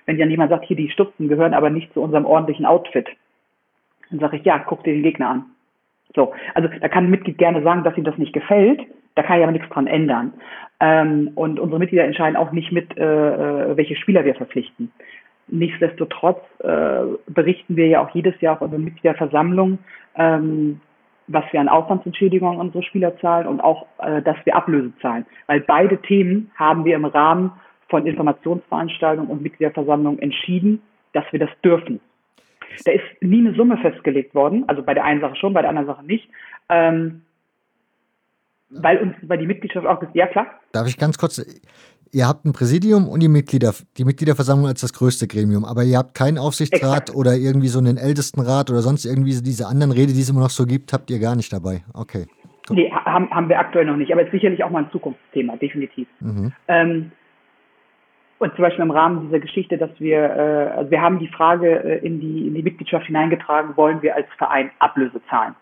wenn 0.06 0.18
dann 0.18 0.32
jemand 0.32 0.50
sagt, 0.50 0.66
hier 0.66 0.78
die 0.78 0.90
Stutzen 0.90 1.28
gehören 1.28 1.54
aber 1.54 1.70
nicht 1.70 1.94
zu 1.94 2.02
unserem 2.02 2.26
ordentlichen 2.26 2.66
Outfit, 2.66 3.08
dann 4.10 4.20
sage 4.20 4.38
ich, 4.38 4.44
ja, 4.44 4.60
guck 4.60 4.84
dir 4.84 4.94
den 4.94 5.04
Gegner 5.04 5.30
an. 5.30 5.46
So, 6.16 6.34
also 6.56 6.68
da 6.68 6.90
kann 6.90 7.06
ein 7.06 7.12
Mitglied 7.12 7.38
gerne 7.38 7.62
sagen, 7.62 7.84
dass 7.84 7.98
ihm 7.98 8.04
das 8.04 8.18
nicht 8.18 8.34
gefällt, 8.34 8.82
da 9.16 9.24
kann 9.24 9.38
ich 9.38 9.44
aber 9.44 9.52
nichts 9.52 9.70
dran 9.70 9.88
ändern. 9.88 10.34
Ähm, 10.80 11.32
und 11.36 11.60
unsere 11.60 11.80
Mitglieder 11.80 12.06
entscheiden 12.06 12.36
auch 12.36 12.52
nicht 12.52 12.72
mit, 12.72 12.98
äh, 12.98 13.04
äh 13.04 13.78
welche 13.78 13.96
Spieler 13.96 14.26
wir 14.26 14.36
verpflichten. 14.36 14.92
Nichtsdestotrotz 15.48 16.40
äh, 16.60 17.04
berichten 17.28 17.76
wir 17.76 17.88
ja 17.88 18.02
auch 18.02 18.10
jedes 18.16 18.40
Jahr 18.42 18.56
auf 18.56 18.62
unserer 18.62 18.80
Mitgliederversammlung, 18.80 19.80
ähm, 20.16 20.80
was 21.28 21.44
wir 21.52 21.60
an 21.60 21.70
Aufwandsentschädigungen 21.70 22.60
an 22.60 22.68
unsere 22.68 22.84
Spieler 22.84 23.18
zahlen 23.20 23.48
und 23.48 23.60
auch, 23.60 23.86
äh, 24.00 24.22
dass 24.22 24.38
wir 24.46 24.56
Ablöse 24.56 24.94
zahlen. 25.02 25.26
Weil 25.48 25.60
beide 25.62 25.98
Themen 26.02 26.52
haben 26.56 26.86
wir 26.86 26.96
im 26.96 27.06
Rahmen 27.06 27.52
von 27.90 28.08
Informationsveranstaltungen 28.08 29.30
und 29.30 29.42
Mitgliederversammlungen 29.42 30.22
entschieden, 30.22 30.82
dass 31.14 31.26
wir 31.32 31.40
das 31.40 31.50
dürfen. 31.64 32.00
Da 32.86 32.92
ist 32.92 33.04
nie 33.20 33.40
eine 33.40 33.54
Summe 33.54 33.78
festgelegt 33.78 34.34
worden, 34.34 34.64
also 34.68 34.82
bei 34.82 34.94
der 34.94 35.04
einen 35.04 35.20
Sache 35.20 35.36
schon, 35.36 35.54
bei 35.54 35.62
der 35.62 35.70
anderen 35.70 35.88
Sache 35.88 36.06
nicht. 36.06 36.30
Ähm, 36.70 37.24
weil 38.72 38.98
uns, 38.98 39.16
weil 39.24 39.38
die 39.38 39.48
Mitgliedschaft 39.48 39.86
auch 39.86 40.02
ja 40.14 40.28
klar. 40.28 40.48
Darf 40.72 40.88
ich 40.88 40.98
ganz 40.98 41.18
kurz, 41.18 41.44
ihr 42.12 42.28
habt 42.28 42.46
ein 42.46 42.54
Präsidium 42.54 43.08
und 43.08 43.22
die 43.22 43.28
Mitglieder, 43.28 43.74
die 43.98 44.06
Mitgliederversammlung 44.06 44.68
als 44.68 44.82
das 44.82 44.94
größte 44.94 45.28
Gremium, 45.28 45.66
aber 45.66 45.84
ihr 45.84 45.98
habt 45.98 46.16
keinen 46.16 46.38
Aufsichtsrat 46.38 47.10
Exakt. 47.10 47.16
oder 47.16 47.36
irgendwie 47.36 47.68
so 47.68 47.80
einen 47.80 47.98
Ältestenrat 47.98 48.70
oder 48.70 48.82
sonst 48.82 49.06
irgendwie 49.06 49.42
diese 49.42 49.68
anderen 49.68 49.92
Rede, 49.92 50.14
die 50.14 50.22
es 50.22 50.30
immer 50.30 50.42
noch 50.42 50.50
so 50.50 50.66
gibt, 50.66 50.94
habt 50.94 51.10
ihr 51.10 51.20
gar 51.20 51.36
nicht 51.36 51.52
dabei. 51.52 51.84
Okay. 51.94 52.26
Gut. 52.68 52.78
Nee, 52.78 52.92
haben, 52.92 53.30
haben 53.32 53.50
wir 53.50 53.60
aktuell 53.60 53.86
noch 53.86 53.98
nicht, 53.98 54.12
aber 54.12 54.24
ist 54.24 54.32
sicherlich 54.32 54.64
auch 54.64 54.70
mal 54.70 54.84
ein 54.84 54.92
Zukunftsthema, 54.92 55.58
definitiv. 55.58 56.08
Mhm. 56.20 56.54
Ähm, 56.68 57.12
und 58.38 58.56
zum 58.56 58.64
Beispiel 58.64 58.84
im 58.84 58.92
Rahmen 58.92 59.28
dieser 59.28 59.40
Geschichte, 59.40 59.78
dass 59.78 59.92
wir, 60.00 60.18
äh, 60.18 60.78
also 60.78 60.90
wir 60.92 61.02
haben 61.02 61.20
die 61.20 61.28
Frage 61.28 61.84
äh, 61.84 62.06
in, 62.06 62.20
die, 62.20 62.48
in 62.48 62.56
die 62.56 62.64
Mitgliedschaft 62.64 63.06
hineingetragen, 63.06 63.78
wollen 63.78 64.02
wir 64.02 64.16
als 64.16 64.28
Verein 64.38 64.72
Ablöse 64.80 65.22
zahlen? 65.30 65.56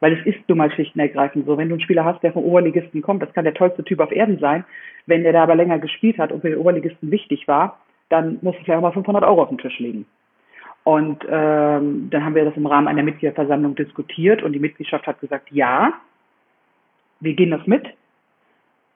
Weil 0.00 0.12
es 0.12 0.26
ist 0.26 0.48
nun 0.48 0.58
mal 0.58 0.70
schlicht 0.70 0.94
und 0.94 1.00
ergreifend 1.00 1.46
so, 1.46 1.56
wenn 1.56 1.68
du 1.68 1.74
einen 1.74 1.82
Spieler 1.82 2.04
hast, 2.04 2.22
der 2.22 2.32
vom 2.32 2.44
Oberligisten 2.44 3.02
kommt, 3.02 3.22
das 3.22 3.32
kann 3.32 3.44
der 3.44 3.54
tollste 3.54 3.84
Typ 3.84 4.00
auf 4.00 4.12
Erden 4.12 4.38
sein, 4.38 4.64
wenn 5.06 5.22
der 5.22 5.32
da 5.32 5.42
aber 5.42 5.54
länger 5.54 5.78
gespielt 5.78 6.18
hat 6.18 6.32
und 6.32 6.42
für 6.42 6.50
den 6.50 6.58
Oberligisten 6.58 7.10
wichtig 7.10 7.48
war, 7.48 7.80
dann 8.08 8.38
muss 8.42 8.54
es 8.56 8.64
vielleicht 8.64 8.78
auch 8.78 8.82
mal 8.82 8.92
500 8.92 9.24
Euro 9.24 9.42
auf 9.42 9.48
den 9.48 9.58
Tisch 9.58 9.78
legen. 9.78 10.06
Und 10.84 11.24
ähm, 11.28 12.08
dann 12.10 12.24
haben 12.24 12.34
wir 12.34 12.44
das 12.44 12.56
im 12.56 12.66
Rahmen 12.66 12.86
einer 12.86 13.02
Mitgliederversammlung 13.02 13.74
diskutiert 13.74 14.42
und 14.42 14.52
die 14.52 14.60
Mitgliedschaft 14.60 15.06
hat 15.06 15.20
gesagt, 15.20 15.50
ja, 15.50 15.94
wir 17.20 17.34
gehen 17.34 17.50
das 17.50 17.66
mit. 17.66 17.86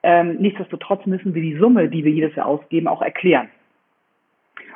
Ähm, 0.03 0.37
nichtsdestotrotz 0.37 1.05
müssen 1.05 1.33
wir 1.33 1.41
die 1.41 1.57
Summe, 1.57 1.89
die 1.89 2.05
wir 2.05 2.11
jedes 2.11 2.35
Jahr 2.35 2.45
ausgeben, 2.45 2.87
auch 2.87 3.01
erklären. 3.01 3.49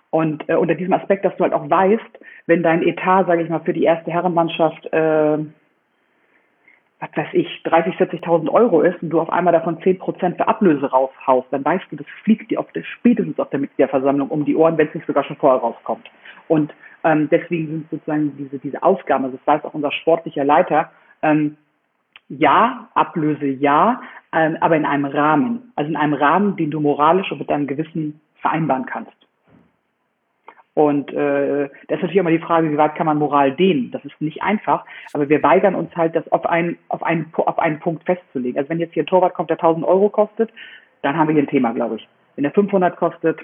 Und 0.10 0.48
äh, 0.50 0.56
unter 0.56 0.76
diesem 0.76 0.94
Aspekt, 0.94 1.26
dass 1.26 1.36
du 1.38 1.44
halt 1.44 1.54
auch 1.54 1.70
weißt, 1.70 2.20
wenn 2.48 2.64
dein 2.64 2.84
Etat, 2.84 3.26
sage 3.26 3.44
ich 3.44 3.50
mal, 3.50 3.60
für 3.60 3.74
die 3.74 3.84
erste 3.84 4.12
Herrenmannschaft 4.12 4.86
äh, 4.94 5.38
was 7.06 7.26
weiß 7.26 7.34
ich, 7.34 7.64
30, 7.64 7.96
40.000 7.96 8.50
Euro 8.50 8.82
ist 8.82 9.02
und 9.02 9.10
du 9.10 9.20
auf 9.20 9.30
einmal 9.30 9.54
davon 9.54 9.82
10 9.82 10.00
Prozent 10.00 10.38
für 10.38 10.48
Ablöse 10.48 10.90
raushaust, 10.90 11.48
dann 11.52 11.64
weißt 11.64 11.86
du, 11.92 11.98
das 11.98 12.08
fliegt 12.24 12.52
dir 12.52 12.60
auf 12.60 12.72
der, 12.72 12.84
spätestens 12.84 13.40
auf 13.40 13.50
der 13.50 13.60
Mitgliederversammlung 13.60 14.30
um 14.30 14.46
die 14.46 14.56
Ohren, 14.56 14.78
wenn 14.78 14.88
es 14.88 14.96
nicht 14.96 15.08
sogar 15.08 15.24
schon 15.24 15.38
vorher 15.38 15.62
rauskommt. 15.62 16.10
Und 16.48 16.74
ähm, 17.04 17.30
deswegen 17.30 17.68
sind 17.68 17.90
sozusagen 17.92 18.36
diese, 18.38 18.60
diese 18.60 18.82
Aufgaben, 18.82 19.26
also 19.26 19.38
das 19.38 19.48
weiß 19.48 19.66
auch 19.66 19.74
unser 19.74 19.92
sportlicher 19.92 20.44
Leiter, 20.44 20.92
ähm, 21.22 21.58
ja, 22.30 22.90
Ablöse 22.96 23.46
ja, 23.46 24.02
ähm, 24.34 24.58
aber 24.60 24.76
in 24.76 24.86
einem 24.86 25.06
Rahmen. 25.06 25.72
Also 25.76 25.90
in 25.90 25.96
einem 25.96 26.14
Rahmen, 26.14 26.56
den 26.56 26.72
du 26.72 26.80
moralisch 26.80 27.32
und 27.32 27.40
mit 27.40 27.50
deinem 27.50 27.68
Gewissen 27.68 28.20
vereinbaren 28.42 28.86
kannst. 28.86 29.14
Und 30.76 31.12
äh, 31.14 31.70
das 31.88 31.98
ist 31.98 32.02
natürlich 32.02 32.18
immer 32.18 32.32
die 32.32 32.40
Frage, 32.40 32.70
wie 32.70 32.78
weit 32.78 32.96
kann 32.96 33.06
man 33.06 33.18
Moral 33.18 33.54
dehnen? 33.54 33.92
Das 33.92 34.04
ist 34.04 34.20
nicht 34.20 34.44
einfach, 34.44 34.86
aber 35.14 35.30
wir 35.30 35.42
weigern 35.42 35.74
uns 35.74 35.96
halt, 35.96 36.16
das 36.16 36.30
auf 36.32 36.46
einen, 36.46 36.78
auf 36.90 37.02
einen, 37.02 37.34
auf 37.34 37.58
einen 37.60 37.80
Punkt 37.80 38.04
festzulegen. 38.04 38.60
Also 38.60 38.70
wenn 38.70 38.80
jetzt 38.80 38.94
hier 38.94 39.04
ein 39.04 39.08
Torwart 39.08 39.34
kommt, 39.34 39.50
der 39.50 39.58
1000 39.58 39.86
Euro 39.86 40.10
kostet, 40.10 40.52
dann 41.02 41.18
haben 41.18 41.30
wir 41.30 41.34
hier 41.34 41.44
ein 41.44 41.48
Thema, 41.48 41.72
glaube 41.72 41.96
ich. 41.96 42.08
Wenn 42.36 42.44
der 42.44 42.52
500 42.52 42.98
kostet, 42.98 43.40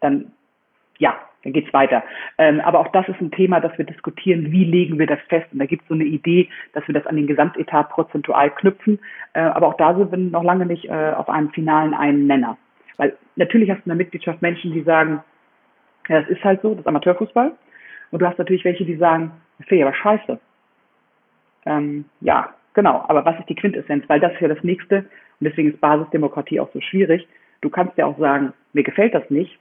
dann 0.00 0.32
ja, 0.98 1.16
dann 1.42 1.52
geht's 1.52 1.72
weiter. 1.72 2.04
Ähm, 2.38 2.60
aber 2.60 2.78
auch 2.78 2.88
das 2.92 3.08
ist 3.08 3.20
ein 3.20 3.32
Thema, 3.32 3.60
das 3.60 3.76
wir 3.76 3.84
diskutieren, 3.84 4.52
wie 4.52 4.64
legen 4.64 5.00
wir 5.00 5.08
das 5.08 5.18
fest. 5.28 5.46
Und 5.52 5.58
da 5.58 5.66
gibt 5.66 5.82
es 5.82 5.88
so 5.88 5.94
eine 5.94 6.04
Idee, 6.04 6.48
dass 6.74 6.86
wir 6.86 6.94
das 6.94 7.06
an 7.06 7.16
den 7.16 7.26
Gesamtetat 7.26 7.90
prozentual 7.90 8.50
knüpfen. 8.50 9.00
Äh, 9.32 9.40
aber 9.40 9.66
auch 9.66 9.76
da 9.76 9.96
sind 9.96 10.12
wir 10.12 10.18
noch 10.18 10.44
lange 10.44 10.66
nicht 10.66 10.84
äh, 10.84 11.12
auf 11.16 11.28
einem 11.28 11.50
finalen 11.50 11.94
einen 11.94 12.28
Nenner. 12.28 12.56
Weil 12.96 13.16
natürlich 13.36 13.70
hast 13.70 13.78
du 13.78 13.84
in 13.84 13.96
der 13.96 13.96
Mitgliedschaft 13.96 14.42
Menschen, 14.42 14.72
die 14.72 14.82
sagen, 14.82 15.22
ja, 16.08 16.20
das 16.20 16.30
ist 16.30 16.44
halt 16.44 16.62
so, 16.62 16.70
das 16.70 16.80
ist 16.80 16.86
Amateurfußball. 16.86 17.52
Und 18.10 18.22
du 18.22 18.26
hast 18.26 18.38
natürlich 18.38 18.64
welche, 18.64 18.84
die 18.84 18.96
sagen, 18.96 19.32
das 19.58 19.68
finde 19.68 19.82
ich 19.82 19.86
aber 19.86 19.96
scheiße. 19.96 20.40
Ähm, 21.66 22.04
ja, 22.20 22.54
genau. 22.74 23.04
Aber 23.08 23.24
was 23.24 23.38
ist 23.38 23.48
die 23.48 23.54
Quintessenz? 23.54 24.04
Weil 24.08 24.20
das 24.20 24.32
ist 24.34 24.40
ja 24.40 24.48
das 24.48 24.62
Nächste. 24.62 24.98
Und 24.98 25.48
deswegen 25.48 25.70
ist 25.70 25.80
Basisdemokratie 25.80 26.60
auch 26.60 26.72
so 26.72 26.80
schwierig. 26.80 27.26
Du 27.60 27.70
kannst 27.70 27.96
ja 27.96 28.06
auch 28.06 28.18
sagen, 28.18 28.52
mir 28.72 28.82
gefällt 28.82 29.14
das 29.14 29.28
nicht. 29.30 29.58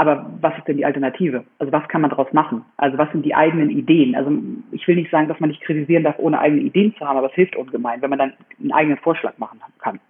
Aber 0.00 0.30
was 0.40 0.56
ist 0.56 0.66
denn 0.66 0.78
die 0.78 0.86
Alternative? 0.86 1.44
Also 1.58 1.72
was 1.72 1.86
kann 1.88 2.00
man 2.00 2.08
daraus 2.08 2.32
machen? 2.32 2.64
Also 2.78 2.96
was 2.96 3.12
sind 3.12 3.22
die 3.26 3.34
eigenen 3.34 3.68
Ideen? 3.68 4.16
Also 4.16 4.32
ich 4.72 4.88
will 4.88 4.96
nicht 4.96 5.10
sagen, 5.10 5.28
dass 5.28 5.38
man 5.40 5.50
nicht 5.50 5.60
kritisieren 5.60 6.04
darf, 6.04 6.18
ohne 6.18 6.40
eigene 6.40 6.62
Ideen 6.62 6.94
zu 6.96 7.06
haben, 7.06 7.18
aber 7.18 7.26
es 7.26 7.34
hilft 7.34 7.54
ungemein, 7.54 8.00
wenn 8.00 8.08
man 8.08 8.18
dann 8.18 8.32
einen 8.58 8.72
eigenen 8.72 8.96
Vorschlag 8.96 9.36
machen 9.36 9.60
kann. 9.78 10.00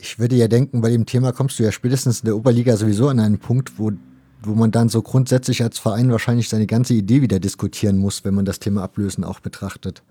Ich 0.00 0.18
würde 0.18 0.34
ja 0.34 0.48
denken, 0.48 0.80
bei 0.80 0.90
dem 0.90 1.04
Thema 1.04 1.32
kommst 1.32 1.58
du 1.58 1.62
ja 1.62 1.72
spätestens 1.72 2.20
in 2.20 2.26
der 2.26 2.36
Oberliga 2.36 2.76
sowieso 2.76 3.08
an 3.08 3.20
einen 3.20 3.38
Punkt, 3.38 3.78
wo, 3.78 3.92
wo 4.42 4.54
man 4.54 4.70
dann 4.70 4.88
so 4.88 5.02
grundsätzlich 5.02 5.62
als 5.62 5.78
Verein 5.78 6.10
wahrscheinlich 6.10 6.48
seine 6.48 6.66
ganze 6.66 6.94
Idee 6.94 7.20
wieder 7.20 7.38
diskutieren 7.38 7.98
muss, 7.98 8.24
wenn 8.24 8.34
man 8.34 8.46
das 8.46 8.58
Thema 8.60 8.82
Ablösen 8.82 9.24
auch 9.24 9.40
betrachtet. 9.40 10.02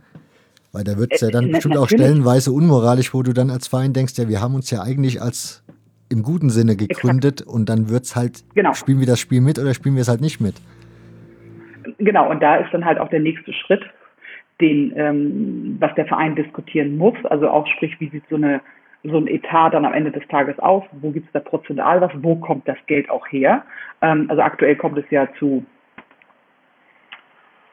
Weil 0.71 0.83
da 0.83 0.97
wird 0.97 1.13
es 1.13 1.21
ja 1.21 1.31
dann 1.31 1.49
äh, 1.49 1.51
bestimmt 1.53 1.77
auch 1.77 1.87
stellenweise 1.89 2.51
unmoralisch, 2.51 3.15
wo 3.15 3.23
du 3.23 3.33
dann 3.33 3.49
als 3.49 3.67
Verein 3.67 3.93
denkst, 3.93 4.13
ja, 4.17 4.29
wir 4.29 4.39
haben 4.41 4.53
uns 4.53 4.69
ja 4.69 4.83
eigentlich 4.83 5.21
als 5.21 5.63
im 6.09 6.21
guten 6.21 6.51
Sinne 6.51 6.75
gegründet 6.75 7.41
Exakt. 7.41 7.55
und 7.55 7.69
dann 7.69 7.89
wird 7.89 8.03
es 8.03 8.15
halt, 8.15 8.43
genau. 8.53 8.73
spielen 8.73 8.99
wir 8.99 9.07
das 9.07 9.19
Spiel 9.19 9.41
mit 9.41 9.57
oder 9.57 9.73
spielen 9.73 9.95
wir 9.95 10.01
es 10.01 10.07
halt 10.07 10.21
nicht 10.21 10.39
mit. 10.39 10.55
Genau, 11.97 12.29
und 12.29 12.41
da 12.41 12.57
ist 12.57 12.71
dann 12.71 12.85
halt 12.85 12.99
auch 12.99 13.09
der 13.09 13.19
nächste 13.19 13.53
Schritt, 13.53 13.81
den, 14.61 14.93
ähm, 14.95 15.77
was 15.79 15.93
der 15.95 16.05
Verein 16.05 16.35
diskutieren 16.35 16.97
muss. 16.97 17.15
Also 17.25 17.49
auch 17.49 17.65
sprich, 17.67 17.99
wie 17.99 18.09
sieht 18.09 18.23
so 18.29 18.35
eine 18.35 18.61
so 19.03 19.17
ein 19.17 19.27
Etat 19.27 19.71
dann 19.71 19.85
am 19.85 19.93
Ende 19.93 20.11
des 20.11 20.27
Tages 20.27 20.59
aus? 20.59 20.83
Wo 20.91 21.11
gibt 21.11 21.27
es 21.27 21.31
da 21.31 21.39
prozentual 21.39 22.01
was? 22.01 22.11
Wo 22.15 22.35
kommt 22.35 22.67
das 22.67 22.77
Geld 22.87 23.09
auch 23.09 23.27
her? 23.27 23.63
Ähm, 24.01 24.27
also 24.29 24.41
aktuell 24.41 24.75
kommt 24.75 24.97
es 24.97 25.09
ja 25.09 25.27
zu, 25.37 25.65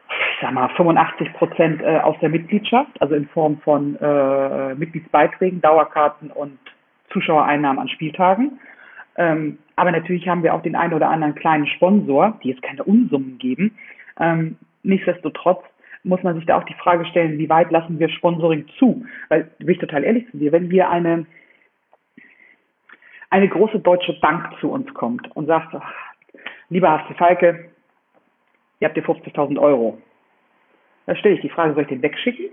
ich 0.09 0.41
sag 0.41 0.53
mal, 0.53 0.69
85 0.77 1.33
Prozent 1.35 1.83
äh, 1.83 1.99
aus 1.99 2.17
der 2.21 2.29
Mitgliedschaft, 2.29 3.01
also 3.01 3.15
in 3.15 3.27
Form 3.29 3.59
von 3.59 3.97
äh, 3.97 4.75
Mitgliedsbeiträgen, 4.75 5.61
Dauerkarten 5.61 6.31
und 6.31 6.59
Zuschauereinnahmen 7.11 7.81
an 7.81 7.89
Spieltagen. 7.89 8.61
Ähm, 9.17 9.59
aber 9.77 9.93
natürlich 9.93 10.29
haben 10.29 10.43
wir 10.43 10.55
auch 10.55 10.63
den 10.63 10.77
einen 10.77 10.95
oder 10.95 11.09
anderen 11.09 11.35
kleinen 11.35 11.67
Sponsor, 11.67 12.39
die 12.43 12.51
jetzt 12.51 12.63
keine 12.63 12.85
Unsummen 12.85 13.39
geben. 13.39 13.77
Ähm, 14.21 14.57
nichtsdestotrotz 14.83 15.63
muss 16.07 16.23
man 16.23 16.37
sich 16.37 16.47
da 16.47 16.57
auch 16.57 16.65
die 16.65 16.75
Frage 16.75 17.05
stellen, 17.07 17.39
wie 17.39 17.49
weit 17.49 17.71
lassen 17.71 17.99
wir 17.99 18.09
Sponsoring 18.09 18.67
zu? 18.79 19.05
Weil, 19.29 19.51
bin 19.59 19.71
ich 19.71 19.79
total 19.79 20.05
ehrlich 20.05 20.31
zu 20.31 20.39
dir, 20.39 20.53
wenn 20.53 20.71
wir 20.71 20.89
eine, 20.89 21.27
eine 23.29 23.49
große 23.49 23.81
deutsche 23.81 24.15
Bank 24.21 24.59
zu 24.61 24.71
uns 24.71 24.93
kommt 24.95 25.35
und 25.37 25.47
sagt, 25.47 25.75
ach, 25.75 25.93
lieber 26.71 26.89
HFC 26.89 27.17
Falke, 27.19 27.71
ihr 28.79 28.89
habt 28.89 28.95
hier 28.95 29.05
50.000 29.05 29.59
Euro. 29.61 30.01
Da 31.07 31.17
stelle 31.17 31.35
ich 31.35 31.41
die 31.41 31.51
Frage, 31.51 31.75
soll 31.75 31.83
ich 31.83 31.89
den 31.89 32.03
wegschicken? 32.03 32.51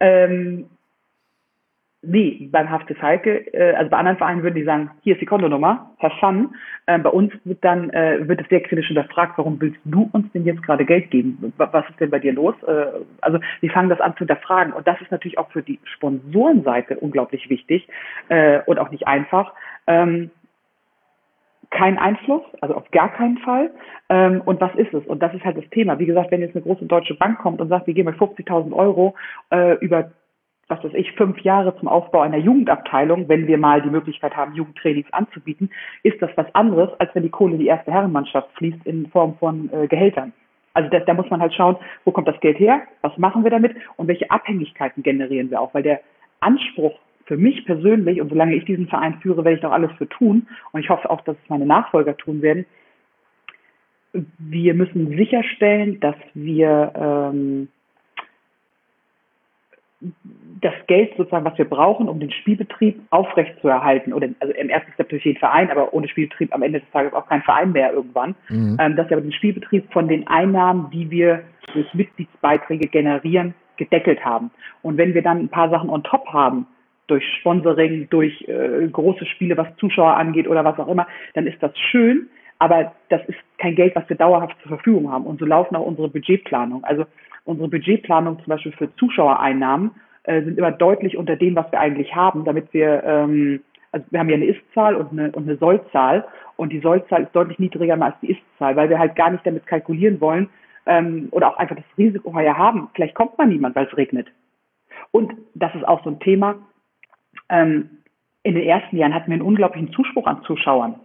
Ähm, 0.00 0.70
Nee, 2.04 2.48
beim 2.50 2.68
HFC 2.68 2.96
Falke, 2.96 3.54
äh, 3.54 3.74
also 3.76 3.88
bei 3.88 3.96
anderen 3.96 4.18
Vereinen 4.18 4.42
würden 4.42 4.56
die 4.56 4.64
sagen, 4.64 4.90
hier 5.02 5.14
ist 5.14 5.20
die 5.20 5.26
Kontonummer, 5.26 5.92
have 6.00 6.16
fun. 6.18 6.52
Äh, 6.86 6.98
bei 6.98 7.10
uns 7.10 7.32
wird 7.44 7.62
dann, 7.62 7.90
äh, 7.90 8.26
wird 8.26 8.40
es 8.40 8.48
sehr 8.48 8.60
kritisch 8.60 8.88
hinterfragt, 8.88 9.38
warum 9.38 9.60
willst 9.60 9.78
du 9.84 10.10
uns 10.12 10.30
denn 10.32 10.44
jetzt 10.44 10.64
gerade 10.64 10.84
Geld 10.84 11.12
geben? 11.12 11.52
Was 11.58 11.88
ist 11.88 12.00
denn 12.00 12.10
bei 12.10 12.18
dir 12.18 12.32
los? 12.32 12.56
Äh, 12.66 12.86
also 13.20 13.38
die 13.62 13.68
fangen 13.68 13.88
das 13.88 14.00
an 14.00 14.14
zu 14.14 14.18
hinterfragen. 14.18 14.72
Und 14.72 14.88
das 14.88 15.00
ist 15.00 15.12
natürlich 15.12 15.38
auch 15.38 15.52
für 15.52 15.62
die 15.62 15.78
Sponsorenseite 15.84 16.98
unglaublich 16.98 17.48
wichtig 17.48 17.86
äh, 18.28 18.60
und 18.66 18.80
auch 18.80 18.90
nicht 18.90 19.06
einfach. 19.06 19.52
Ähm, 19.86 20.32
kein 21.70 21.98
Einfluss, 21.98 22.42
also 22.60 22.74
auf 22.74 22.90
gar 22.90 23.12
keinen 23.12 23.38
Fall. 23.38 23.70
Ähm, 24.08 24.42
und 24.44 24.60
was 24.60 24.74
ist 24.74 24.92
es? 24.92 25.06
Und 25.06 25.22
das 25.22 25.32
ist 25.34 25.44
halt 25.44 25.56
das 25.56 25.68
Thema. 25.70 26.00
Wie 26.00 26.06
gesagt, 26.06 26.32
wenn 26.32 26.40
jetzt 26.40 26.56
eine 26.56 26.64
große 26.64 26.84
deutsche 26.84 27.14
Bank 27.14 27.38
kommt 27.38 27.60
und 27.60 27.68
sagt, 27.68 27.86
wir 27.86 27.94
geben 27.94 28.08
euch 28.08 28.16
50.000 28.16 28.72
Euro 28.72 29.14
äh, 29.50 29.76
über 29.76 30.10
was 30.72 30.82
weiß 30.82 30.94
ich, 30.94 31.12
fünf 31.12 31.38
Jahre 31.40 31.76
zum 31.76 31.88
Aufbau 31.88 32.20
einer 32.20 32.38
Jugendabteilung, 32.38 33.28
wenn 33.28 33.46
wir 33.46 33.58
mal 33.58 33.82
die 33.82 33.90
Möglichkeit 33.90 34.34
haben, 34.34 34.54
Jugendtrainings 34.54 35.12
anzubieten, 35.12 35.70
ist 36.02 36.20
das 36.22 36.30
was 36.36 36.52
anderes, 36.54 36.88
als 36.98 37.14
wenn 37.14 37.22
die 37.22 37.30
Kohle 37.30 37.54
in 37.54 37.60
die 37.60 37.66
erste 37.66 37.92
Herrenmannschaft 37.92 38.48
fließt 38.56 38.86
in 38.86 39.06
Form 39.08 39.36
von 39.38 39.70
äh, 39.72 39.86
Gehältern. 39.86 40.32
Also 40.74 40.88
da, 40.88 41.00
da 41.00 41.12
muss 41.12 41.28
man 41.28 41.40
halt 41.40 41.52
schauen, 41.52 41.76
wo 42.04 42.12
kommt 42.12 42.28
das 42.28 42.40
Geld 42.40 42.58
her, 42.58 42.82
was 43.02 43.16
machen 43.18 43.44
wir 43.44 43.50
damit 43.50 43.76
und 43.96 44.08
welche 44.08 44.30
Abhängigkeiten 44.30 45.02
generieren 45.02 45.50
wir 45.50 45.60
auch, 45.60 45.74
weil 45.74 45.82
der 45.82 46.00
Anspruch 46.40 46.98
für 47.26 47.36
mich 47.36 47.64
persönlich 47.66 48.20
und 48.20 48.30
solange 48.30 48.54
ich 48.54 48.64
diesen 48.64 48.88
Verein 48.88 49.18
führe, 49.20 49.44
werde 49.44 49.56
ich 49.56 49.62
doch 49.62 49.72
alles 49.72 49.92
für 49.98 50.08
tun 50.08 50.46
und 50.72 50.80
ich 50.80 50.88
hoffe 50.88 51.10
auch, 51.10 51.20
dass 51.20 51.36
es 51.42 51.50
meine 51.50 51.66
Nachfolger 51.66 52.16
tun 52.16 52.42
werden. 52.42 52.64
Wir 54.38 54.74
müssen 54.74 55.16
sicherstellen, 55.16 56.00
dass 56.00 56.16
wir 56.34 56.92
ähm, 56.94 57.68
das 60.60 60.74
Geld 60.86 61.12
sozusagen, 61.16 61.44
was 61.44 61.58
wir 61.58 61.68
brauchen, 61.68 62.08
um 62.08 62.20
den 62.20 62.30
Spielbetrieb 62.30 63.00
aufrechtzuerhalten, 63.10 64.12
oder 64.12 64.28
also 64.40 64.54
im 64.54 64.68
ersten 64.68 64.92
Step 64.92 65.08
durch 65.08 65.22
den 65.22 65.36
Verein, 65.36 65.70
aber 65.70 65.92
ohne 65.92 66.08
Spielbetrieb 66.08 66.54
am 66.54 66.62
Ende 66.62 66.80
des 66.80 66.90
Tages 66.90 67.12
auch 67.12 67.26
kein 67.26 67.42
Verein 67.42 67.72
mehr 67.72 67.92
irgendwann, 67.92 68.34
mhm. 68.48 68.76
ähm, 68.80 68.96
dass 68.96 69.08
wir 69.10 69.16
aber 69.16 69.26
den 69.26 69.32
Spielbetrieb 69.32 69.92
von 69.92 70.08
den 70.08 70.26
Einnahmen, 70.28 70.90
die 70.90 71.10
wir 71.10 71.42
durch 71.72 71.92
Mitgliedsbeiträge 71.94 72.88
generieren, 72.88 73.54
gedeckelt 73.76 74.24
haben. 74.24 74.50
Und 74.82 74.96
wenn 74.98 75.14
wir 75.14 75.22
dann 75.22 75.38
ein 75.38 75.48
paar 75.48 75.70
Sachen 75.70 75.90
on 75.90 76.04
top 76.04 76.26
haben, 76.28 76.66
durch 77.08 77.24
Sponsoring, 77.40 78.08
durch 78.10 78.42
äh, 78.48 78.88
große 78.90 79.26
Spiele, 79.26 79.56
was 79.56 79.74
Zuschauer 79.76 80.16
angeht 80.16 80.48
oder 80.48 80.64
was 80.64 80.78
auch 80.78 80.88
immer, 80.88 81.06
dann 81.34 81.46
ist 81.46 81.62
das 81.62 81.76
schön, 81.90 82.28
aber 82.58 82.92
das 83.08 83.20
ist 83.26 83.38
kein 83.58 83.74
Geld, 83.74 83.96
was 83.96 84.08
wir 84.08 84.16
dauerhaft 84.16 84.56
zur 84.62 84.68
Verfügung 84.68 85.10
haben. 85.10 85.26
Und 85.26 85.40
so 85.40 85.44
laufen 85.44 85.74
auch 85.74 85.84
unsere 85.84 86.08
Budgetplanung. 86.08 86.84
Also 86.84 87.06
unsere 87.44 87.68
Budgetplanung 87.68 88.38
zum 88.38 88.46
Beispiel 88.46 88.72
für 88.72 88.94
Zuschauereinnahmen 88.96 89.92
äh, 90.24 90.42
sind 90.42 90.58
immer 90.58 90.72
deutlich 90.72 91.16
unter 91.16 91.36
dem, 91.36 91.56
was 91.56 91.70
wir 91.72 91.80
eigentlich 91.80 92.14
haben, 92.14 92.44
damit 92.44 92.72
wir, 92.72 93.02
ähm, 93.04 93.60
also 93.90 94.06
wir 94.10 94.20
haben 94.20 94.28
ja 94.28 94.36
eine 94.36 94.46
Ist-Zahl 94.46 94.94
und 94.94 95.12
eine, 95.12 95.32
und 95.32 95.48
eine 95.48 95.56
Soll-Zahl 95.56 96.24
und 96.56 96.72
die 96.72 96.80
Soll-Zahl 96.80 97.24
ist 97.24 97.34
deutlich 97.34 97.58
niedriger 97.58 98.00
als 98.00 98.14
die 98.22 98.30
Ist-Zahl, 98.32 98.76
weil 98.76 98.88
wir 98.88 98.98
halt 98.98 99.16
gar 99.16 99.30
nicht 99.30 99.46
damit 99.46 99.66
kalkulieren 99.66 100.20
wollen 100.20 100.48
ähm, 100.86 101.28
oder 101.30 101.48
auch 101.48 101.56
einfach 101.56 101.76
das 101.76 101.84
Risiko 101.98 102.38
ja 102.40 102.56
haben. 102.56 102.88
Vielleicht 102.94 103.14
kommt 103.14 103.36
mal 103.38 103.46
niemand, 103.46 103.74
weil 103.76 103.86
es 103.86 103.96
regnet. 103.96 104.28
Und 105.10 105.34
das 105.54 105.74
ist 105.74 105.86
auch 105.86 106.02
so 106.04 106.10
ein 106.10 106.20
Thema. 106.20 106.56
Ähm, 107.48 107.90
in 108.44 108.54
den 108.54 108.64
ersten 108.64 108.96
Jahren 108.96 109.14
hatten 109.14 109.30
wir 109.30 109.34
einen 109.34 109.42
unglaublichen 109.42 109.92
Zuspruch 109.92 110.26
an 110.26 110.42
Zuschauern 110.44 111.00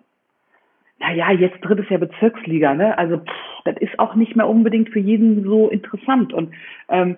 naja, 1.00 1.32
jetzt 1.32 1.60
drittes 1.62 1.90
Jahr 1.90 2.00
Bezirksliga, 2.00 2.74
ne? 2.74 2.98
Also 2.98 3.18
pff, 3.18 3.64
das 3.66 3.78
ist 3.78 4.00
auch 4.00 4.16
nicht 4.16 4.36
mehr 4.36 4.48
unbedingt 4.48 4.90
für 4.90 5.00
jeden 5.00 5.44
so 5.44 5.70
interessant. 5.70 6.34
Und 6.34 6.54
ähm, 6.90 7.18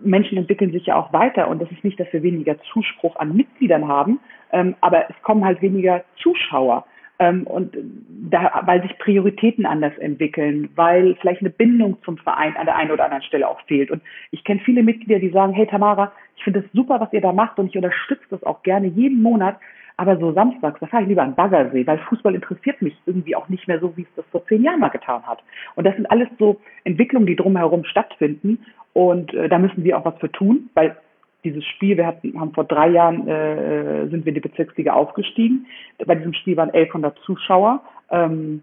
Menschen 0.00 0.38
entwickeln 0.38 0.72
sich 0.72 0.86
ja 0.86 0.96
auch 0.96 1.12
weiter 1.12 1.48
und 1.48 1.60
das 1.62 1.70
ist 1.70 1.84
nicht, 1.84 1.98
dass 1.98 2.12
wir 2.12 2.22
weniger 2.22 2.60
Zuspruch 2.72 3.16
an 3.16 3.34
Mitgliedern 3.34 3.88
haben, 3.88 4.20
ähm, 4.52 4.74
aber 4.80 5.08
es 5.08 5.22
kommen 5.22 5.44
halt 5.44 5.62
weniger 5.62 6.04
Zuschauer. 6.22 6.84
Ähm, 7.18 7.46
und 7.46 7.76
da, 8.30 8.62
weil 8.66 8.82
sich 8.82 8.98
Prioritäten 8.98 9.66
anders 9.66 9.96
entwickeln, 9.98 10.70
weil 10.74 11.14
vielleicht 11.20 11.40
eine 11.40 11.50
Bindung 11.50 11.98
zum 12.04 12.18
Verein 12.18 12.56
an 12.56 12.66
der 12.66 12.76
einen 12.76 12.90
oder 12.90 13.04
anderen 13.04 13.22
Stelle 13.22 13.48
auch 13.48 13.60
fehlt. 13.62 13.90
Und 13.90 14.02
ich 14.30 14.44
kenne 14.44 14.60
viele 14.64 14.82
Mitglieder, 14.82 15.20
die 15.20 15.30
sagen, 15.30 15.52
hey 15.52 15.66
Tamara, 15.66 16.12
ich 16.36 16.44
finde 16.44 16.60
es 16.60 16.72
super, 16.72 17.00
was 17.00 17.12
ihr 17.12 17.20
da 17.20 17.32
macht 17.32 17.58
und 17.58 17.66
ich 17.66 17.76
unterstütze 17.76 18.24
das 18.30 18.42
auch 18.42 18.62
gerne 18.62 18.88
jeden 18.88 19.22
Monat, 19.22 19.58
aber 20.02 20.18
so 20.18 20.32
samstags, 20.32 20.80
da 20.80 20.86
fahre 20.86 21.04
ich 21.04 21.08
lieber 21.08 21.22
an 21.22 21.34
Baggersee, 21.34 21.86
weil 21.86 21.98
Fußball 21.98 22.34
interessiert 22.34 22.82
mich 22.82 22.94
irgendwie 23.06 23.36
auch 23.36 23.48
nicht 23.48 23.68
mehr 23.68 23.80
so, 23.80 23.96
wie 23.96 24.02
es 24.02 24.14
das 24.16 24.24
vor 24.32 24.44
zehn 24.46 24.62
Jahren 24.62 24.80
mal 24.80 24.88
getan 24.88 25.22
hat. 25.26 25.38
Und 25.76 25.84
das 25.84 25.94
sind 25.94 26.10
alles 26.10 26.28
so 26.38 26.60
Entwicklungen, 26.84 27.26
die 27.26 27.36
drumherum 27.36 27.84
stattfinden. 27.84 28.58
Und 28.92 29.32
äh, 29.32 29.48
da 29.48 29.58
müssen 29.58 29.84
wir 29.84 29.96
auch 29.96 30.04
was 30.04 30.18
für 30.18 30.30
tun, 30.30 30.70
weil 30.74 30.96
dieses 31.44 31.64
Spiel, 31.64 31.96
wir 31.96 32.06
hatten, 32.06 32.38
haben 32.38 32.52
vor 32.52 32.64
drei 32.64 32.88
Jahren 32.88 33.26
äh, 33.28 34.08
sind 34.08 34.24
wir 34.24 34.30
in 34.30 34.34
die 34.34 34.48
Bezirksliga 34.48 34.92
aufgestiegen. 34.92 35.66
Bei 36.04 36.14
diesem 36.14 36.34
Spiel 36.34 36.56
waren 36.56 36.70
1100 36.70 37.18
Zuschauer. 37.20 37.82
Ähm, 38.10 38.62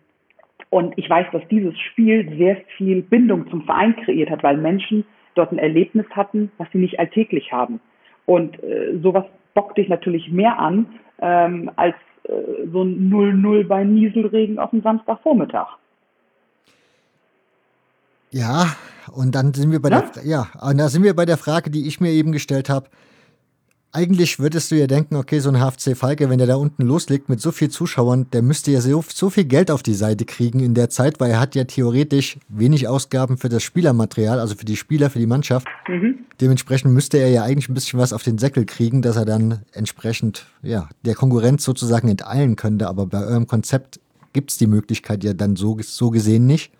Und 0.70 0.98
ich 0.98 1.10
weiß, 1.10 1.28
dass 1.32 1.48
dieses 1.50 1.78
Spiel 1.80 2.30
sehr 2.38 2.58
viel 2.78 3.02
Bindung 3.02 3.50
zum 3.50 3.64
Verein 3.64 3.96
kreiert 3.96 4.30
hat, 4.30 4.44
weil 4.44 4.58
Menschen 4.58 5.04
dort 5.36 5.52
ein 5.52 5.58
Erlebnis 5.58 6.06
hatten, 6.12 6.52
was 6.58 6.68
sie 6.72 6.78
nicht 6.80 7.00
alltäglich 7.00 7.52
haben. 7.52 7.80
Und 8.26 8.62
äh, 8.64 9.00
sowas 9.02 9.26
bockt 9.54 9.78
dich 9.78 9.90
natürlich 9.90 10.32
mehr 10.32 10.58
an 10.60 10.88
ähm, 11.20 11.72
als 11.76 11.96
äh, 12.24 12.68
so 12.72 12.84
ein 12.84 13.12
0-0 13.12 13.68
bei 13.68 13.84
Nieselregen 13.84 14.60
auf 14.60 14.72
dem 14.72 14.82
Samstagvormittag. 14.82 15.78
Ja, 18.32 18.68
und 19.12 19.34
dann 19.34 19.54
sind 19.54 19.72
wir 19.72 19.82
bei 19.82 19.90
ja? 19.90 20.02
der 20.02 20.26
ja, 20.26 20.48
und 20.62 20.78
da 20.78 20.88
sind 20.88 21.04
wir 21.04 21.16
bei 21.16 21.26
der 21.26 21.38
Frage, 21.38 21.72
die 21.72 21.88
ich 21.88 22.00
mir 22.00 22.12
eben 22.12 22.32
gestellt 22.32 22.70
habe 22.70 22.88
eigentlich 23.92 24.40
würdest 24.40 24.70
du 24.70 24.76
ja 24.76 24.86
denken, 24.86 25.16
okay, 25.16 25.40
so 25.40 25.50
ein 25.50 25.60
HFC 25.60 25.98
Falke, 25.98 26.30
wenn 26.30 26.38
der 26.38 26.48
da 26.48 26.56
unten 26.56 26.84
loslegt 26.84 27.28
mit 27.28 27.42
so 27.42 27.52
viel 27.52 27.70
Zuschauern, 27.70 28.28
der 28.32 28.44
müsste 28.44 28.72
ja 28.72 28.82
so, 28.82 29.04
so 29.08 29.30
viel 29.32 29.46
Geld 29.46 29.72
auf 29.72 29.82
die 29.82 29.96
Seite 29.96 30.26
kriegen 30.26 30.60
in 30.60 30.76
der 30.76 30.90
Zeit, 30.90 31.20
weil 31.20 31.32
er 31.32 31.40
hat 31.40 31.56
ja 31.56 31.64
theoretisch 31.64 32.38
wenig 32.50 32.88
Ausgaben 32.88 33.38
für 33.38 33.50
das 33.50 33.64
Spielermaterial, 33.64 34.40
also 34.40 34.56
für 34.56 34.66
die 34.66 34.76
Spieler, 34.76 35.10
für 35.10 35.20
die 35.20 35.26
Mannschaft. 35.26 35.68
Mhm. 35.88 36.20
Dementsprechend 36.40 36.94
müsste 36.94 37.18
er 37.18 37.30
ja 37.30 37.44
eigentlich 37.44 37.70
ein 37.70 37.74
bisschen 37.74 38.00
was 38.00 38.14
auf 38.14 38.22
den 38.22 38.38
Säckel 38.38 38.66
kriegen, 38.66 39.02
dass 39.02 39.16
er 39.16 39.26
dann 39.26 39.64
entsprechend 39.72 40.46
ja, 40.62 40.88
der 41.04 41.16
Konkurrenz 41.16 41.64
sozusagen 41.64 42.10
enteilen 42.10 42.56
könnte. 42.56 42.88
Aber 42.88 43.08
bei 43.08 43.26
eurem 43.26 43.48
Konzept 43.48 44.00
gibt 44.34 44.52
es 44.52 44.58
die 44.58 44.68
Möglichkeit 44.68 45.24
ja 45.24 45.34
dann 45.34 45.56
so, 45.56 45.78
so 45.82 46.12
gesehen 46.12 46.46
nicht. 46.46 46.72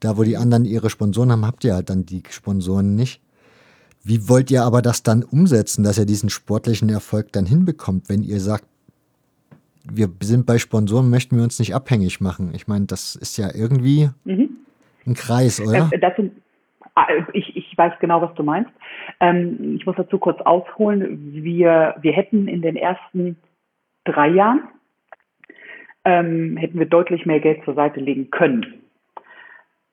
Da, 0.00 0.16
wo 0.16 0.24
die 0.24 0.36
anderen 0.36 0.64
ihre 0.64 0.90
Sponsoren 0.90 1.32
haben, 1.32 1.46
habt 1.46 1.64
ihr 1.64 1.74
halt 1.74 1.90
dann 1.90 2.04
die 2.04 2.22
Sponsoren 2.28 2.94
nicht. 2.94 3.20
Wie 4.08 4.26
wollt 4.26 4.50
ihr 4.50 4.62
aber 4.62 4.80
das 4.80 5.02
dann 5.02 5.22
umsetzen, 5.22 5.84
dass 5.84 5.98
ihr 5.98 6.06
diesen 6.06 6.30
sportlichen 6.30 6.88
Erfolg 6.88 7.30
dann 7.32 7.44
hinbekommt, 7.44 8.08
wenn 8.08 8.22
ihr 8.22 8.40
sagt, 8.40 8.64
wir 9.84 10.08
sind 10.22 10.46
bei 10.46 10.56
Sponsoren, 10.56 11.10
möchten 11.10 11.36
wir 11.36 11.44
uns 11.44 11.58
nicht 11.58 11.74
abhängig 11.74 12.18
machen? 12.18 12.52
Ich 12.54 12.66
meine, 12.66 12.86
das 12.86 13.16
ist 13.16 13.36
ja 13.36 13.48
irgendwie 13.54 14.08
mhm. 14.24 14.48
ein 15.06 15.12
Kreis, 15.12 15.60
oder? 15.60 15.90
Äh, 15.92 15.98
dazu, 15.98 16.30
ah, 16.94 17.06
ich, 17.34 17.54
ich 17.54 17.76
weiß 17.76 17.92
genau, 18.00 18.22
was 18.22 18.34
du 18.34 18.42
meinst. 18.42 18.70
Ähm, 19.20 19.76
ich 19.78 19.84
muss 19.84 19.96
dazu 19.96 20.18
kurz 20.18 20.40
ausholen. 20.40 21.34
Wir, 21.34 21.94
wir 22.00 22.12
hätten 22.12 22.48
in 22.48 22.62
den 22.62 22.76
ersten 22.76 23.36
drei 24.04 24.28
Jahren 24.28 24.62
ähm, 26.06 26.56
hätten 26.56 26.78
wir 26.78 26.86
deutlich 26.86 27.26
mehr 27.26 27.40
Geld 27.40 27.62
zur 27.66 27.74
Seite 27.74 28.00
legen 28.00 28.30
können. 28.30 28.77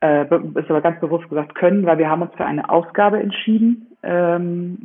Äh, 0.02 0.24
ist 0.24 0.70
aber 0.70 0.82
ganz 0.82 1.00
bewusst 1.00 1.30
gesagt 1.30 1.56
können, 1.56 1.86
weil 1.86 1.98
wir 1.98 2.10
haben 2.10 2.22
uns 2.22 2.34
für 2.36 2.46
eine 2.46 2.70
Ausgabe 2.70 3.20
entschieden, 3.20 3.88
ähm, 4.04 4.78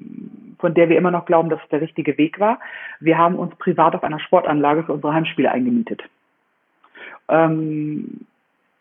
von 0.59 0.75
der 0.75 0.89
wir 0.89 0.97
immer 0.97 1.11
noch 1.11 1.27
glauben, 1.27 1.51
dass 1.51 1.61
es 1.63 1.69
der 1.71 1.81
richtige 1.81 2.17
Weg 2.17 2.39
war. 2.39 2.61
Wir 3.01 3.19
haben 3.19 3.35
uns 3.37 3.55
privat 3.57 3.95
auf 3.95 4.05
einer 4.05 4.21
Sportanlage 4.21 4.85
für 4.85 4.93
unsere 4.93 5.13
Heimspiele 5.13 5.51
eingemietet. 5.51 6.03
Ähm, 7.29 8.27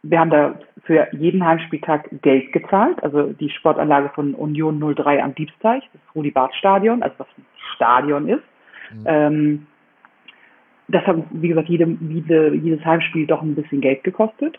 wir 0.04 0.20
haben 0.20 0.30
da 0.30 0.56
für 0.84 1.08
jeden 1.12 1.46
Heimspieltag 1.46 2.10
Geld 2.22 2.54
gezahlt, 2.54 3.04
also 3.04 3.34
die 3.34 3.50
Sportanlage 3.50 4.10
von 4.10 4.34
Union 4.34 4.80
03 4.96 5.24
am 5.24 5.36
Diebsteich, 5.36 5.84
das 5.92 6.16
Rudi-Barth-Stadion, 6.16 7.04
also 7.04 7.16
was 7.18 7.28
ein 7.38 7.46
Stadion 7.76 8.30
ist. 8.30 8.44
Mhm. 8.94 9.04
Ähm, 9.06 9.68
das 10.88 11.06
hat, 11.06 11.18
wie 11.32 11.50
gesagt, 11.50 11.70
jede, 11.70 11.86
jede, 11.86 12.56
jedes 12.56 12.84
Heimspiel 12.86 13.28
doch 13.28 13.42
ein 13.42 13.56
bisschen 13.56 13.82
Geld 13.82 14.04
gekostet. 14.04 14.58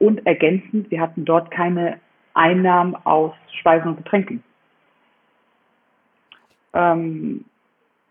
Und 0.00 0.26
ergänzend, 0.26 0.90
wir 0.90 1.00
hatten 1.00 1.26
dort 1.26 1.50
keine 1.50 1.98
Einnahmen 2.32 2.96
aus 3.04 3.34
Speisen 3.60 3.90
und 3.90 3.96
Getränken. 3.98 4.42
Ähm, 6.72 7.44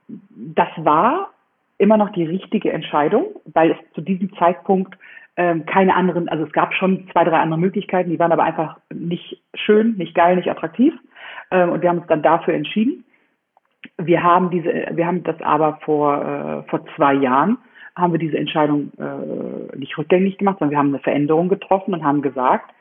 das 0.07 0.69
war 0.77 1.31
immer 1.79 1.97
noch 1.97 2.11
die 2.11 2.25
richtige 2.25 2.71
Entscheidung, 2.71 3.25
weil 3.45 3.71
es 3.71 3.93
zu 3.93 4.01
diesem 4.01 4.31
Zeitpunkt 4.35 4.95
ähm, 5.35 5.65
keine 5.65 5.95
anderen, 5.95 6.29
also 6.29 6.45
es 6.45 6.51
gab 6.51 6.73
schon 6.75 7.09
zwei, 7.11 7.23
drei 7.23 7.39
andere 7.39 7.59
Möglichkeiten, 7.59 8.11
die 8.11 8.19
waren 8.19 8.31
aber 8.31 8.43
einfach 8.43 8.77
nicht 8.93 9.41
schön, 9.55 9.95
nicht 9.95 10.13
geil, 10.13 10.35
nicht 10.35 10.51
attraktiv. 10.51 10.93
Ähm, 11.49 11.71
und 11.71 11.81
wir 11.81 11.89
haben 11.89 11.99
uns 11.99 12.07
dann 12.07 12.21
dafür 12.21 12.53
entschieden. 12.53 13.03
Wir 13.97 14.21
haben 14.21 14.51
diese, 14.51 14.89
wir 14.91 15.07
haben 15.07 15.23
das 15.23 15.41
aber 15.41 15.79
vor, 15.85 16.23
äh, 16.23 16.69
vor 16.69 16.85
zwei 16.95 17.13
Jahren 17.13 17.57
haben 17.95 18.13
wir 18.13 18.19
diese 18.19 18.37
Entscheidung 18.37 18.91
äh, 18.97 19.77
nicht 19.77 19.97
rückgängig 19.97 20.37
gemacht, 20.37 20.59
sondern 20.59 20.71
wir 20.71 20.77
haben 20.77 20.89
eine 20.89 20.99
Veränderung 20.99 21.49
getroffen 21.49 21.93
und 21.93 22.03
haben 22.03 22.21
gesagt, 22.21 22.71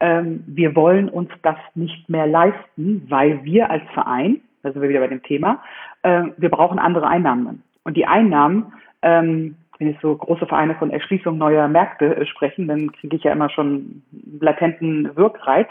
ähm, 0.00 0.44
wir 0.46 0.76
wollen 0.76 1.08
uns 1.08 1.30
das 1.42 1.56
nicht 1.74 2.08
mehr 2.08 2.26
leisten, 2.26 3.06
weil 3.08 3.42
wir 3.44 3.70
als 3.70 3.84
Verein 3.94 4.40
da 4.66 4.72
sind 4.72 4.82
wir 4.82 4.88
wieder 4.88 5.00
bei 5.00 5.08
dem 5.08 5.22
Thema, 5.22 5.62
äh, 6.02 6.24
wir 6.36 6.50
brauchen 6.50 6.78
andere 6.78 7.06
Einnahmen. 7.06 7.62
Und 7.84 7.96
die 7.96 8.06
Einnahmen, 8.06 8.72
ähm, 9.02 9.56
wenn 9.78 9.88
jetzt 9.88 10.02
so 10.02 10.16
große 10.16 10.46
Vereine 10.46 10.74
von 10.74 10.90
Erschließung 10.90 11.38
neuer 11.38 11.68
Märkte 11.68 12.16
äh, 12.16 12.26
sprechen, 12.26 12.66
dann 12.66 12.92
kriege 12.92 13.16
ich 13.16 13.22
ja 13.22 13.32
immer 13.32 13.48
schon 13.48 14.02
latenten 14.40 15.16
Wirkreiz. 15.16 15.68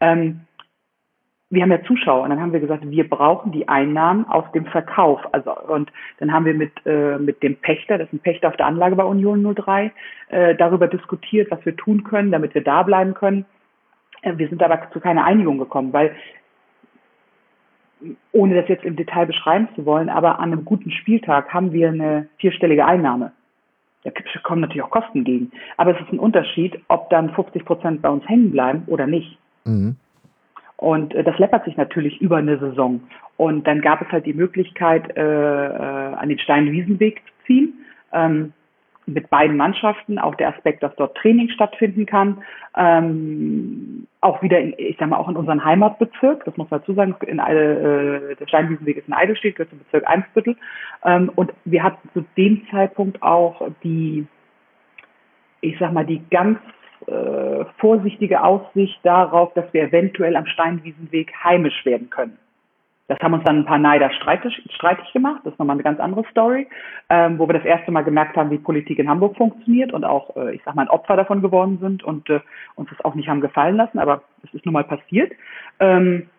Ähm, 0.00 0.40
wir 1.54 1.62
haben 1.62 1.70
ja 1.70 1.82
Zuschauer 1.84 2.22
und 2.22 2.30
dann 2.30 2.40
haben 2.40 2.52
wir 2.52 2.60
gesagt, 2.60 2.88
wir 2.88 3.08
brauchen 3.08 3.52
die 3.52 3.68
Einnahmen 3.68 4.26
aus 4.28 4.44
dem 4.52 4.66
Verkauf. 4.66 5.20
Also 5.32 5.56
und 5.68 5.90
dann 6.18 6.32
haben 6.32 6.44
wir 6.44 6.54
mit 6.54 6.72
äh, 6.84 7.18
mit 7.18 7.42
dem 7.42 7.56
Pächter, 7.56 7.98
das 7.98 8.08
ist 8.08 8.14
ein 8.14 8.18
Pächter 8.20 8.48
auf 8.48 8.56
der 8.56 8.66
Anlage 8.66 8.96
bei 8.96 9.04
Union 9.04 9.54
03, 9.54 9.92
äh, 10.28 10.54
darüber 10.56 10.88
diskutiert, 10.88 11.50
was 11.50 11.64
wir 11.64 11.76
tun 11.76 12.04
können, 12.04 12.30
damit 12.30 12.54
wir 12.54 12.62
da 12.62 12.82
bleiben 12.82 13.14
können. 13.14 13.44
Äh, 14.22 14.36
wir 14.36 14.48
sind 14.48 14.62
aber 14.62 14.90
zu 14.92 15.00
keiner 15.00 15.24
Einigung 15.24 15.58
gekommen, 15.58 15.92
weil 15.92 16.14
ohne 18.32 18.54
das 18.54 18.68
jetzt 18.68 18.84
im 18.84 18.96
Detail 18.96 19.26
beschreiben 19.26 19.68
zu 19.76 19.86
wollen, 19.86 20.08
aber 20.08 20.38
an 20.38 20.52
einem 20.52 20.64
guten 20.64 20.90
Spieltag 20.90 21.54
haben 21.54 21.72
wir 21.72 21.88
eine 21.88 22.28
vierstellige 22.38 22.84
Einnahme. 22.84 23.32
Da 24.02 24.10
kommen 24.42 24.60
natürlich 24.60 24.82
auch 24.82 24.90
Kosten 24.90 25.24
gegen. 25.24 25.50
Aber 25.78 25.92
es 25.92 26.00
ist 26.00 26.12
ein 26.12 26.18
Unterschied, 26.18 26.78
ob 26.88 27.08
dann 27.08 27.30
50 27.30 27.64
Prozent 27.64 28.02
bei 28.02 28.10
uns 28.10 28.28
hängen 28.28 28.50
bleiben 28.50 28.82
oder 28.86 29.06
nicht. 29.06 29.38
Mhm. 29.64 29.96
Und 30.76 31.14
äh, 31.14 31.24
das 31.24 31.38
läppert 31.38 31.64
sich 31.64 31.76
natürlich 31.76 32.20
über 32.20 32.36
eine 32.36 32.58
Saison. 32.58 33.00
Und 33.36 33.66
dann 33.66 33.80
gab 33.80 34.02
es 34.02 34.08
halt 34.10 34.26
die 34.26 34.34
Möglichkeit, 34.34 35.16
äh, 35.16 35.22
äh, 35.22 36.14
an 36.14 36.28
den 36.28 36.38
Steinwiesenweg 36.38 37.22
zu 37.26 37.46
ziehen. 37.46 37.72
Ähm, 38.12 38.52
mit 39.06 39.28
beiden 39.28 39.56
Mannschaften, 39.56 40.18
auch 40.18 40.34
der 40.34 40.48
Aspekt, 40.48 40.82
dass 40.82 40.94
dort 40.96 41.16
Training 41.16 41.50
stattfinden 41.50 42.06
kann, 42.06 42.42
ähm, 42.76 44.06
auch 44.20 44.42
wieder, 44.42 44.58
in, 44.58 44.74
ich 44.78 44.96
sag 44.98 45.08
mal, 45.08 45.18
auch 45.18 45.28
in 45.28 45.36
unseren 45.36 45.62
Heimatbezirk, 45.62 46.44
das 46.44 46.56
muss 46.56 46.70
man 46.70 46.80
dazu 46.80 46.94
sagen, 46.94 47.14
in, 47.26 47.38
äh, 47.38 48.34
der 48.34 48.46
Steinwiesenweg 48.46 48.96
ist 48.96 49.08
in 49.08 49.14
Eidelstedt, 49.14 49.56
gehört 49.56 49.70
zum 49.70 49.80
Bezirk 49.80 50.08
Eimsbüttel, 50.08 50.56
ähm, 51.04 51.30
und 51.34 51.52
wir 51.64 51.82
hatten 51.82 52.08
zu 52.14 52.24
dem 52.36 52.66
Zeitpunkt 52.70 53.22
auch 53.22 53.68
die, 53.82 54.26
ich 55.60 55.78
sag 55.78 55.92
mal, 55.92 56.06
die 56.06 56.22
ganz 56.30 56.58
äh, 57.06 57.64
vorsichtige 57.78 58.42
Aussicht 58.42 58.98
darauf, 59.02 59.52
dass 59.54 59.72
wir 59.72 59.84
eventuell 59.84 60.36
am 60.36 60.46
Steinwiesenweg 60.46 61.32
heimisch 61.42 61.84
werden 61.84 62.10
können. 62.10 62.38
Das 63.06 63.18
haben 63.20 63.34
uns 63.34 63.44
dann 63.44 63.58
ein 63.58 63.66
paar 63.66 63.78
Neider 63.78 64.10
streitig, 64.12 64.62
streitig 64.74 65.12
gemacht. 65.12 65.42
Das 65.44 65.52
ist 65.52 65.58
nochmal 65.58 65.76
eine 65.76 65.82
ganz 65.82 66.00
andere 66.00 66.24
Story, 66.30 66.66
ähm, 67.10 67.38
wo 67.38 67.46
wir 67.46 67.52
das 67.52 67.64
erste 67.64 67.92
Mal 67.92 68.02
gemerkt 68.02 68.34
haben, 68.36 68.50
wie 68.50 68.56
Politik 68.56 68.98
in 68.98 69.10
Hamburg 69.10 69.36
funktioniert 69.36 69.92
und 69.92 70.04
auch, 70.04 70.34
äh, 70.36 70.54
ich 70.54 70.62
sag 70.64 70.74
mal, 70.74 70.82
ein 70.82 70.88
Opfer 70.88 71.16
davon 71.16 71.42
geworden 71.42 71.78
sind 71.82 72.02
und 72.02 72.30
äh, 72.30 72.40
uns 72.76 72.88
das 72.88 73.04
auch 73.04 73.14
nicht 73.14 73.28
haben 73.28 73.42
gefallen 73.42 73.76
lassen, 73.76 73.98
aber 73.98 74.22
es 74.42 74.54
ist 74.54 74.64
nun 74.64 74.72
mal 74.72 74.84
passiert. 74.84 75.32
Ähm, 75.80 76.30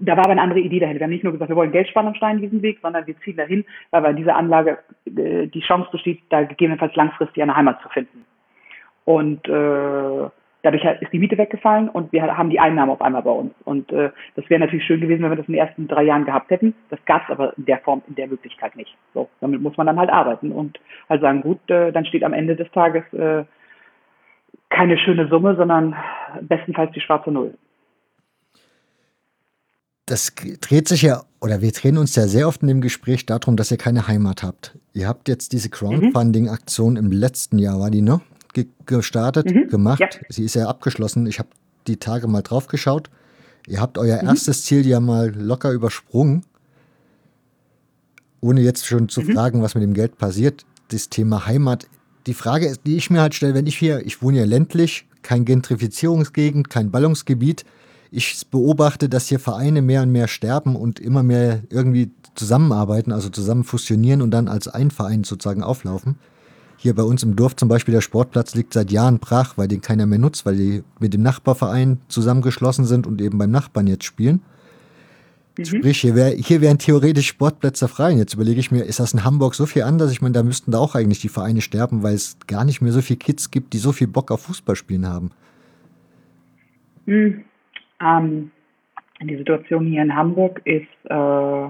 da 0.00 0.16
war 0.16 0.24
aber 0.24 0.32
eine 0.32 0.42
andere 0.42 0.58
Idee 0.58 0.80
dahinter. 0.80 0.98
Wir 0.98 1.04
haben 1.04 1.12
nicht 1.12 1.22
nur 1.22 1.32
gesagt, 1.32 1.48
wir 1.48 1.56
wollen 1.56 1.70
Geld 1.70 1.88
sparen 1.88 2.08
am 2.08 2.16
Steinwiesenweg, 2.16 2.80
sondern 2.82 3.06
wir 3.06 3.16
ziehen 3.20 3.36
dahin, 3.36 3.64
weil 3.92 4.02
bei 4.02 4.12
dieser 4.12 4.34
Anlage 4.34 4.78
äh, 5.06 5.46
die 5.46 5.60
Chance 5.60 5.90
besteht, 5.92 6.22
da 6.30 6.42
gegebenenfalls 6.42 6.96
langfristig 6.96 7.40
eine 7.40 7.54
Heimat 7.54 7.80
zu 7.82 7.88
finden. 7.88 8.24
Und 9.04 9.46
äh, 9.48 10.30
Dadurch 10.64 10.82
ist 11.02 11.12
die 11.12 11.18
Miete 11.18 11.36
weggefallen 11.36 11.90
und 11.90 12.10
wir 12.10 12.22
haben 12.22 12.48
die 12.48 12.58
Einnahmen 12.58 12.90
auf 12.90 13.02
einmal 13.02 13.20
bei 13.20 13.30
uns. 13.30 13.52
Und 13.64 13.92
äh, 13.92 14.08
das 14.34 14.48
wäre 14.48 14.60
natürlich 14.60 14.86
schön 14.86 15.02
gewesen, 15.02 15.22
wenn 15.22 15.30
wir 15.30 15.36
das 15.36 15.46
in 15.46 15.52
den 15.52 15.60
ersten 15.60 15.88
drei 15.88 16.04
Jahren 16.04 16.24
gehabt 16.24 16.50
hätten. 16.50 16.74
Das 16.88 16.98
gab 17.04 17.22
es 17.24 17.30
aber 17.30 17.52
in 17.58 17.66
der 17.66 17.80
Form, 17.80 18.00
in 18.08 18.14
der 18.14 18.28
Möglichkeit 18.28 18.74
nicht. 18.74 18.96
So, 19.12 19.28
damit 19.42 19.60
muss 19.60 19.76
man 19.76 19.86
dann 19.86 19.98
halt 19.98 20.08
arbeiten 20.08 20.52
und 20.52 20.80
halt 21.10 21.20
sagen, 21.20 21.42
gut, 21.42 21.58
äh, 21.68 21.92
dann 21.92 22.06
steht 22.06 22.24
am 22.24 22.32
Ende 22.32 22.56
des 22.56 22.70
Tages 22.72 23.04
äh, 23.12 23.44
keine 24.70 24.96
schöne 24.96 25.28
Summe, 25.28 25.54
sondern 25.54 25.94
bestenfalls 26.40 26.92
die 26.92 27.02
schwarze 27.02 27.30
Null. 27.30 27.52
Das 30.06 30.34
dreht 30.34 30.88
sich 30.88 31.02
ja, 31.02 31.24
oder 31.42 31.60
wir 31.60 31.72
drehen 31.72 31.98
uns 31.98 32.16
ja 32.16 32.22
sehr 32.22 32.48
oft 32.48 32.62
in 32.62 32.68
dem 32.68 32.80
Gespräch 32.80 33.26
darum, 33.26 33.56
dass 33.56 33.70
ihr 33.70 33.76
keine 33.76 34.08
Heimat 34.08 34.42
habt. 34.42 34.78
Ihr 34.94 35.08
habt 35.08 35.28
jetzt 35.28 35.52
diese 35.52 35.68
Crowdfunding-Aktion 35.68 36.96
im 36.96 37.12
letzten 37.12 37.58
Jahr, 37.58 37.80
war 37.80 37.90
die, 37.90 38.00
ne? 38.00 38.22
Ge 38.54 38.66
gestartet, 38.86 39.46
mhm. 39.46 39.68
gemacht. 39.68 40.00
Ja. 40.00 40.08
Sie 40.30 40.44
ist 40.44 40.54
ja 40.54 40.66
abgeschlossen. 40.66 41.26
Ich 41.26 41.38
habe 41.38 41.50
die 41.86 41.98
Tage 41.98 42.26
mal 42.26 42.42
drauf 42.42 42.66
geschaut. 42.68 43.10
Ihr 43.66 43.80
habt 43.80 43.98
euer 43.98 44.22
mhm. 44.22 44.28
erstes 44.28 44.64
Ziel 44.64 44.86
ja 44.86 45.00
mal 45.00 45.34
locker 45.34 45.72
übersprungen. 45.72 46.44
Ohne 48.40 48.62
jetzt 48.62 48.86
schon 48.86 49.08
zu 49.08 49.22
mhm. 49.22 49.32
fragen, 49.32 49.62
was 49.62 49.74
mit 49.74 49.82
dem 49.82 49.94
Geld 49.94 50.16
passiert. 50.16 50.64
Das 50.88 51.08
Thema 51.08 51.46
Heimat. 51.46 51.86
Die 52.26 52.34
Frage, 52.34 52.74
die 52.86 52.96
ich 52.96 53.10
mir 53.10 53.20
halt 53.20 53.34
stelle, 53.34 53.54
wenn 53.54 53.66
ich 53.66 53.76
hier, 53.76 54.04
ich 54.06 54.22
wohne 54.22 54.38
ja 54.38 54.44
ländlich, 54.44 55.06
kein 55.22 55.44
Gentrifizierungsgegend, 55.44 56.70
kein 56.70 56.90
Ballungsgebiet. 56.90 57.64
Ich 58.10 58.46
beobachte, 58.50 59.08
dass 59.08 59.28
hier 59.28 59.40
Vereine 59.40 59.82
mehr 59.82 60.02
und 60.02 60.12
mehr 60.12 60.28
sterben 60.28 60.76
und 60.76 61.00
immer 61.00 61.22
mehr 61.22 61.62
irgendwie 61.68 62.12
zusammenarbeiten, 62.34 63.12
also 63.12 63.28
zusammen 63.28 63.64
fusionieren 63.64 64.22
und 64.22 64.30
dann 64.30 64.48
als 64.48 64.68
ein 64.68 64.90
Verein 64.90 65.24
sozusagen 65.24 65.62
auflaufen. 65.62 66.16
Hier 66.84 66.94
bei 66.94 67.02
uns 67.02 67.22
im 67.22 67.34
Dorf 67.34 67.56
zum 67.56 67.70
Beispiel, 67.70 67.94
der 67.94 68.02
Sportplatz 68.02 68.54
liegt 68.54 68.74
seit 68.74 68.92
Jahren 68.92 69.18
brach, 69.18 69.56
weil 69.56 69.68
den 69.68 69.80
keiner 69.80 70.04
mehr 70.04 70.18
nutzt, 70.18 70.44
weil 70.44 70.56
die 70.56 70.84
mit 71.00 71.14
dem 71.14 71.22
Nachbarverein 71.22 71.98
zusammengeschlossen 72.08 72.84
sind 72.84 73.06
und 73.06 73.22
eben 73.22 73.38
beim 73.38 73.50
Nachbarn 73.50 73.86
jetzt 73.86 74.04
spielen. 74.04 74.42
Mhm. 75.56 75.64
Sprich, 75.64 75.98
hier, 75.98 76.14
wär, 76.14 76.28
hier 76.28 76.60
wären 76.60 76.76
theoretisch 76.76 77.26
Sportplätze 77.26 77.88
frei. 77.88 78.12
Und 78.12 78.18
jetzt 78.18 78.34
überlege 78.34 78.60
ich 78.60 78.70
mir, 78.70 78.82
ist 78.82 79.00
das 79.00 79.14
in 79.14 79.24
Hamburg 79.24 79.54
so 79.54 79.64
viel 79.64 79.82
anders? 79.82 80.12
Ich 80.12 80.20
meine, 80.20 80.34
da 80.34 80.42
müssten 80.42 80.72
da 80.72 80.78
auch 80.78 80.94
eigentlich 80.94 81.22
die 81.22 81.30
Vereine 81.30 81.62
sterben, 81.62 82.02
weil 82.02 82.14
es 82.14 82.36
gar 82.46 82.66
nicht 82.66 82.82
mehr 82.82 82.92
so 82.92 83.00
viele 83.00 83.18
Kids 83.18 83.50
gibt, 83.50 83.72
die 83.72 83.78
so 83.78 83.92
viel 83.92 84.06
Bock 84.06 84.30
auf 84.30 84.42
Fußballspielen 84.42 85.08
haben. 85.08 85.30
Mhm. 87.06 87.44
Ähm, 87.98 88.50
die 89.22 89.36
Situation 89.38 89.86
hier 89.86 90.02
in 90.02 90.14
Hamburg 90.14 90.60
ist 90.66 90.84
äh, 91.04 91.68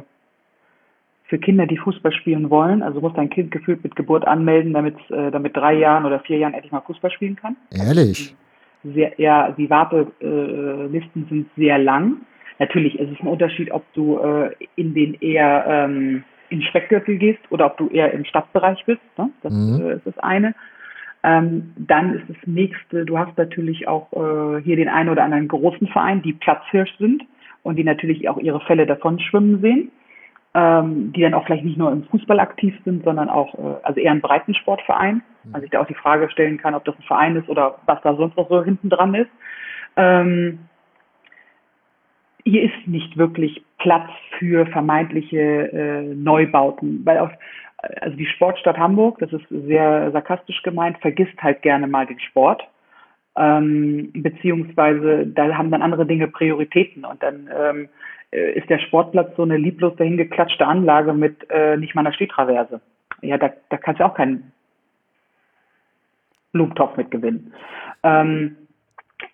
für 1.35 1.41
Kinder, 1.41 1.67
die 1.67 1.79
Fußball 1.79 2.13
spielen 2.13 2.49
wollen, 2.49 2.81
also 2.81 3.01
muss 3.01 3.13
dein 3.15 3.29
Kind 3.29 3.51
gefühlt 3.51 3.83
mit 3.83 3.97
Geburt 3.97 4.25
anmelden, 4.25 4.73
damit 4.73 4.95
äh, 5.11 5.33
damit 5.33 5.57
drei 5.57 5.75
Jahren 5.75 6.05
oder 6.05 6.21
vier 6.21 6.39
Jahren 6.39 6.55
endlich 6.55 6.71
mal 6.71 6.81
Fußball 6.83 7.11
spielen 7.11 7.35
kann. 7.35 7.57
Ehrlich? 7.73 8.37
Sehr, 8.85 9.15
ja, 9.17 9.51
die 9.51 9.69
Wartelisten 9.69 11.27
sind 11.29 11.49
sehr 11.57 11.79
lang. 11.79 12.19
Natürlich 12.61 13.01
ist 13.01 13.11
es 13.11 13.21
ein 13.21 13.27
Unterschied, 13.27 13.73
ob 13.73 13.83
du 13.95 14.19
äh, 14.19 14.51
in 14.77 14.95
den 14.95 15.15
eher 15.15 15.65
ähm, 15.67 16.23
in 16.51 16.63
Speckgürtel 16.63 17.17
gehst 17.17 17.41
oder 17.51 17.67
ob 17.67 17.79
du 17.79 17.89
eher 17.89 18.13
im 18.13 18.25
Stadtbereich 18.25 18.85
bist. 18.87 19.03
Ne? 19.19 19.31
Das 19.43 19.53
mhm. 19.53 19.85
äh, 19.85 19.95
ist 19.95 20.07
das 20.07 20.19
eine. 20.19 20.55
Ähm, 21.25 21.73
dann 21.77 22.15
ist 22.15 22.29
das 22.29 22.37
nächste, 22.47 23.05
du 23.07 23.19
hast 23.19 23.37
natürlich 23.37 23.89
auch 23.89 24.13
äh, 24.13 24.63
hier 24.63 24.77
den 24.77 24.89
einen 24.89 25.09
oder 25.09 25.25
anderen 25.25 25.49
großen 25.49 25.89
Verein, 25.89 26.23
die 26.23 26.35
Platzhirsch 26.35 26.97
sind 26.99 27.25
und 27.65 27.75
die 27.75 27.85
natürlich 27.85 28.29
auch 28.29 28.39
ihre 28.39 28.61
Fälle 28.61 28.87
davon 28.87 29.19
schwimmen 29.19 29.61
sehen, 29.61 29.91
ähm, 30.55 31.13
die 31.13 31.21
dann 31.21 31.35
auch 31.35 31.45
vielleicht 31.45 31.65
nicht 31.65 31.77
nur 31.77 31.91
im 31.91 32.05
Fußball 32.05 32.39
aktiv 32.39 32.75
sind, 32.85 33.05
sondern 33.05 33.29
auch, 33.29 33.55
äh, 33.55 33.77
also 33.83 34.01
eher 34.01 34.13
ein 34.13 34.21
Breitensportverein. 34.21 35.17
Mhm. 35.45 35.51
Man 35.51 35.61
sich 35.61 35.71
da 35.71 35.81
auch 35.81 35.87
die 35.87 35.95
Frage 35.95 36.31
stellen 36.31 36.59
kann, 36.59 36.75
ob 36.75 36.85
das 36.85 36.97
ein 36.97 37.03
Verein 37.03 37.37
ist 37.37 37.49
oder 37.49 37.79
was 37.87 38.01
da 38.03 38.15
sonst 38.15 38.37
noch 38.37 38.49
so 38.49 38.63
hinten 38.63 38.89
dran 38.89 39.15
ist. 39.15 39.31
Ähm, 39.97 40.61
hier 42.45 42.63
ist 42.63 42.87
nicht 42.87 43.17
wirklich 43.17 43.65
Platz 43.79 44.09
für 44.39 44.67
vermeintliche 44.67 45.39
äh, 45.39 46.15
Neubauten, 46.15 47.05
weil 47.05 47.19
auf, 47.19 47.31
also 48.01 48.17
die 48.17 48.27
Sportstadt 48.27 48.79
Hamburg, 48.79 49.19
das 49.19 49.33
ist 49.33 49.47
sehr 49.49 50.13
sarkastisch 50.13 50.63
gemeint, 50.63 50.99
vergisst 50.99 51.43
halt 51.43 51.63
gerne 51.63 51.87
mal 51.89 52.07
den 52.07 52.21
Sport. 52.21 52.63
Ähm, 53.37 54.11
beziehungsweise 54.15 55.27
da 55.27 55.57
haben 55.57 55.73
dann 55.73 55.83
andere 55.83 56.07
Dinge 56.07 56.29
Prioritäten 56.29 57.05
und 57.05 57.21
dann 57.23 57.49
ähm, 57.53 57.85
äh, 57.85 57.89
ist 58.35 58.69
der 58.69 58.79
Sportplatz 58.79 59.37
so 59.37 59.43
eine 59.43 59.57
lieblos 59.57 59.95
dahingeklatschte 59.97 60.67
Anlage 60.67 61.13
mit 61.13 61.49
äh, 61.51 61.77
nicht 61.77 61.95
mal 61.95 62.01
einer 62.01 62.15
Stehtraverse. 62.15 62.81
Ja, 63.23 63.39
da, 63.39 63.51
da 63.71 63.77
kannst 63.77 64.01
du 64.01 64.05
auch 64.05 64.15
keinen 64.15 64.53
Blumentopf 66.53 66.97
mit 66.97 67.11
gewinnen. 67.11 67.53
Ähm, 68.03 68.57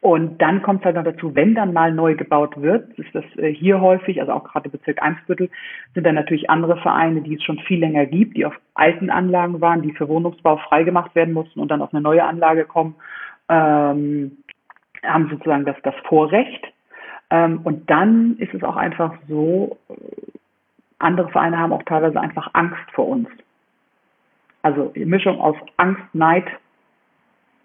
und 0.01 0.41
dann 0.41 0.63
kommt 0.63 0.81
es 0.81 0.87
halt 0.87 0.97
noch 0.97 1.05
dazu, 1.05 1.35
wenn 1.35 1.55
dann 1.55 1.73
mal 1.73 1.93
neu 1.93 2.15
gebaut 2.15 2.61
wird, 2.61 2.91
ist 2.99 3.15
das 3.15 3.25
äh, 3.37 3.53
hier 3.53 3.81
häufig, 3.81 4.21
also 4.21 4.33
auch 4.33 4.45
gerade 4.45 4.71
Bezirk 4.71 5.03
Eimsbüttel, 5.03 5.51
sind 5.95 6.05
dann 6.05 6.15
natürlich 6.15 6.49
andere 6.49 6.77
Vereine, 6.79 7.21
die 7.23 7.35
es 7.35 7.43
schon 7.43 7.59
viel 7.61 7.81
länger 7.81 8.07
gibt, 8.07 8.37
die 8.37 8.47
auf 8.47 8.55
alten 8.75 9.11
Anlagen 9.11 9.61
waren, 9.61 9.83
die 9.83 9.93
für 9.93 10.09
Wohnungsbau 10.09 10.57
freigemacht 10.57 11.15
werden 11.15 11.35
mussten 11.35 11.61
und 11.61 11.71
dann 11.71 11.83
auf 11.83 11.93
eine 11.93 12.03
neue 12.03 12.25
Anlage 12.25 12.65
kommen, 12.65 12.95
ähm, 13.49 14.39
haben 15.03 15.29
sozusagen 15.31 15.65
das, 15.65 15.77
das 15.83 15.95
Vorrecht. 16.05 16.67
Ähm, 17.31 17.61
und 17.65 17.89
dann 17.89 18.37
ist 18.39 18.53
es 18.55 18.63
auch 18.63 18.77
einfach 18.77 19.15
so, 19.29 19.79
äh, 19.89 19.95
andere 20.99 21.29
Vereine 21.31 21.59
haben 21.59 21.73
auch 21.73 21.83
teilweise 21.85 22.21
einfach 22.21 22.51
Angst 22.53 22.91
vor 22.93 23.09
uns. 23.09 23.29
Also 24.63 24.93
die 24.95 25.05
Mischung 25.07 25.41
aus 25.41 25.57
Angst, 25.77 26.03
Neid 26.13 26.47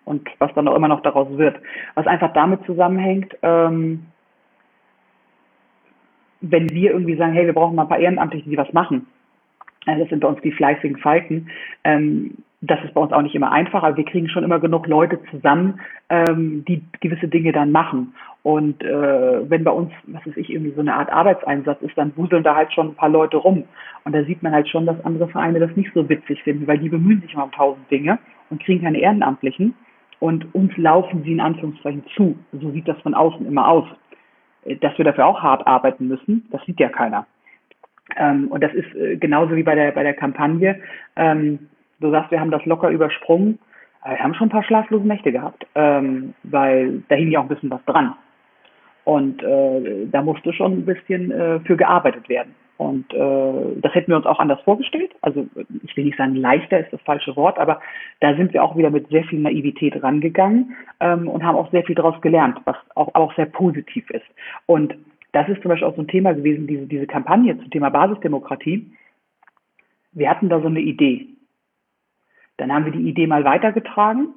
und 0.06 0.28
was 0.40 0.54
dann 0.54 0.68
auch 0.68 0.76
immer 0.76 0.88
noch 0.88 1.02
daraus 1.02 1.28
wird. 1.38 1.58
Was 1.96 2.08
einfach 2.08 2.32
damit 2.34 2.64
zusammenhängt, 2.66 3.36
ähm, 3.42 4.06
wenn 6.42 6.70
wir 6.70 6.92
irgendwie 6.92 7.18
sagen, 7.18 7.34
hey, 7.34 7.46
wir 7.46 7.54
brauchen 7.54 7.76
mal 7.76 7.84
ein 7.84 7.90
paar 7.90 8.00
Ehrenamtliche, 8.00 8.50
die 8.50 8.58
was 8.58 8.72
machen. 8.72 9.08
Also 9.86 10.02
das 10.02 10.10
sind 10.10 10.20
bei 10.22 10.28
uns 10.28 10.42
die 10.42 10.52
fleißigen 10.52 10.98
Falken. 10.98 11.50
Ähm, 11.84 12.38
das 12.68 12.84
ist 12.84 12.94
bei 12.94 13.02
uns 13.02 13.12
auch 13.12 13.22
nicht 13.22 13.36
immer 13.36 13.52
einfach, 13.52 13.84
aber 13.84 13.98
wir 13.98 14.06
kriegen 14.06 14.30
schon 14.30 14.44
immer 14.44 14.60
genug 14.60 14.88
Leute 14.88 15.20
zusammen, 15.32 15.80
ähm, 16.10 16.64
die 16.68 16.84
gewisse 17.02 17.28
Dinge 17.28 17.52
dann 17.52 17.72
machen. 17.72 18.14
Und 18.44 18.84
äh, 18.84 19.50
wenn 19.50 19.64
bei 19.64 19.72
uns, 19.72 19.92
was 20.08 20.26
weiß 20.26 20.38
ich, 20.38 20.50
irgendwie 20.50 20.74
so 20.74 20.82
eine 20.82 20.94
Art 20.94 21.12
Arbeitseinsatz 21.12 21.82
ist, 21.82 21.98
dann 21.98 22.16
wuseln 22.16 22.44
da 22.44 22.56
halt 22.56 22.72
schon 22.74 22.90
ein 22.90 22.96
paar 22.96 23.10
Leute 23.10 23.38
rum. 23.38 23.64
Und 24.04 24.14
da 24.14 24.24
sieht 24.24 24.44
man 24.44 24.54
halt 24.54 24.70
schon, 24.70 24.86
dass 24.86 25.04
andere 25.04 25.28
Vereine 25.28 25.60
das 25.60 25.76
nicht 25.76 25.92
so 25.94 26.08
witzig 26.08 26.44
finden, 26.44 26.68
weil 26.68 26.78
die 26.78 26.90
bemühen 26.90 27.22
sich 27.22 27.34
immer 27.34 27.46
um 27.46 27.52
tausend 27.52 27.90
Dinge 27.90 28.20
und 28.50 28.62
kriegen 28.64 28.84
keine 28.84 29.00
Ehrenamtlichen 29.00 29.74
und 30.20 30.54
uns 30.54 30.76
laufen 30.78 31.24
sie 31.24 31.34
in 31.34 31.42
Anführungszeichen 31.42 32.04
zu. 32.16 32.38
So 32.52 32.72
sieht 32.72 32.88
das 32.88 33.00
von 33.02 33.14
außen 33.14 33.46
immer 33.46 33.68
aus. 33.68 33.86
Äh, 34.66 34.76
dass 34.78 34.98
wir 34.98 35.06
dafür 35.06 35.26
auch 35.26 35.42
hart 35.42 35.66
arbeiten 35.68 36.08
müssen, 36.08 36.48
das 36.52 36.64
sieht 36.66 36.80
ja 36.80 36.90
keiner. 36.90 37.26
Ähm, 38.18 38.48
und 38.50 38.64
das 38.64 38.74
ist 38.74 38.94
äh, 38.96 39.18
genauso 39.18 39.56
wie 39.56 39.64
bei 39.64 39.76
der, 39.76 39.92
bei 39.92 40.04
der 40.04 40.14
Kampagne. 40.14 40.80
Ähm, 41.16 41.70
du 42.00 42.12
sagst, 42.12 42.32
wir 42.32 42.40
haben 42.40 42.52
das 42.52 42.66
locker 42.66 42.90
übersprungen. 42.90 43.60
Äh, 44.04 44.12
wir 44.12 44.20
haben 44.20 44.34
schon 44.36 44.48
ein 44.48 44.52
paar 44.52 44.64
schlaflose 44.64 45.08
Nächte 45.08 45.32
gehabt, 45.32 45.66
ähm, 45.76 46.34
weil 46.44 47.04
da 47.10 47.16
hing 47.16 47.32
ja 47.32 47.40
auch 47.40 47.44
ein 47.44 47.50
bisschen 47.50 47.72
was 47.72 47.84
dran. 47.86 48.16
Und 49.04 49.44
äh, 49.44 50.08
da 50.12 50.22
musste 50.22 50.52
schon 50.54 50.74
ein 50.74 50.86
bisschen 50.86 51.32
äh, 51.32 51.60
für 51.62 51.78
gearbeitet 51.78 52.28
werden. 52.28 52.56
Und 52.78 53.14
äh, 53.14 53.80
das 53.82 53.94
hätten 53.96 54.12
wir 54.12 54.18
uns 54.18 54.26
auch 54.26 54.40
anders 54.40 54.60
vorgestellt. 54.62 55.12
Also 55.22 55.48
ich 55.84 55.96
will 55.96 56.04
nicht 56.04 56.18
sagen, 56.18 56.36
leichter 56.36 56.80
ist 56.80 56.92
das 56.92 57.02
falsche 57.02 57.36
Wort, 57.38 57.58
aber 57.58 57.80
da 58.20 58.36
sind 58.36 58.54
wir 58.54 58.64
auch 58.64 58.76
wieder 58.76 58.90
mit 58.90 59.08
sehr 59.08 59.24
viel 59.24 59.40
Naivität 59.40 60.02
rangegangen 60.04 60.76
ähm, 61.00 61.30
und 61.30 61.44
haben 61.44 61.56
auch 61.56 61.72
sehr 61.72 61.84
viel 61.84 61.96
daraus 61.96 62.20
gelernt, 62.22 62.60
was 62.66 62.76
auch, 62.96 63.16
auch 63.16 63.34
sehr 63.36 63.46
positiv 63.46 64.10
ist. 64.10 64.26
Und 64.66 64.96
das 65.32 65.48
ist 65.48 65.62
zum 65.62 65.70
Beispiel 65.70 65.88
auch 65.88 65.96
so 65.96 66.02
ein 66.02 66.08
Thema 66.08 66.34
gewesen, 66.34 66.68
diese, 66.68 66.86
diese 66.86 67.08
Kampagne 67.08 67.58
zum 67.58 67.70
Thema 67.70 67.90
Basisdemokratie. 67.90 68.92
Wir 70.12 70.30
hatten 70.30 70.50
da 70.50 70.60
so 70.60 70.68
eine 70.68 70.82
Idee. 70.82 71.28
Dann 72.58 72.72
haben 72.72 72.86
wir 72.86 72.92
die 72.92 73.08
Idee 73.10 73.28
mal 73.28 73.44
weitergetragen 73.44 74.34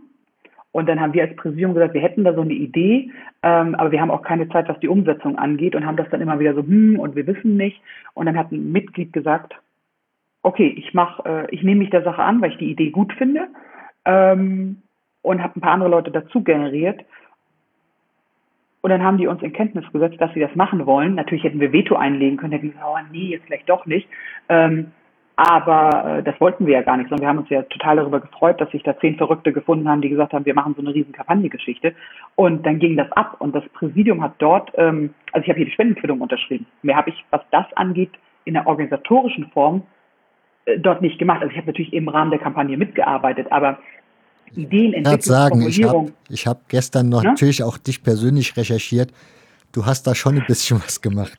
und 0.72 0.88
dann 0.88 1.00
haben 1.00 1.12
wir 1.12 1.22
als 1.22 1.36
Präsidium 1.36 1.74
gesagt, 1.74 1.94
wir 1.94 2.02
hätten 2.02 2.24
da 2.24 2.34
so 2.34 2.42
eine 2.42 2.52
Idee, 2.52 3.10
ähm, 3.42 3.74
aber 3.74 3.90
wir 3.90 4.00
haben 4.00 4.10
auch 4.10 4.22
keine 4.22 4.48
Zeit, 4.48 4.68
was 4.68 4.78
die 4.80 4.88
Umsetzung 4.88 5.38
angeht 5.38 5.74
und 5.74 5.86
haben 5.86 5.96
das 5.96 6.08
dann 6.10 6.20
immer 6.20 6.38
wieder 6.38 6.54
so, 6.54 6.62
hm, 6.62 6.98
und 6.98 7.16
wir 7.16 7.26
wissen 7.26 7.56
nicht. 7.56 7.80
Und 8.14 8.26
dann 8.26 8.36
hat 8.36 8.52
ein 8.52 8.70
Mitglied 8.72 9.12
gesagt, 9.12 9.54
okay, 10.42 10.68
ich 10.76 10.94
mach, 10.94 11.24
äh, 11.24 11.46
ich 11.50 11.62
nehme 11.62 11.80
mich 11.80 11.90
der 11.90 12.02
Sache 12.02 12.22
an, 12.22 12.40
weil 12.40 12.52
ich 12.52 12.58
die 12.58 12.70
Idee 12.70 12.90
gut 12.90 13.12
finde 13.14 13.48
ähm, 14.04 14.82
und 15.22 15.42
habe 15.42 15.58
ein 15.58 15.60
paar 15.60 15.72
andere 15.72 15.90
Leute 15.90 16.10
dazu 16.10 16.42
generiert. 16.42 17.00
Und 18.80 18.90
dann 18.90 19.02
haben 19.02 19.18
die 19.18 19.26
uns 19.26 19.42
in 19.42 19.52
Kenntnis 19.52 19.84
gesetzt, 19.92 20.20
dass 20.20 20.32
sie 20.34 20.40
das 20.40 20.54
machen 20.54 20.86
wollen. 20.86 21.14
Natürlich 21.14 21.44
hätten 21.44 21.60
wir 21.60 21.72
Veto 21.72 21.96
einlegen 21.96 22.36
können, 22.36 22.52
hätten 22.52 22.70
gesagt, 22.70 22.86
oh 22.86 22.98
nee, 23.10 23.30
jetzt 23.30 23.46
vielleicht 23.46 23.68
doch 23.68 23.86
nicht. 23.86 24.08
Ähm, 24.48 24.92
aber 25.38 26.18
äh, 26.18 26.22
das 26.24 26.34
wollten 26.40 26.66
wir 26.66 26.74
ja 26.74 26.82
gar 26.82 26.96
nicht, 26.96 27.08
sondern 27.08 27.22
wir 27.22 27.28
haben 27.28 27.38
uns 27.38 27.48
ja 27.48 27.62
total 27.62 27.94
darüber 27.94 28.18
gefreut, 28.18 28.60
dass 28.60 28.68
sich 28.72 28.82
da 28.82 28.98
zehn 28.98 29.16
Verrückte 29.16 29.52
gefunden 29.52 29.88
haben, 29.88 30.02
die 30.02 30.08
gesagt 30.08 30.32
haben, 30.32 30.44
wir 30.44 30.54
machen 30.54 30.74
so 30.76 30.82
eine 30.82 30.92
riesen 30.92 31.12
Kampagnengeschichte. 31.12 31.94
Und 32.34 32.66
dann 32.66 32.80
ging 32.80 32.96
das 32.96 33.10
ab 33.12 33.36
und 33.38 33.54
das 33.54 33.62
Präsidium 33.72 34.20
hat 34.20 34.32
dort, 34.38 34.72
ähm, 34.74 35.14
also 35.32 35.44
ich 35.44 35.48
habe 35.48 35.58
hier 35.58 35.66
die 35.66 35.72
Spendenquittung 35.72 36.20
unterschrieben. 36.20 36.66
Mehr 36.82 36.96
habe 36.96 37.10
ich, 37.10 37.24
was 37.30 37.40
das 37.52 37.66
angeht, 37.76 38.10
in 38.46 38.54
der 38.54 38.66
organisatorischen 38.66 39.46
Form 39.52 39.84
äh, 40.64 40.76
dort 40.76 41.02
nicht 41.02 41.20
gemacht. 41.20 41.40
Also 41.40 41.52
ich 41.52 41.56
habe 41.56 41.68
natürlich 41.68 41.92
im 41.92 42.08
Rahmen 42.08 42.32
der 42.32 42.40
Kampagne 42.40 42.76
mitgearbeitet, 42.76 43.46
aber 43.52 43.78
Ideen 44.56 44.92
entwickelt, 44.92 45.22
sagen, 45.22 45.62
ich 45.68 45.84
habe 45.84 46.10
hab 46.32 46.68
gestern 46.68 47.10
noch 47.10 47.22
ja? 47.22 47.30
natürlich 47.30 47.62
auch 47.62 47.78
dich 47.78 48.02
persönlich 48.02 48.56
recherchiert. 48.56 49.12
Du 49.70 49.86
hast 49.86 50.02
da 50.08 50.16
schon 50.16 50.36
ein 50.36 50.46
bisschen 50.48 50.78
was 50.84 51.00
gemacht 51.00 51.38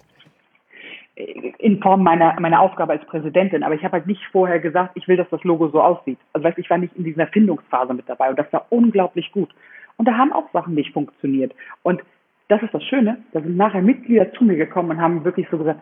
in 1.60 1.82
Form 1.82 2.04
meiner, 2.04 2.40
meiner 2.40 2.62
Aufgabe 2.62 2.94
als 2.94 3.06
Präsidentin. 3.06 3.64
Aber 3.64 3.76
ich 3.76 3.84
habe 3.84 3.94
halt 3.94 4.08
nicht 4.08 4.22
vorher 4.32 4.60
gesagt, 4.60 4.92
ich 4.96 5.08
will, 5.08 5.18
dass 5.18 5.30
das 5.30 5.44
Logo 5.44 5.68
so 5.68 5.82
aussieht. 5.82 6.18
Also 6.34 6.46
weißt, 6.46 6.58
ich 6.58 6.70
war 6.70 6.78
nicht 6.78 6.96
in 6.96 7.04
dieser 7.04 7.28
Findungsphase 7.28 7.94
mit 7.94 8.08
dabei 8.08 8.30
und 8.30 8.40
das 8.40 8.52
war 8.52 8.66
unglaublich 8.70 9.32
gut. 9.32 9.50
Und 9.98 10.08
da 10.08 10.18
haben 10.18 10.32
auch 10.32 10.50
Sachen 10.54 10.74
nicht 10.74 10.94
funktioniert. 10.94 11.54
Und 11.84 12.02
das 12.48 12.64
ist 12.64 12.74
das 12.74 12.84
Schöne, 12.86 13.18
da 13.34 13.42
sind 13.42 13.58
nachher 13.58 13.82
Mitglieder 13.82 14.32
zu 14.34 14.46
mir 14.46 14.56
gekommen 14.56 14.92
und 14.92 15.02
haben 15.02 15.26
wirklich 15.26 15.48
so 15.52 15.58
gesagt, 15.58 15.82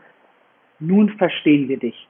nun 0.79 1.09
verstehen 1.11 1.69
wir 1.69 1.77
dich. 1.77 2.07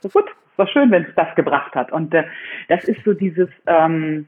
So 0.00 0.08
gut, 0.08 0.28
es 0.50 0.58
war 0.58 0.66
schön, 0.66 0.90
wenn 0.90 1.04
es 1.04 1.14
das 1.14 1.32
gebracht 1.36 1.74
hat. 1.76 1.92
Und 1.92 2.12
äh, 2.12 2.24
das 2.68 2.84
ist 2.84 3.04
so 3.04 3.14
dieses, 3.14 3.48
ähm, 3.66 4.26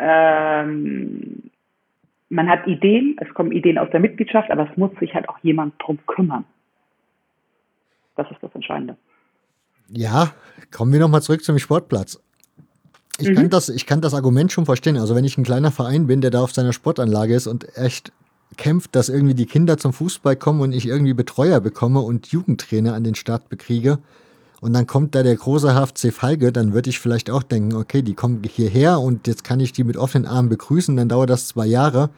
ähm, 0.00 1.50
man 2.28 2.48
hat 2.48 2.66
Ideen, 2.66 3.16
es 3.20 3.32
kommen 3.34 3.52
Ideen 3.52 3.78
aus 3.78 3.90
der 3.90 4.00
Mitgliedschaft, 4.00 4.50
aber 4.50 4.68
es 4.68 4.76
muss 4.76 4.90
sich 4.98 5.14
halt 5.14 5.28
auch 5.28 5.38
jemand 5.42 5.74
drum 5.78 5.98
kümmern. 6.06 6.44
Das 8.16 8.30
ist 8.30 8.38
das 8.42 8.54
Entscheidende. 8.54 8.96
Ja, 9.88 10.32
kommen 10.70 10.92
wir 10.92 11.00
nochmal 11.00 11.22
zurück 11.22 11.44
zum 11.44 11.58
Sportplatz. 11.58 12.20
Ich, 13.18 13.28
mhm. 13.28 13.34
kann 13.34 13.50
das, 13.50 13.68
ich 13.68 13.86
kann 13.86 14.00
das 14.00 14.14
Argument 14.14 14.50
schon 14.50 14.66
verstehen. 14.66 14.96
Also 14.96 15.14
wenn 15.14 15.24
ich 15.24 15.38
ein 15.38 15.44
kleiner 15.44 15.70
Verein 15.70 16.06
bin, 16.06 16.20
der 16.20 16.30
da 16.30 16.42
auf 16.42 16.52
seiner 16.52 16.72
Sportanlage 16.72 17.34
ist 17.34 17.46
und 17.46 17.76
echt 17.76 18.12
kämpft, 18.56 18.94
dass 18.94 19.08
irgendwie 19.08 19.34
die 19.34 19.46
Kinder 19.46 19.78
zum 19.78 19.92
Fußball 19.92 20.36
kommen 20.36 20.60
und 20.60 20.72
ich 20.72 20.86
irgendwie 20.86 21.14
Betreuer 21.14 21.60
bekomme 21.60 22.00
und 22.00 22.28
Jugendtrainer 22.28 22.94
an 22.94 23.04
den 23.04 23.14
Start 23.14 23.48
bekriege 23.48 23.98
und 24.64 24.72
dann 24.72 24.86
kommt 24.86 25.14
da 25.14 25.22
der 25.22 25.36
große 25.36 25.74
HFC 25.74 26.10
Falke, 26.10 26.50
dann 26.50 26.72
würde 26.72 26.88
ich 26.88 26.98
vielleicht 26.98 27.28
auch 27.28 27.42
denken, 27.42 27.74
okay, 27.74 28.00
die 28.00 28.14
kommen 28.14 28.42
hierher 28.44 28.98
und 28.98 29.26
jetzt 29.26 29.44
kann 29.44 29.60
ich 29.60 29.72
die 29.72 29.84
mit 29.84 29.98
offenen 29.98 30.26
Armen 30.26 30.48
begrüßen, 30.48 30.96
dann 30.96 31.10
dauert 31.10 31.28
das 31.28 31.48
zwei 31.48 31.66
Jahre 31.66 32.08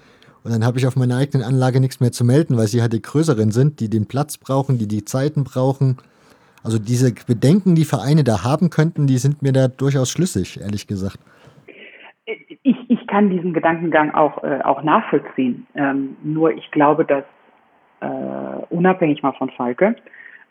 und 0.47 0.52
dann 0.52 0.64
habe 0.64 0.78
ich 0.78 0.86
auf 0.86 0.94
meiner 0.94 1.16
eigenen 1.16 1.44
Anlage 1.44 1.81
nichts 1.81 1.98
mehr 1.98 2.12
zu 2.12 2.24
melden, 2.24 2.56
weil 2.56 2.68
sie 2.68 2.81
halt 2.81 2.93
die 2.93 3.02
größeren 3.02 3.51
sind, 3.51 3.81
die 3.81 3.90
den 3.90 4.06
Platz 4.06 4.39
brauchen, 4.39 4.78
die 4.78 4.86
die 4.86 5.05
Zeiten 5.05 5.43
brauchen. 5.43 5.97
Also 6.62 6.78
diese 6.78 7.12
Bedenken, 7.27 7.74
die 7.74 7.85
Vereine 7.85 8.23
da 8.23 8.44
haben 8.44 8.70
könnten, 8.70 9.09
die 9.09 9.18
sind 9.18 9.43
mir 9.43 9.52
da 9.52 9.66
durchaus 9.66 10.09
schlüssig, 10.09 10.60
ehrlich 10.60 10.86
gesagt. 10.86 11.18
Ich, 12.62 12.77
ich 12.89 13.06
kann 13.09 13.28
diesen 13.31 13.52
Gedankengang 13.55 14.14
auch, 14.14 14.44
äh, 14.44 14.60
auch 14.62 14.85
nachvollziehen. 14.85 15.66
Ähm, 15.74 16.16
nur 16.23 16.52
ich 16.52 16.70
glaube, 16.70 17.05
dass 17.05 17.24
äh, 18.01 18.62
unabhängig 18.70 19.24
mal 19.24 19.32
von 19.32 19.51
Falke, 19.51 19.97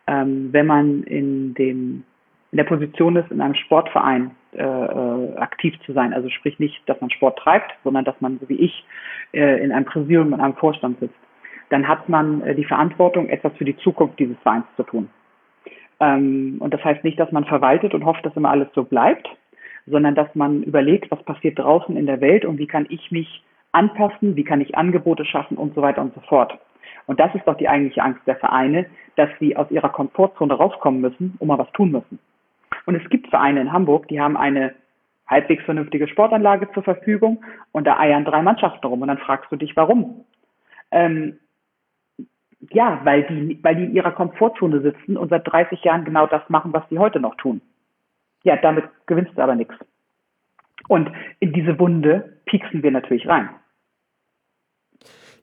ähm, 0.07 0.49
wenn 0.51 0.65
man 0.65 1.03
in, 1.03 1.53
dem, 1.53 2.03
in 2.51 2.57
der 2.57 2.65
Position 2.65 3.15
ist, 3.15 3.31
in 3.31 3.39
einem 3.39 3.55
Sportverein 3.55 4.31
äh, 4.53 4.61
äh, 4.61 5.37
aktiv 5.37 5.73
zu 5.85 5.93
sein. 5.93 6.13
Also 6.13 6.29
sprich 6.29 6.59
nicht, 6.59 6.81
dass 6.85 6.99
man 7.01 7.11
Sport 7.11 7.39
treibt, 7.39 7.73
sondern 7.83 8.05
dass 8.05 8.19
man, 8.19 8.39
so 8.39 8.49
wie 8.49 8.55
ich, 8.55 8.85
äh, 9.35 9.63
in 9.63 9.71
einem 9.71 9.85
Präsidium, 9.85 10.33
in 10.33 10.39
einem 10.39 10.55
Vorstand 10.55 10.99
sitzt. 10.99 11.15
Dann 11.69 11.87
hat 11.87 12.09
man 12.09 12.41
äh, 12.41 12.55
die 12.55 12.65
Verantwortung, 12.65 13.29
etwas 13.29 13.53
für 13.57 13.65
die 13.65 13.77
Zukunft 13.77 14.19
dieses 14.19 14.37
Vereins 14.39 14.65
zu 14.75 14.83
tun. 14.83 15.09
Ähm, 15.99 16.57
und 16.59 16.73
das 16.73 16.83
heißt 16.83 17.03
nicht, 17.03 17.19
dass 17.19 17.31
man 17.31 17.45
verwaltet 17.45 17.93
und 17.93 18.05
hofft, 18.05 18.25
dass 18.25 18.35
immer 18.35 18.51
alles 18.51 18.67
so 18.73 18.83
bleibt, 18.83 19.27
sondern 19.85 20.15
dass 20.15 20.33
man 20.35 20.63
überlegt, 20.63 21.11
was 21.11 21.21
passiert 21.23 21.59
draußen 21.59 21.95
in 21.95 22.05
der 22.05 22.21
Welt 22.21 22.45
und 22.45 22.57
wie 22.57 22.67
kann 22.67 22.85
ich 22.89 23.11
mich 23.11 23.43
anpassen, 23.71 24.35
wie 24.35 24.43
kann 24.43 24.61
ich 24.61 24.77
Angebote 24.77 25.25
schaffen 25.25 25.57
und 25.57 25.75
so 25.75 25.81
weiter 25.81 26.01
und 26.01 26.13
so 26.13 26.21
fort. 26.21 26.57
Und 27.07 27.19
das 27.19 27.33
ist 27.35 27.45
doch 27.45 27.57
die 27.57 27.69
eigentliche 27.69 28.01
Angst 28.01 28.21
der 28.25 28.37
Vereine, 28.37 28.87
dass 29.15 29.29
sie 29.39 29.55
aus 29.55 29.69
ihrer 29.69 29.89
Komfortzone 29.89 30.53
rauskommen 30.53 31.01
müssen, 31.01 31.35
um 31.39 31.47
mal 31.49 31.59
was 31.59 31.71
tun 31.73 31.91
müssen. 31.91 32.19
Und 32.85 32.95
es 32.95 33.07
gibt 33.09 33.29
Vereine 33.29 33.61
in 33.61 33.71
Hamburg, 33.71 34.07
die 34.07 34.19
haben 34.19 34.37
eine 34.37 34.73
halbwegs 35.27 35.63
vernünftige 35.63 36.07
Sportanlage 36.07 36.69
zur 36.73 36.83
Verfügung 36.83 37.43
und 37.71 37.85
da 37.85 37.97
eiern 37.99 38.25
drei 38.25 38.41
Mannschaften 38.41 38.85
rum 38.85 39.01
und 39.01 39.07
dann 39.07 39.17
fragst 39.17 39.51
du 39.51 39.55
dich, 39.55 39.75
warum? 39.75 40.25
Ähm, 40.91 41.39
ja, 42.71 43.01
weil 43.03 43.23
die, 43.23 43.59
weil 43.63 43.75
die 43.75 43.85
in 43.85 43.95
ihrer 43.95 44.11
Komfortzone 44.11 44.81
sitzen 44.81 45.17
und 45.17 45.29
seit 45.29 45.47
30 45.47 45.83
Jahren 45.83 46.05
genau 46.05 46.27
das 46.27 46.47
machen, 46.49 46.73
was 46.73 46.83
sie 46.89 46.99
heute 46.99 47.19
noch 47.19 47.35
tun. 47.35 47.61
Ja, 48.43 48.57
damit 48.57 48.85
gewinnst 49.07 49.35
du 49.35 49.41
aber 49.41 49.55
nichts. 49.55 49.73
Und 50.87 51.11
in 51.39 51.53
diese 51.53 51.79
Wunde 51.79 52.37
pieksen 52.45 52.83
wir 52.83 52.91
natürlich 52.91 53.27
rein. 53.27 53.49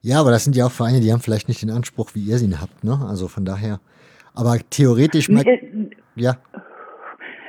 Ja, 0.01 0.21
aber 0.21 0.31
das 0.31 0.45
sind 0.45 0.57
ja 0.57 0.67
auch 0.67 0.73
Vereine, 0.73 1.01
die 1.01 1.13
haben 1.13 1.21
vielleicht 1.21 1.49
nicht 1.49 1.63
den 1.63 1.71
Anspruch, 1.71 2.11
wie 2.15 2.25
ihr 2.25 2.39
sie 2.39 2.53
habt, 2.57 2.83
ne? 2.83 2.99
Also 3.09 3.29
von 3.29 3.45
daher. 3.45 3.81
Aber 4.35 4.59
theoretisch. 4.71 5.29
Äh, 5.29 5.91
ja. 6.17 6.37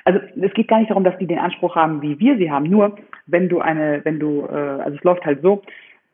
Also 0.06 0.20
es 0.42 0.54
geht 0.54 0.68
gar 0.68 0.80
nicht 0.80 0.90
darum, 0.90 1.04
dass 1.04 1.18
die 1.18 1.28
den 1.28 1.40
Anspruch 1.40 1.76
haben, 1.76 2.02
wie 2.02 2.20
wir 2.20 2.38
sie 2.38 2.52
haben. 2.52 2.70
Nur 2.70 2.98
wenn 3.26 3.50
du 3.50 3.60
eine, 3.60 4.02
wenn 4.04 4.20
du, 4.20 4.46
äh, 4.46 4.82
also 4.82 4.98
es 4.98 5.04
läuft 5.04 5.26
halt 5.26 5.42
so, 5.42 5.62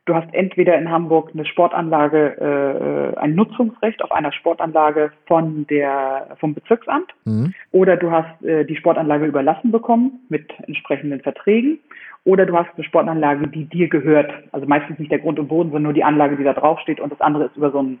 du 0.06 0.14
hast 0.14 0.32
entweder 0.32 0.76
in 0.76 0.90
Hamburg 0.90 1.30
eine 1.32 1.44
Sportanlage, 1.44 3.14
äh, 3.16 3.18
ein 3.18 3.34
Nutzungsrecht 3.34 4.02
auf 4.02 4.12
einer 4.12 4.32
Sportanlage 4.32 5.12
von 5.26 5.66
der 5.68 6.36
vom 6.38 6.54
Bezirksamt, 6.54 7.12
mhm. 7.24 7.54
oder 7.72 7.96
du 7.96 8.10
hast 8.10 8.42
äh, 8.44 8.64
die 8.64 8.76
Sportanlage 8.76 9.26
überlassen 9.26 9.70
bekommen 9.70 10.20
mit 10.28 10.50
entsprechenden 10.66 11.20
Verträgen 11.20 11.78
oder 12.24 12.46
du 12.46 12.56
hast 12.56 12.70
eine 12.74 12.84
Sportanlage, 12.84 13.48
die 13.48 13.64
dir 13.64 13.88
gehört. 13.88 14.32
Also 14.52 14.66
meistens 14.66 14.98
nicht 14.98 15.12
der 15.12 15.20
Grund 15.20 15.38
und 15.38 15.48
Boden, 15.48 15.70
sondern 15.70 15.84
nur 15.84 15.92
die 15.92 16.04
Anlage, 16.04 16.36
die 16.36 16.44
da 16.44 16.54
draufsteht 16.54 17.00
und 17.00 17.12
das 17.12 17.20
andere 17.20 17.44
ist 17.44 17.56
über 17.56 17.70
so 17.70 17.82
ein, 17.82 17.98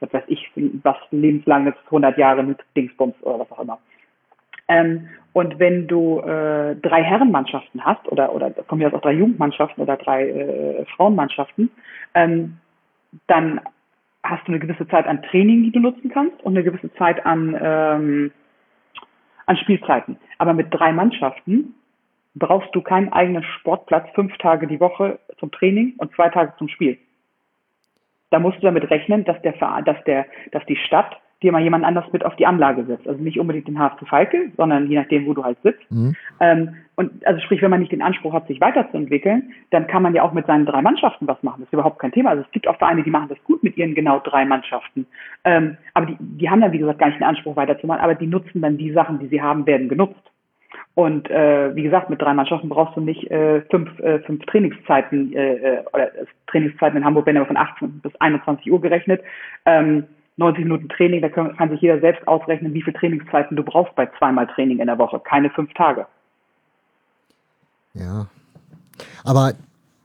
was 0.00 0.12
weiß 0.12 0.24
ich, 0.28 0.50
was 0.82 0.96
lebenslanges 1.10 1.74
100 1.86 2.16
Jahre 2.18 2.42
mit 2.42 2.58
Dingsbums 2.76 3.14
oder 3.22 3.40
was 3.40 3.52
auch 3.52 3.60
immer. 3.60 3.78
Ähm, 4.68 5.08
und 5.32 5.58
wenn 5.58 5.88
du 5.88 6.20
äh, 6.20 6.76
drei 6.76 7.02
Herrenmannschaften 7.02 7.84
hast 7.84 8.06
oder 8.08 8.32
oder 8.32 8.52
von 8.68 8.78
mir 8.78 8.86
aus 8.86 8.94
auch 8.94 9.00
drei 9.00 9.12
Jugendmannschaften 9.12 9.82
oder 9.82 9.96
drei 9.96 10.28
äh, 10.28 10.84
Frauenmannschaften, 10.96 11.70
ähm, 12.14 12.58
dann 13.26 13.60
hast 14.22 14.46
du 14.46 14.52
eine 14.52 14.60
gewisse 14.60 14.86
Zeit 14.88 15.06
an 15.06 15.22
Training, 15.22 15.64
die 15.64 15.72
du 15.72 15.80
nutzen 15.80 16.08
kannst 16.08 16.40
und 16.42 16.54
eine 16.54 16.64
gewisse 16.64 16.92
Zeit 16.94 17.26
an 17.26 17.58
ähm, 17.60 18.32
an 19.46 19.56
Spielzeiten. 19.56 20.16
Aber 20.38 20.54
mit 20.54 20.68
drei 20.70 20.92
Mannschaften 20.92 21.74
brauchst 22.34 22.74
du 22.74 22.80
keinen 22.80 23.12
eigenen 23.12 23.42
Sportplatz 23.42 24.08
fünf 24.14 24.36
Tage 24.38 24.66
die 24.66 24.80
Woche 24.80 25.18
zum 25.38 25.50
Training 25.50 25.94
und 25.98 26.14
zwei 26.14 26.28
Tage 26.28 26.54
zum 26.58 26.68
Spiel. 26.68 26.98
Da 28.30 28.38
musst 28.38 28.58
du 28.58 28.62
damit 28.62 28.90
rechnen, 28.90 29.24
dass 29.24 29.40
der, 29.42 29.52
dass 29.82 30.02
der, 30.04 30.26
dass 30.52 30.64
die 30.66 30.76
Stadt 30.76 31.16
dir 31.44 31.52
mal 31.52 31.62
jemand 31.62 31.84
anders 31.84 32.04
mit 32.12 32.24
auf 32.24 32.34
die 32.36 32.46
Anlage 32.46 32.84
setzt. 32.84 33.06
Also 33.06 33.22
nicht 33.22 33.38
unbedingt 33.38 33.68
den 33.68 33.78
HFC 33.78 34.08
Falke, 34.08 34.50
sondern 34.56 34.88
je 34.88 34.98
nachdem, 34.98 35.26
wo 35.26 35.34
du 35.34 35.44
halt 35.44 35.58
sitzt. 35.62 35.90
Mhm. 35.90 36.16
Ähm, 36.40 36.74
und 36.96 37.26
also 37.26 37.40
sprich, 37.40 37.60
wenn 37.62 37.70
man 37.70 37.80
nicht 37.80 37.92
den 37.92 38.02
Anspruch 38.02 38.32
hat, 38.32 38.46
sich 38.46 38.60
weiterzuentwickeln, 38.60 39.52
dann 39.70 39.86
kann 39.86 40.02
man 40.02 40.14
ja 40.14 40.22
auch 40.22 40.32
mit 40.32 40.46
seinen 40.46 40.66
drei 40.66 40.80
Mannschaften 40.80 41.26
was 41.26 41.42
machen. 41.42 41.60
Das 41.60 41.68
ist 41.68 41.72
überhaupt 41.72 41.98
kein 41.98 42.12
Thema. 42.12 42.30
Also 42.30 42.42
es 42.42 42.50
gibt 42.52 42.66
auch 42.66 42.78
Vereine, 42.78 43.02
die 43.02 43.10
machen 43.10 43.28
das 43.28 43.42
gut 43.44 43.62
mit 43.62 43.76
ihren 43.76 43.94
genau 43.94 44.20
drei 44.20 44.44
Mannschaften. 44.44 45.06
Ähm, 45.44 45.76
aber 45.92 46.06
die, 46.06 46.16
die 46.18 46.48
haben 46.48 46.60
dann, 46.60 46.72
wie 46.72 46.78
gesagt, 46.78 46.98
gar 46.98 47.08
nicht 47.08 47.20
den 47.20 47.26
Anspruch 47.26 47.56
weiterzumachen, 47.56 48.02
aber 48.02 48.14
die 48.14 48.26
nutzen 48.26 48.62
dann 48.62 48.78
die 48.78 48.92
Sachen, 48.92 49.18
die 49.18 49.28
sie 49.28 49.42
haben, 49.42 49.66
werden 49.66 49.88
genutzt. 49.88 50.30
Und 50.94 51.28
äh, 51.28 51.74
wie 51.74 51.82
gesagt, 51.82 52.08
mit 52.08 52.22
drei 52.22 52.32
Mannschaften 52.34 52.68
brauchst 52.68 52.96
du 52.96 53.00
nicht 53.00 53.28
äh, 53.30 53.62
fünf, 53.70 53.98
äh, 53.98 54.20
fünf 54.20 54.44
Trainingszeiten 54.46 55.32
äh, 55.34 55.54
äh 55.54 55.84
oder 55.92 56.10
Trainingszeiten 56.46 56.96
in 56.96 57.04
Hamburg 57.04 57.26
werden 57.26 57.38
aber 57.38 57.46
von 57.46 57.56
18 57.56 58.00
bis 58.00 58.14
21 58.20 58.70
Uhr 58.70 58.80
gerechnet. 58.80 59.20
Ähm, 59.66 60.04
90 60.36 60.64
Minuten 60.64 60.88
Training, 60.88 61.22
da 61.22 61.28
kann, 61.28 61.56
kann 61.56 61.70
sich 61.70 61.80
jeder 61.80 62.00
selbst 62.00 62.26
ausrechnen, 62.26 62.74
wie 62.74 62.82
viele 62.82 62.96
Trainingszeiten 62.98 63.56
du 63.56 63.62
brauchst 63.62 63.94
bei 63.94 64.08
zweimal 64.18 64.46
Training 64.48 64.80
in 64.80 64.86
der 64.86 64.98
Woche. 64.98 65.20
Keine 65.20 65.50
fünf 65.50 65.72
Tage. 65.74 66.06
Ja. 67.94 68.26
Aber 69.22 69.52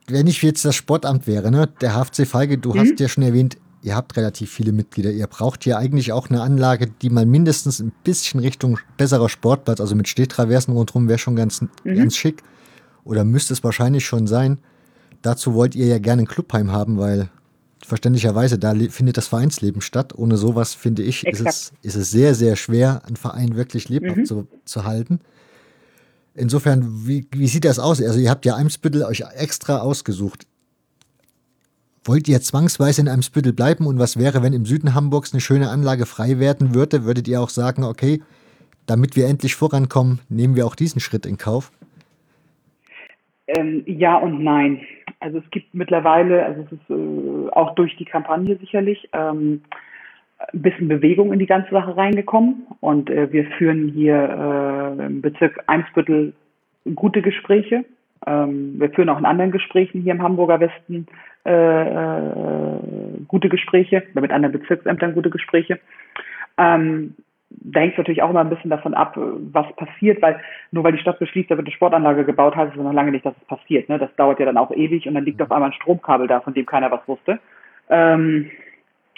wenn 0.06 0.26
ich 0.26 0.42
jetzt 0.42 0.64
das 0.64 0.76
Sportamt 0.76 1.26
wäre, 1.26 1.50
ne, 1.50 1.68
der 1.80 1.94
HFC 1.94 2.26
Feige, 2.26 2.58
du 2.58 2.72
mhm. 2.72 2.80
hast 2.80 3.00
ja 3.00 3.08
schon 3.08 3.24
erwähnt, 3.24 3.56
ihr 3.82 3.96
habt 3.96 4.16
relativ 4.16 4.50
viele 4.50 4.72
Mitglieder. 4.72 5.10
Ihr 5.10 5.26
braucht 5.26 5.66
ja 5.66 5.78
eigentlich 5.78 6.12
auch 6.12 6.30
eine 6.30 6.42
Anlage, 6.42 6.86
die 6.86 7.10
mal 7.10 7.26
mindestens 7.26 7.80
ein 7.80 7.92
bisschen 8.04 8.40
Richtung 8.40 8.78
besserer 8.96 9.28
Sportplatz, 9.28 9.80
also 9.80 9.94
mit 9.94 10.08
Stehtraversen 10.08 10.74
rundherum, 10.74 11.08
wäre 11.08 11.18
schon 11.18 11.36
ganz, 11.36 11.62
mhm. 11.62 11.68
ganz 11.84 12.16
schick. 12.16 12.42
Oder 13.04 13.24
müsste 13.24 13.52
es 13.52 13.64
wahrscheinlich 13.64 14.04
schon 14.04 14.26
sein. 14.26 14.58
Dazu 15.22 15.54
wollt 15.54 15.74
ihr 15.74 15.86
ja 15.86 15.98
gerne 15.98 16.22
ein 16.22 16.28
Clubheim 16.28 16.70
haben, 16.72 16.98
weil 16.98 17.30
verständlicherweise 17.84 18.58
da 18.58 18.74
findet 18.74 19.16
das 19.16 19.28
Vereinsleben 19.28 19.80
statt. 19.80 20.16
Ohne 20.16 20.36
sowas, 20.36 20.74
finde 20.74 21.02
ich, 21.02 21.26
ist 21.26 21.40
es, 21.40 21.72
ist 21.82 21.96
es 21.96 22.10
sehr, 22.10 22.34
sehr 22.34 22.56
schwer, 22.56 23.02
einen 23.06 23.16
Verein 23.16 23.56
wirklich 23.56 23.88
lebhaft 23.88 24.18
mhm. 24.18 24.24
zu, 24.24 24.48
zu 24.64 24.84
halten. 24.84 25.20
Insofern, 26.34 27.06
wie, 27.06 27.26
wie 27.32 27.48
sieht 27.48 27.64
das 27.64 27.78
aus? 27.78 28.00
Also 28.00 28.18
ihr 28.18 28.30
habt 28.30 28.46
ja 28.46 28.54
Eimsbüttel 28.54 29.02
euch 29.02 29.24
extra 29.34 29.78
ausgesucht. 29.78 30.46
Wollt 32.04 32.28
ihr 32.28 32.40
zwangsweise 32.40 33.02
in 33.02 33.08
einem 33.08 33.22
Spüttel 33.22 33.52
bleiben 33.52 33.86
und 33.86 33.98
was 33.98 34.16
wäre, 34.16 34.42
wenn 34.42 34.52
im 34.54 34.64
Süden 34.64 34.94
Hamburgs 34.94 35.32
eine 35.32 35.40
schöne 35.40 35.68
Anlage 35.68 36.06
frei 36.06 36.38
werden 36.38 36.74
würde? 36.74 37.04
Würdet 37.04 37.28
ihr 37.28 37.42
auch 37.42 37.50
sagen, 37.50 37.84
okay, 37.84 38.22
damit 38.86 39.16
wir 39.16 39.26
endlich 39.26 39.54
vorankommen, 39.54 40.20
nehmen 40.28 40.56
wir 40.56 40.66
auch 40.66 40.74
diesen 40.74 41.00
Schritt 41.00 41.26
in 41.26 41.36
Kauf? 41.36 41.72
Ähm, 43.56 43.82
ja 43.86 44.16
und 44.16 44.42
nein. 44.42 44.80
Also 45.20 45.38
es 45.38 45.50
gibt 45.50 45.74
mittlerweile, 45.74 46.44
also 46.44 46.62
es 46.62 46.72
ist 46.72 46.90
äh, 46.90 47.50
auch 47.50 47.74
durch 47.74 47.96
die 47.96 48.04
Kampagne 48.04 48.56
sicherlich, 48.56 49.08
ähm, 49.12 49.62
ein 50.52 50.62
bisschen 50.62 50.88
Bewegung 50.88 51.32
in 51.32 51.38
die 51.38 51.46
ganze 51.46 51.70
Sache 51.70 51.96
reingekommen 51.96 52.66
und 52.80 53.10
äh, 53.10 53.30
wir 53.32 53.44
führen 53.58 53.88
hier 53.88 54.96
äh, 54.98 55.06
im 55.06 55.20
Bezirk 55.20 55.62
Eimsbüttel 55.66 56.32
gute 56.94 57.20
Gespräche. 57.20 57.84
Ähm, 58.26 58.80
wir 58.80 58.90
führen 58.90 59.10
auch 59.10 59.18
in 59.18 59.26
anderen 59.26 59.50
Gesprächen 59.50 60.00
hier 60.02 60.12
im 60.12 60.22
Hamburger 60.22 60.60
Westen 60.60 61.06
äh, 61.44 61.82
äh, 61.82 62.78
gute 63.28 63.48
Gespräche, 63.48 64.02
mit 64.14 64.30
anderen 64.30 64.52
Bezirksämtern 64.52 65.14
gute 65.14 65.30
Gespräche. 65.30 65.78
Ähm, 66.56 67.14
da 67.50 67.80
hängt 67.80 67.92
es 67.92 67.98
natürlich 67.98 68.22
auch 68.22 68.30
immer 68.30 68.40
ein 68.40 68.48
bisschen 68.48 68.70
davon 68.70 68.94
ab, 68.94 69.14
was 69.16 69.66
passiert, 69.76 70.22
weil 70.22 70.40
nur 70.70 70.84
weil 70.84 70.92
die 70.92 70.98
Stadt 70.98 71.18
beschließt, 71.18 71.50
da 71.50 71.56
wird 71.56 71.66
eine 71.66 71.74
Sportanlage 71.74 72.24
gebaut, 72.24 72.54
heißt 72.54 72.72
es 72.72 72.82
noch 72.82 72.92
lange 72.92 73.10
nicht, 73.10 73.26
dass 73.26 73.34
es 73.36 73.44
passiert. 73.46 73.88
Ne? 73.88 73.98
Das 73.98 74.14
dauert 74.16 74.38
ja 74.38 74.46
dann 74.46 74.56
auch 74.56 74.70
ewig 74.70 75.06
und 75.06 75.14
dann 75.14 75.24
liegt 75.24 75.42
auf 75.42 75.50
einmal 75.50 75.70
ein 75.70 75.74
Stromkabel 75.74 76.26
da, 76.26 76.40
von 76.40 76.54
dem 76.54 76.66
keiner 76.66 76.90
was 76.90 77.06
wusste. 77.06 77.40
Ähm, 77.88 78.50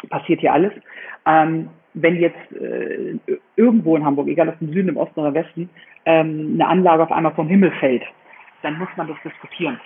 passiert 0.08 0.40
hier 0.40 0.52
alles. 0.52 0.72
Ähm, 1.26 1.68
wenn 1.94 2.16
jetzt 2.16 2.52
äh, 2.52 3.18
irgendwo 3.56 3.96
in 3.96 4.04
Hamburg, 4.04 4.28
egal 4.28 4.48
ob 4.48 4.60
im 4.60 4.72
Süden, 4.72 4.88
im 4.88 4.96
Osten 4.96 5.20
oder 5.20 5.34
Westen, 5.34 5.68
ähm, 6.06 6.52
eine 6.54 6.66
Anlage 6.66 7.02
auf 7.02 7.12
einmal 7.12 7.34
vom 7.34 7.48
Himmel 7.48 7.70
fällt, 7.72 8.02
dann 8.62 8.78
muss 8.78 8.88
man 8.96 9.08
das 9.08 9.16
diskutieren. 9.22 9.78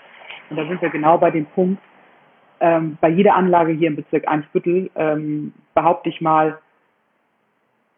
Und 0.50 0.56
da 0.56 0.66
sind 0.66 0.80
wir 0.80 0.90
genau 0.90 1.18
bei 1.18 1.32
dem 1.32 1.46
Punkt, 1.46 1.82
ähm, 2.60 2.96
bei 3.00 3.08
jeder 3.08 3.34
Anlage 3.34 3.72
hier 3.72 3.88
im 3.88 3.96
Bezirk 3.96 4.26
Eimsbüttel, 4.28 4.90
ähm, 4.94 5.52
behaupte 5.74 6.08
ich 6.08 6.20
mal, 6.20 6.58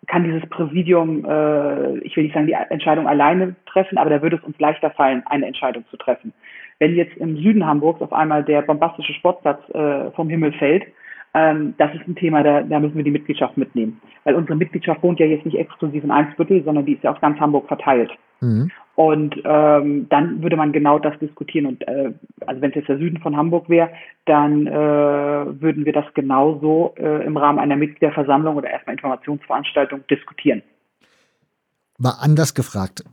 kann 0.07 0.25
dieses 0.25 0.49
Präsidium, 0.49 1.25
äh, 1.25 1.99
ich 1.99 2.16
will 2.16 2.25
nicht 2.25 2.35
sagen, 2.35 2.47
die 2.47 2.53
Entscheidung 2.53 3.09
alleine 3.09 3.57
treffen, 3.66 3.99
aber 3.99 4.11
da 4.11 4.23
würde 4.23 4.37
es 4.37 4.45
uns 4.45 4.59
leichter 4.59 4.91
fallen, 4.91 5.23
eine 5.27 5.47
Entscheidung 5.47 5.85
zu 5.91 5.97
treffen. 5.97 6.33
Wenn 6.79 6.95
jetzt 6.95 7.16
im 7.16 7.37
Süden 7.37 7.66
Hamburgs 7.66 8.01
auf 8.01 8.12
einmal 8.12 8.45
der 8.45 8.62
bombastische 8.62 9.12
Sportplatz 9.15 9.61
äh, 9.70 10.11
vom 10.12 10.29
Himmel 10.29 10.53
fällt, 10.53 10.85
Ähm, 11.35 11.75
das 11.77 11.95
ist 11.95 12.09
ein 12.09 12.16
Thema, 12.16 12.43
da, 12.43 12.62
da 12.62 12.81
müssen 12.81 12.97
wir 12.97 13.05
die 13.05 13.11
Mitgliedschaft 13.11 13.59
mitnehmen. 13.59 14.01
Weil 14.25 14.35
unsere 14.35 14.57
Mitgliedschaft 14.57 15.03
wohnt 15.03 15.20
ja 15.20 15.27
jetzt 15.27 15.45
nicht 15.45 15.59
exklusiv 15.59 16.03
in 16.03 16.11
Eimsbüttel, 16.11 16.65
sondern 16.65 16.87
die 16.87 16.95
ist 16.95 17.05
ja 17.05 17.11
auf 17.11 17.20
ganz 17.20 17.39
Hamburg 17.39 17.69
verteilt. 17.69 18.11
Mhm. 18.41 18.70
Und 18.99 19.37
ähm, 19.45 20.09
dann 20.09 20.43
würde 20.43 20.57
man 20.57 20.73
genau 20.73 20.99
das 20.99 21.16
diskutieren. 21.20 21.66
Und 21.66 21.87
äh, 21.87 22.11
also 22.45 22.61
wenn 22.61 22.70
es 22.70 22.75
jetzt 22.75 22.89
der 22.89 22.99
Süden 22.99 23.20
von 23.20 23.37
Hamburg 23.37 23.69
wäre, 23.69 23.91
dann 24.25 24.66
äh, 24.66 24.73
würden 24.73 25.85
wir 25.85 25.93
das 25.93 26.07
genauso 26.15 26.97
äh, 26.97 27.25
im 27.25 27.37
Rahmen 27.37 27.61
einer 27.61 27.77
Mitgliederversammlung 27.77 28.57
oder 28.57 28.70
erstmal 28.70 28.97
Informationsveranstaltung 28.97 30.01
diskutieren. 30.11 30.65
Mal 31.97 32.16
anders 32.20 32.55
gefragt, 32.55 33.05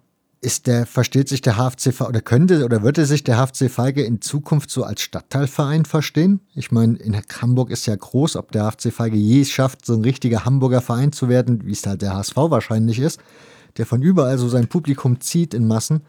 ist 0.42 0.66
der, 0.66 0.88
versteht 0.88 1.30
sich 1.30 1.42
der 1.42 1.54
HFC 1.58 2.02
oder 2.02 2.22
könnte 2.22 2.66
oder 2.66 2.82
würde 2.82 3.06
sich 3.06 3.24
der 3.24 3.36
HFC 3.36 3.70
Feige 3.70 4.02
in 4.02 4.22
Zukunft 4.22 4.72
so 4.72 4.86
als 4.86 5.04
Stadtteilverein 5.04 5.86
verstehen? 5.86 6.40
Ich 6.56 6.72
meine, 6.72 6.98
in 6.98 7.16
Hamburg 7.16 7.70
ist 7.70 7.86
ja 7.86 7.96
groß, 7.96 8.38
ob 8.38 8.52
der 8.52 8.64
HFC 8.72 8.92
Feige 8.92 9.18
je 9.18 9.46
schafft, 9.46 9.86
so 9.86 9.94
ein 9.94 10.02
richtiger 10.02 10.46
Hamburger 10.46 10.82
Verein 10.82 11.12
zu 11.12 11.30
werden, 11.30 11.64
wie 11.64 11.74
es 11.74 11.86
halt 11.86 12.02
der 12.02 12.16
HSV 12.16 12.38
wahrscheinlich 12.38 12.98
ist 12.98 13.22
der 13.78 13.86
von 13.86 14.02
überall 14.02 14.38
so 14.38 14.48
sein 14.48 14.68
Publikum 14.68 15.20
zieht 15.20 15.54
in 15.54 15.68
Massen, 15.68 16.02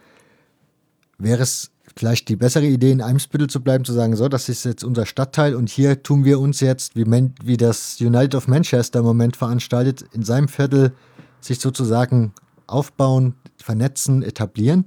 wäre 1.18 1.42
es 1.42 1.72
vielleicht 1.96 2.28
die 2.28 2.36
bessere 2.36 2.66
Idee, 2.66 2.90
in 2.90 3.00
Eimsbüttel 3.00 3.48
zu 3.48 3.62
bleiben, 3.62 3.84
zu 3.84 3.92
sagen, 3.92 4.16
so, 4.16 4.28
das 4.28 4.48
ist 4.48 4.64
jetzt 4.64 4.84
unser 4.84 5.06
Stadtteil 5.06 5.54
und 5.54 5.68
hier 5.68 6.02
tun 6.02 6.24
wir 6.24 6.40
uns 6.40 6.60
jetzt, 6.60 6.96
wie, 6.96 7.04
wie 7.42 7.56
das 7.56 8.00
United 8.00 8.34
of 8.34 8.48
Manchester 8.48 9.00
im 9.00 9.04
Moment 9.04 9.36
veranstaltet, 9.36 10.04
in 10.12 10.22
seinem 10.22 10.48
Viertel 10.48 10.92
sich 11.40 11.60
sozusagen 11.60 12.32
aufbauen, 12.66 13.34
vernetzen, 13.62 14.22
etablieren? 14.22 14.84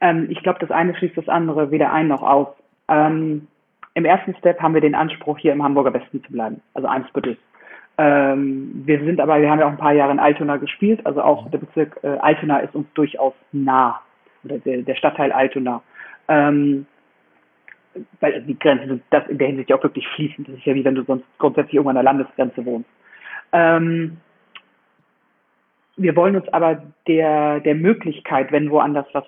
Ähm, 0.00 0.28
ich 0.30 0.42
glaube, 0.42 0.58
das 0.60 0.70
eine 0.70 0.96
schließt 0.96 1.16
das 1.16 1.28
andere 1.28 1.70
weder 1.70 1.92
ein 1.92 2.08
noch 2.08 2.22
aus. 2.22 2.48
Ähm, 2.88 3.46
Im 3.94 4.04
ersten 4.04 4.34
Step 4.36 4.60
haben 4.60 4.74
wir 4.74 4.80
den 4.80 4.94
Anspruch, 4.94 5.38
hier 5.38 5.52
im 5.52 5.62
Hamburger 5.62 5.92
Westen 5.92 6.22
zu 6.24 6.32
bleiben, 6.32 6.60
also 6.74 6.88
Eimsbüttel. 6.88 7.36
Ähm, 7.96 8.82
wir 8.86 9.04
sind 9.04 9.20
aber, 9.20 9.40
wir 9.40 9.50
haben 9.50 9.60
ja 9.60 9.66
auch 9.66 9.70
ein 9.70 9.78
paar 9.78 9.92
Jahre 9.92 10.12
in 10.12 10.18
Altona 10.18 10.56
gespielt, 10.56 11.04
also 11.06 11.22
auch 11.22 11.48
der 11.50 11.58
Bezirk 11.58 12.00
äh, 12.02 12.08
Altona 12.18 12.58
ist 12.58 12.74
uns 12.74 12.86
durchaus 12.94 13.34
nah, 13.52 14.00
oder 14.44 14.58
der, 14.58 14.82
der 14.82 14.94
Stadtteil 14.96 15.30
Altona. 15.32 15.82
Ähm, 16.28 16.86
weil 18.20 18.42
die 18.42 18.58
Grenzen 18.58 18.88
sind 18.88 19.02
das 19.10 19.26
in 19.28 19.38
der 19.38 19.46
Hinsicht 19.46 19.70
ja 19.70 19.76
auch 19.76 19.82
wirklich 19.82 20.06
fließend. 20.08 20.48
Das 20.48 20.56
ist 20.56 20.64
ja 20.64 20.74
wie 20.74 20.84
wenn 20.84 20.96
du 20.96 21.04
sonst 21.04 21.24
grundsätzlich 21.38 21.74
irgendwo 21.74 21.90
an 21.90 21.96
der 21.96 22.02
Landesgrenze 22.02 22.64
wohnst. 22.64 22.88
Ähm, 23.52 24.16
wir 25.96 26.16
wollen 26.16 26.34
uns 26.34 26.48
aber 26.48 26.82
der, 27.06 27.60
der 27.60 27.76
Möglichkeit, 27.76 28.50
wenn 28.50 28.70
woanders 28.70 29.06
was 29.12 29.24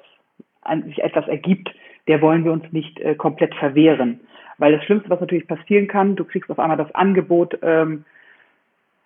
an 0.62 0.82
sich 0.82 1.02
etwas 1.02 1.28
ergibt, 1.28 1.70
der 2.08 2.20
wollen 2.20 2.44
wir 2.44 2.52
uns 2.52 2.64
nicht 2.72 2.98
äh, 3.00 3.14
komplett 3.14 3.54
verwehren. 3.54 4.20
Weil 4.58 4.72
das 4.72 4.84
Schlimmste, 4.84 5.10
was 5.10 5.20
natürlich 5.20 5.46
passieren 5.46 5.86
kann, 5.86 6.16
du 6.16 6.24
kriegst 6.24 6.50
auf 6.50 6.58
einmal 6.58 6.76
das 6.76 6.92
Angebot, 6.94 7.58
ähm, 7.62 8.04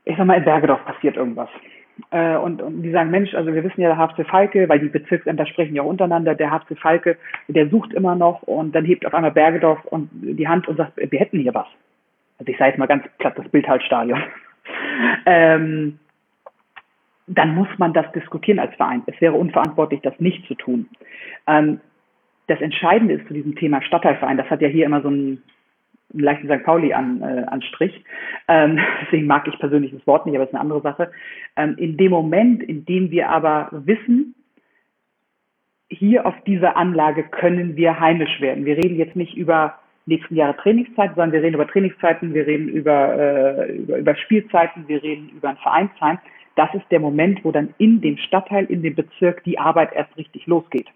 ich 0.04 0.16
sag 0.16 0.26
mal, 0.26 0.38
in 0.38 0.44
Bergedorf 0.44 0.84
passiert 0.84 1.16
irgendwas. 1.16 1.48
Äh, 2.10 2.36
und, 2.36 2.62
und 2.62 2.82
die 2.82 2.90
sagen, 2.90 3.10
Mensch, 3.10 3.34
also 3.34 3.52
wir 3.52 3.62
wissen 3.62 3.80
ja, 3.80 3.94
der 3.94 3.98
HFC 3.98 4.26
Falke, 4.26 4.68
weil 4.68 4.80
die 4.80 4.88
Bezirksämter 4.88 5.46
sprechen 5.46 5.74
ja 5.74 5.82
untereinander, 5.82 6.34
der 6.34 6.50
HFC 6.50 6.78
Falke, 6.78 7.16
der 7.48 7.68
sucht 7.68 7.92
immer 7.92 8.14
noch 8.14 8.42
und 8.42 8.74
dann 8.74 8.84
hebt 8.84 9.04
auf 9.06 9.14
einmal 9.14 9.32
Bergedorf 9.32 9.84
und 9.86 10.08
die 10.12 10.48
Hand 10.48 10.68
und 10.68 10.76
sagt, 10.76 10.92
wir 10.96 11.18
hätten 11.18 11.38
hier 11.38 11.54
was. 11.54 11.66
Also 12.38 12.50
ich 12.50 12.58
sage 12.58 12.70
jetzt 12.70 12.78
mal 12.78 12.86
ganz 12.86 13.04
platt, 13.18 13.34
das 13.36 13.48
Bildhaltstadion. 13.48 14.22
ähm, 15.26 15.98
dann 17.26 17.54
muss 17.54 17.68
man 17.78 17.92
das 17.92 18.10
diskutieren 18.12 18.58
als 18.58 18.74
Verein. 18.74 19.02
Es 19.06 19.20
wäre 19.20 19.34
unverantwortlich, 19.34 20.00
das 20.00 20.18
nicht 20.18 20.46
zu 20.46 20.54
tun. 20.54 20.88
Ähm, 21.46 21.80
das 22.48 22.60
Entscheidende 22.60 23.14
ist 23.14 23.28
zu 23.28 23.34
diesem 23.34 23.54
Thema 23.54 23.80
Stadtteilverein, 23.82 24.36
das 24.36 24.50
hat 24.50 24.60
ja 24.60 24.68
hier 24.68 24.86
immer 24.86 25.02
so 25.02 25.10
ein 25.10 25.42
einen 26.12 26.22
leichten 26.22 26.48
St. 26.48 26.64
Pauli 26.64 26.92
an, 26.92 27.22
äh, 27.22 27.44
Anstrich. 27.48 28.04
Ähm, 28.48 28.78
deswegen 29.02 29.26
mag 29.26 29.46
ich 29.48 29.58
persönlich 29.58 29.92
das 29.92 30.06
Wort 30.06 30.26
nicht, 30.26 30.34
aber 30.34 30.44
es 30.44 30.50
ist 30.50 30.54
eine 30.54 30.62
andere 30.62 30.82
Sache. 30.82 31.10
Ähm, 31.56 31.74
in 31.78 31.96
dem 31.96 32.10
Moment, 32.10 32.62
in 32.62 32.84
dem 32.84 33.10
wir 33.10 33.28
aber 33.28 33.68
wissen, 33.72 34.34
hier 35.88 36.24
auf 36.24 36.34
dieser 36.46 36.76
Anlage 36.76 37.24
können 37.24 37.76
wir 37.76 37.98
heimisch 37.98 38.40
werden. 38.40 38.64
Wir 38.64 38.76
reden 38.76 38.96
jetzt 38.96 39.16
nicht 39.16 39.36
über 39.36 39.78
nächsten 40.06 40.36
Jahre 40.36 40.56
Trainingszeiten, 40.56 41.14
sondern 41.14 41.32
wir 41.32 41.42
reden 41.42 41.54
über 41.54 41.66
Trainingszeiten, 41.66 42.32
wir 42.32 42.46
reden 42.46 42.68
über, 42.68 43.16
äh, 43.18 43.72
über, 43.76 43.98
über 43.98 44.16
Spielzeiten, 44.16 44.86
wir 44.88 45.02
reden 45.02 45.30
über 45.30 45.50
ein 45.50 45.56
Vereinsheim. 45.56 46.18
Das 46.56 46.72
ist 46.74 46.84
der 46.90 47.00
Moment, 47.00 47.44
wo 47.44 47.52
dann 47.52 47.74
in 47.78 48.00
dem 48.00 48.16
Stadtteil, 48.18 48.66
in 48.66 48.82
dem 48.82 48.94
Bezirk 48.94 49.42
die 49.44 49.58
Arbeit 49.58 49.92
erst 49.92 50.16
richtig 50.16 50.46
losgeht. 50.46 50.88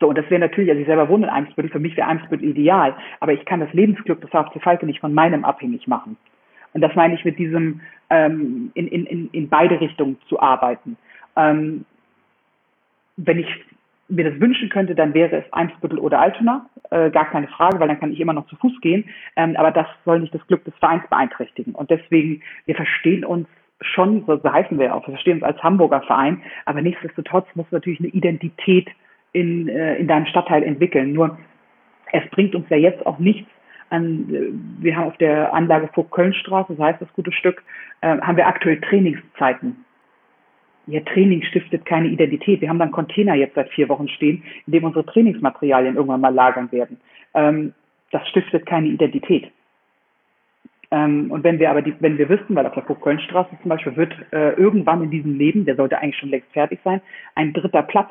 So, 0.00 0.08
und 0.08 0.18
das 0.18 0.28
wäre 0.30 0.40
natürlich, 0.40 0.70
also 0.70 0.80
ich 0.80 0.86
selber 0.86 1.08
wohne 1.08 1.26
in 1.26 1.32
Eimsbüttel, 1.32 1.70
für 1.70 1.78
mich 1.78 1.96
wäre 1.96 2.08
Eimsbüttel 2.08 2.48
ideal, 2.48 2.94
aber 3.20 3.32
ich 3.32 3.44
kann 3.44 3.60
das 3.60 3.72
Lebensglück 3.72 4.20
des 4.20 4.30
HFC 4.30 4.60
Falke 4.62 4.86
nicht 4.86 5.00
von 5.00 5.14
meinem 5.14 5.44
abhängig 5.44 5.86
machen. 5.86 6.16
Und 6.72 6.80
das 6.80 6.94
meine 6.94 7.14
ich 7.14 7.24
mit 7.24 7.38
diesem, 7.38 7.80
ähm, 8.10 8.70
in, 8.74 8.88
in, 8.88 9.28
in 9.30 9.48
beide 9.48 9.80
Richtungen 9.80 10.16
zu 10.28 10.40
arbeiten. 10.40 10.96
Ähm, 11.36 11.84
wenn 13.16 13.38
ich 13.38 13.48
mir 14.08 14.30
das 14.30 14.40
wünschen 14.40 14.68
könnte, 14.68 14.94
dann 14.94 15.14
wäre 15.14 15.36
es 15.36 15.52
Eimsbüttel 15.52 15.98
oder 15.98 16.20
Altona, 16.20 16.66
äh, 16.90 17.10
gar 17.10 17.30
keine 17.30 17.48
Frage, 17.48 17.80
weil 17.80 17.88
dann 17.88 18.00
kann 18.00 18.12
ich 18.12 18.20
immer 18.20 18.32
noch 18.32 18.46
zu 18.46 18.56
Fuß 18.56 18.80
gehen. 18.80 19.04
Ähm, 19.36 19.56
aber 19.56 19.70
das 19.70 19.86
soll 20.04 20.20
nicht 20.20 20.34
das 20.34 20.46
Glück 20.46 20.64
des 20.64 20.74
Vereins 20.76 21.06
beeinträchtigen. 21.08 21.74
Und 21.74 21.90
deswegen, 21.90 22.42
wir 22.66 22.74
verstehen 22.74 23.24
uns 23.24 23.48
schon, 23.80 24.24
so, 24.26 24.36
so 24.36 24.52
heißen 24.52 24.78
wir 24.78 24.94
auch, 24.94 25.06
wir 25.06 25.12
verstehen 25.12 25.38
uns 25.38 25.42
als 25.42 25.62
Hamburger 25.62 26.02
Verein, 26.02 26.42
aber 26.66 26.82
nichtsdestotrotz 26.82 27.46
muss 27.54 27.66
natürlich 27.70 28.00
eine 28.00 28.10
Identität 28.10 28.88
in, 29.32 29.68
äh, 29.68 29.96
in 29.96 30.08
deinem 30.08 30.26
Stadtteil 30.26 30.62
entwickeln. 30.62 31.12
Nur 31.12 31.38
es 32.12 32.28
bringt 32.30 32.54
uns 32.54 32.68
ja 32.68 32.76
jetzt 32.76 33.04
auch 33.06 33.18
nichts 33.18 33.48
an, 33.92 34.34
äh, 34.34 34.82
wir 34.82 34.96
haben 34.96 35.08
auf 35.08 35.16
der 35.18 35.52
Anlage 35.54 35.88
vor 35.94 36.10
Kölnstraße, 36.10 36.74
so 36.74 36.82
heißt 36.82 37.00
das 37.00 37.12
gute 37.12 37.32
Stück, 37.32 37.62
äh, 38.00 38.18
haben 38.18 38.36
wir 38.36 38.46
aktuell 38.46 38.80
Trainingszeiten. 38.80 39.84
Ja, 40.86 41.00
Training 41.00 41.42
stiftet 41.44 41.84
keine 41.84 42.08
Identität. 42.08 42.60
Wir 42.60 42.68
haben 42.68 42.78
dann 42.78 42.90
Container 42.90 43.34
jetzt 43.34 43.54
seit 43.54 43.70
vier 43.70 43.88
Wochen 43.88 44.08
stehen, 44.08 44.42
in 44.66 44.72
dem 44.72 44.84
unsere 44.84 45.06
Trainingsmaterialien 45.06 45.94
irgendwann 45.94 46.20
mal 46.20 46.34
lagern 46.34 46.72
werden. 46.72 47.00
Ähm, 47.34 47.72
das 48.10 48.26
stiftet 48.28 48.66
keine 48.66 48.88
Identität. 48.88 49.52
Ähm, 50.90 51.30
und 51.30 51.44
wenn 51.44 51.60
wir 51.60 51.70
aber 51.70 51.82
die, 51.82 51.94
wenn 52.00 52.18
wir 52.18 52.28
wissen, 52.28 52.56
weil 52.56 52.66
auf 52.66 52.74
der 52.74 52.82
Kölnstraße 52.82 53.56
zum 53.62 53.68
Beispiel 53.68 53.96
wird 53.96 54.14
äh, 54.32 54.54
irgendwann 54.54 55.02
in 55.04 55.10
diesem 55.10 55.38
Leben, 55.38 55.64
der 55.64 55.76
sollte 55.76 55.98
eigentlich 55.98 56.18
schon 56.18 56.30
längst 56.30 56.52
fertig 56.52 56.80
sein, 56.84 57.00
ein 57.36 57.52
dritter 57.52 57.82
Platz 57.82 58.10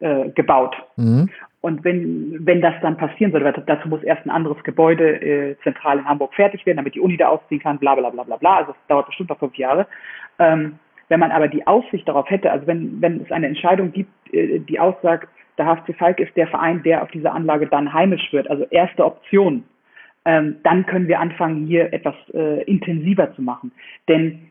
äh, 0.00 0.30
gebaut. 0.30 0.76
Mhm. 0.96 1.28
Und 1.60 1.84
wenn, 1.84 2.38
wenn 2.46 2.60
das 2.60 2.74
dann 2.82 2.96
passieren 2.96 3.32
sollte, 3.32 3.62
dazu 3.66 3.88
muss 3.88 4.02
erst 4.02 4.24
ein 4.24 4.30
anderes 4.30 4.62
Gebäude 4.62 5.20
äh, 5.20 5.56
zentral 5.64 5.98
in 5.98 6.08
Hamburg 6.08 6.34
fertig 6.34 6.64
werden, 6.64 6.76
damit 6.76 6.94
die 6.94 7.00
Uni 7.00 7.16
da 7.16 7.28
ausziehen 7.28 7.60
kann, 7.60 7.78
bla 7.78 7.94
bla 7.96 8.10
bla 8.10 8.22
bla 8.22 8.36
bla. 8.36 8.56
Also 8.58 8.72
es 8.72 8.86
dauert 8.86 9.06
bestimmt 9.06 9.30
noch 9.30 9.38
fünf 9.38 9.56
Jahre. 9.56 9.86
Ähm, 10.38 10.78
wenn 11.08 11.20
man 11.20 11.32
aber 11.32 11.48
die 11.48 11.66
Aussicht 11.66 12.06
darauf 12.06 12.30
hätte, 12.30 12.50
also 12.50 12.66
wenn, 12.66 13.00
wenn 13.00 13.22
es 13.22 13.32
eine 13.32 13.48
Entscheidung 13.48 13.92
gibt, 13.92 14.10
äh, 14.32 14.60
die 14.60 14.78
aussagt, 14.78 15.28
der 15.58 15.66
HFC 15.66 15.96
Falk 15.96 16.20
ist 16.20 16.36
der 16.36 16.46
Verein, 16.46 16.82
der 16.84 17.02
auf 17.02 17.10
dieser 17.10 17.34
Anlage 17.34 17.66
dann 17.66 17.92
heimisch 17.92 18.32
wird, 18.32 18.48
also 18.48 18.64
erste 18.70 19.04
Option, 19.04 19.64
ähm, 20.24 20.56
dann 20.62 20.86
können 20.86 21.08
wir 21.08 21.18
anfangen, 21.18 21.66
hier 21.66 21.92
etwas 21.92 22.14
äh, 22.34 22.62
intensiver 22.64 23.34
zu 23.34 23.42
machen. 23.42 23.72
Denn 24.06 24.50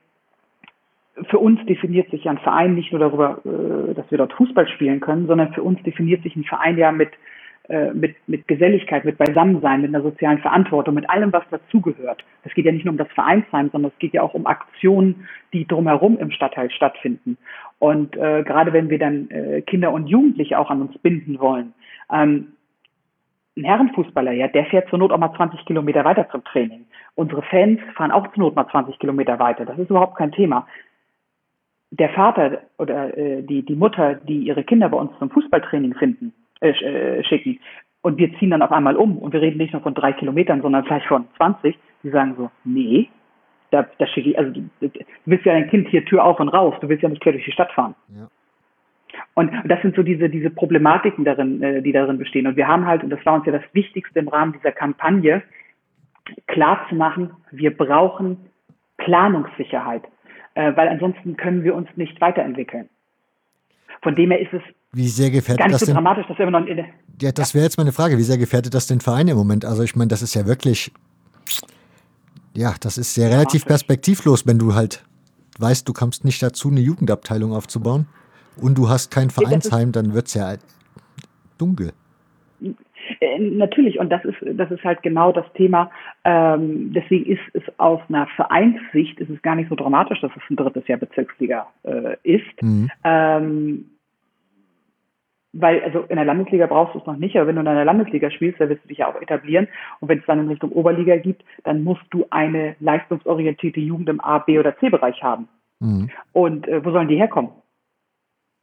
für 1.24 1.40
uns 1.40 1.64
definiert 1.66 2.10
sich 2.12 2.26
ja 2.26 2.32
ein 2.32 2.38
Verein 2.38 2.76
nicht 2.76 2.92
nur 2.92 3.00
darüber, 3.00 3.40
äh, 3.46 3.94
dass 3.94 4.10
wir 4.12 4.18
dort 4.18 4.34
Fußball 4.34 4.68
spielen 4.68 5.00
können, 5.00 5.28
sondern 5.28 5.54
für 5.54 5.64
uns 5.64 5.82
definiert 5.84 6.24
sich 6.24 6.36
ein 6.36 6.44
Verein 6.44 6.78
ja 6.78 6.92
mit, 6.92 7.10
äh, 7.70 7.92
mit, 7.94 8.16
mit 8.28 8.48
Geselligkeit, 8.48 9.04
mit 9.04 9.18
Beisammensein, 9.18 9.82
mit 9.82 9.94
einer 9.94 10.04
sozialen 10.04 10.40
Verantwortung, 10.40 10.94
mit 10.94 11.10
allem, 11.10 11.34
was 11.34 11.44
dazugehört. 11.50 12.24
Es 12.44 12.54
geht 12.54 12.66
ja 12.66 12.72
nicht 12.72 12.86
nur 12.86 12.92
um 12.92 12.98
das 12.98 13.12
Vereinsheim, 13.14 13.70
sondern 13.72 13.92
es 13.92 14.00
geht 14.00 14.14
ja 14.14 14.22
auch 14.22 14.34
um 14.34 14.46
Aktionen, 14.46 15.28
die 15.54 15.66
drumherum 15.66 16.18
im 16.20 16.32
Stadtteil 16.32 16.70
stattfinden. 16.70 17.38
Und 17.80 18.16
äh, 18.16 18.44
gerade 18.44 18.74
wenn 18.74 18.90
wir 18.90 19.00
dann 19.00 19.30
äh, 19.32 19.62
Kinder 19.62 19.92
und 19.92 20.08
Jugendliche 20.08 20.60
auch 20.60 20.70
an 20.70 20.82
uns 20.82 20.98
binden 21.00 21.40
wollen, 21.40 21.74
ähm, 22.12 22.54
ein 23.58 23.64
Herrenfußballer, 23.64 24.34
ja, 24.34 24.48
der 24.48 24.66
fährt 24.66 24.88
zur 24.90 25.00
Not 25.00 25.12
auch 25.12 25.18
mal 25.18 25.34
20 25.36 25.66
Kilometer 25.66 26.06
weiter 26.06 26.30
zum 26.30 26.44
Training. 26.44 26.86
Unsere 27.16 27.42
Fans 27.42 27.80
fahren 27.96 28.12
auch 28.12 28.28
zur 28.34 28.44
Not 28.44 28.56
mal 28.56 28.68
20 28.70 29.00
Kilometer 29.00 29.40
weiter. 29.40 29.66
Das 29.66 29.80
ist 29.80 29.90
überhaupt 29.90 30.16
kein 30.16 30.32
Thema 30.32 30.68
der 31.92 32.10
Vater 32.10 32.62
oder 32.78 33.18
äh, 33.18 33.42
die, 33.44 33.64
die 33.64 33.76
Mutter, 33.76 34.16
die 34.16 34.40
ihre 34.40 34.64
Kinder 34.64 34.90
bei 34.90 34.98
uns 34.98 35.12
zum 35.20 35.30
Fußballtraining 35.30 35.96
finden, 35.96 36.34
äh, 36.62 36.70
äh, 36.70 37.24
schicken, 37.24 37.60
und 38.02 38.18
wir 38.18 38.34
ziehen 38.38 38.52
dann 38.52 38.62
auf 38.62 38.72
einmal 38.72 38.96
um 38.96 39.18
und 39.18 39.34
wir 39.34 39.42
reden 39.42 39.58
nicht 39.58 39.74
nur 39.74 39.82
von 39.82 39.94
drei 39.94 40.14
Kilometern, 40.14 40.62
sondern 40.62 40.86
vielleicht 40.86 41.08
von 41.08 41.28
20, 41.36 41.78
die 42.04 42.10
sagen 42.10 42.36
so, 42.38 42.50
nee, 42.64 43.10
da, 43.72 43.86
da 43.98 44.08
schicke 44.08 44.30
ich, 44.30 44.38
also 44.40 44.52
du, 44.52 44.70
du 44.80 44.90
willst 45.26 45.46
ja 45.46 45.54
dein 45.54 45.70
Kind 45.70 45.90
hier 45.90 46.06
Tür 46.06 46.24
auf 46.24 46.40
und 46.40 46.50
raus, 46.50 46.76
du 46.80 46.88
willst 46.88 47.04
ja 47.04 47.10
nicht 47.10 47.22
quer 47.22 47.34
durch 47.34 47.44
die 47.44 47.52
Stadt 47.52 47.72
fahren. 47.74 47.96
Ja. 48.16 48.30
Und 49.34 49.52
das 49.66 49.82
sind 49.82 49.96
so 49.96 50.04
diese, 50.04 50.30
diese 50.30 50.50
Problematiken 50.50 51.26
darin, 51.26 51.62
äh, 51.62 51.82
die 51.82 51.92
darin 51.92 52.18
bestehen. 52.18 52.48
Und 52.48 52.56
wir 52.56 52.68
haben 52.68 52.86
halt, 52.86 53.04
und 53.04 53.10
das 53.10 53.26
war 53.26 53.34
uns 53.36 53.46
ja 53.46 53.52
das 53.52 53.64
Wichtigste 53.74 54.20
im 54.20 54.28
Rahmen 54.28 54.54
dieser 54.54 54.72
Kampagne, 54.72 55.44
klar 56.46 56.86
zu 56.90 56.96
machen, 56.96 57.32
wir 57.52 57.76
brauchen 57.76 58.38
Planungssicherheit 58.98 60.04
äh, 60.58 60.76
weil 60.76 60.88
ansonsten 60.88 61.38
können 61.38 61.64
wir 61.64 61.76
uns 61.76 61.88
nicht 61.96 62.20
weiterentwickeln. 62.20 62.90
Von 64.02 64.16
dem 64.16 64.32
her 64.32 64.42
ist 64.42 64.54
es 64.54 64.62
Wie 64.92 65.08
sehr 65.08 65.30
gefährdet 65.30 65.60
Gar 65.60 65.68
nicht 65.68 65.76
das 65.76 65.82
so 65.82 65.86
denn? 65.86 65.96
dramatisch, 65.96 66.26
dass 66.28 66.38
wir 66.40 66.48
immer 66.48 66.60
noch 66.60 66.68
in, 66.68 66.84
Ja, 67.22 67.32
das 67.32 67.54
wäre 67.54 67.64
jetzt 67.64 67.78
meine 67.78 67.92
Frage. 67.92 68.18
Wie 68.18 68.24
sehr 68.24 68.40
gefährdet 68.40 68.74
das 68.74 68.88
den 68.88 69.00
Verein 69.00 69.28
im 69.28 69.38
Moment? 69.38 69.66
Also 69.66 69.84
ich 69.84 69.96
meine, 69.96 70.08
das 70.08 70.24
ist 70.24 70.34
ja 70.34 70.48
wirklich, 70.48 70.92
ja, 72.56 72.74
das 72.80 72.98
ist 72.98 73.16
ja 73.18 73.28
relativ 73.28 73.66
perspektivlos, 73.66 74.48
wenn 74.48 74.58
du 74.58 74.74
halt 74.74 75.06
weißt, 75.60 75.88
du 75.88 75.94
kommst 75.94 76.26
nicht 76.26 76.42
dazu, 76.42 76.70
eine 76.70 76.80
Jugendabteilung 76.80 77.54
aufzubauen 77.54 78.08
und 78.56 78.78
du 78.80 78.90
hast 78.90 79.12
kein 79.12 79.30
Vereinsheim, 79.30 79.92
dann 79.92 80.16
wird 80.16 80.28
es 80.28 80.34
ja 80.34 80.56
dunkel. 81.60 81.94
Äh, 83.20 83.40
natürlich, 83.40 84.00
und 84.00 84.10
das 84.10 84.24
ist, 84.26 84.38
das 84.42 84.72
ist 84.72 84.84
halt 84.84 85.02
genau 85.04 85.32
das 85.32 85.46
Thema. 85.54 85.92
Ähm, 86.24 86.94
deswegen 86.94 87.26
ist 87.26 87.42
es 87.54 87.64
aus 87.78 88.02
einer 88.10 88.28
Vereinssicht 88.36 89.20
ist 89.20 89.30
es 89.30 89.42
gar 89.42 89.56
nicht 89.56 89.70
so 89.70 89.76
dramatisch, 89.76 90.22
dass 90.22 90.32
es 90.36 90.50
ein 90.50 90.56
drittes 90.56 90.88
Jahr 90.88 91.00
Bezirksliga 91.00 91.68
äh, 91.84 92.16
ist. 92.24 92.62
Mhm. 92.62 92.90
Ähm, 93.04 93.86
weil, 95.54 95.82
also 95.82 96.02
in 96.02 96.18
der 96.18 96.26
Landesliga 96.26 96.68
brauchst 96.68 96.94
du 96.94 97.00
es 97.00 97.06
noch 97.06 97.18
nicht, 97.18 97.36
aber 97.36 97.48
wenn 97.48 97.56
du 97.56 97.62
in 97.62 97.68
einer 97.68 97.86
Landesliga 97.86 98.30
spielst, 98.30 98.60
dann 98.60 98.70
wirst 98.70 98.84
du 98.84 98.90
dich 98.90 99.00
ja 99.00 99.08
auch 99.08 99.20
etablieren. 99.20 99.68
Und 100.00 100.10
wenn 100.10 100.20
es 100.20 100.26
dann 100.26 100.40
in 100.40 100.50
Richtung 100.50 100.72
Oberliga 100.72 101.18
gibt, 101.18 101.44
dann 101.64 101.84
musst 101.84 102.06
du 102.12 102.26
eine 102.30 102.76
leistungsorientierte 102.80 103.80
Jugend 103.80 104.10
im 104.10 104.22
A, 104.22 104.40
B 104.40 104.60
oder 104.60 104.78
C-Bereich 104.78 105.24
haben. 105.24 105.48
Mhm. 105.80 106.10
Und 106.34 106.68
äh, 106.68 106.84
wo 106.86 106.92
sollen 106.92 107.08
die 107.08 107.18
herkommen? 107.18 107.52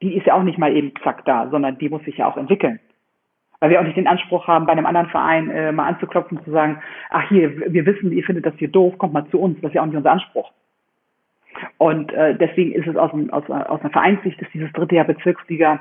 Die 0.03 0.17
ist 0.17 0.27
ja 0.27 0.35
auch 0.35 0.43
nicht 0.43 0.59
mal 0.59 0.77
eben 0.77 0.93
zack 1.03 1.25
da, 1.25 1.49
sondern 1.51 1.79
die 1.79 1.89
muss 1.89 2.05
sich 2.05 2.19
ja 2.19 2.29
auch 2.29 2.37
entwickeln. 2.37 2.79
Weil 3.61 3.71
wir 3.71 3.81
auch 3.81 3.85
nicht 3.85 3.97
den 3.97 4.07
Anspruch 4.07 4.47
haben, 4.47 4.67
bei 4.67 4.73
einem 4.73 4.87
anderen 4.87 5.09
Verein 5.09 5.51
äh, 5.51 5.73
mal 5.73 5.87
anzuklopfen 5.87 6.43
zu 6.45 6.51
sagen, 6.51 6.83
ach 7.11 7.29
hier, 7.29 7.73
wir 7.73 7.87
wissen, 7.87 8.13
ihr 8.13 8.25
findet 8.25 8.47
das 8.47 8.55
hier 8.57 8.69
doof, 8.69 8.99
kommt 8.99 9.15
mal 9.15 9.27
zu 9.31 9.41
uns. 9.41 9.61
Das 9.61 9.71
ist 9.71 9.75
ja 9.75 9.83
auch 9.83 9.87
nicht 9.87 9.97
unser 9.97 10.13
Anspruch. 10.13 10.51
Und 11.79 12.13
äh, 12.13 12.37
deswegen 12.37 12.73
ist 12.73 12.87
es 12.87 12.97
aus, 12.97 13.11
aus, 13.31 13.49
aus 13.49 13.81
einer 13.81 13.91
Vereinssicht, 13.91 14.41
ist 14.41 14.53
dieses 14.53 14.73
dritte 14.73 14.97
Jahr 14.97 15.05
Bezirksliga 15.05 15.81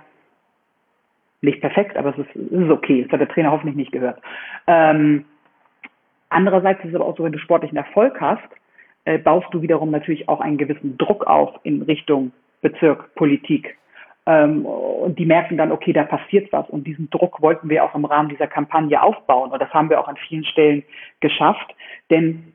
nicht 1.41 1.59
perfekt, 1.59 1.97
aber 1.97 2.11
es 2.11 2.17
ist, 2.19 2.35
es 2.35 2.51
ist 2.51 2.69
okay. 2.69 3.03
Das 3.03 3.11
hat 3.11 3.19
der 3.19 3.27
Trainer 3.27 3.51
hoffentlich 3.51 3.75
nicht 3.75 3.91
gehört. 3.91 4.21
Ähm, 4.65 5.25
andererseits 6.29 6.79
ist 6.83 6.91
es 6.91 6.95
aber 6.95 7.05
auch 7.05 7.17
so, 7.17 7.23
wenn 7.23 7.33
du 7.33 7.39
sportlichen 7.39 7.77
Erfolg 7.77 8.19
hast, 8.21 8.47
äh, 9.05 9.17
baust 9.17 9.47
du 9.51 9.61
wiederum 9.61 9.91
natürlich 9.91 10.29
auch 10.29 10.39
einen 10.39 10.57
gewissen 10.57 10.97
Druck 10.97 11.27
auf 11.27 11.59
in 11.63 11.81
Richtung 11.81 12.31
Bezirk, 12.61 13.13
Politik. 13.15 13.77
Ähm, 14.25 14.65
und 14.65 15.19
die 15.19 15.25
merken 15.25 15.57
dann, 15.57 15.71
okay, 15.71 15.93
da 15.93 16.03
passiert 16.03 16.51
was. 16.51 16.69
Und 16.69 16.87
diesen 16.87 17.09
Druck 17.09 17.41
wollten 17.41 17.69
wir 17.69 17.83
auch 17.83 17.95
im 17.95 18.05
Rahmen 18.05 18.29
dieser 18.29 18.47
Kampagne 18.47 19.01
aufbauen. 19.01 19.51
Und 19.51 19.61
das 19.61 19.73
haben 19.73 19.89
wir 19.89 19.99
auch 19.99 20.07
an 20.07 20.17
vielen 20.17 20.45
Stellen 20.45 20.83
geschafft. 21.19 21.75
Denn 22.09 22.53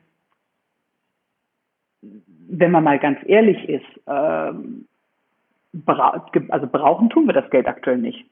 wenn 2.01 2.71
man 2.71 2.83
mal 2.83 2.99
ganz 2.99 3.19
ehrlich 3.25 3.69
ist, 3.69 3.85
ähm, 4.07 4.87
bra 5.73 6.25
also 6.49 6.67
brauchen 6.67 7.09
tun 7.09 7.27
wir 7.27 7.33
das 7.33 7.49
Geld 7.51 7.67
aktuell 7.67 7.97
nicht. 7.97 8.25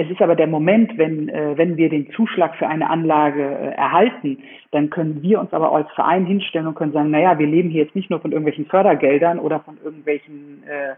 Es 0.00 0.08
ist 0.08 0.22
aber 0.22 0.36
der 0.36 0.46
Moment, 0.46 0.96
wenn, 0.96 1.28
äh, 1.28 1.58
wenn 1.58 1.76
wir 1.76 1.88
den 1.88 2.12
Zuschlag 2.12 2.54
für 2.54 2.68
eine 2.68 2.88
Anlage 2.88 3.42
äh, 3.42 3.74
erhalten, 3.74 4.38
dann 4.70 4.90
können 4.90 5.22
wir 5.22 5.40
uns 5.40 5.52
aber 5.52 5.72
als 5.72 5.90
Verein 5.92 6.24
hinstellen 6.24 6.68
und 6.68 6.76
können 6.76 6.92
sagen, 6.92 7.10
naja, 7.10 7.36
wir 7.38 7.48
leben 7.48 7.68
hier 7.70 7.82
jetzt 7.82 7.96
nicht 7.96 8.08
nur 8.08 8.20
von 8.20 8.30
irgendwelchen 8.30 8.66
Fördergeldern 8.66 9.40
oder 9.40 9.58
von 9.58 9.76
irgendwelchen 9.82 10.62
äh, 10.68 10.94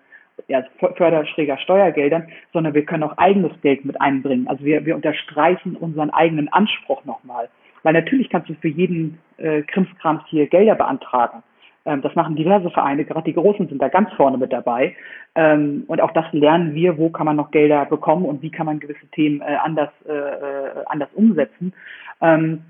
ja, 0.49 0.65
Förderschräger 0.97 1.59
Steuergeldern, 1.59 2.29
sondern 2.53 2.75
wir 2.75 2.85
können 2.85 3.03
auch 3.03 3.17
eigenes 3.19 3.53
Geld 3.63 3.85
mit 3.85 4.01
einbringen. 4.01 4.49
Also 4.49 4.65
wir, 4.65 4.85
wir 4.85 4.97
unterstreichen 4.97 5.77
unseren 5.77 6.11
eigenen 6.11 6.49
Anspruch 6.53 7.05
nochmal. 7.05 7.49
Weil 7.83 7.95
natürlich 7.95 8.29
kannst 8.29 8.49
du 8.49 8.55
für 8.55 8.69
jeden 8.69 9.19
äh, 9.39 9.63
Krimskrams 9.63 10.23
hier 10.29 10.47
Gelder 10.47 10.75
beantragen. 10.75 11.43
Ähm, 11.87 12.03
das 12.03 12.15
machen 12.15 12.37
diverse 12.37 12.71
Vereine, 12.71 13.05
gerade 13.05 13.25
die 13.25 13.35
Großen 13.35 13.69
sind 13.69 13.81
da 13.81 13.89
ganz 13.89 14.13
vorne 14.13 14.37
mit 14.37 14.53
dabei. 14.53 14.95
Ähm, 15.35 15.85
und 15.87 16.01
auch 16.01 16.13
das 16.13 16.27
lernen 16.33 16.75
wir, 16.75 16.99
wo 16.99 17.11
kann 17.11 17.27
man 17.27 17.37
noch 17.37 17.51
Gelder 17.51 17.87
bekommen 17.87 18.27
und 18.27 18.43
wie 18.43 18.51
kann 18.51 18.67
man 18.67 18.81
gewisse 18.81 19.07
Themen 19.13 19.41
äh, 19.41 19.57
anders, 19.63 19.91
äh, 20.07 20.13
äh, 20.13 20.85
anders 20.87 21.09
umsetzen. 21.15 21.73
Ähm, 22.21 22.63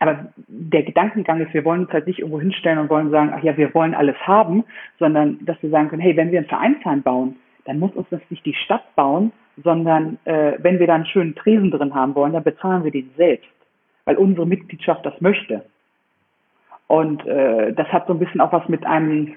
aber 0.00 0.32
der 0.46 0.82
Gedankengang 0.82 1.40
ist, 1.40 1.54
wir 1.54 1.64
wollen 1.64 1.82
uns 1.82 1.92
halt 1.92 2.06
nicht 2.06 2.20
irgendwo 2.20 2.40
hinstellen 2.40 2.78
und 2.78 2.90
wollen 2.90 3.10
sagen, 3.10 3.32
ach 3.34 3.42
ja, 3.42 3.56
wir 3.56 3.74
wollen 3.74 3.94
alles 3.94 4.16
haben, 4.26 4.64
sondern 4.98 5.38
dass 5.44 5.60
wir 5.62 5.70
sagen 5.70 5.88
können, 5.88 6.02
hey, 6.02 6.16
wenn 6.16 6.30
wir 6.30 6.40
ein 6.40 6.46
Vereinsheim 6.46 7.02
bauen, 7.02 7.36
dann 7.64 7.78
muss 7.78 7.92
uns 7.92 8.08
das 8.10 8.20
nicht 8.30 8.46
die 8.46 8.54
Stadt 8.54 8.94
bauen, 8.94 9.32
sondern 9.62 10.18
äh, 10.24 10.52
wenn 10.58 10.78
wir 10.78 10.86
da 10.86 10.94
einen 10.94 11.06
schönen 11.06 11.34
Tresen 11.34 11.70
drin 11.70 11.94
haben 11.94 12.14
wollen, 12.14 12.32
dann 12.32 12.44
bezahlen 12.44 12.84
wir 12.84 12.90
den 12.90 13.10
selbst, 13.16 13.48
weil 14.04 14.16
unsere 14.16 14.46
Mitgliedschaft 14.46 15.04
das 15.04 15.20
möchte. 15.20 15.64
Und 16.86 17.26
äh, 17.26 17.72
das 17.74 17.88
hat 17.88 18.06
so 18.06 18.14
ein 18.14 18.18
bisschen 18.18 18.40
auch 18.40 18.52
was 18.52 18.68
mit 18.68 18.86
einem, 18.86 19.34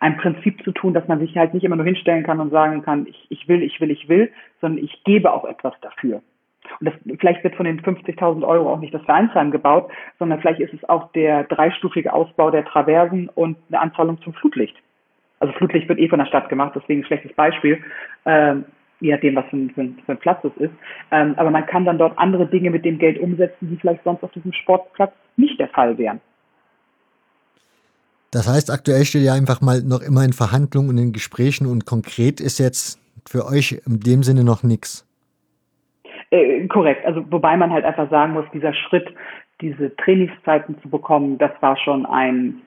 einem 0.00 0.16
Prinzip 0.18 0.62
zu 0.62 0.72
tun, 0.72 0.94
dass 0.94 1.08
man 1.08 1.18
sich 1.18 1.36
halt 1.36 1.54
nicht 1.54 1.64
immer 1.64 1.76
nur 1.76 1.84
hinstellen 1.84 2.24
kann 2.24 2.40
und 2.40 2.50
sagen 2.50 2.82
kann, 2.82 3.06
ich, 3.06 3.26
ich 3.30 3.48
will, 3.48 3.62
ich 3.62 3.80
will, 3.80 3.90
ich 3.90 4.08
will, 4.08 4.30
sondern 4.60 4.84
ich 4.84 5.02
gebe 5.04 5.32
auch 5.32 5.44
etwas 5.44 5.74
dafür. 5.80 6.22
Und 6.80 6.86
das, 6.86 6.94
vielleicht 7.18 7.44
wird 7.44 7.54
von 7.56 7.66
den 7.66 7.80
50.000 7.80 8.46
Euro 8.46 8.72
auch 8.72 8.80
nicht 8.80 8.94
das 8.94 9.02
Vereinsheim 9.02 9.50
gebaut, 9.50 9.90
sondern 10.18 10.40
vielleicht 10.40 10.60
ist 10.60 10.74
es 10.74 10.88
auch 10.88 11.12
der 11.12 11.44
dreistufige 11.44 12.12
Ausbau 12.12 12.50
der 12.50 12.64
Traversen 12.64 13.28
und 13.34 13.56
eine 13.68 13.80
Anzahlung 13.80 14.20
zum 14.22 14.34
Flutlicht. 14.34 14.76
Also 15.40 15.52
Flutlicht 15.54 15.88
wird 15.88 15.98
eh 15.98 16.08
von 16.08 16.18
der 16.18 16.26
Stadt 16.26 16.48
gemacht, 16.48 16.72
deswegen 16.74 17.02
ein 17.02 17.06
schlechtes 17.06 17.32
Beispiel, 17.34 17.82
ähm, 18.24 18.64
je 19.00 19.12
nachdem, 19.12 19.36
was 19.36 19.44
für 19.50 19.56
ein, 19.56 19.70
für 19.70 19.80
ein, 19.82 19.98
für 20.06 20.12
ein 20.12 20.18
Platz 20.18 20.44
es 20.44 20.56
ist. 20.56 20.74
Ähm, 21.10 21.34
aber 21.36 21.50
man 21.50 21.66
kann 21.66 21.84
dann 21.84 21.98
dort 21.98 22.16
andere 22.18 22.46
Dinge 22.46 22.70
mit 22.70 22.84
dem 22.84 22.98
Geld 22.98 23.18
umsetzen, 23.18 23.68
die 23.68 23.76
vielleicht 23.76 24.04
sonst 24.04 24.22
auf 24.22 24.32
diesem 24.32 24.52
Sportplatz 24.52 25.12
nicht 25.36 25.58
der 25.58 25.68
Fall 25.68 25.98
wären. 25.98 26.20
Das 28.30 28.48
heißt, 28.48 28.70
aktuell 28.70 29.04
steht 29.04 29.22
ja 29.22 29.34
einfach 29.34 29.60
mal 29.60 29.82
noch 29.82 30.00
immer 30.00 30.24
in 30.24 30.32
Verhandlungen 30.32 30.88
und 30.88 30.98
in 30.98 31.12
Gesprächen 31.12 31.66
und 31.66 31.86
konkret 31.86 32.40
ist 32.40 32.58
jetzt 32.58 32.98
für 33.28 33.46
euch 33.46 33.80
in 33.86 34.00
dem 34.00 34.22
Sinne 34.22 34.42
noch 34.42 34.62
nichts. 34.62 35.06
Äh, 36.34 36.66
korrekt. 36.66 37.06
Also 37.06 37.24
wobei 37.30 37.56
man 37.56 37.70
halt 37.72 37.84
einfach 37.84 38.10
sagen 38.10 38.32
muss, 38.32 38.44
dieser 38.52 38.74
Schritt, 38.74 39.06
diese 39.60 39.94
Trainingszeiten 39.96 40.80
zu 40.82 40.88
bekommen, 40.88 41.38
das 41.38 41.52
war 41.60 41.76
schon 41.76 42.04
ein 42.06 42.60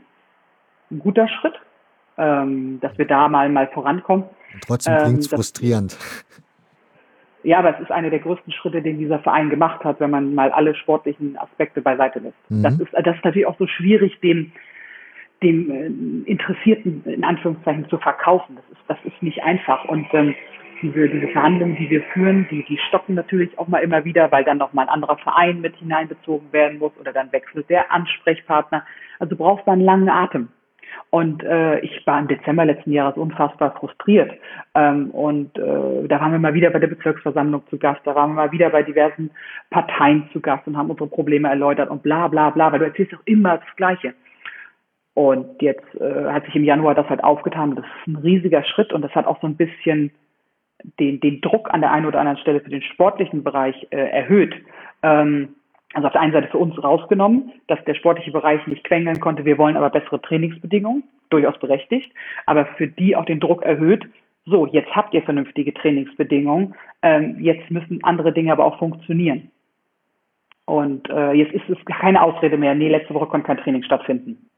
guter 0.99 1.27
Schritt, 1.27 1.56
ähm, 2.18 2.80
dass 2.81 2.98
wir 2.98 3.06
da 3.06 3.27
mal 3.27 3.49
mal 3.49 3.68
vorankommen. 3.68 4.23
Und 4.53 4.64
trotzdem 4.65 4.94
Ähm, 4.94 4.99
klingt 5.03 5.19
es 5.19 5.30
das- 5.30 5.38
frustrierend. 5.38 5.98
Ja, 7.44 7.60
aber 7.60 7.76
es 7.76 7.81
ist 7.81 7.91
einer 7.91 8.10
der 8.10 8.19
größten 8.19 8.52
Schritte, 8.53 8.81
den 8.81 8.98
dieser 8.99 9.19
Verein 9.19 9.49
gemacht 9.49 9.84
hat, 9.84 9.99
wenn 9.99 10.10
man 10.11 10.34
mal 10.34 10.52
alle 10.52 10.73
sportlichen 10.76 11.38
Aspekte 11.38 11.81
beiseite 11.81 12.19
lässt. 12.19 12.38
Mhm. 12.49 12.64
Das 12.64 12.80
ist 12.80 12.94
das 12.94 13.15
ist 13.18 13.26
natürlich 13.26 13.48
auch 13.48 13.57
so 13.60 13.68
schwierig, 13.68 14.19
dem 14.22 14.52
dem 15.44 15.69
äh, 15.69 16.30
Interessierten 16.31 17.03
in 17.06 17.23
Anführungszeichen 17.23 17.89
zu 17.89 17.98
verkaufen. 17.98 18.56
Das 18.56 18.65
ist 18.72 18.81
das 18.88 18.98
ist 19.14 19.22
nicht 19.22 19.44
einfach 19.44 19.85
und 19.85 20.07
ähm, 20.14 20.35
diese, 20.82 21.10
diese 21.10 21.28
Verhandlungen, 21.30 21.76
die 21.76 21.90
wir 21.90 22.02
führen, 22.14 22.48
die, 22.49 22.64
die 22.64 22.78
stocken 22.88 23.16
natürlich 23.16 23.58
auch 23.58 23.68
mal 23.68 23.80
immer 23.80 24.06
wieder, 24.06 24.32
weil 24.32 24.44
dann 24.44 24.58
noch 24.58 24.74
mal 24.74 24.84
ein 24.84 24.90
anderer 24.90 25.18
Verein 25.18 25.62
mit 25.62 25.76
hineinbezogen 25.78 26.52
werden 26.52 26.80
muss 26.80 26.91
oder 26.99 27.14
dann 27.14 27.32
wechselt 27.32 27.70
der 27.70 27.91
Ansprechpartner. 27.91 28.86
Also 29.20 29.36
du 29.36 29.38
brauchst 29.38 29.68
da 29.68 29.74
einen 29.74 29.82
langen 29.82 30.10
Atem. 30.10 30.49
Und 31.10 31.44
äh, 31.44 31.80
ich 31.80 32.06
war 32.06 32.20
im 32.20 32.28
Dezember 32.28 32.66
letzten 32.66 32.91
Jahres 32.91 33.18
unfassbar 33.18 33.76
frustriert. 33.80 34.32
Ähm, 34.76 35.12
und 35.12 35.58
äh, 35.58 36.08
da 36.08 36.20
waren 36.20 36.32
wir 36.32 36.40
mal 36.40 36.54
wieder 36.54 36.70
bei 36.70 36.80
der 36.80 36.88
Bezirksversammlung 36.88 37.64
zu 37.70 37.78
Gast, 37.78 38.02
da 38.04 38.16
waren 38.16 38.32
wir 38.32 38.36
mal 38.36 38.52
wieder 38.52 38.70
bei 38.70 38.84
diversen 38.84 39.32
Parteien 39.70 40.30
zu 40.34 40.41
Gast 40.41 40.68
und 40.68 40.78
haben 40.78 40.90
unsere 40.90 41.10
Probleme 41.10 41.49
erläutert 41.49 41.90
und 41.90 42.04
bla 42.04 42.28
bla 42.28 42.49
bla, 42.49 42.72
weil 42.72 42.80
du 42.80 42.86
erzählst 42.86 43.14
doch 43.14 43.22
immer 43.26 43.58
das 43.58 43.76
Gleiche. 43.76 44.14
Und 45.14 45.62
jetzt 45.62 45.95
äh, 45.95 46.26
hat 46.26 46.45
sich 46.45 46.56
im 46.56 46.64
Januar 46.64 46.94
das 46.94 47.10
halt 47.10 47.24
aufgetan. 47.24 47.76
Das 47.76 47.86
ist 47.86 48.08
ein 48.08 48.18
riesiger 48.18 48.64
Schritt 48.64 48.94
und 48.94 49.02
das 49.02 49.16
hat 49.16 49.26
auch 49.26 49.40
so 49.41 49.48
ein 49.48 49.56
bisschen 49.56 50.12
den, 50.99 51.20
den 51.20 51.41
Druck 51.41 51.74
an 51.74 51.82
der 51.82 51.91
einen 51.91 52.06
oder 52.06 52.20
anderen 52.20 52.40
Stelle 52.40 52.60
für 52.60 52.70
den 52.70 52.82
sportlichen 52.82 53.44
Bereich 53.44 53.88
äh, 53.91 53.98
erhöht. 53.98 54.56
Ähm, 55.04 55.49
also 55.94 56.08
auf 56.08 56.14
der 56.14 56.22
einen 56.22 56.34
Seite 56.34 56.49
für 56.49 56.58
uns 56.58 56.82
rausgenommen, 56.84 57.54
dass 57.68 57.84
der 57.86 57.95
sportliche 57.95 58.32
Bereich 58.32 58.66
nicht 58.68 58.84
quengeln 58.84 59.20
konnte, 59.20 59.45
wir 59.45 59.58
wollen 59.58 59.78
aber 59.78 59.90
bessere 59.90 60.22
Trainingsbedingungen, 60.22 61.04
durchaus 61.30 61.58
berechtigt, 61.60 62.12
aber 62.45 62.66
für 62.78 62.88
die 62.88 63.16
auch 63.16 63.26
den 63.26 63.40
Druck 63.40 63.64
erhöht, 63.64 64.06
so, 64.45 64.66
jetzt 64.66 64.90
habt 64.95 65.14
ihr 65.14 65.22
vernünftige 65.24 65.74
Trainingsbedingungen, 65.74 66.74
ähm, 67.02 67.38
jetzt 67.40 67.70
müssen 67.70 68.04
andere 68.04 68.32
Dinge 68.32 68.52
aber 68.52 68.66
auch 68.66 68.80
funktionieren. 68.80 69.52
Und 70.66 71.10
äh, 71.10 71.34
jetzt 71.34 71.54
ist 71.54 71.70
es 71.70 71.78
keine 71.86 72.22
Ausrede 72.22 72.58
mehr, 72.58 72.76
nee, 72.76 72.90
letzte 72.90 73.14
Woche 73.14 73.28
konnte 73.28 73.48
kein 73.48 73.58
Training 73.58 73.84
stattfinden. 73.84 74.49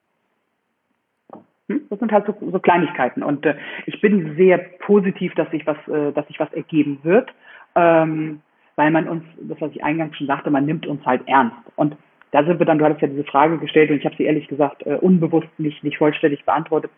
Hm? 1.69 1.81
Das 1.89 1.99
sind 1.99 2.11
halt 2.11 2.25
so, 2.25 2.35
so 2.51 2.59
Kleinigkeiten. 2.59 3.23
Und 3.23 3.45
äh, 3.45 3.55
ich 3.85 4.01
bin 4.01 4.35
sehr 4.35 4.57
positiv, 4.57 5.33
dass 5.35 5.49
sich 5.51 5.65
was, 5.65 5.77
äh, 5.87 6.11
dass 6.11 6.27
sich 6.27 6.39
was 6.39 6.51
ergeben 6.53 6.99
wird, 7.03 7.31
ähm, 7.75 8.41
weil 8.75 8.91
man 8.91 9.07
uns, 9.07 9.23
das 9.41 9.61
was 9.61 9.71
ich 9.71 9.83
eingangs 9.83 10.17
schon 10.17 10.27
sagte, 10.27 10.49
man 10.49 10.65
nimmt 10.65 10.87
uns 10.87 11.05
halt 11.05 11.21
ernst. 11.27 11.55
Und 11.75 11.95
da 12.31 12.43
sind 12.43 12.59
wir 12.59 12.65
dann, 12.65 12.79
du 12.79 12.85
hattest 12.85 13.01
ja 13.01 13.07
diese 13.07 13.23
Frage 13.23 13.57
gestellt 13.59 13.91
und 13.91 13.97
ich 13.97 14.05
habe 14.05 14.15
sie 14.15 14.25
ehrlich 14.25 14.47
gesagt 14.47 14.85
äh, 14.85 14.95
unbewusst 14.95 15.47
nicht, 15.57 15.83
nicht 15.83 15.97
vollständig 15.97 16.43
beantwortet. 16.43 16.91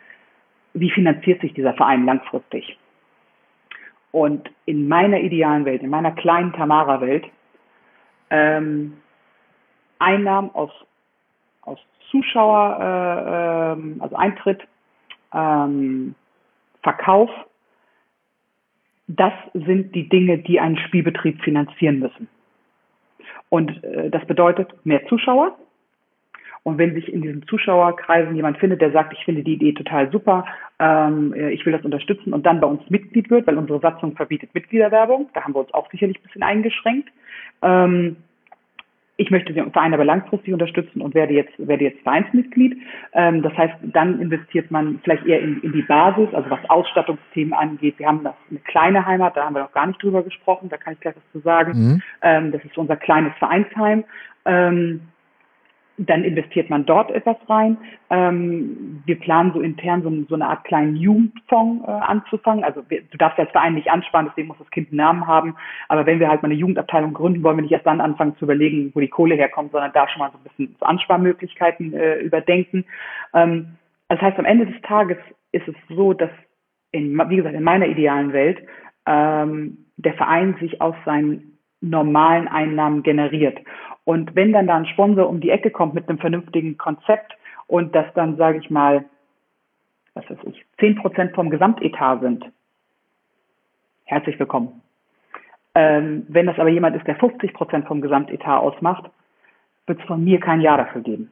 Wie 0.74 0.92
finanziert 0.92 1.42
sich 1.42 1.54
dieser 1.54 1.74
Verein 1.74 2.06
langfristig? 2.06 2.78
Und 4.12 4.50
in 4.66 4.88
meiner 4.88 5.20
idealen 5.20 5.66
Welt, 5.66 5.84
in 5.84 5.90
meiner 5.90 6.12
kleinen 6.12 6.54
Tamara-Welt, 6.54 7.26
ähm, 8.30 8.98
Einnahmen 10.00 10.50
aus, 10.54 10.72
aus 11.62 11.80
Zuschauer, 12.12 12.78
äh, 12.80 13.74
ähm, 13.74 13.98
also 14.02 14.16
Eintritt, 14.16 14.62
ähm, 15.34 16.14
Verkauf 16.84 17.30
das 19.18 19.34
sind 19.54 19.94
die 19.96 20.08
Dinge, 20.08 20.38
die 20.38 20.60
einen 20.60 20.78
Spielbetrieb 20.78 21.42
finanzieren 21.44 22.00
müssen. 22.00 22.28
Und 23.50 23.84
äh, 23.84 24.10
das 24.10 24.26
bedeutet 24.26 24.70
mehr 24.86 25.06
Zuschauer. 25.08 25.58
Und 26.64 26.78
wenn 26.78 26.94
sich 26.94 27.12
in 27.12 27.24
diesen 27.24 27.46
Zuschauerkreisen 27.48 28.36
jemand 28.36 28.60
findet, 28.60 28.82
der 28.82 28.92
sagt, 28.92 29.14
ich 29.14 29.26
finde 29.26 29.44
die 29.44 29.54
Idee 29.54 29.74
total 29.74 30.12
super, 30.12 30.46
ähm, 30.80 31.34
äh, 31.34 31.50
ich 31.52 31.66
will 31.66 31.74
das 31.74 31.84
unterstützen 31.84 32.34
und 32.34 32.46
dann 32.46 32.62
bei 32.62 32.68
uns 32.68 32.88
Mitglied 32.90 33.30
wird, 33.30 33.48
weil 33.48 33.58
unsere 33.58 33.80
Satzung 33.80 34.16
verbietet 34.16 34.54
Mitgliederwerbung, 34.54 35.30
da 35.34 35.44
haben 35.44 35.56
wir 35.56 35.62
uns 35.62 35.74
auch 35.74 35.90
sicherlich 35.90 36.20
ein 36.20 36.24
bisschen 36.24 36.44
eingeschränkt, 36.44 37.10
ähm, 37.64 38.18
ich 39.18 39.30
möchte 39.30 39.54
den 39.54 39.72
Verein 39.72 39.94
aber 39.94 40.06
langfristig 40.06 40.54
unterstützen 40.54 41.02
und 41.02 41.14
werde 41.14 41.34
jetzt, 41.34 41.54
werde 41.58 41.84
jetzt 41.84 42.02
Vereinsmitglied. 42.02 42.76
Ähm, 43.14 43.42
das 43.42 43.56
heißt, 43.56 43.76
dann 43.84 44.20
investiert 44.20 44.72
man 44.72 45.00
vielleicht 45.04 45.26
eher 45.26 45.42
in, 45.42 45.62
in 45.62 45.74
die 45.74 45.84
Basis, 45.84 46.34
also 46.34 46.50
was 46.50 46.60
Ausstattungsthemen 46.70 47.54
angeht. 47.54 48.00
Wir 48.00 48.08
haben 48.08 48.24
das 48.24 48.34
eine 48.50 48.60
kleine 48.60 49.06
Heimat, 49.06 49.38
da 49.38 49.46
haben 49.46 49.56
wir 49.56 49.64
noch 49.64 49.74
gar 49.74 49.86
nicht 49.86 50.02
drüber 50.02 50.24
gesprochen, 50.24 50.70
da 50.70 50.78
kann 50.78 50.94
ich 50.94 51.00
gleich 51.00 51.16
was 51.16 51.32
zu 51.32 51.40
sagen. 51.40 51.72
Mhm. 51.74 52.02
Ähm, 52.22 52.52
das 52.52 52.64
ist 52.66 52.78
unser 52.78 52.96
kleines 52.96 53.34
Vereinsheim. 53.38 54.04
Ähm, 54.46 55.02
dann 55.98 56.24
investiert 56.24 56.70
man 56.70 56.86
dort 56.86 57.12
etwas 57.12 57.38
rein. 57.48 57.78
Ähm, 58.10 59.04
wir 59.06 59.20
planen 59.20 59.52
so 59.54 59.62
intern 59.62 60.02
so, 60.04 60.12
so, 60.30 60.36
eine 60.36 60.48
Art 60.48 60.64
kleinen 60.64 60.96
Jugendfonds 60.96 61.88
äh, 61.88 61.92
anzufangen. 61.92 62.64
Also 62.64 62.84
wir, 62.90 63.02
du 63.04 63.18
darfst 63.18 63.38
als 63.38 63.52
Verein 63.52 63.76
nicht 63.76 63.92
ansparen, 63.92 64.28
deswegen 64.28 64.48
muss 64.48 64.58
das 64.58 64.70
Kind 64.72 64.90
einen 64.90 64.98
Namen 64.98 65.28
haben. 65.28 65.56
Aber 65.90 66.06
wenn 66.06 66.20
wir 66.20 66.30
halt 66.30 66.42
mal 66.42 66.48
eine 66.48 66.60
Jugendabteilung 66.60 67.14
gründen, 67.14 67.44
wollen 67.44 67.58
wir 67.58 67.64
nicht 67.64 67.72
erst 67.72 67.86
dann 67.86 68.02
anfangen 68.02 68.36
zu 68.38 68.46
überlegen, 68.46 68.92
wo 68.94 69.00
die 69.00 69.10
Kohle 69.10 69.36
herkommt, 69.36 69.72
sondern 69.72 69.94
da 69.94 70.08
schon 70.08 70.20
mal 70.20 70.32
so 70.32 70.38
ein 70.38 70.44
bisschen 70.44 70.76
so 70.80 70.86
Ansparmöglichkeiten 70.86 71.94
äh, 71.94 72.16
überdenken. 72.20 72.86
Ähm, 73.34 73.78
das 74.08 74.22
heißt, 74.22 74.40
am 74.40 74.46
Ende 74.46 74.66
des 74.66 74.82
Tages 74.82 75.18
ist 75.52 75.68
es 75.68 75.76
so, 75.90 76.14
dass 76.14 76.32
in, 76.92 77.18
wie 77.30 77.38
gesagt, 77.38 77.56
in 77.56 77.64
meiner 77.64 77.88
idealen 77.88 78.34
Welt 78.34 78.60
ähm, 79.06 79.86
der 79.98 80.14
Verein 80.14 80.56
sich 80.60 80.82
aus 80.82 80.96
seinen 81.06 81.58
normalen 81.82 82.48
Einnahmen 82.48 83.04
generiert. 83.04 83.60
Und 84.04 84.36
wenn 84.36 84.52
dann 84.54 84.68
da 84.68 84.78
ein 84.78 84.86
Sponsor 84.88 85.30
um 85.30 85.42
die 85.42 85.50
Ecke 85.50 85.70
kommt 85.70 85.94
mit 85.94 86.10
einem 86.10 86.18
vernünftigen 86.18 86.78
Konzept 86.78 87.36
und 87.68 87.94
das 87.96 88.06
dann, 88.16 88.38
sage 88.38 88.58
ich 88.58 88.70
mal, 88.70 89.06
was 90.14 90.30
weiß 90.30 90.40
ich, 90.46 90.66
10 90.80 90.96
Prozent 90.96 91.36
vom 91.36 91.50
Gesamtetat 91.50 92.22
sind, 92.22 92.46
herzlich 94.06 94.40
willkommen. 94.40 94.82
Ähm, 95.74 96.26
wenn 96.28 96.48
das 96.48 96.60
aber 96.60 96.70
jemand 96.70 96.96
ist, 96.98 97.08
der 97.08 97.16
50 97.16 97.54
Prozent 97.54 97.88
vom 97.88 98.02
Gesamtetat 98.02 98.62
ausmacht, 98.62 99.10
wird 99.88 100.00
es 100.00 100.06
von 100.06 100.24
mir 100.24 100.40
kein 100.40 100.62
Ja 100.62 100.76
dafür 100.76 101.02
geben. 101.02 101.32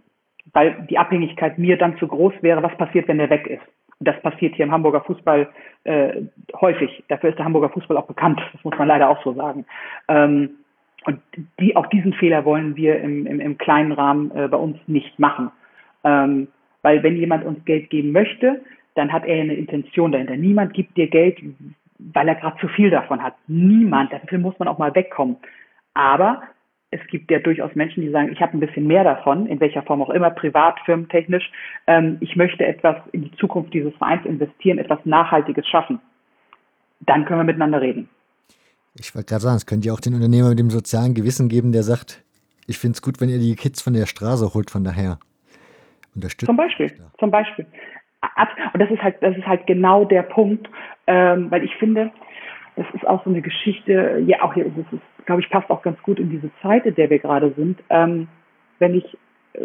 Weil 0.54 0.88
die 0.90 0.98
Abhängigkeit 0.98 1.58
mir 1.58 1.78
dann 1.78 1.98
zu 1.98 2.08
groß 2.08 2.34
wäre, 2.41 2.64
was 2.64 2.76
passiert, 2.78 3.08
wenn 3.08 3.18
der 3.18 3.30
weg 3.30 3.48
ist. 3.48 3.62
Das 4.00 4.20
passiert 4.22 4.56
hier 4.56 4.66
im 4.66 4.72
Hamburger 4.72 5.02
Fußball 5.02 5.50
äh, 5.84 6.22
häufig. 6.62 7.04
Dafür 7.10 7.32
ist 7.32 7.38
der 7.38 7.46
Hamburger 7.46 7.70
Fußball 7.70 7.98
auch 7.98 8.08
bekannt. 8.08 8.41
Das 8.54 8.64
muss 8.64 8.78
man 8.78 8.88
leider 8.88 9.10
auch 9.10 9.22
so 9.24 9.34
sagen. 9.34 9.66
Ähm, 10.08 10.52
und 11.05 11.19
die, 11.59 11.76
auch 11.76 11.88
diesen 11.88 12.13
Fehler 12.13 12.45
wollen 12.45 12.76
wir 12.76 12.99
im, 12.99 13.26
im, 13.26 13.39
im 13.39 13.57
kleinen 13.57 13.91
Rahmen 13.91 14.31
äh, 14.31 14.47
bei 14.47 14.57
uns 14.57 14.77
nicht 14.88 15.17
machen. 15.19 15.51
Ähm, 16.03 16.47
weil 16.81 17.03
wenn 17.03 17.17
jemand 17.17 17.45
uns 17.45 17.63
Geld 17.65 17.89
geben 17.89 18.11
möchte, 18.11 18.61
dann 18.95 19.11
hat 19.11 19.26
er 19.26 19.41
eine 19.41 19.53
Intention 19.53 20.11
dahinter. 20.11 20.35
Niemand 20.35 20.73
gibt 20.73 20.97
dir 20.97 21.07
Geld, 21.07 21.39
weil 21.99 22.27
er 22.27 22.35
gerade 22.35 22.57
zu 22.59 22.67
viel 22.67 22.89
davon 22.89 23.21
hat. 23.21 23.35
Niemand. 23.47 24.11
Dafür 24.11 24.39
muss 24.39 24.57
man 24.59 24.67
auch 24.67 24.77
mal 24.77 24.93
wegkommen. 24.95 25.38
Aber 25.93 26.41
es 26.91 26.99
gibt 27.07 27.30
ja 27.30 27.39
durchaus 27.39 27.76
Menschen, 27.76 28.01
die 28.01 28.09
sagen, 28.09 28.31
ich 28.31 28.41
habe 28.41 28.57
ein 28.57 28.59
bisschen 28.59 28.88
mehr 28.88 29.03
davon, 29.03 29.45
in 29.45 29.59
welcher 29.59 29.84
Form 29.84 30.01
auch 30.01 30.09
immer, 30.09 30.31
privat, 30.31 30.80
firmentechnisch. 30.85 31.49
Ähm, 31.88 32.17
ich 32.19 32.35
möchte 32.35 32.65
etwas 32.65 32.97
in 33.11 33.23
die 33.23 33.31
Zukunft 33.34 33.73
dieses 33.73 33.95
Vereins 33.95 34.26
investieren, 34.26 34.80
etwas 34.80 34.99
Nachhaltiges 35.05 35.67
schaffen. 35.67 35.99
Dann 37.01 37.26
können 37.26 37.39
wir 37.39 37.45
miteinander 37.45 37.81
reden. 37.81 38.09
Ich 38.95 39.14
wollte 39.16 39.28
gerade 39.28 39.41
sagen, 39.41 39.57
es 39.57 39.66
könnte 39.66 39.88
ja 39.88 39.94
auch 39.94 39.99
den 39.99 40.16
Unternehmer 40.16 40.49
mit 40.49 40.60
dem 40.60 40.70
sozialen 40.70 41.14
Gewissen 41.14 41.49
geben, 41.49 41.72
der 41.72 41.84
sagt, 41.84 42.24
ich 42.68 42.78
finde 42.78 42.95
es 42.95 43.02
gut, 43.02 43.22
wenn 43.22 43.30
ihr 43.30 43.40
die 43.40 43.56
Kids 43.56 43.82
von 43.82 43.94
der 43.94 44.06
Straße 44.06 44.53
holt, 44.53 44.70
von 44.70 44.84
daher. 44.84 45.20
Unterstützt. 46.16 46.48
Zum 46.48 46.57
Beispiel, 46.57 46.91
zum 47.20 47.32
Beispiel. 47.32 47.66
Und 48.74 48.80
das 48.80 48.91
ist 48.91 49.02
halt, 49.02 49.16
das 49.22 49.38
ist 49.38 49.45
halt 49.45 49.66
genau 49.68 50.06
der 50.06 50.24
Punkt, 50.24 50.70
ähm, 51.07 51.49
weil 51.49 51.64
ich 51.64 51.74
finde, 51.76 52.11
das 52.76 52.86
ist 52.94 53.07
auch 53.07 53.24
so 53.24 53.30
eine 53.30 53.41
Geschichte, 53.41 54.24
ja 54.26 54.41
auch 54.41 54.53
hier, 54.53 54.66
das 54.66 54.86
ist, 54.91 55.26
glaube 55.26 55.41
ich, 55.41 55.49
passt 55.49 55.70
auch 55.70 55.82
ganz 55.82 56.02
gut 56.02 56.20
in 56.20 56.30
diese 56.30 56.49
Zeit, 56.61 56.86
in 56.86 56.95
der 56.95 57.10
wir 57.10 57.20
gerade 57.20 57.53
sind. 57.56 57.80
Ähm, 57.90 58.28
wenn 58.80 58.95
ich, 58.95 59.06
äh, 59.53 59.60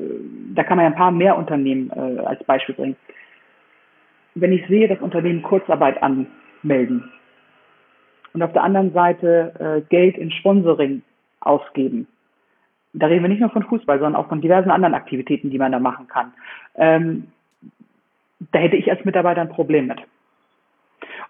da 0.55 0.65
kann 0.65 0.77
man 0.77 0.85
ja 0.85 0.91
ein 0.91 0.97
paar 0.97 1.11
mehr 1.11 1.37
Unternehmen 1.37 1.91
äh, 1.91 2.21
als 2.21 2.43
Beispiel 2.45 2.75
bringen. 2.75 2.97
Wenn 4.35 4.53
ich 4.53 4.67
sehe, 4.69 4.89
dass 4.89 5.01
Unternehmen 5.01 5.43
Kurzarbeit 5.43 6.03
anmelden, 6.03 7.11
und 8.35 8.43
auf 8.43 8.52
der 8.52 8.65
anderen 8.65 8.93
Seite 8.93 9.55
äh, 9.59 9.89
Geld 9.89 10.19
in 10.19 10.31
Sponsoring 10.31 11.02
ausgeben. 11.40 12.06
Da 12.93 13.06
reden 13.06 13.23
wir 13.23 13.28
nicht 13.28 13.40
nur 13.40 13.51
von 13.51 13.62
Fußball, 13.62 13.98
sondern 13.98 14.20
auch 14.20 14.28
von 14.28 14.40
diversen 14.40 14.70
anderen 14.70 14.94
Aktivitäten, 14.94 15.51
die 15.51 15.59
man 15.59 15.73
da 15.73 15.78
machen 15.78 16.09
kann. 16.09 16.32
Ähm, 16.77 17.28
da 18.52 18.59
hätte 18.59 18.77
ich 18.77 18.90
als 18.90 19.05
Mitarbeiter 19.05 19.40
ein 19.40 19.48
Problem 19.48 19.86
mit. 19.86 20.01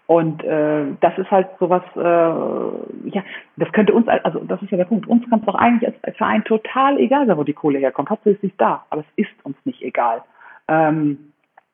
Und 0.07 0.43
äh, 0.43 0.85
das 1.01 1.17
ist 1.17 1.31
halt 1.31 1.47
sowas, 1.59 1.81
äh, 1.95 3.09
ja, 3.09 3.23
das 3.55 3.71
könnte 3.71 3.93
uns, 3.93 4.07
also 4.07 4.39
das 4.39 4.61
ist 4.61 4.71
ja 4.71 4.77
der 4.77 4.85
Punkt, 4.85 5.07
uns 5.07 5.27
kann 5.29 5.39
es 5.39 5.45
doch 5.45 5.55
eigentlich 5.55 5.91
als 6.03 6.17
Verein 6.17 6.43
total 6.43 6.99
egal 6.99 7.25
sein, 7.25 7.37
wo 7.37 7.43
die 7.43 7.53
Kohle 7.53 7.79
herkommt. 7.79 8.09
Hauptsächlich 8.09 8.51
ist 8.51 8.61
da, 8.61 8.85
aber 8.91 9.01
es 9.01 9.25
ist 9.25 9.45
uns 9.45 9.57
nicht 9.65 9.81
egal. 9.81 10.21
Ähm, 10.67 11.31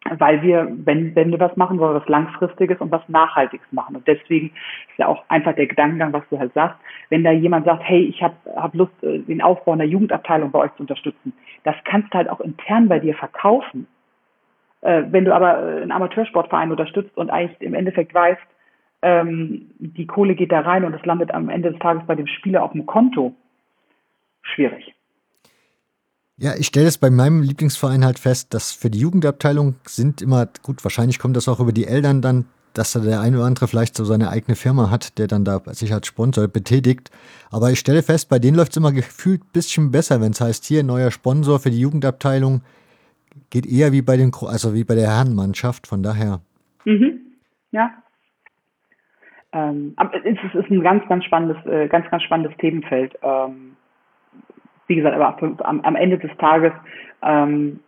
weil 0.10 0.42
wir, 0.42 0.68
wenn, 0.84 1.16
wenn 1.16 1.32
wir 1.32 1.40
was 1.40 1.56
machen, 1.58 1.80
wollen 1.80 1.96
was 1.96 2.08
Langfristiges 2.08 2.80
und 2.80 2.92
was 2.92 3.08
Nachhaltiges 3.08 3.68
machen. 3.72 3.96
Und 3.96 4.08
deswegen 4.08 4.48
ist 4.48 4.98
ja 4.98 5.08
auch 5.08 5.24
einfach 5.30 5.54
der 5.56 5.68
Gedankengang, 5.68 6.12
was 6.12 6.24
du 6.30 6.40
halt 6.40 6.54
sagst, 6.54 6.80
wenn 7.10 7.24
da 7.24 7.32
jemand 7.32 7.66
sagt, 7.66 7.84
hey, 7.84 8.04
ich 8.04 8.22
habe 8.24 8.36
hab 8.56 8.74
Lust, 8.74 8.92
äh, 9.04 9.20
den 9.20 9.42
Aufbau 9.42 9.74
einer 9.74 9.84
Jugendabteilung 9.84 10.52
bei 10.52 10.60
euch 10.60 10.74
zu 10.76 10.82
unterstützen, 10.82 11.34
das 11.64 11.76
kannst 11.86 12.14
du 12.14 12.18
halt 12.18 12.30
auch 12.30 12.40
intern 12.40 12.88
bei 12.88 13.00
dir 13.00 13.14
verkaufen. 13.16 13.88
Äh, 14.82 15.04
wenn 15.12 15.26
du 15.26 15.36
aber 15.36 15.60
äh, 15.60 15.82
einen 15.84 15.92
Amateursportverein 15.92 16.72
unterstützt 16.72 17.16
und 17.16 17.30
eigentlich 17.30 17.62
im 17.62 17.76
Endeffekt 17.76 18.14
weißt, 18.14 18.42
ähm, 19.04 19.72
die 19.78 20.08
Kohle 20.08 20.36
geht 20.36 20.52
da 20.52 20.62
rein 20.62 20.84
und 20.84 20.94
es 20.94 21.06
landet 21.06 21.32
am 21.32 21.50
Ende 21.50 21.72
des 21.72 21.80
Tages 21.80 22.04
bei 22.08 22.16
dem 22.16 22.28
Spieler 22.28 22.64
auf 22.64 22.72
dem 22.72 22.86
Konto, 22.86 23.36
schwierig. 24.42 24.96
Ja, 26.42 26.56
ich 26.58 26.66
stelle 26.66 26.88
es 26.88 26.98
bei 26.98 27.12
meinem 27.12 27.44
Lieblingsverein 27.44 28.04
halt 28.04 28.18
fest, 28.18 28.52
dass 28.56 28.72
für 28.72 28.90
die 28.90 28.98
Jugendabteilung 28.98 29.76
sind 29.86 30.24
immer, 30.24 30.48
gut, 30.64 30.84
wahrscheinlich 30.84 31.20
kommt 31.20 31.38
das 31.38 31.48
auch 31.48 31.60
über 31.60 31.72
die 31.72 31.86
Eltern 31.86 32.24
dann, 32.24 32.46
dass 32.74 32.94
da 32.94 33.00
der 33.00 33.22
eine 33.22 33.38
oder 33.38 33.46
andere 33.46 33.68
vielleicht 33.68 33.96
so 33.96 34.06
seine 34.06 34.32
eigene 34.32 34.56
Firma 34.56 34.90
hat, 34.90 35.20
der 35.20 35.28
dann 35.28 35.46
da 35.46 35.62
sich 35.68 35.94
als 35.94 36.08
Sponsor 36.08 36.48
betätigt. 36.48 37.12
Aber 37.52 37.70
ich 37.70 37.78
stelle 37.78 38.02
fest, 38.02 38.28
bei 38.28 38.40
denen 38.40 38.58
läuft 38.58 38.72
es 38.72 38.78
immer 38.78 38.92
gefühlt 38.92 39.44
ein 39.44 39.52
bisschen 39.54 39.92
besser, 39.92 40.20
wenn 40.20 40.32
es 40.32 40.42
heißt, 40.42 40.66
hier 40.66 40.82
neuer 40.82 41.12
Sponsor 41.12 41.60
für 41.60 41.70
die 41.70 41.80
Jugendabteilung. 41.80 42.64
Geht 43.52 43.68
eher 43.68 43.92
wie 43.92 44.02
bei 44.02 44.18
den, 44.18 44.32
also 44.34 44.74
wie 44.74 44.84
bei 44.84 44.96
der 44.96 45.12
Herrenmannschaft, 45.12 45.86
von 45.86 46.02
daher. 46.02 46.42
Mhm. 46.86 47.20
Ja. 47.70 47.92
Ähm, 49.54 49.96
es 50.26 50.56
ist 50.56 50.72
ein 50.72 50.82
ganz, 50.82 51.08
ganz 51.08 51.24
spannendes, 51.24 51.64
äh, 51.68 51.88
ganz, 51.88 52.10
ganz 52.10 52.24
spannendes 52.24 52.58
Themenfeld. 52.58 53.14
Ähm, 53.22 53.74
wie 54.92 54.96
gesagt, 54.98 55.16
aber 55.16 55.66
am, 55.66 55.80
am 55.82 55.96
Ende 55.96 56.18
des 56.18 56.32
Tages 56.38 56.74
ähm, 57.22 57.80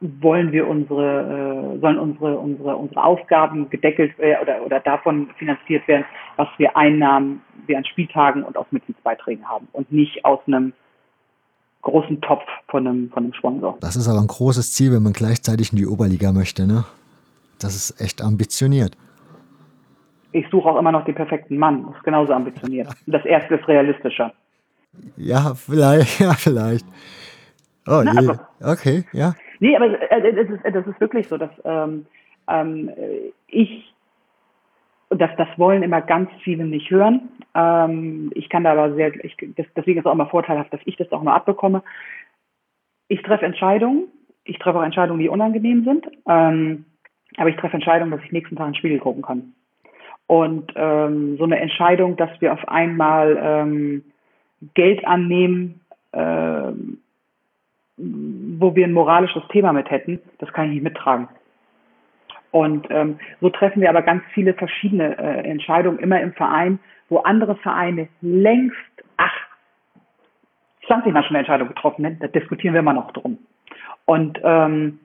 wollen 0.00 0.52
wir 0.52 0.68
unsere, 0.68 1.74
äh, 1.74 1.80
sollen 1.80 1.98
unsere, 1.98 2.38
unsere, 2.38 2.76
unsere 2.76 3.02
Aufgaben 3.02 3.70
gedeckelt 3.70 4.12
äh, 4.18 4.36
oder, 4.40 4.62
oder 4.64 4.80
davon 4.80 5.30
finanziert 5.38 5.88
werden, 5.88 6.04
was 6.36 6.48
wir 6.58 6.76
Einnahmen 6.76 7.40
wir 7.66 7.78
an 7.78 7.84
Spieltagen 7.86 8.42
und 8.42 8.56
aus 8.56 8.66
Mitgliedsbeiträgen 8.70 9.48
haben 9.48 9.66
und 9.72 9.90
nicht 9.90 10.24
aus 10.24 10.40
einem 10.46 10.72
großen 11.82 12.20
Topf 12.20 12.44
von 12.68 12.86
einem, 12.86 13.10
von 13.10 13.24
einem 13.24 13.32
Sponsor. 13.32 13.78
Das 13.80 13.96
ist 13.96 14.08
aber 14.08 14.20
ein 14.20 14.26
großes 14.26 14.74
Ziel, 14.74 14.92
wenn 14.92 15.02
man 15.02 15.14
gleichzeitig 15.14 15.72
in 15.72 15.78
die 15.78 15.86
Oberliga 15.86 16.32
möchte, 16.32 16.66
ne? 16.66 16.84
Das 17.60 17.74
ist 17.74 18.00
echt 18.00 18.22
ambitioniert. 18.22 18.96
Ich 20.30 20.46
suche 20.50 20.68
auch 20.68 20.78
immer 20.78 20.92
noch 20.92 21.04
den 21.04 21.14
perfekten 21.14 21.56
Mann. 21.56 21.86
Das 21.86 21.96
ist 21.96 22.04
genauso 22.04 22.32
ambitioniert. 22.32 22.88
Das 23.06 23.24
erste 23.24 23.56
ist 23.56 23.66
realistischer. 23.66 24.32
Ja, 25.16 25.54
vielleicht, 25.54 26.20
ja, 26.20 26.32
vielleicht. 26.34 26.86
Oh, 27.86 28.02
Na, 28.04 28.20
je. 28.20 28.30
Okay, 28.60 29.04
ja. 29.12 29.34
Nee, 29.60 29.76
aber 29.76 30.00
äh, 30.10 30.34
das 30.34 30.48
ist, 30.50 30.64
das 30.64 30.86
ist 30.86 31.00
wirklich 31.00 31.26
so, 31.28 31.38
dass 31.38 31.50
ähm, 31.64 32.06
ähm, 32.48 32.90
ich, 33.46 33.94
das, 35.10 35.30
das 35.36 35.48
wollen 35.56 35.82
immer 35.82 36.00
ganz 36.00 36.30
viele 36.42 36.64
nicht 36.64 36.90
hören. 36.90 37.28
Ähm, 37.54 38.30
ich 38.34 38.48
kann 38.48 38.64
da 38.64 38.72
aber 38.72 38.94
sehr, 38.94 39.12
ich, 39.24 39.36
das, 39.56 39.66
deswegen 39.74 39.98
ist 39.98 40.04
es 40.04 40.06
auch 40.06 40.14
immer 40.14 40.28
vorteilhaft, 40.28 40.72
dass 40.72 40.80
ich 40.84 40.96
das 40.96 41.10
auch 41.12 41.22
mal 41.22 41.34
abbekomme. 41.34 41.82
Ich 43.08 43.22
treffe 43.22 43.46
Entscheidungen. 43.46 44.04
Ich 44.44 44.58
treffe 44.58 44.78
auch 44.78 44.84
Entscheidungen, 44.84 45.20
die 45.20 45.28
unangenehm 45.28 45.84
sind. 45.84 46.06
Ähm, 46.26 46.84
aber 47.36 47.50
ich 47.50 47.56
treffe 47.56 47.74
Entscheidungen, 47.74 48.10
dass 48.10 48.22
ich 48.22 48.32
nächsten 48.32 48.56
Tag 48.56 48.68
ins 48.68 48.78
Spiegel 48.78 48.98
gucken 48.98 49.22
kann. 49.22 49.54
Und 50.26 50.72
ähm, 50.76 51.36
so 51.38 51.44
eine 51.44 51.58
Entscheidung, 51.58 52.16
dass 52.16 52.30
wir 52.40 52.52
auf 52.52 52.68
einmal 52.68 53.38
ähm, 53.40 54.04
Geld 54.74 55.06
annehmen, 55.06 55.80
äh, 56.12 56.72
wo 57.96 58.74
wir 58.74 58.86
ein 58.86 58.92
moralisches 58.92 59.42
Thema 59.48 59.72
mit 59.72 59.90
hätten, 59.90 60.20
das 60.38 60.52
kann 60.52 60.66
ich 60.66 60.74
nicht 60.74 60.84
mittragen. 60.84 61.28
Und 62.50 62.86
ähm, 62.90 63.18
so 63.40 63.50
treffen 63.50 63.82
wir 63.82 63.90
aber 63.90 64.02
ganz 64.02 64.22
viele 64.32 64.54
verschiedene 64.54 65.18
äh, 65.18 65.48
Entscheidungen 65.48 65.98
immer 65.98 66.20
im 66.20 66.32
Verein, 66.32 66.78
wo 67.08 67.18
andere 67.18 67.56
Vereine 67.56 68.08
längst, 68.20 68.76
ach, 69.16 69.34
20 70.86 71.12
Mal 71.12 71.22
schon 71.22 71.30
eine 71.30 71.40
Entscheidung 71.40 71.68
getroffen 71.68 72.04
haben, 72.06 72.18
da 72.20 72.28
diskutieren 72.28 72.74
wir 72.74 72.80
immer 72.80 72.94
noch 72.94 73.12
drum. 73.12 73.38
Und 74.06 74.40
ähm, 74.42 75.00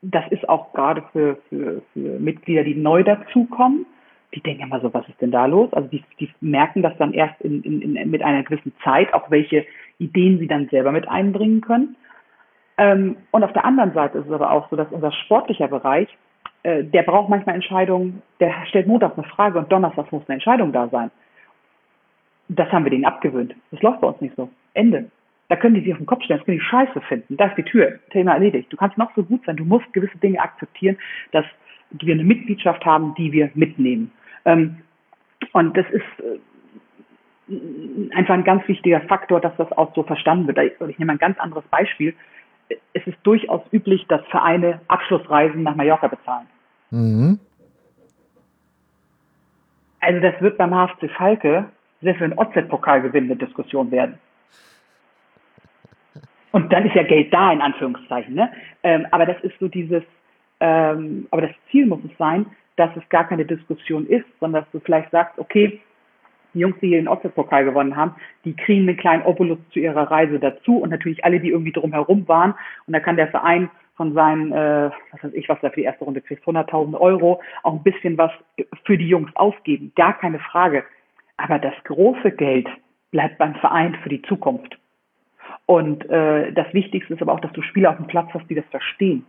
das 0.00 0.24
ist 0.30 0.48
auch 0.48 0.72
gerade 0.72 1.02
für, 1.12 1.36
für, 1.48 1.82
für 1.92 2.18
Mitglieder, 2.18 2.64
die 2.64 2.74
neu 2.74 3.02
dazukommen, 3.02 3.86
die 4.34 4.40
denken 4.40 4.64
immer 4.64 4.80
so, 4.80 4.92
was 4.92 5.08
ist 5.08 5.20
denn 5.20 5.30
da 5.30 5.46
los? 5.46 5.72
Also 5.72 5.88
die, 5.88 6.02
die 6.18 6.30
merken 6.40 6.82
das 6.82 6.96
dann 6.98 7.12
erst 7.12 7.40
in, 7.40 7.62
in, 7.62 7.96
in, 7.96 8.10
mit 8.10 8.22
einer 8.22 8.42
gewissen 8.42 8.72
Zeit, 8.82 9.12
auch 9.14 9.30
welche 9.30 9.64
Ideen 9.98 10.38
sie 10.38 10.48
dann 10.48 10.68
selber 10.68 10.92
mit 10.92 11.08
einbringen 11.08 11.60
können. 11.60 11.96
Ähm, 12.76 13.16
und 13.30 13.44
auf 13.44 13.52
der 13.52 13.64
anderen 13.64 13.92
Seite 13.92 14.18
ist 14.18 14.26
es 14.26 14.32
aber 14.32 14.50
auch 14.50 14.68
so, 14.70 14.76
dass 14.76 14.90
unser 14.90 15.12
sportlicher 15.12 15.68
Bereich, 15.68 16.08
äh, 16.64 16.82
der 16.82 17.02
braucht 17.02 17.28
manchmal 17.28 17.54
Entscheidungen, 17.54 18.22
der 18.40 18.52
stellt 18.66 18.88
Montag 18.88 19.16
eine 19.16 19.26
Frage 19.26 19.58
und 19.58 19.70
Donnerstag 19.70 20.10
muss 20.10 20.24
eine 20.26 20.34
Entscheidung 20.34 20.72
da 20.72 20.88
sein. 20.88 21.10
Das 22.48 22.70
haben 22.72 22.84
wir 22.84 22.90
denen 22.90 23.04
abgewöhnt. 23.04 23.54
Das 23.70 23.80
läuft 23.82 24.00
bei 24.00 24.08
uns 24.08 24.20
nicht 24.20 24.36
so. 24.36 24.50
Ende. 24.74 25.10
Da 25.48 25.56
können 25.56 25.74
die 25.74 25.82
sich 25.82 25.92
auf 25.92 25.98
den 25.98 26.06
Kopf 26.06 26.24
stellen, 26.24 26.38
das 26.38 26.46
können 26.46 26.58
die 26.58 26.64
scheiße 26.64 27.00
finden. 27.02 27.36
Da 27.36 27.46
ist 27.46 27.56
die 27.56 27.62
Tür. 27.62 28.00
Thema 28.10 28.32
erledigt. 28.32 28.72
Du 28.72 28.76
kannst 28.76 28.98
noch 28.98 29.14
so 29.14 29.22
gut 29.22 29.44
sein. 29.44 29.56
Du 29.56 29.64
musst 29.64 29.90
gewisse 29.92 30.18
Dinge 30.18 30.40
akzeptieren, 30.40 30.96
dass 31.32 31.44
wir 31.90 32.14
eine 32.14 32.24
Mitgliedschaft 32.24 32.84
haben, 32.84 33.14
die 33.14 33.30
wir 33.30 33.50
mitnehmen. 33.54 34.10
Ähm, 34.44 34.82
und 35.52 35.76
das 35.76 35.86
ist 35.90 36.02
äh, 36.18 38.10
einfach 38.14 38.34
ein 38.34 38.44
ganz 38.44 38.66
wichtiger 38.68 39.00
Faktor, 39.02 39.40
dass 39.40 39.56
das 39.56 39.70
auch 39.72 39.94
so 39.94 40.02
verstanden 40.02 40.46
wird. 40.46 40.58
Ich 40.88 40.98
nehme 40.98 41.12
ein 41.12 41.18
ganz 41.18 41.38
anderes 41.38 41.64
Beispiel. 41.66 42.14
Es 42.92 43.06
ist 43.06 43.18
durchaus 43.22 43.60
üblich, 43.72 44.06
dass 44.08 44.24
Vereine 44.26 44.80
Abschlussreisen 44.88 45.62
nach 45.62 45.74
Mallorca 45.74 46.08
bezahlen. 46.08 46.46
Mhm. 46.90 47.38
Also 50.00 50.20
das 50.20 50.40
wird 50.40 50.58
beim 50.58 50.70
HFC 50.70 51.10
Falke 51.10 51.66
sehr 52.02 52.14
für 52.14 52.24
einen 52.24 52.38
OZ-Pokalgewinn 52.38 53.24
eine 53.24 53.36
Diskussion 53.36 53.90
werden. 53.90 54.18
Und 56.52 56.72
dann 56.72 56.86
ist 56.86 56.94
ja 56.94 57.02
Geld 57.02 57.32
da, 57.32 57.52
in 57.52 57.60
Anführungszeichen. 57.60 58.34
Ne? 58.34 58.52
Ähm, 58.82 59.06
aber 59.10 59.26
das 59.26 59.42
ist 59.42 59.58
so 59.58 59.66
dieses, 59.66 60.04
ähm, 60.60 61.26
aber 61.30 61.42
das 61.42 61.50
Ziel 61.70 61.86
muss 61.86 62.00
es 62.04 62.16
sein, 62.16 62.46
dass 62.76 62.90
es 62.96 63.08
gar 63.08 63.26
keine 63.28 63.44
Diskussion 63.44 64.06
ist, 64.06 64.26
sondern 64.40 64.62
dass 64.62 64.72
du 64.72 64.80
vielleicht 64.80 65.10
sagst, 65.10 65.38
okay, 65.38 65.80
die 66.54 66.60
Jungs, 66.60 66.76
die 66.80 66.88
hier 66.88 66.98
den 66.98 67.08
Ostsee-Pokal 67.08 67.64
gewonnen 67.64 67.96
haben, 67.96 68.14
die 68.44 68.54
kriegen 68.54 68.88
einen 68.88 68.96
kleinen 68.96 69.24
Obolus 69.24 69.58
zu 69.72 69.80
ihrer 69.80 70.10
Reise 70.10 70.38
dazu 70.38 70.78
und 70.78 70.90
natürlich 70.90 71.24
alle, 71.24 71.40
die 71.40 71.50
irgendwie 71.50 71.72
drumherum 71.72 72.26
waren. 72.28 72.54
Und 72.86 72.92
da 72.92 73.00
kann 73.00 73.16
der 73.16 73.28
Verein 73.28 73.70
von 73.96 74.14
seinen, 74.14 74.52
äh, 74.52 74.90
was 75.12 75.24
weiß 75.24 75.34
ich, 75.34 75.48
was 75.48 75.62
er 75.62 75.70
für 75.70 75.80
die 75.80 75.86
erste 75.86 76.04
Runde 76.04 76.20
kriegt, 76.20 76.44
100.000 76.44 76.98
Euro, 76.98 77.40
auch 77.62 77.74
ein 77.74 77.82
bisschen 77.82 78.18
was 78.18 78.30
für 78.84 78.96
die 78.96 79.08
Jungs 79.08 79.30
ausgeben. 79.34 79.92
Gar 79.94 80.18
keine 80.18 80.38
Frage. 80.38 80.84
Aber 81.36 81.58
das 81.58 81.74
große 81.84 82.32
Geld 82.32 82.68
bleibt 83.10 83.38
beim 83.38 83.54
Verein 83.56 83.96
für 84.02 84.08
die 84.08 84.22
Zukunft. 84.22 84.78
Und 85.66 86.08
äh, 86.10 86.52
das 86.52 86.72
Wichtigste 86.72 87.14
ist 87.14 87.22
aber 87.22 87.32
auch, 87.32 87.40
dass 87.40 87.52
du 87.52 87.62
Spieler 87.62 87.90
auf 87.90 87.96
dem 87.96 88.06
Platz 88.06 88.28
hast, 88.32 88.48
die 88.48 88.54
das 88.54 88.66
verstehen 88.70 89.24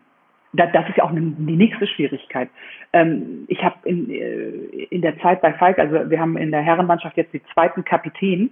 das 0.56 0.90
ist 0.90 0.98
ja 0.98 1.04
auch 1.04 1.12
die 1.12 1.56
nächste 1.56 1.88
Schwierigkeit. 1.88 2.50
Ähm, 2.94 3.46
ich 3.48 3.64
habe 3.64 3.76
in, 3.84 4.10
äh, 4.10 4.50
in 4.90 5.02
der 5.02 5.18
Zeit 5.20 5.42
bei 5.42 5.54
Falk, 5.54 5.80
also 5.80 6.10
wir 6.10 6.20
haben 6.20 6.38
in 6.38 6.52
der 6.52 6.62
Herrenmannschaft 6.62 7.18
jetzt 7.18 7.34
die 7.34 7.44
zweiten 7.54 7.84
Kapitän 7.84 8.52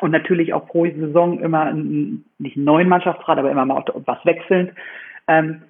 und 0.00 0.10
natürlich 0.10 0.52
auch 0.52 0.66
pro 0.66 0.84
Saison 0.84 1.40
immer 1.40 1.62
einen, 1.62 2.24
nicht 2.38 2.56
einen 2.56 2.64
neuen 2.64 2.88
Mannschaftsrat, 2.88 3.38
aber 3.38 3.50
immer 3.50 3.64
mal 3.64 3.84
was 4.04 4.24
wechselnd. 4.24 4.72
Ähm, 5.28 5.62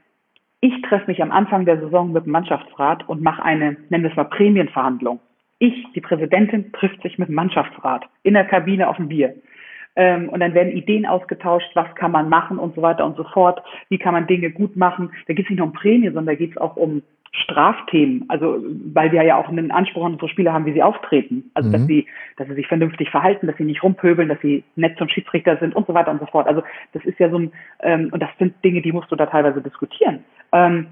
ich 0.61 0.83
treffe 0.83 1.07
mich 1.07 1.23
am 1.23 1.33
Anfang 1.33 1.65
der 1.65 1.79
Saison 1.79 2.13
mit 2.13 2.25
dem 2.25 2.33
Mannschaftsrat 2.33 3.09
und 3.09 3.23
mache 3.23 3.43
eine, 3.45 3.77
nennen 3.89 4.05
wir 4.05 4.11
es 4.11 4.17
mal 4.17 4.25
Prämienverhandlung. 4.25 5.21
Ich, 5.59 5.87
die 5.95 6.01
Präsidentin, 6.01 6.73
trifft 6.73 7.03
sich 7.03 7.19
mit 7.19 7.29
dem 7.29 7.35
Mannschaftsrat 7.35 8.05
in 8.23 8.35
der 8.35 8.45
Kabine 8.45 8.89
auf 8.89 8.97
dem 8.97 9.09
Bier. 9.09 9.35
Ähm, 9.97 10.29
und 10.29 10.41
dann 10.41 10.55
werden 10.55 10.73
Ideen 10.73 11.07
ausgetauscht, 11.07 11.71
was 11.75 11.93
kann 11.95 12.13
man 12.13 12.29
machen 12.29 12.59
und 12.59 12.75
so 12.75 12.83
weiter 12.83 13.05
und 13.05 13.17
so 13.17 13.25
fort. 13.25 13.63
Wie 13.89 13.99
kann 13.99 14.13
man 14.13 14.27
Dinge 14.27 14.51
gut 14.51 14.77
machen? 14.77 15.11
Da 15.27 15.35
geht 15.35 15.47
es 15.47 15.51
nicht 15.51 15.59
nur 15.59 15.69
um 15.69 15.73
Prämie, 15.73 16.07
sondern 16.07 16.27
da 16.27 16.35
geht 16.35 16.53
es 16.53 16.57
auch 16.59 16.77
um 16.77 17.03
Strafthemen, 17.33 18.25
also 18.29 18.63
weil 18.95 19.13
wir 19.13 19.23
ja 19.23 19.37
auch 19.37 19.49
einen 19.49 19.71
Anspruch 19.71 20.05
an 20.07 20.13
unsere 20.13 20.31
Spieler 20.31 20.53
haben, 20.53 20.65
wie 20.65 20.73
sie 20.73 20.83
auftreten. 20.83 21.51
Also 21.55 21.69
mhm. 21.69 21.73
dass 21.73 21.87
sie, 21.87 22.07
dass 22.37 22.49
sie 22.49 22.55
sich 22.55 22.67
vernünftig 22.67 23.11
verhalten, 23.11 23.47
dass 23.47 23.57
sie 23.57 23.65
nicht 23.65 23.83
rumpöbeln, 23.83 24.29
dass 24.29 24.41
sie 24.41 24.65
nett 24.75 24.97
zum 24.97 25.09
Schiedsrichter 25.09 25.57
sind 25.59 25.75
und 25.75 25.87
so 25.87 25.95
weiter 25.95 26.11
und 26.11 26.21
so 26.21 26.27
fort. 26.27 26.47
Also 26.47 26.63
das 26.93 27.05
ist 27.05 27.19
ja 27.19 27.29
so 27.29 27.39
ein, 27.39 27.53
ähm, 27.83 28.09
und 28.13 28.23
das 28.23 28.31
sind 28.39 28.55
Dinge, 28.65 28.81
die 28.81 28.93
musst 28.93 29.11
du 29.11 29.17
da 29.17 29.27
teilweise 29.27 29.61
diskutieren. 29.61 30.21
Ähm, 30.53 30.87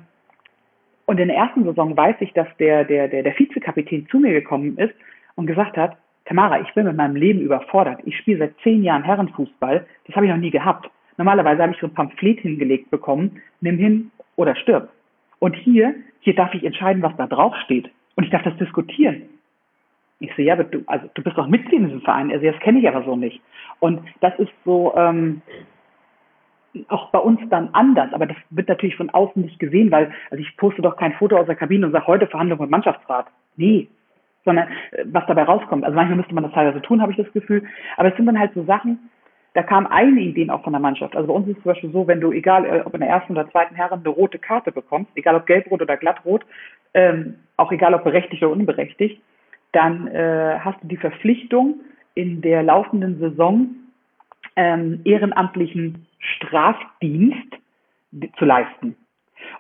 und 1.06 1.20
in 1.20 1.28
der 1.28 1.36
ersten 1.36 1.64
Saison 1.64 1.96
weiß 1.96 2.16
ich, 2.20 2.32
dass 2.32 2.48
der, 2.58 2.84
der, 2.84 3.08
der, 3.08 3.22
der 3.22 3.38
Vizekapitän 3.38 4.06
zu 4.08 4.18
mir 4.18 4.32
gekommen 4.32 4.76
ist 4.78 4.94
und 5.34 5.46
gesagt 5.46 5.76
hat, 5.76 5.96
Tamara, 6.26 6.60
ich 6.60 6.72
bin 6.74 6.86
mit 6.86 6.96
meinem 6.96 7.16
Leben 7.16 7.40
überfordert. 7.40 8.00
Ich 8.04 8.16
spiele 8.16 8.38
seit 8.38 8.58
zehn 8.62 8.82
Jahren 8.82 9.02
Herrenfußball. 9.02 9.86
Das 10.06 10.16
habe 10.16 10.26
ich 10.26 10.32
noch 10.32 10.38
nie 10.38 10.50
gehabt. 10.50 10.90
Normalerweise 11.16 11.62
habe 11.62 11.72
ich 11.72 11.80
so 11.80 11.86
ein 11.86 11.94
Pamphlet 11.94 12.40
hingelegt 12.40 12.90
bekommen, 12.90 13.42
nimm 13.60 13.78
hin 13.78 14.10
oder 14.36 14.56
stirb. 14.56 14.90
Und 15.38 15.54
hier, 15.54 15.94
hier 16.20 16.34
darf 16.34 16.54
ich 16.54 16.64
entscheiden, 16.64 17.02
was 17.02 17.16
da 17.16 17.26
drauf 17.26 17.54
steht. 17.64 17.90
Und 18.16 18.24
ich 18.24 18.30
darf 18.30 18.42
das 18.42 18.56
diskutieren. 18.56 19.22
Ich 20.20 20.34
sehe, 20.34 20.46
ja, 20.46 20.54
aber 20.54 20.64
du, 20.64 20.82
also 20.86 21.08
du 21.12 21.22
bist 21.22 21.36
doch 21.36 21.46
Mitglied 21.46 21.80
in 21.80 21.86
diesem 21.86 22.00
Verein. 22.00 22.32
Also 22.32 22.46
das 22.46 22.58
kenne 22.60 22.78
ich 22.78 22.88
aber 22.88 23.04
so 23.04 23.16
nicht. 23.16 23.40
Und 23.80 24.00
das 24.20 24.36
ist 24.38 24.52
so 24.64 24.94
ähm, 24.96 25.42
auch 26.88 27.10
bei 27.10 27.18
uns 27.18 27.40
dann 27.50 27.68
anders. 27.74 28.12
Aber 28.12 28.26
das 28.26 28.36
wird 28.50 28.68
natürlich 28.68 28.96
von 28.96 29.10
außen 29.10 29.42
nicht 29.42 29.58
gesehen, 29.58 29.90
weil 29.90 30.12
also 30.30 30.42
ich 30.42 30.56
poste 30.56 30.82
doch 30.82 30.96
kein 30.96 31.12
Foto 31.14 31.36
aus 31.36 31.46
der 31.46 31.56
Kabine 31.56 31.86
und 31.86 31.92
sage 31.92 32.06
heute 32.06 32.26
Verhandlung 32.26 32.60
mit 32.60 32.70
Mannschaftsrat. 32.70 33.26
Nee, 33.56 33.88
sondern 34.44 34.68
äh, 34.92 35.04
was 35.06 35.26
dabei 35.26 35.44
rauskommt. 35.44 35.84
Also 35.84 35.94
manchmal 35.94 36.18
müsste 36.18 36.34
man 36.34 36.44
das 36.44 36.52
teilweise 36.52 36.82
tun, 36.82 37.00
habe 37.00 37.12
ich 37.12 37.18
das 37.18 37.32
Gefühl. 37.32 37.64
Aber 37.96 38.08
es 38.10 38.16
sind 38.16 38.26
dann 38.26 38.38
halt 38.38 38.52
so 38.54 38.64
Sachen, 38.64 39.10
da 39.54 39.62
kamen 39.62 39.86
eine 39.86 40.20
Ideen 40.20 40.50
auch 40.50 40.64
von 40.64 40.72
der 40.72 40.80
Mannschaft. 40.80 41.16
Also 41.16 41.28
bei 41.28 41.34
uns 41.34 41.48
ist 41.48 41.56
es 41.56 41.62
zum 41.62 41.72
Beispiel 41.72 41.92
so, 41.92 42.06
wenn 42.06 42.20
du, 42.20 42.32
egal 42.32 42.64
äh, 42.66 42.82
ob 42.84 42.94
in 42.94 43.00
der 43.00 43.08
ersten 43.08 43.32
oder 43.32 43.50
zweiten 43.50 43.74
Herren 43.74 44.00
eine 44.00 44.08
rote 44.08 44.38
Karte 44.38 44.72
bekommst, 44.72 45.10
egal 45.14 45.36
ob 45.36 45.46
gelbrot 45.46 45.80
oder 45.80 45.96
glattrot, 45.96 46.44
ähm, 46.92 47.36
auch 47.56 47.70
egal 47.70 47.94
ob 47.94 48.04
berechtigt 48.04 48.42
oder 48.42 48.52
unberechtigt, 48.52 49.20
dann 49.72 50.08
äh, 50.08 50.58
hast 50.60 50.82
du 50.82 50.88
die 50.88 50.96
Verpflichtung, 50.96 51.80
in 52.14 52.40
der 52.42 52.62
laufenden 52.62 53.18
Saison 53.18 53.70
ähm, 54.56 55.00
ehrenamtlichen 55.04 56.06
Strafdienst 56.18 57.56
zu 58.38 58.44
leisten. 58.44 58.96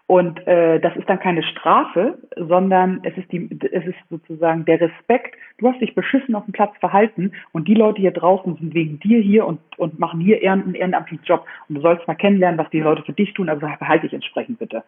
Und 0.06 0.46
äh, 0.46 0.80
das 0.80 0.94
ist 0.96 1.08
dann 1.08 1.18
keine 1.18 1.42
Strafe, 1.42 2.18
sondern 2.36 3.00
es 3.04 3.16
ist, 3.16 3.30
die, 3.32 3.48
es 3.72 3.86
ist 3.86 3.96
sozusagen 4.10 4.64
der 4.64 4.80
Respekt. 4.80 5.36
Du 5.58 5.68
hast 5.68 5.80
dich 5.80 5.94
beschissen 5.94 6.34
auf 6.34 6.44
dem 6.44 6.52
Platz 6.52 6.76
verhalten 6.78 7.32
und 7.52 7.68
die 7.68 7.74
Leute 7.74 8.00
hier 8.00 8.10
draußen 8.10 8.56
sind 8.56 8.74
wegen 8.74 9.00
dir 9.00 9.20
hier 9.20 9.46
und, 9.46 9.60
und 9.78 9.98
machen 9.98 10.20
hier 10.20 10.38
einen 10.50 10.74
ehrenamtlichen 10.74 11.24
Job. 11.24 11.46
Und 11.68 11.76
du 11.76 11.80
sollst 11.80 12.06
mal 12.06 12.14
kennenlernen, 12.14 12.58
was 12.58 12.68
die 12.70 12.80
Leute 12.80 13.02
für 13.02 13.12
dich 13.12 13.32
tun, 13.32 13.48
also 13.48 13.60
verhalte 13.60 14.06
dich 14.06 14.14
entsprechend 14.14 14.58
bitte. 14.58 14.84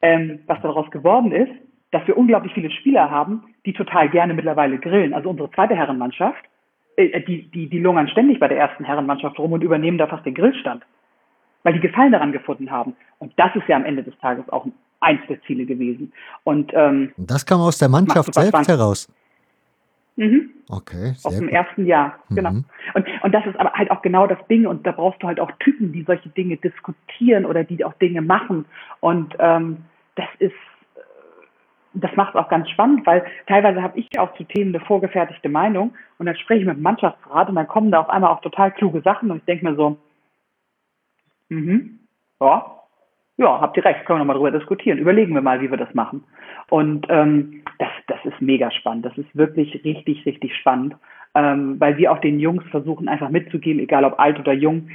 Ähm, 0.00 0.40
was 0.46 0.60
daraus 0.62 0.90
geworden 0.90 1.30
ist, 1.32 1.52
dass 1.90 2.06
wir 2.06 2.16
unglaublich 2.16 2.54
viele 2.54 2.70
Spieler 2.70 3.10
haben, 3.10 3.44
die 3.66 3.74
total 3.74 4.08
gerne 4.08 4.34
mittlerweile 4.34 4.78
grillen. 4.78 5.12
Also 5.12 5.28
unsere 5.28 5.50
zweite 5.50 5.76
Herrenmannschaft, 5.76 6.42
äh, 6.96 7.20
die, 7.20 7.50
die, 7.50 7.68
die 7.68 7.78
lungern 7.78 8.08
ständig 8.08 8.40
bei 8.40 8.48
der 8.48 8.58
ersten 8.58 8.84
Herrenmannschaft 8.84 9.38
rum 9.38 9.52
und 9.52 9.62
übernehmen 9.62 9.98
da 9.98 10.06
fast 10.06 10.24
den 10.24 10.34
Grillstand 10.34 10.84
weil 11.62 11.74
die 11.74 11.80
Gefallen 11.80 12.12
daran 12.12 12.32
gefunden 12.32 12.70
haben. 12.70 12.94
Und 13.18 13.32
das 13.36 13.54
ist 13.54 13.68
ja 13.68 13.76
am 13.76 13.84
Ende 13.84 14.02
des 14.02 14.16
Tages 14.18 14.48
auch 14.48 14.66
eins 15.00 15.20
der 15.28 15.40
Ziele 15.42 15.64
gewesen. 15.64 16.12
Und 16.44 16.72
ähm, 16.74 17.12
das 17.16 17.44
kam 17.44 17.60
aus 17.60 17.78
der 17.78 17.88
Mannschaft 17.88 18.32
selbst 18.34 18.48
spannend. 18.48 18.68
heraus. 18.68 19.08
Mhm. 20.16 20.50
Okay. 20.68 21.14
Aus 21.24 21.36
dem 21.36 21.46
gut. 21.46 21.52
ersten 21.52 21.86
Jahr, 21.86 22.18
genau. 22.30 22.52
Mhm. 22.52 22.64
Und, 22.94 23.06
und 23.22 23.32
das 23.34 23.44
ist 23.46 23.58
aber 23.58 23.72
halt 23.72 23.90
auch 23.90 24.02
genau 24.02 24.26
das 24.26 24.38
Ding. 24.48 24.66
Und 24.66 24.86
da 24.86 24.92
brauchst 24.92 25.22
du 25.22 25.26
halt 25.26 25.40
auch 25.40 25.50
Typen, 25.60 25.92
die 25.92 26.02
solche 26.02 26.28
Dinge 26.30 26.56
diskutieren 26.56 27.44
oder 27.44 27.64
die 27.64 27.84
auch 27.84 27.94
Dinge 27.94 28.22
machen. 28.22 28.64
Und 29.00 29.34
ähm, 29.38 29.78
das 30.14 30.26
ist, 30.38 30.52
äh, 30.94 31.00
das 31.94 32.14
macht 32.16 32.34
es 32.34 32.40
auch 32.40 32.48
ganz 32.48 32.68
spannend, 32.70 33.06
weil 33.06 33.24
teilweise 33.46 33.82
habe 33.82 33.98
ich 33.98 34.18
auch 34.18 34.34
zu 34.36 34.44
Themen 34.44 34.74
eine 34.74 34.84
vorgefertigte 34.84 35.48
Meinung 35.48 35.94
und 36.18 36.26
dann 36.26 36.36
spreche 36.36 36.60
ich 36.60 36.66
mit 36.66 36.76
dem 36.76 36.82
Mannschaftsrat 36.82 37.48
und 37.48 37.54
dann 37.54 37.68
kommen 37.68 37.90
da 37.90 38.00
auf 38.00 38.10
einmal 38.10 38.30
auch 38.30 38.40
total 38.42 38.70
kluge 38.70 39.00
Sachen 39.00 39.30
und 39.30 39.38
ich 39.38 39.44
denke 39.44 39.64
mir 39.64 39.74
so, 39.74 39.96
Mhm. 41.52 41.98
Ja. 42.40 42.78
Ja, 43.38 43.60
habt 43.60 43.76
ihr 43.76 43.84
recht, 43.84 44.04
können 44.04 44.18
wir 44.18 44.24
nochmal 44.24 44.36
drüber 44.36 44.58
diskutieren. 44.58 44.98
Überlegen 44.98 45.34
wir 45.34 45.40
mal, 45.40 45.60
wie 45.60 45.70
wir 45.70 45.78
das 45.78 45.92
machen. 45.94 46.22
Und 46.68 47.06
ähm, 47.08 47.62
das, 47.78 47.88
das 48.06 48.18
ist 48.24 48.40
mega 48.40 48.70
spannend. 48.70 49.06
Das 49.06 49.16
ist 49.16 49.34
wirklich 49.34 49.84
richtig, 49.84 50.24
richtig 50.26 50.54
spannend, 50.56 50.96
ähm, 51.34 51.80
weil 51.80 51.96
wir 51.96 52.12
auch 52.12 52.18
den 52.18 52.40
Jungs 52.40 52.64
versuchen, 52.70 53.08
einfach 53.08 53.30
mitzugeben, 53.30 53.80
egal 53.80 54.04
ob 54.04 54.20
alt 54.20 54.38
oder 54.38 54.52
jung. 54.52 54.90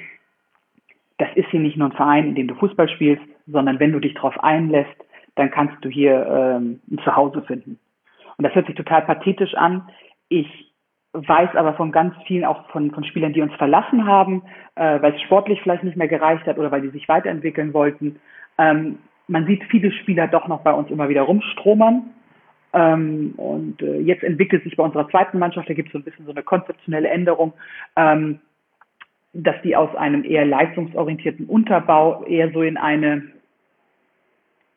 Das 1.17 1.29
ist 1.35 1.49
hier 1.49 1.59
nicht 1.59 1.77
nur 1.77 1.89
ein 1.89 1.95
Verein, 1.95 2.27
in 2.27 2.35
dem 2.35 2.47
du 2.47 2.55
Fußball 2.55 2.89
spielst, 2.89 3.23
sondern 3.47 3.79
wenn 3.79 3.91
du 3.91 3.99
dich 3.99 4.13
darauf 4.13 4.41
einlässt, 4.43 4.95
dann 5.35 5.51
kannst 5.51 5.83
du 5.83 5.89
hier 5.89 6.25
ähm, 6.27 6.79
ein 6.91 6.99
Zuhause 7.03 7.41
finden. 7.41 7.79
Und 8.37 8.43
das 8.43 8.53
hört 8.53 8.67
sich 8.67 8.75
total 8.75 9.01
pathetisch 9.01 9.55
an. 9.55 9.89
Ich 10.29 10.66
weiß 11.25 11.55
aber 11.55 11.73
von 11.73 11.91
ganz 11.91 12.13
vielen 12.25 12.45
auch 12.45 12.69
von, 12.69 12.91
von 12.91 13.03
Spielern, 13.03 13.33
die 13.33 13.41
uns 13.41 13.53
verlassen 13.55 14.05
haben, 14.05 14.43
äh, 14.75 15.01
weil 15.01 15.13
es 15.13 15.21
sportlich 15.21 15.61
vielleicht 15.61 15.83
nicht 15.83 15.97
mehr 15.97 16.07
gereicht 16.07 16.45
hat 16.45 16.57
oder 16.57 16.71
weil 16.71 16.81
die 16.81 16.89
sich 16.89 17.07
weiterentwickeln 17.07 17.73
wollten. 17.73 18.19
Ähm, 18.57 18.99
man 19.27 19.45
sieht 19.45 19.63
viele 19.65 19.91
Spieler 19.91 20.27
doch 20.27 20.47
noch 20.47 20.61
bei 20.61 20.73
uns 20.73 20.89
immer 20.89 21.09
wieder 21.09 21.23
rumstromern. 21.23 22.13
Ähm, 22.73 23.33
und 23.37 23.81
äh, 23.81 23.99
jetzt 23.99 24.23
entwickelt 24.23 24.63
sich 24.63 24.75
bei 24.75 24.83
unserer 24.83 25.09
zweiten 25.09 25.39
Mannschaft, 25.39 25.69
da 25.69 25.73
gibt 25.73 25.87
es 25.89 25.93
so 25.93 25.99
ein 25.99 26.03
bisschen 26.03 26.25
so 26.25 26.31
eine 26.31 26.43
konzeptionelle 26.43 27.09
Änderung, 27.09 27.53
ähm, 27.95 28.39
dass 29.33 29.55
die 29.63 29.75
aus 29.75 29.95
einem 29.95 30.23
eher 30.23 30.45
leistungsorientierten 30.45 31.45
Unterbau 31.45 32.23
eher 32.25 32.51
so 32.51 32.61
in 32.61 32.77
eine 32.77 33.23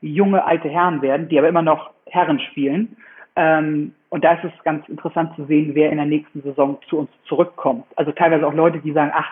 junge 0.01 0.45
alte 0.45 0.69
Herren 0.69 1.03
werden, 1.03 1.29
die 1.29 1.39
aber 1.39 1.49
immer 1.49 1.62
noch 1.62 1.91
Herren 2.07 2.41
spielen. 2.41 2.97
Ähm, 3.41 3.95
und 4.11 4.23
da 4.23 4.35
ist 4.35 4.45
es 4.45 4.65
ganz 4.65 4.87
interessant 4.89 5.35
zu 5.35 5.47
sehen, 5.47 5.71
wer 5.75 5.91
in 5.91 5.97
der 5.97 6.05
nächsten 6.05 6.43
Saison 6.43 6.79
zu 6.91 6.99
uns 6.99 7.11
zurückkommt. 7.27 7.85
Also 7.97 8.12
teilweise 8.12 8.47
auch 8.47 8.53
Leute, 8.53 8.79
die 8.81 8.93
sagen, 8.93 9.12
ach, 9.15 9.29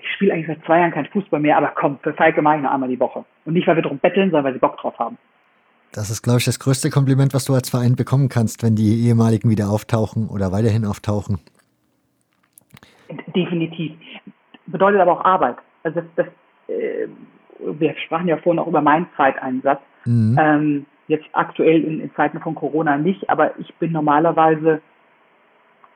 ich 0.00 0.08
spiele 0.14 0.32
eigentlich 0.32 0.46
seit 0.46 0.64
zwei 0.64 0.78
Jahren 0.78 0.92
kein 0.92 1.06
Fußball 1.06 1.40
mehr, 1.40 1.56
aber 1.56 1.72
komm, 1.74 1.98
für 2.02 2.14
Falke 2.14 2.40
mache 2.40 2.58
ich 2.58 2.62
noch 2.62 2.70
einmal 2.70 2.88
die 2.88 3.00
Woche. 3.00 3.24
Und 3.44 3.54
nicht, 3.54 3.66
weil 3.66 3.74
wir 3.74 3.82
darum 3.82 3.98
betteln, 3.98 4.30
sondern 4.30 4.44
weil 4.44 4.52
sie 4.52 4.60
Bock 4.60 4.76
drauf 4.76 4.96
haben. 4.98 5.18
Das 5.90 6.08
ist, 6.08 6.22
glaube 6.22 6.38
ich, 6.38 6.44
das 6.44 6.60
größte 6.60 6.88
Kompliment, 6.90 7.34
was 7.34 7.46
du 7.46 7.54
als 7.54 7.68
Verein 7.68 7.96
bekommen 7.96 8.28
kannst, 8.28 8.62
wenn 8.62 8.76
die 8.76 9.06
ehemaligen 9.08 9.50
wieder 9.50 9.70
auftauchen 9.70 10.28
oder 10.28 10.52
weiterhin 10.52 10.84
auftauchen. 10.84 11.40
Definitiv. 13.34 13.92
Bedeutet 14.66 15.00
aber 15.00 15.12
auch 15.18 15.24
Arbeit. 15.24 15.56
Also 15.82 16.00
das, 16.00 16.26
das 16.26 16.26
äh, 16.68 17.08
wir 17.58 17.94
sprachen 18.06 18.28
ja 18.28 18.36
vorhin 18.36 18.60
auch 18.60 18.68
über 18.68 18.80
meinen 18.80 19.06
Zeiteinsatz. 19.16 19.80
Mhm. 20.04 20.38
Ähm, 20.40 20.86
jetzt 21.08 21.26
aktuell 21.32 21.82
in, 21.84 22.00
in 22.00 22.14
Zeiten 22.14 22.40
von 22.40 22.54
Corona 22.54 22.96
nicht, 22.96 23.28
aber 23.28 23.58
ich 23.58 23.74
bin 23.76 23.92
normalerweise 23.92 24.80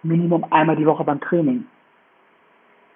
Minimum 0.03 0.47
einmal 0.51 0.77
die 0.77 0.87
Woche 0.87 1.05
beim 1.05 1.21
Training. 1.21 1.67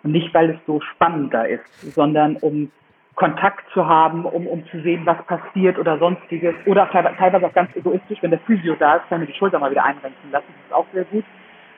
Und 0.02 0.12
nicht, 0.12 0.32
weil 0.32 0.50
es 0.50 0.56
so 0.66 0.80
spannend 0.80 1.34
da 1.34 1.42
ist, 1.42 1.94
sondern 1.94 2.36
um 2.36 2.70
Kontakt 3.14 3.64
zu 3.74 3.86
haben, 3.86 4.24
um, 4.24 4.46
um 4.46 4.64
zu 4.68 4.80
sehen, 4.80 5.04
was 5.04 5.18
passiert 5.26 5.78
oder 5.78 5.98
sonstiges. 5.98 6.54
Oder 6.66 6.88
teilweise 6.90 7.46
auch 7.46 7.52
ganz 7.52 7.74
egoistisch, 7.76 8.18
wenn 8.22 8.30
der 8.30 8.40
Physio 8.40 8.76
da 8.76 8.96
ist, 8.96 9.08
kann 9.08 9.20
man 9.20 9.26
die 9.26 9.34
Schulter 9.34 9.58
mal 9.58 9.70
wieder 9.70 9.84
einrenken 9.84 10.30
lassen. 10.30 10.46
Das 10.48 10.66
ist 10.66 10.72
auch 10.72 10.86
sehr 10.94 11.04
gut. 11.04 11.24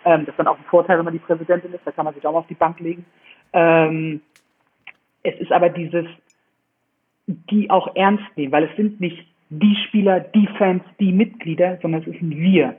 Ähm, 0.04 0.20
das 0.20 0.28
ist 0.28 0.38
dann 0.38 0.46
auch 0.46 0.58
ein 0.58 0.64
Vorteil, 0.64 0.98
wenn 0.98 1.04
man 1.04 1.14
die 1.14 1.18
Präsidentin 1.18 1.72
ist. 1.72 1.84
Da 1.84 1.90
kann 1.90 2.04
man 2.04 2.14
sich 2.14 2.24
auch 2.26 2.32
mal 2.32 2.40
auf 2.40 2.46
die 2.46 2.54
Bank 2.54 2.78
legen. 2.78 3.04
Ähm, 3.52 4.20
es 5.24 5.34
ist 5.40 5.52
aber 5.52 5.68
dieses, 5.68 6.06
die 7.26 7.70
auch 7.70 7.94
ernst 7.96 8.24
nehmen, 8.36 8.52
weil 8.52 8.64
es 8.64 8.76
sind 8.76 9.00
nicht 9.00 9.26
die 9.60 9.76
Spieler, 9.86 10.20
die 10.20 10.48
Fans, 10.58 10.82
die 10.98 11.12
Mitglieder, 11.12 11.78
sondern 11.82 12.02
es 12.02 12.08
ist 12.08 12.22
ein 12.22 12.30
Wir. 12.30 12.76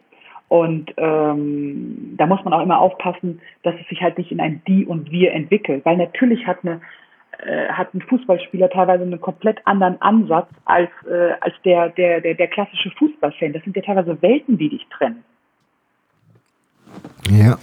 Und 0.47 0.93
ähm, 0.97 2.15
da 2.17 2.25
muss 2.25 2.43
man 2.43 2.53
auch 2.53 2.61
immer 2.61 2.79
aufpassen, 2.79 3.41
dass 3.63 3.75
es 3.79 3.87
sich 3.87 4.01
halt 4.01 4.17
nicht 4.17 4.31
in 4.31 4.39
ein 4.39 4.61
Die 4.67 4.85
und 4.85 5.11
Wir 5.11 5.33
entwickelt. 5.33 5.85
Weil 5.85 5.97
natürlich 5.97 6.45
hat 6.45 6.59
eine 6.63 6.81
äh, 7.39 7.67
hat 7.69 7.93
ein 7.93 8.01
Fußballspieler 8.01 8.69
teilweise 8.69 9.03
einen 9.03 9.19
komplett 9.19 9.65
anderen 9.65 10.01
Ansatz 10.01 10.47
als, 10.65 10.89
äh, 11.09 11.33
als 11.41 11.55
der, 11.65 11.89
der, 11.89 12.21
der, 12.21 12.35
der 12.35 12.47
klassische 12.47 12.91
Fußballfan. 12.91 13.53
Das 13.53 13.63
sind 13.63 13.75
ja 13.75 13.81
teilweise 13.81 14.21
Welten, 14.21 14.57
die 14.57 14.69
dich 14.69 14.85
trennen. 14.89 15.23
Ja. 17.29 17.57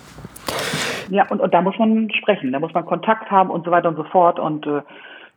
Ja, 1.08 1.26
und, 1.28 1.40
und 1.40 1.52
da 1.52 1.62
muss 1.62 1.78
man 1.78 2.10
sprechen, 2.12 2.52
da 2.52 2.60
muss 2.60 2.72
man 2.72 2.86
Kontakt 2.86 3.30
haben 3.30 3.50
und 3.50 3.64
so 3.64 3.70
weiter 3.70 3.88
und 3.88 3.96
so 3.96 4.04
fort. 4.04 4.38
Und 4.38 4.66
äh, 4.66 4.82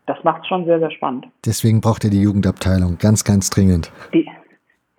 das 0.06 0.24
macht 0.24 0.42
es 0.42 0.48
schon 0.48 0.66
sehr, 0.66 0.80
sehr 0.80 0.92
spannend. 0.92 1.28
Deswegen 1.46 1.82
braucht 1.82 2.04
ihr 2.04 2.10
die 2.10 2.22
Jugendabteilung 2.22 2.98
ganz, 2.98 3.24
ganz 3.24 3.50
dringend. 3.50 3.92
De 4.14 4.26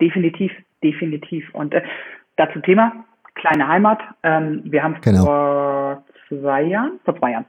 definitiv, 0.01 0.51
definitiv. 0.83 1.53
Und 1.53 1.73
äh, 1.73 1.81
dazu 2.35 2.59
Thema, 2.59 2.91
kleine 3.35 3.67
Heimat. 3.67 3.99
Ähm, 4.23 4.61
wir 4.65 4.83
haben 4.83 4.97
genau. 5.01 5.25
vor 5.25 6.03
zwei 6.27 6.63
Jahren, 6.63 6.99
vor 7.05 7.17
zwei 7.17 7.31
Jahren, 7.31 7.45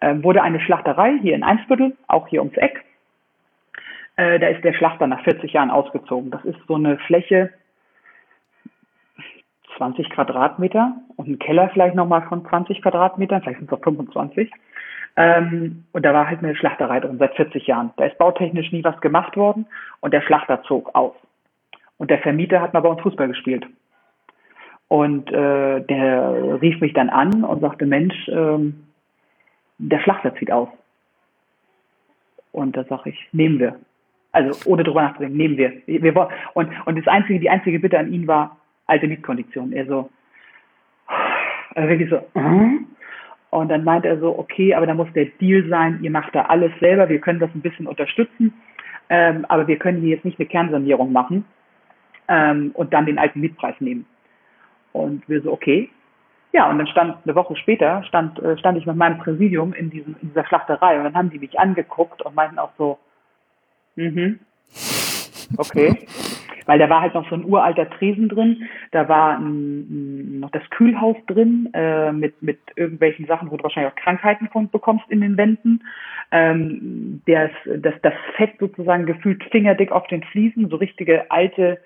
äh, 0.00 0.14
wurde 0.22 0.42
eine 0.42 0.60
Schlachterei 0.60 1.18
hier 1.22 1.34
in 1.34 1.42
Einsbüttel, 1.42 1.96
auch 2.08 2.26
hier 2.28 2.40
ums 2.40 2.56
Eck. 2.56 2.84
Äh, 4.16 4.38
da 4.38 4.48
ist 4.48 4.64
der 4.64 4.72
Schlachter 4.72 5.06
nach 5.06 5.22
40 5.24 5.52
Jahren 5.52 5.70
ausgezogen. 5.70 6.30
Das 6.30 6.44
ist 6.44 6.58
so 6.66 6.74
eine 6.74 6.98
Fläche, 6.98 7.50
20 9.76 10.10
Quadratmeter 10.10 10.96
und 11.16 11.28
ein 11.28 11.38
Keller 11.38 11.68
vielleicht 11.72 11.94
nochmal 11.94 12.22
von 12.28 12.46
20 12.46 12.80
Quadratmetern, 12.80 13.42
vielleicht 13.42 13.58
sind 13.58 13.70
es 13.70 13.78
auch 13.78 13.82
25. 13.82 14.50
Ähm, 15.16 15.84
und 15.92 16.04
da 16.04 16.12
war 16.12 16.28
halt 16.28 16.40
eine 16.40 16.54
Schlachterei 16.54 17.00
drin 17.00 17.18
seit 17.18 17.34
40 17.34 17.66
Jahren. 17.66 17.90
Da 17.96 18.04
ist 18.04 18.18
bautechnisch 18.18 18.70
nie 18.72 18.84
was 18.84 19.00
gemacht 19.00 19.36
worden 19.36 19.66
und 20.00 20.12
der 20.12 20.20
Schlachter 20.20 20.62
zog 20.64 20.94
aus. 20.94 21.14
Und 21.98 22.10
der 22.10 22.18
Vermieter 22.18 22.60
hat 22.60 22.74
mal 22.74 22.80
bei 22.80 22.90
uns 22.90 23.00
Fußball 23.00 23.28
gespielt. 23.28 23.66
Und 24.88 25.32
äh, 25.32 25.80
der 25.80 26.60
rief 26.60 26.80
mich 26.80 26.92
dann 26.92 27.08
an 27.08 27.44
und 27.44 27.60
sagte, 27.60 27.86
Mensch, 27.86 28.28
ähm, 28.28 28.86
der 29.78 30.00
Schlachter 30.00 30.34
zieht 30.36 30.52
aus. 30.52 30.68
Und 32.52 32.76
da 32.76 32.84
sage 32.84 33.10
ich, 33.10 33.28
nehmen 33.32 33.58
wir. 33.58 33.76
Also 34.32 34.70
ohne 34.70 34.84
drüber 34.84 35.02
nachzudenken, 35.02 35.36
nehmen 35.36 35.56
wir. 35.56 35.72
wir 35.86 36.28
und, 36.54 36.68
und 36.84 36.98
das 36.98 37.06
einzige, 37.06 37.40
die 37.40 37.50
einzige 37.50 37.80
Bitte 37.80 37.98
an 37.98 38.12
ihn 38.12 38.26
war 38.26 38.58
alte 38.86 39.08
Mietkondition. 39.08 39.72
Er 39.72 39.86
so, 39.86 40.10
also 41.74 41.88
wirklich 41.88 42.10
so, 42.10 42.16
uh? 42.38 42.78
Und 43.50 43.68
dann 43.68 43.84
meint 43.84 44.04
er 44.04 44.18
so, 44.18 44.38
okay, 44.38 44.74
aber 44.74 44.86
da 44.86 44.94
muss 44.94 45.12
der 45.14 45.26
Deal 45.40 45.68
sein, 45.68 46.00
ihr 46.02 46.10
macht 46.10 46.34
da 46.34 46.42
alles 46.42 46.72
selber, 46.80 47.08
wir 47.08 47.20
können 47.20 47.40
das 47.40 47.50
ein 47.54 47.62
bisschen 47.62 47.86
unterstützen, 47.86 48.52
ähm, 49.08 49.44
aber 49.48 49.66
wir 49.66 49.78
können 49.78 50.00
hier 50.00 50.16
jetzt 50.16 50.24
nicht 50.24 50.38
eine 50.38 50.48
Kernsanierung 50.48 51.12
machen 51.12 51.44
ähm, 52.28 52.72
und 52.74 52.92
dann 52.92 53.06
den 53.06 53.18
alten 53.18 53.40
Mietpreis 53.40 53.76
nehmen. 53.80 54.06
Und 54.92 55.28
wir 55.28 55.42
so, 55.42 55.52
okay. 55.52 55.90
Ja, 56.52 56.70
und 56.70 56.78
dann 56.78 56.86
stand 56.86 57.16
eine 57.24 57.34
Woche 57.34 57.54
später, 57.56 58.02
stand, 58.04 58.38
äh, 58.38 58.56
stand 58.58 58.78
ich 58.78 58.86
mit 58.86 58.96
meinem 58.96 59.18
Präsidium 59.18 59.74
in, 59.74 59.90
diesem, 59.90 60.16
in 60.22 60.28
dieser 60.28 60.46
Schlachterei 60.46 60.96
und 60.98 61.04
dann 61.04 61.14
haben 61.14 61.30
die 61.30 61.38
mich 61.38 61.58
angeguckt 61.58 62.22
und 62.22 62.34
meinten 62.34 62.58
auch 62.58 62.70
so, 62.78 62.98
mhm, 63.96 64.40
okay. 65.58 66.06
Weil 66.66 66.78
da 66.78 66.90
war 66.90 67.00
halt 67.00 67.14
noch 67.14 67.28
so 67.28 67.34
ein 67.34 67.44
uralter 67.44 67.88
Tresen 67.90 68.28
drin, 68.28 68.68
da 68.90 69.08
war 69.08 69.38
ein, 69.38 70.40
noch 70.40 70.50
das 70.50 70.68
Kühlhaus 70.70 71.16
drin 71.26 71.70
äh, 71.72 72.12
mit, 72.12 72.42
mit 72.42 72.58
irgendwelchen 72.76 73.26
Sachen, 73.26 73.50
wo 73.50 73.56
du 73.56 73.62
wahrscheinlich 73.62 73.92
auch 73.92 74.02
Krankheiten 74.02 74.48
von 74.48 74.68
bekommst 74.68 75.08
in 75.08 75.20
den 75.20 75.36
Wänden. 75.36 75.82
Ähm, 76.32 77.22
das, 77.26 77.50
das, 77.78 77.94
das 78.02 78.14
Fett 78.36 78.54
sozusagen 78.58 79.06
gefühlt 79.06 79.42
fingerdick 79.44 79.92
auf 79.92 80.06
den 80.08 80.22
Fliesen, 80.24 80.68
so 80.68 80.76
richtige 80.76 81.30
alte 81.30 81.78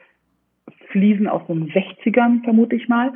Fliesen 0.91 1.29
aus 1.29 1.47
den 1.47 1.71
60ern, 1.71 2.43
vermute 2.45 2.77
ich 2.77 2.89
mal. 2.89 3.13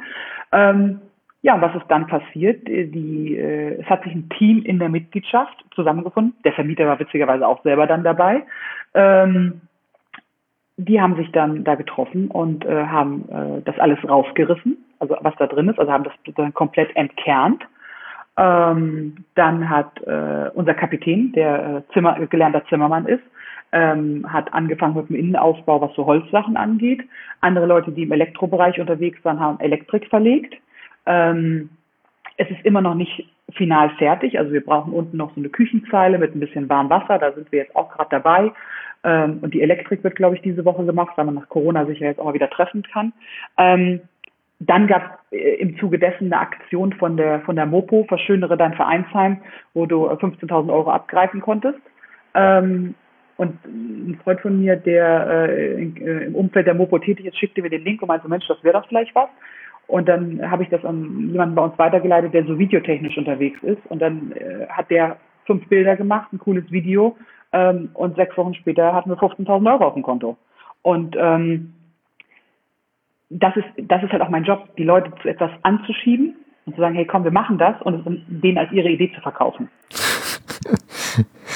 Ähm, 0.53 1.01
ja, 1.43 1.55
und 1.55 1.61
was 1.61 1.75
ist 1.75 1.85
dann 1.89 2.07
passiert? 2.07 2.67
Die, 2.67 3.37
äh, 3.37 3.81
es 3.81 3.87
hat 3.87 4.03
sich 4.05 4.15
ein 4.15 4.31
Team 4.31 4.63
in 4.63 4.79
der 4.79 4.89
Mitgliedschaft 4.89 5.65
zusammengefunden. 5.75 6.35
Der 6.43 6.55
Vermieter 6.55 6.87
war 6.87 6.99
witzigerweise 6.99 7.47
auch 7.47 7.63
selber 7.63 7.87
dann 7.87 8.03
dabei. 8.03 8.45
Ähm, 8.95 9.61
die 10.77 11.01
haben 11.01 11.17
sich 11.17 11.31
dann 11.33 11.65
da 11.65 11.75
getroffen 11.77 12.29
und 12.29 12.65
äh, 12.65 12.87
haben 12.87 13.29
äh, 13.29 13.63
das 13.65 13.79
alles 13.79 13.99
rausgerissen, 14.09 14.77
also 14.99 15.17
was 15.21 15.35
da 15.39 15.47
drin 15.47 15.69
ist, 15.69 15.79
also 15.79 15.93
haben 15.93 16.05
das 16.05 16.15
dann 16.35 16.55
komplett 16.55 16.95
entkernt. 16.97 17.63
Ähm, 18.37 19.25
dann 19.37 19.71
hat 19.71 20.03
äh, 20.03 20.51
unser 20.55 20.75
Kapitän, 20.75 21.33
der 21.33 21.85
äh, 21.89 21.93
Zimmer, 21.93 22.15
gelernter 22.27 22.65
Zimmermann 22.67 23.07
ist, 23.07 23.23
ähm, 23.71 24.27
hat 24.29 24.53
angefangen 24.53 24.97
mit 24.97 25.09
dem 25.09 25.17
Innenausbau, 25.17 25.81
was 25.81 25.95
so 25.95 26.07
Holzsachen 26.07 26.57
angeht. 26.57 27.03
Andere 27.41 27.67
Leute, 27.67 27.93
die 27.93 28.03
im 28.03 28.13
Elektrobereich 28.13 28.81
unterwegs 28.81 29.25
waren, 29.25 29.39
haben 29.39 29.61
Elektrik 29.61 30.09
verlegt. 30.09 30.55
Ähm, 31.07 31.71
es 32.37 32.51
ist 32.51 32.65
immer 32.65 32.81
noch 32.81 32.95
nicht 32.95 33.29
final 33.53 33.91
fertig. 33.91 34.39
Also 34.39 34.53
wir 34.53 34.65
brauchen 34.65 34.93
unten 34.93 35.17
noch 35.17 35.35
so 35.35 35.41
eine 35.41 35.49
Küchenzeile 35.49 36.19
mit 36.19 36.35
ein 36.35 36.41
bisschen 36.41 36.69
warmem 36.69 36.91
Wasser. 36.91 37.19
Da 37.19 37.33
sind 37.33 37.51
wir 37.53 37.61
jetzt 37.61 37.77
auch 37.77 37.91
gerade 37.91 38.11
dabei. 38.11 38.53
Ähm, 39.05 39.39
und 39.43 39.55
die 39.55 39.63
Elektrik 39.63 40.03
wird, 40.03 40.17
glaube 40.17 40.37
ich, 40.37 40.43
diese 40.43 40.65
Woche 40.65 40.85
gemacht, 40.85 41.13
weil 41.17 41.27
man 41.27 41.35
nach 41.35 41.49
Corona 41.49 41.87
sich 41.87 42.01
ja 42.01 42.09
jetzt 42.09 42.19
auch 42.19 42.25
mal 42.25 42.35
wieder 42.35 42.51
treffen 42.51 42.83
kann. 42.83 43.13
Ähm, 43.59 44.01
dann 44.61 44.87
gab 44.87 45.21
es 45.31 45.39
äh, 45.39 45.55
im 45.57 45.79
Zuge 45.79 45.99
dessen 45.99 46.33
eine 46.33 46.41
Aktion 46.41 46.93
von 46.95 47.17
der, 47.17 47.41
von 47.41 47.57
der 47.57 47.67
Mopo, 47.67 48.05
verschönere 48.05 48.57
dein 48.57 48.75
Vereinsheim, 48.75 49.39
wo 49.75 49.87
du 49.87 50.09
15.000 50.09 50.73
Euro 50.73 50.91
abgreifen 50.91 51.41
konntest. 51.41 51.81
Ähm, 52.35 52.95
und 53.37 53.59
ein 53.65 54.19
Freund 54.23 54.41
von 54.41 54.61
mir, 54.61 54.77
der 54.77 55.49
äh, 55.49 55.83
in, 55.83 55.97
äh, 55.97 56.25
im 56.25 56.35
Umfeld 56.35 56.67
der 56.67 56.75
Mopo 56.75 56.99
tätig 56.99 57.27
ist, 57.27 57.37
schickte 57.37 57.63
mir 57.63 57.71
den 57.71 57.85
Link 57.85 58.01
und 58.01 58.09
meinte, 58.09 58.29
Mensch, 58.29 58.47
das 58.47 58.63
wäre 58.63 58.81
doch 58.81 58.89
vielleicht 58.89 59.15
was. 59.15 59.29
Und 59.87 60.09
dann 60.09 60.51
habe 60.51 60.63
ich 60.63 60.71
das 60.71 60.85
an 60.85 61.31
jemanden 61.31 61.55
bei 61.55 61.63
uns 61.63 61.79
weitergeleitet, 61.79 62.33
der 62.33 62.45
so 62.45 62.59
videotechnisch 62.59 63.17
unterwegs 63.19 63.63
ist. 63.63 63.81
Und 63.89 64.01
dann 64.01 64.33
äh, 64.33 64.67
hat 64.69 64.91
der 64.91 65.17
fünf 65.47 65.69
Bilder 65.69 65.97
gemacht, 65.97 66.33
ein 66.33 66.39
cooles 66.39 66.71
Video. 66.71 67.17
Ähm, 67.53 67.91
und 67.95 68.17
sechs 68.17 68.37
Wochen 68.37 68.55
später 68.55 68.93
hatten 68.93 69.11
wir 69.11 69.19
15.000 69.19 69.73
Euro 69.73 69.87
auf 69.87 69.95
dem 69.95 70.03
Konto. 70.03 70.37
Und 70.83 71.17
ähm, 71.19 71.75
das 73.31 73.57
ist, 73.57 73.67
das 73.79 74.03
ist 74.03 74.13
halt 74.13 74.23
auch 74.23 74.29
mein 74.29 74.45
Job, 74.45 74.69
die 74.77 74.85
Leute 74.85 75.13
zu 75.23 75.29
etwas 75.29 75.51
anzuschieben 75.63 76.37
und 76.67 76.75
zu 76.75 76.81
sagen, 76.81 76.95
hey 76.95 77.07
komm, 77.07 77.25
wir 77.25 77.31
machen 77.31 77.59
das 77.59 77.81
und 77.83 77.95
es 77.95 78.03
denen 78.29 78.59
als 78.59 78.73
ihre 78.73 78.89
Idee 78.89 79.13
zu 79.15 79.21
verkaufen. 79.21 79.69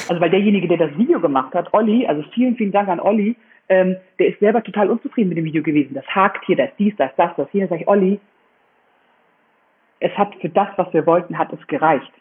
Also 0.08 0.22
weil 0.22 0.30
derjenige, 0.30 0.66
der 0.68 0.78
das 0.78 0.96
Video 0.96 1.20
gemacht 1.20 1.52
hat, 1.52 1.74
Olli, 1.74 2.06
also 2.06 2.22
vielen, 2.32 2.56
vielen 2.56 2.72
Dank 2.72 2.88
an 2.88 2.98
Olli, 2.98 3.36
ähm, 3.68 3.96
der 4.18 4.28
ist 4.28 4.40
selber 4.40 4.62
total 4.62 4.90
unzufrieden 4.90 5.28
mit 5.28 5.38
dem 5.38 5.44
Video 5.44 5.62
gewesen. 5.62 5.94
Das 5.94 6.06
hakt 6.06 6.44
hier, 6.46 6.56
das 6.56 6.70
dies, 6.78 6.94
das, 6.96 7.10
das, 7.16 7.30
das 7.36 7.48
hier. 7.50 7.62
Da 7.64 7.68
sage 7.68 7.82
ich, 7.82 7.88
Olli, 7.88 8.20
es 10.00 10.16
hat 10.16 10.34
für 10.36 10.48
das, 10.48 10.68
was 10.76 10.92
wir 10.92 11.06
wollten, 11.06 11.38
hat 11.38 11.52
es 11.52 11.66
gereicht. 11.66 12.12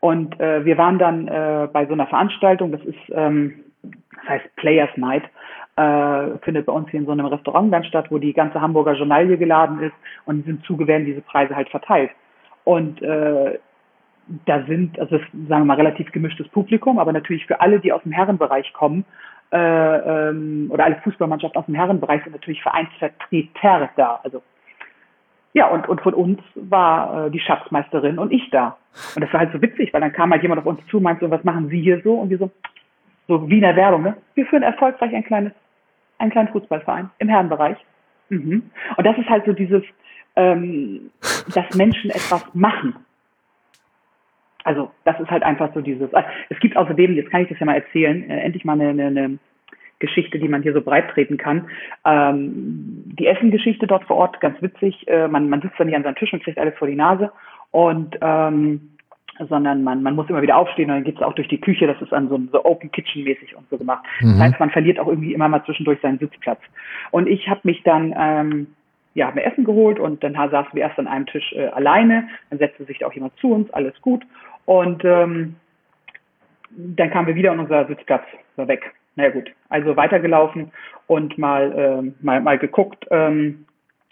Und 0.00 0.38
äh, 0.40 0.64
wir 0.64 0.78
waren 0.78 0.98
dann 0.98 1.28
äh, 1.28 1.68
bei 1.72 1.86
so 1.86 1.92
einer 1.92 2.06
Veranstaltung, 2.06 2.72
das 2.72 2.82
ist, 2.82 2.98
ähm, 3.10 3.64
das 3.82 4.28
heißt 4.28 4.56
Players 4.56 4.96
Night, 4.96 5.24
äh, 5.76 6.38
findet 6.42 6.66
bei 6.66 6.72
uns 6.72 6.88
hier 6.90 7.00
in 7.00 7.06
so 7.06 7.12
einem 7.12 7.26
Restaurant 7.26 7.72
dann 7.72 7.84
statt, 7.84 8.06
wo 8.10 8.18
die 8.18 8.32
ganze 8.32 8.60
Hamburger 8.60 8.94
Journalie 8.94 9.36
geladen 9.36 9.80
ist 9.82 9.94
und 10.24 10.36
in 10.36 10.42
diesem 10.44 10.64
Zuge 10.64 10.86
werden 10.86 11.04
diese 11.04 11.20
Preise 11.20 11.56
halt 11.56 11.68
verteilt. 11.68 12.10
Und 12.64 13.02
äh, 13.02 13.58
da 14.46 14.64
sind, 14.64 14.98
also 14.98 15.18
das, 15.18 15.26
sagen 15.32 15.62
wir 15.62 15.64
mal, 15.64 15.76
relativ 15.76 16.10
gemischtes 16.12 16.48
Publikum, 16.48 16.98
aber 16.98 17.12
natürlich 17.12 17.46
für 17.46 17.60
alle, 17.60 17.80
die 17.80 17.92
aus 17.92 18.02
dem 18.04 18.12
Herrenbereich 18.12 18.72
kommen, 18.72 19.04
äh, 19.52 20.28
ähm, 20.28 20.68
oder 20.70 20.84
alle 20.84 20.96
Fußballmannschaften 20.96 21.58
aus 21.58 21.66
dem 21.66 21.74
Herrenbereich 21.74 22.22
sind 22.24 22.32
natürlich 22.32 22.62
Vereinsvertreter 22.62 23.90
da. 23.96 24.20
Also 24.22 24.42
ja, 25.54 25.68
und, 25.68 25.88
und 25.88 26.00
von 26.00 26.14
uns 26.14 26.40
war 26.56 27.26
äh, 27.26 27.30
die 27.30 27.38
Schatzmeisterin 27.38 28.18
und 28.18 28.32
ich 28.32 28.50
da. 28.50 28.76
Und 29.14 29.22
das 29.22 29.32
war 29.32 29.40
halt 29.40 29.52
so 29.52 29.62
witzig, 29.62 29.92
weil 29.92 30.00
dann 30.00 30.12
kam 30.12 30.32
halt 30.32 30.42
jemand 30.42 30.60
auf 30.60 30.66
uns 30.66 30.84
zu 30.88 31.00
meinte 31.00 31.24
so, 31.24 31.30
was 31.30 31.44
machen 31.44 31.68
Sie 31.68 31.80
hier 31.80 32.00
so? 32.02 32.14
Und 32.14 32.30
wir 32.30 32.38
so, 32.38 32.50
so 33.28 33.48
wie 33.48 33.56
in 33.56 33.60
der 33.60 33.76
Werbung, 33.76 34.02
ne? 34.02 34.16
Wir 34.34 34.46
führen 34.46 34.64
erfolgreich 34.64 35.14
ein 35.14 35.24
kleines, 35.24 35.52
einen 36.18 36.32
kleinen 36.32 36.48
Fußballverein 36.48 37.08
im 37.18 37.28
Herrenbereich. 37.28 37.78
Mhm. 38.30 38.68
Und 38.96 39.06
das 39.06 39.16
ist 39.16 39.28
halt 39.28 39.44
so 39.46 39.52
dieses, 39.52 39.84
ähm, 40.34 41.10
dass 41.54 41.72
Menschen 41.76 42.10
etwas 42.10 42.44
machen. 42.52 42.96
Also 44.64 44.90
das 45.04 45.20
ist 45.20 45.30
halt 45.30 45.42
einfach 45.42 45.72
so 45.74 45.80
dieses. 45.80 46.12
Ah, 46.14 46.24
es 46.48 46.58
gibt 46.58 46.76
außerdem, 46.76 47.14
jetzt 47.14 47.30
kann 47.30 47.42
ich 47.42 47.48
das 47.48 47.58
ja 47.58 47.66
mal 47.66 47.76
erzählen, 47.76 48.28
äh, 48.28 48.40
endlich 48.40 48.64
mal 48.64 48.72
eine, 48.72 48.88
eine, 48.88 49.06
eine 49.06 49.38
Geschichte, 49.98 50.38
die 50.38 50.48
man 50.48 50.62
hier 50.62 50.72
so 50.72 50.80
breit 50.80 51.10
treten 51.10 51.36
kann. 51.36 51.68
Ähm, 52.04 53.04
die 53.18 53.26
Essengeschichte 53.26 53.86
dort 53.86 54.04
vor 54.04 54.16
Ort, 54.16 54.40
ganz 54.40 54.60
witzig. 54.60 55.06
Äh, 55.06 55.28
man, 55.28 55.48
man 55.48 55.60
sitzt 55.60 55.78
dann 55.78 55.86
nicht 55.86 55.96
an 55.96 56.02
seinem 56.02 56.16
Tisch 56.16 56.32
und 56.32 56.42
kriegt 56.42 56.58
alles 56.58 56.76
vor 56.76 56.88
die 56.88 56.96
Nase. 56.96 57.30
Und 57.70 58.18
ähm, 58.20 58.90
sondern 59.48 59.82
man, 59.82 60.02
man 60.02 60.14
muss 60.14 60.28
immer 60.28 60.42
wieder 60.42 60.56
aufstehen 60.56 60.90
und 60.90 60.96
dann 60.96 61.04
geht 61.04 61.16
es 61.16 61.22
auch 61.22 61.32
durch 61.32 61.48
die 61.48 61.60
Küche, 61.60 61.88
das 61.88 62.00
ist 62.00 62.12
dann 62.12 62.28
so, 62.28 62.40
so 62.52 62.64
Open 62.64 62.92
Kitchen 62.92 63.24
mäßig 63.24 63.56
und 63.56 63.68
so 63.68 63.76
gemacht. 63.76 64.04
Mhm. 64.20 64.30
Das 64.30 64.38
heißt, 64.38 64.60
man 64.60 64.70
verliert 64.70 65.00
auch 65.00 65.08
irgendwie 65.08 65.34
immer 65.34 65.48
mal 65.48 65.64
zwischendurch 65.64 66.00
seinen 66.00 66.18
Sitzplatz. 66.18 66.60
Und 67.10 67.26
ich 67.26 67.48
habe 67.48 67.60
mich 67.64 67.82
dann 67.82 68.14
ähm, 68.16 68.66
ja, 69.14 69.28
haben 69.28 69.36
wir 69.36 69.44
Essen 69.44 69.64
geholt 69.64 69.98
und 69.98 70.22
dann 70.22 70.34
saßen 70.34 70.70
wir 70.72 70.82
erst 70.82 70.98
an 70.98 71.06
einem 71.06 71.26
Tisch 71.26 71.52
äh, 71.52 71.68
alleine, 71.68 72.28
dann 72.50 72.58
setzte 72.58 72.84
sich 72.84 72.98
da 72.98 73.06
auch 73.06 73.12
jemand 73.12 73.36
zu 73.38 73.52
uns, 73.52 73.72
alles 73.72 73.94
gut. 74.02 74.24
Und 74.66 75.04
ähm, 75.04 75.56
dann 76.70 77.10
kamen 77.10 77.28
wir 77.28 77.34
wieder 77.34 77.52
und 77.52 77.60
unser 77.60 77.86
Sitzplatz 77.86 78.24
war 78.56 78.68
weg. 78.68 78.92
Naja 79.16 79.30
gut, 79.30 79.50
also 79.68 79.96
weitergelaufen 79.96 80.72
und 81.06 81.38
mal, 81.38 81.72
äh, 81.72 82.24
mal, 82.24 82.40
mal 82.40 82.58
geguckt, 82.58 83.06
ähm, 83.10 83.64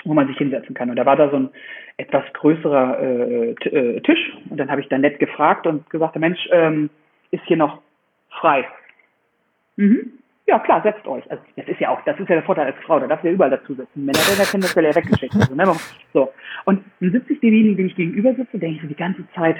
wo 0.05 0.15
man 0.15 0.29
sich 0.29 0.39
hinsetzen 0.39 0.75
kann. 0.75 0.91
Und 0.91 0.97
da 0.97 1.07
war 1.07 1.17
da 1.17 1.29
so 1.31 1.37
ein 1.37 1.51
etwas 1.97 2.25
größerer 2.35 2.99
äh, 3.01 3.51
äh, 3.51 4.01
Tisch. 4.01 4.33
Und 4.49 4.59
dann 4.59 4.71
habe 4.71 4.81
ich 4.81 4.89
da 4.89 4.99
nett 4.99 5.19
gefragt 5.19 5.67
und 5.67 5.89
gesagt, 5.91 6.17
Mensch, 6.17 6.49
ähm, 6.53 6.91
ist 7.31 7.43
hier 7.47 7.57
noch 7.57 7.81
frei? 8.31 8.67
Mhm. 9.77 10.13
Ja, 10.47 10.59
klar, 10.59 10.83
setzt 10.83 11.07
euch. 11.07 11.29
Also 11.31 11.43
das 11.57 11.69
ist 11.69 11.81
ja 11.81 11.91
auch, 11.91 12.03
das 12.05 12.19
ist 12.19 12.29
ja 12.29 12.35
der 12.35 12.45
Vorteil 12.45 12.67
als 12.67 12.77
Frau, 12.85 12.99
da 12.99 13.07
darf 13.07 13.23
ja 13.23 13.31
überall 13.31 13.51
dazu 13.51 13.75
sitzen. 13.75 14.05
Männer 14.05 14.19
werden 14.19 14.39
ja 14.39 14.45
tendenziell 14.45 14.85
ja 14.85 14.95
weggeschickt. 14.95 15.35
Also, 15.35 15.55
ne? 15.55 15.65
So. 16.13 16.33
Und 16.65 16.85
dann 17.01 17.13
sitze 17.13 17.33
ich 17.33 17.41
demjenigen, 17.41 17.77
den 17.77 17.87
ich 17.87 17.97
gegenüber 17.97 18.35
sitze, 18.35 18.59
denke 18.59 18.77
ich 18.77 18.83
so 18.83 18.89
die 18.89 18.97
ganze 18.97 19.25
Zeit, 19.35 19.57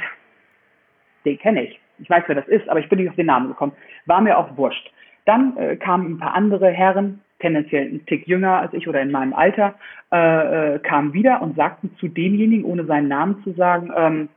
den 1.25 1.39
kenne 1.39 1.65
ich. 1.65 1.81
Ich 1.99 2.11
weiß, 2.11 2.25
wer 2.27 2.35
das 2.35 2.49
ist, 2.49 2.69
aber 2.69 2.81
ich 2.81 2.89
bin 2.89 2.99
nicht 2.99 3.11
auf 3.11 3.17
den 3.17 3.27
Namen 3.27 3.49
gekommen. 3.49 3.73
War 4.07 4.21
mir 4.21 4.39
auch 4.39 4.57
wurscht. 4.57 4.91
Dann 5.25 5.57
äh, 5.57 5.77
kamen 5.77 6.15
ein 6.15 6.19
paar 6.19 6.35
andere 6.35 6.71
Herren, 6.71 7.21
tendenziell 7.39 7.87
ein 7.87 8.07
Tick 8.07 8.27
jünger 8.27 8.59
als 8.61 8.73
ich 8.73 8.89
oder 8.89 9.01
in 9.01 9.11
meinem 9.11 9.35
Alter, 9.35 9.75
äh, 10.13 10.75
äh, 10.75 10.79
kamen 10.79 11.13
wieder 11.13 11.43
und 11.43 11.57
sagten 11.57 11.95
zu 11.99 12.09
demjenigen, 12.09 12.65
ohne 12.65 12.85
seinen 12.87 13.09
Namen 13.09 13.43
zu 13.45 13.53
sagen, 13.53 13.93
ähm, 13.97 14.29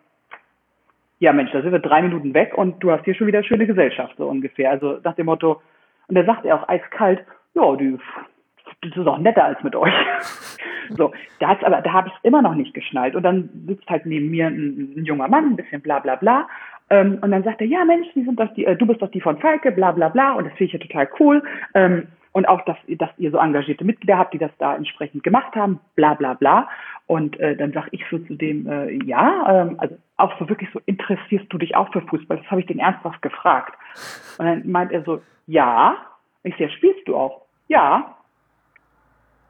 ja 1.19 1.33
Mensch, 1.33 1.51
da 1.51 1.61
sind 1.61 1.71
wir 1.71 1.79
drei 1.79 2.01
Minuten 2.01 2.33
weg 2.33 2.57
und 2.57 2.83
du 2.83 2.91
hast 2.91 3.05
hier 3.05 3.15
schon 3.15 3.27
wieder 3.27 3.43
schöne 3.43 3.65
Gesellschaft, 3.65 4.15
so 4.17 4.27
ungefähr. 4.27 4.71
Also 4.71 4.99
nach 5.03 5.15
dem 5.15 5.27
Motto, 5.27 5.61
und 6.07 6.15
da 6.15 6.23
sagt 6.25 6.45
er 6.45 6.55
auch 6.55 6.67
eiskalt, 6.67 7.23
ja, 7.53 7.75
die, 7.75 7.97
das 8.81 8.97
ist 8.97 9.05
doch 9.05 9.17
netter 9.17 9.45
als 9.45 9.63
mit 9.63 9.75
euch. 9.75 9.93
so, 10.97 11.11
da 11.39 11.47
hat's 11.47 11.63
aber, 11.63 11.81
da 11.81 11.93
habe 11.93 12.09
ich 12.09 12.13
es 12.13 12.23
immer 12.23 12.41
noch 12.41 12.55
nicht 12.55 12.73
geschnallt. 12.73 13.15
Und 13.15 13.23
dann 13.23 13.49
sitzt 13.67 13.89
halt 13.89 14.05
neben 14.05 14.29
mir 14.29 14.47
ein, 14.47 14.93
ein 14.97 15.05
junger 15.05 15.27
Mann, 15.27 15.51
ein 15.51 15.55
bisschen 15.55 15.81
bla 15.81 15.99
bla 15.99 16.15
bla. 16.15 16.47
Ähm, 16.89 17.19
und 17.21 17.31
dann 17.31 17.43
sagt 17.43 17.61
er, 17.61 17.67
ja 17.67 17.83
Mensch, 17.85 18.07
die 18.13 18.23
sind 18.23 18.39
doch 18.39 18.53
die, 18.53 18.65
äh, 18.65 18.75
du 18.75 18.85
bist 18.85 19.01
doch 19.01 19.11
die 19.11 19.21
von 19.21 19.37
Falke, 19.39 19.71
bla 19.71 19.91
bla 19.91 20.09
bla. 20.09 20.33
Und 20.33 20.45
das 20.45 20.53
finde 20.53 20.65
ich 20.65 20.73
ja 20.73 20.79
total 20.79 21.09
cool. 21.19 21.43
Ähm, 21.73 22.07
und 22.35 22.49
auch, 22.49 22.61
dass, 22.65 22.75
dass 22.89 23.09
ihr 23.17 23.31
so 23.31 23.37
engagierte 23.37 23.85
Mitglieder 23.85 24.17
habt, 24.17 24.33
die 24.33 24.37
das 24.37 24.51
da 24.57 24.75
entsprechend 24.75 25.23
gemacht 25.23 25.55
haben, 25.55 25.79
bla 25.95 26.15
bla 26.15 26.33
bla. 26.33 26.69
Und 27.07 27.39
äh, 27.39 27.55
dann 27.55 27.71
sage 27.71 27.87
ich 27.91 28.03
so 28.11 28.17
zu 28.19 28.35
dem, 28.35 28.67
äh, 28.67 28.91
ja, 29.05 29.61
ähm, 29.61 29.75
also 29.79 29.95
auch 30.17 30.37
so 30.37 30.49
wirklich 30.49 30.69
so, 30.73 30.81
interessierst 30.85 31.45
du 31.49 31.57
dich 31.57 31.77
auch 31.77 31.91
für 31.93 32.01
Fußball? 32.01 32.37
Das 32.37 32.51
habe 32.51 32.59
ich 32.59 32.67
den 32.67 32.79
ernsthaft 32.79 33.21
gefragt. 33.21 33.77
Und 34.37 34.45
dann 34.45 34.69
meint 34.69 34.91
er 34.91 35.03
so, 35.03 35.21
ja. 35.47 35.95
Ich 36.43 36.55
sehe, 36.57 36.69
spielst 36.69 37.07
du 37.07 37.15
auch? 37.15 37.43
Ja. 37.69 38.17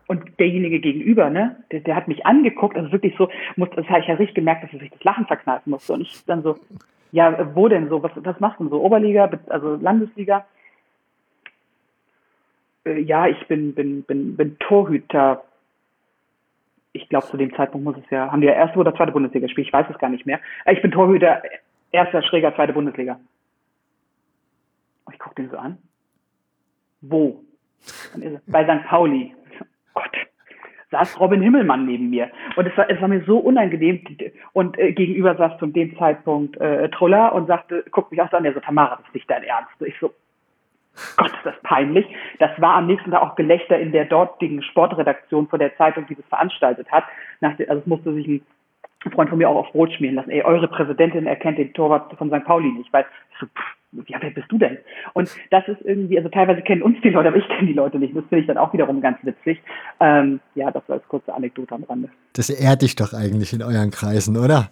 Und 0.07 0.39
derjenige 0.39 0.79
gegenüber, 0.79 1.31
ne, 1.31 1.55
der, 1.71 1.79
der 1.79 1.95
hat 1.95 2.07
mich 2.07 2.25
angeguckt, 2.25 2.77
also 2.77 2.91
wirklich 2.91 3.15
so, 3.17 3.29
muss, 3.55 3.69
das 3.75 3.89
habe 3.89 4.01
ich 4.01 4.07
ja 4.07 4.13
richtig 4.13 4.35
gemerkt, 4.35 4.63
dass 4.63 4.73
er 4.73 4.79
sich 4.79 4.91
das 4.91 5.03
Lachen 5.03 5.25
verkneifen 5.25 5.71
musste. 5.71 5.93
Und 5.93 6.01
ich 6.01 6.23
dann 6.25 6.43
so, 6.43 6.55
ja, 7.15 7.55
wo 7.55 7.69
denn 7.69 7.87
so? 7.87 8.03
Was, 8.03 8.11
was 8.15 8.39
machst 8.41 8.59
du 8.59 8.65
denn 8.65 8.71
so? 8.71 8.81
Oberliga, 8.81 9.29
also 9.47 9.75
Landesliga? 9.75 10.45
Äh, 12.85 12.99
ja, 12.99 13.27
ich 13.27 13.47
bin, 13.47 13.73
bin, 13.73 14.03
bin, 14.03 14.35
bin 14.35 14.59
Torhüter. 14.59 15.45
Ich 16.91 17.07
glaube, 17.07 17.27
zu 17.27 17.37
dem 17.37 17.55
Zeitpunkt 17.55 17.85
muss 17.85 17.95
es 17.95 18.09
ja, 18.09 18.29
haben 18.29 18.41
die 18.41 18.47
ja 18.47 18.53
erste 18.53 18.79
oder 18.79 18.93
zweite 18.93 19.13
Bundesliga 19.13 19.45
gespielt, 19.47 19.67
ich 19.67 19.73
weiß 19.73 19.85
es 19.89 19.97
gar 19.97 20.09
nicht 20.09 20.25
mehr. 20.25 20.41
Äh, 20.65 20.73
ich 20.73 20.81
bin 20.81 20.91
Torhüter, 20.91 21.41
erster 21.93 22.21
Schräger, 22.21 22.53
zweite 22.53 22.73
Bundesliga. 22.73 23.17
Und 25.05 25.13
ich 25.13 25.19
gucke 25.19 25.35
den 25.35 25.49
so 25.49 25.57
an. 25.57 25.77
Wo? 26.99 27.45
Bei 28.47 28.65
St. 28.65 28.85
Pauli. 28.87 29.33
Saß 30.95 31.19
Robin 31.19 31.41
Himmelmann 31.41 31.85
neben 31.85 32.09
mir. 32.09 32.29
Und 32.55 32.67
es 32.67 32.77
war, 32.77 32.89
es 32.89 32.99
war 33.01 33.09
mir 33.09 33.23
so 33.25 33.37
unangenehm. 33.37 34.01
Und 34.53 34.77
äh, 34.79 34.93
gegenüber 34.93 35.35
saß 35.35 35.57
zu 35.59 35.67
dem 35.67 35.97
Zeitpunkt 35.97 36.55
äh, 36.57 36.89
Truller 36.89 37.33
und 37.33 37.47
sagte, 37.47 37.83
guck 37.91 38.11
mich 38.11 38.21
auch 38.21 38.31
so 38.31 38.37
an, 38.37 38.43
der 38.43 38.53
so, 38.53 38.61
Tamara, 38.61 38.95
das 38.95 39.07
ist 39.07 39.13
nicht 39.13 39.29
dein 39.29 39.43
Ernst. 39.43 39.71
Ich 39.81 39.95
so, 39.99 40.13
Gott, 41.17 41.31
ist 41.31 41.45
das 41.45 41.55
peinlich. 41.63 42.05
Das 42.39 42.51
war 42.61 42.75
am 42.75 42.87
nächsten 42.87 43.11
Tag 43.11 43.21
auch 43.21 43.35
Gelächter 43.35 43.77
in 43.77 43.91
der 43.91 44.05
dortigen 44.05 44.63
Sportredaktion 44.63 45.47
von 45.47 45.59
der 45.59 45.75
Zeitung, 45.75 46.07
die 46.07 46.15
das 46.15 46.25
veranstaltet 46.27 46.89
hat. 46.89 47.03
Nach, 47.41 47.51
also 47.59 47.81
es 47.81 47.85
musste 47.85 48.13
sich 48.13 48.27
ein 48.27 48.41
Freund 49.11 49.29
von 49.29 49.37
mir 49.37 49.49
auch 49.49 49.57
auf 49.57 49.71
Brot 49.73 49.91
schmieren 49.91 50.15
lassen. 50.15 50.29
Ey, 50.31 50.43
eure 50.43 50.69
Präsidentin 50.69 51.27
erkennt 51.27 51.57
den 51.57 51.73
Torwart 51.73 52.13
von 52.17 52.29
St. 52.29 52.45
Pauli 52.45 52.69
nicht, 52.69 52.91
weil 52.93 53.05
so, 53.39 53.45
pff, 53.47 53.75
ja, 54.07 54.17
wer 54.21 54.31
bist 54.31 54.51
du 54.51 54.57
denn? 54.57 54.77
Und 55.13 55.29
das 55.51 55.67
ist 55.67 55.81
irgendwie, 55.83 56.17
also 56.17 56.29
teilweise 56.29 56.61
kennen 56.61 56.81
uns 56.81 56.97
die 57.01 57.09
Leute, 57.09 57.29
aber 57.29 57.37
ich 57.37 57.47
kenne 57.47 57.67
die 57.67 57.73
Leute 57.73 57.99
nicht. 57.99 58.15
Das 58.15 58.23
finde 58.25 58.41
ich 58.41 58.47
dann 58.47 58.57
auch 58.57 58.73
wiederum 58.73 59.01
ganz 59.01 59.17
witzig. 59.23 59.61
Ähm, 59.99 60.39
ja, 60.55 60.71
das 60.71 60.83
war 60.87 60.97
als 60.97 61.07
kurze 61.07 61.33
Anekdote 61.33 61.73
am 61.75 61.83
Rande. 61.83 62.09
Das 62.33 62.49
ehrt 62.49 62.81
dich 62.81 62.95
doch 62.95 63.13
eigentlich 63.13 63.53
in 63.53 63.61
euren 63.61 63.91
Kreisen, 63.91 64.37
oder? 64.37 64.69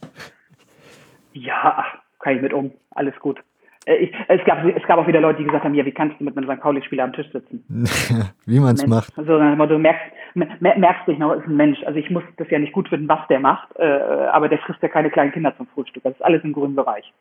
Ja, 1.34 1.86
kann 2.20 2.36
ich 2.36 2.42
mit 2.42 2.54
um. 2.54 2.72
Alles 2.92 3.16
gut. 3.20 3.40
Äh, 3.86 3.96
ich, 3.96 4.14
es, 4.28 4.44
gab, 4.46 4.64
es 4.66 4.84
gab 4.84 4.98
auch 5.00 5.08
wieder 5.08 5.22
Leute, 5.22 5.40
die 5.40 5.46
gesagt 5.46 5.64
haben, 5.64 5.76
ja, 5.76 5.86
wie 5.86 5.92
kannst 5.92 6.20
du 6.20 6.24
mit 6.24 6.38
einem 6.38 6.50
St. 6.50 6.62
Pauli-Spieler 6.62 7.04
am 7.04 7.14
Tisch 7.14 7.32
sitzen? 7.32 7.64
wie 8.46 8.60
man 8.60 8.76
es 8.76 8.86
macht. 8.88 9.18
Also, 9.18 9.38
du 9.38 9.80
merkst, 9.80 10.04
merkst 10.36 11.08
dich 11.08 11.18
noch, 11.18 11.34
ist 11.34 11.48
ein 11.48 11.56
Mensch. 11.56 11.80
Also 11.86 12.00
ich 12.00 12.10
muss 12.10 12.24
das 12.38 12.50
ja 12.50 12.60
nicht 12.60 12.74
gut 12.74 12.90
finden, 12.90 13.08
was 13.08 13.28
der 13.30 13.40
macht, 13.40 13.68
äh, 13.78 13.84
aber 14.32 14.50
der 14.50 14.60
frisst 14.60 14.82
ja 14.82 14.90
keine 14.90 15.10
kleinen 15.10 15.32
Kinder 15.32 15.56
zum 15.58 15.68
Frühstück. 15.68 16.04
Das 16.04 16.14
ist 16.14 16.24
alles 16.24 16.44
im 16.44 16.54
grünen 16.54 16.76
Bereich. 16.76 17.12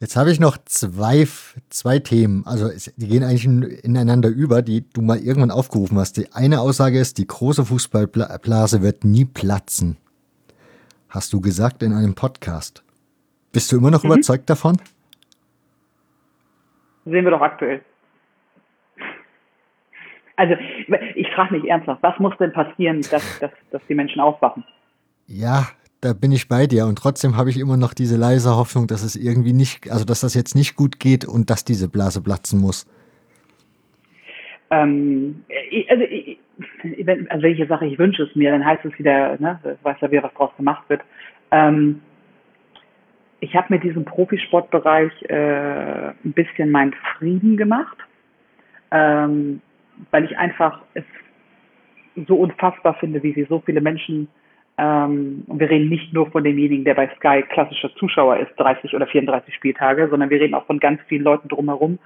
Jetzt 0.00 0.16
habe 0.16 0.30
ich 0.30 0.38
noch 0.38 0.56
zwei, 0.64 1.26
zwei 1.70 1.98
Themen. 1.98 2.46
Also 2.46 2.70
die 2.96 3.08
gehen 3.08 3.24
eigentlich 3.24 3.46
ineinander 3.84 4.28
über, 4.28 4.62
die 4.62 4.88
du 4.92 5.02
mal 5.02 5.18
irgendwann 5.18 5.50
aufgerufen 5.50 5.98
hast. 5.98 6.16
Die 6.16 6.32
eine 6.32 6.60
Aussage 6.60 7.00
ist, 7.00 7.18
die 7.18 7.26
große 7.26 7.64
Fußballblase 7.64 8.80
wird 8.82 9.02
nie 9.02 9.24
platzen. 9.24 9.96
Hast 11.08 11.32
du 11.32 11.40
gesagt 11.40 11.82
in 11.82 11.92
einem 11.92 12.14
Podcast. 12.14 12.84
Bist 13.52 13.72
du 13.72 13.78
immer 13.78 13.90
noch 13.90 14.04
mhm. 14.04 14.12
überzeugt 14.12 14.48
davon? 14.48 14.76
Sehen 17.04 17.24
wir 17.24 17.32
doch 17.32 17.40
aktuell. 17.40 17.82
Also 20.36 20.54
ich 21.16 21.26
frage 21.34 21.54
mich 21.54 21.68
ernsthaft, 21.68 22.00
was 22.04 22.16
muss 22.20 22.36
denn 22.38 22.52
passieren, 22.52 23.00
dass, 23.10 23.40
dass, 23.40 23.50
dass 23.72 23.82
die 23.88 23.96
Menschen 23.96 24.20
aufwachen? 24.20 24.64
Ja, 25.26 25.66
da 26.00 26.12
bin 26.12 26.32
ich 26.32 26.48
bei 26.48 26.66
dir 26.66 26.86
und 26.86 26.96
trotzdem 26.98 27.36
habe 27.36 27.50
ich 27.50 27.58
immer 27.58 27.76
noch 27.76 27.92
diese 27.92 28.16
leise 28.16 28.56
Hoffnung, 28.56 28.86
dass 28.86 29.02
es 29.02 29.16
irgendwie 29.16 29.52
nicht, 29.52 29.90
also 29.90 30.04
dass 30.04 30.20
das 30.20 30.34
jetzt 30.34 30.54
nicht 30.54 30.76
gut 30.76 31.00
geht 31.00 31.24
und 31.24 31.50
dass 31.50 31.64
diese 31.64 31.88
Blase 31.88 32.22
platzen 32.22 32.60
muss. 32.60 32.86
Ähm, 34.70 35.44
also, 35.88 36.04
also 37.30 37.42
welche 37.42 37.66
Sache 37.66 37.86
ich 37.86 37.98
wünsche 37.98 38.22
es 38.22 38.36
mir, 38.36 38.52
dann 38.52 38.64
heißt 38.64 38.84
es 38.84 38.98
wieder, 38.98 39.40
ne, 39.40 39.58
weiß 39.82 39.96
ja 40.00 40.10
wieder, 40.10 40.22
was 40.22 40.34
draus 40.34 40.50
gemacht 40.56 40.88
wird. 40.88 41.00
Ähm, 41.50 42.00
ich 43.40 43.54
habe 43.54 43.66
mit 43.70 43.82
diesem 43.82 44.04
Profisportbereich 44.04 45.12
äh, 45.28 46.08
ein 46.08 46.32
bisschen 46.32 46.70
meinen 46.70 46.94
Frieden 47.16 47.56
gemacht, 47.56 47.96
ähm, 48.90 49.60
weil 50.10 50.24
ich 50.24 50.36
einfach 50.36 50.80
es 50.94 51.04
so 52.26 52.36
unfassbar 52.36 52.94
finde, 52.94 53.22
wie 53.22 53.32
sich 53.32 53.48
so 53.48 53.62
viele 53.64 53.80
Menschen 53.80 54.28
Ähm, 54.78 55.42
und 55.48 55.58
wir 55.58 55.68
reden 55.68 55.88
nicht 55.88 56.12
nur 56.12 56.30
von 56.30 56.44
demjenigen, 56.44 56.84
der 56.84 56.94
bei 56.94 57.10
Sky 57.16 57.42
klassischer 57.42 57.92
Zuschauer 57.96 58.38
ist, 58.38 58.52
30 58.56 58.94
oder 58.94 59.06
34 59.06 59.52
Spieltage, 59.54 60.08
sondern 60.08 60.30
wir 60.30 60.40
reden 60.40 60.54
auch 60.54 60.66
von 60.66 60.78
ganz 60.78 61.00
vielen 61.08 61.24
Leuten 61.24 61.48
drumherum, 61.48 61.98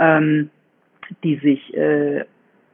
ähm, 0.00 0.50
die 1.22 1.36
sich 1.36 1.72
äh, 1.74 2.24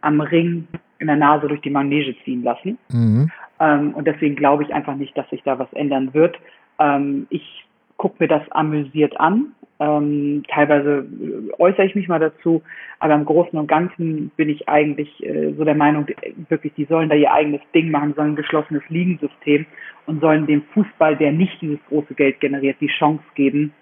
am 0.00 0.20
Ring 0.22 0.66
in 0.98 1.06
der 1.06 1.16
Nase 1.16 1.48
durch 1.48 1.60
die 1.60 1.70
Manege 1.70 2.14
ziehen 2.24 2.42
lassen. 2.42 2.78
Mhm. 2.90 3.30
Ähm, 3.60 3.94
und 3.94 4.06
deswegen 4.06 4.36
glaube 4.36 4.62
ich 4.62 4.72
einfach 4.72 4.96
nicht, 4.96 5.16
dass 5.18 5.28
sich 5.28 5.42
da 5.42 5.58
was 5.58 5.72
ändern 5.74 6.14
wird. 6.14 6.38
Ähm, 6.78 7.26
ich 7.28 7.64
gucke 8.02 8.16
mir 8.18 8.28
das 8.28 8.42
amüsiert 8.50 9.18
an. 9.20 9.54
Ähm, 9.78 10.42
teilweise 10.48 11.06
äh, 11.06 11.60
äußere 11.60 11.86
ich 11.86 11.94
mich 11.94 12.08
mal 12.08 12.18
dazu, 12.18 12.62
aber 12.98 13.14
im 13.14 13.24
Großen 13.24 13.56
und 13.58 13.68
Ganzen 13.68 14.30
bin 14.36 14.48
ich 14.48 14.68
eigentlich 14.68 15.24
äh, 15.24 15.52
so 15.56 15.64
der 15.64 15.76
Meinung, 15.76 16.06
wirklich, 16.48 16.72
die 16.74 16.84
sollen 16.86 17.08
da 17.08 17.14
ihr 17.14 17.32
eigenes 17.32 17.60
Ding 17.72 17.90
machen, 17.90 18.14
sollen 18.14 18.32
ein 18.32 18.36
geschlossenes 18.36 18.82
Ligensystem 18.88 19.66
und 20.06 20.20
sollen 20.20 20.46
dem 20.46 20.62
Fußball, 20.74 21.16
der 21.16 21.30
nicht 21.30 21.60
dieses 21.62 21.78
große 21.88 22.14
Geld 22.14 22.40
generiert, 22.40 22.76
die 22.80 22.88
Chance 22.88 23.22
geben, 23.36 23.72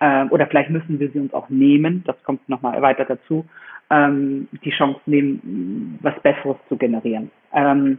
äh, 0.00 0.24
oder 0.26 0.46
vielleicht 0.46 0.70
müssen 0.70 0.98
wir 0.98 1.10
sie 1.10 1.20
uns 1.20 1.34
auch 1.34 1.48
nehmen, 1.50 2.02
das 2.06 2.16
kommt 2.24 2.48
nochmal 2.48 2.80
weiter 2.80 3.04
dazu, 3.04 3.44
ähm, 3.90 4.48
die 4.64 4.70
Chance 4.70 5.00
nehmen, 5.06 5.98
was 6.00 6.14
Besseres 6.22 6.56
zu 6.68 6.76
generieren. 6.76 7.30
Ähm, 7.52 7.98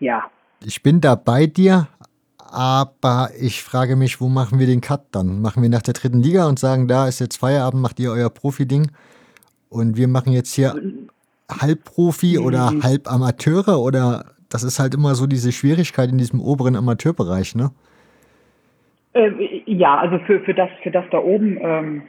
ja. 0.00 0.30
Ich 0.64 0.82
bin 0.82 1.00
da 1.00 1.14
bei 1.14 1.46
dir, 1.46 1.88
aber 2.50 3.30
ich 3.40 3.62
frage 3.62 3.96
mich, 3.96 4.20
wo 4.20 4.28
machen 4.28 4.58
wir 4.58 4.66
den 4.66 4.80
Cut 4.80 5.02
dann? 5.12 5.40
Machen 5.40 5.62
wir 5.62 5.70
nach 5.70 5.82
der 5.82 5.94
dritten 5.94 6.20
Liga 6.20 6.46
und 6.46 6.58
sagen, 6.58 6.88
da 6.88 7.08
ist 7.08 7.18
jetzt 7.18 7.36
Feierabend, 7.36 7.82
macht 7.82 8.00
ihr 8.00 8.10
euer 8.10 8.30
Profi-Ding 8.30 8.90
und 9.68 9.96
wir 9.96 10.08
machen 10.08 10.32
jetzt 10.32 10.54
hier 10.54 10.74
Halbprofi 11.50 12.38
oder. 12.38 12.72
Halbamateure 12.82 13.80
oder 13.80 14.24
das 14.48 14.62
ist 14.62 14.78
halt 14.78 14.94
immer 14.94 15.14
so 15.14 15.26
diese 15.26 15.52
Schwierigkeit 15.52 16.10
in 16.10 16.18
diesem 16.18 16.40
oberen 16.40 16.76
Amateurbereich, 16.76 17.54
ne? 17.54 17.70
Ähm, 19.14 19.38
ja, 19.66 19.98
also 19.98 20.18
für, 20.26 20.40
für, 20.40 20.54
das, 20.54 20.70
für 20.82 20.90
das 20.90 21.04
da 21.10 21.18
oben 21.18 21.58
ähm, 21.60 22.02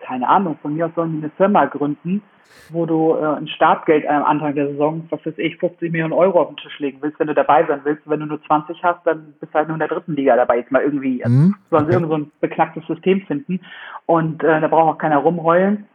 keine 0.00 0.28
Ahnung, 0.28 0.58
von 0.60 0.74
mir 0.74 0.86
aus 0.86 0.92
sollen 0.94 1.12
die 1.12 1.18
eine 1.18 1.30
Firma 1.30 1.66
gründen, 1.66 2.22
wo 2.70 2.86
du 2.86 3.14
äh, 3.14 3.36
ein 3.36 3.48
Startgeld 3.48 4.06
am 4.08 4.24
Anfang 4.24 4.54
der 4.54 4.68
Saison, 4.68 5.06
was 5.10 5.24
weiß 5.24 5.38
ich, 5.38 5.56
50 5.56 5.92
Millionen 5.92 6.12
Euro 6.12 6.40
auf 6.40 6.48
den 6.48 6.56
Tisch 6.56 6.78
legen 6.78 6.98
willst, 7.00 7.18
wenn 7.18 7.26
du 7.26 7.34
dabei 7.34 7.64
sein 7.66 7.80
willst. 7.84 8.06
Und 8.06 8.12
wenn 8.12 8.20
du 8.20 8.26
nur 8.26 8.42
20 8.42 8.82
hast, 8.82 9.04
dann 9.06 9.34
bist 9.40 9.52
du 9.52 9.58
halt 9.58 9.68
nur 9.68 9.76
in 9.76 9.80
der 9.80 9.88
dritten 9.88 10.14
Liga 10.14 10.36
dabei, 10.36 10.58
jetzt 10.58 10.72
mal 10.72 10.82
irgendwie. 10.82 11.24
Also, 11.24 11.36
mhm. 11.36 11.54
Sollen 11.70 11.86
sie 11.86 11.92
irgend 11.92 12.08
so 12.08 12.16
ein 12.16 12.32
beknacktes 12.40 12.86
System 12.86 13.22
finden. 13.22 13.60
Und 14.06 14.42
äh, 14.42 14.60
da 14.60 14.68
braucht 14.68 14.94
auch 14.94 14.98
keiner 14.98 15.18
rumheulen. 15.18 15.86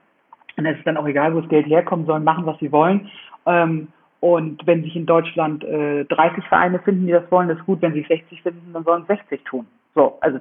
Und 0.58 0.66
es 0.66 0.78
ist 0.78 0.88
dann 0.88 0.98
auch 0.98 1.08
egal, 1.08 1.36
wo 1.36 1.42
das 1.42 1.50
Geld 1.50 1.68
herkommt, 1.68 2.08
sollen 2.08 2.24
machen, 2.24 2.46
was 2.46 2.60
sie 2.60 2.72
wollen. 2.72 3.10
Ähm, 3.46 3.90
und 4.22 4.66
wenn 4.66 4.82
sich 4.84 4.96
in 4.96 5.06
Deutschland 5.06 5.64
äh, 5.64 6.06
30 6.06 6.46
Vereine 6.46 6.80
finden, 6.80 7.06
die 7.06 7.12
das 7.12 7.30
wollen, 7.32 7.50
ist 7.50 7.66
gut. 7.66 7.82
Wenn 7.82 7.94
sich 7.94 8.08
60 8.08 8.42
finden, 8.42 8.74
dann 8.74 8.84
sollen 8.84 9.06
60 9.06 9.44
tun. 9.44 9.68
So, 9.96 10.18
also 10.20 10.40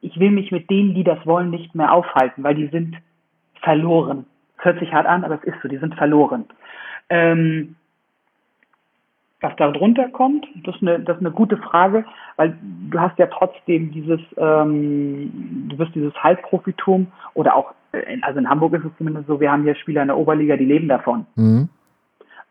ich 0.00 0.18
will 0.18 0.30
mich 0.30 0.50
mit 0.50 0.70
denen, 0.70 0.94
die 0.94 1.04
das 1.04 1.24
wollen, 1.26 1.50
nicht 1.50 1.74
mehr 1.74 1.92
aufhalten, 1.92 2.42
weil 2.42 2.54
die 2.54 2.68
sind 2.68 2.96
verloren. 3.62 4.24
Hört 4.56 4.80
sich 4.80 4.92
hart 4.92 5.06
an, 5.06 5.22
aber 5.22 5.34
es 5.34 5.44
ist 5.44 5.60
so, 5.62 5.68
die 5.68 5.76
sind 5.76 5.94
verloren. 5.94 6.46
Ähm, 7.10 7.76
was 9.42 9.54
da 9.56 9.70
drunter 9.70 10.08
kommt, 10.08 10.46
das 10.64 10.76
ist, 10.76 10.82
eine, 10.82 10.98
das 11.00 11.16
ist 11.16 11.20
eine 11.20 11.30
gute 11.30 11.58
Frage, 11.58 12.06
weil 12.36 12.56
du 12.90 12.98
hast 12.98 13.18
ja 13.18 13.26
trotzdem 13.26 13.92
dieses, 13.92 14.20
ähm, 14.38 15.68
du 15.68 15.78
wirst 15.78 15.94
dieses 15.94 16.14
Halbprofitum 16.14 17.08
oder 17.34 17.54
auch, 17.54 17.74
in, 17.92 18.24
also 18.24 18.38
in 18.38 18.48
Hamburg 18.48 18.72
ist 18.72 18.86
es 18.86 18.96
zumindest 18.96 19.26
so, 19.26 19.38
wir 19.38 19.52
haben 19.52 19.64
hier 19.64 19.74
Spieler 19.74 20.02
in 20.02 20.08
der 20.08 20.16
Oberliga, 20.16 20.56
die 20.56 20.64
leben 20.64 20.88
davon. 20.88 21.26
Mhm. 21.34 21.68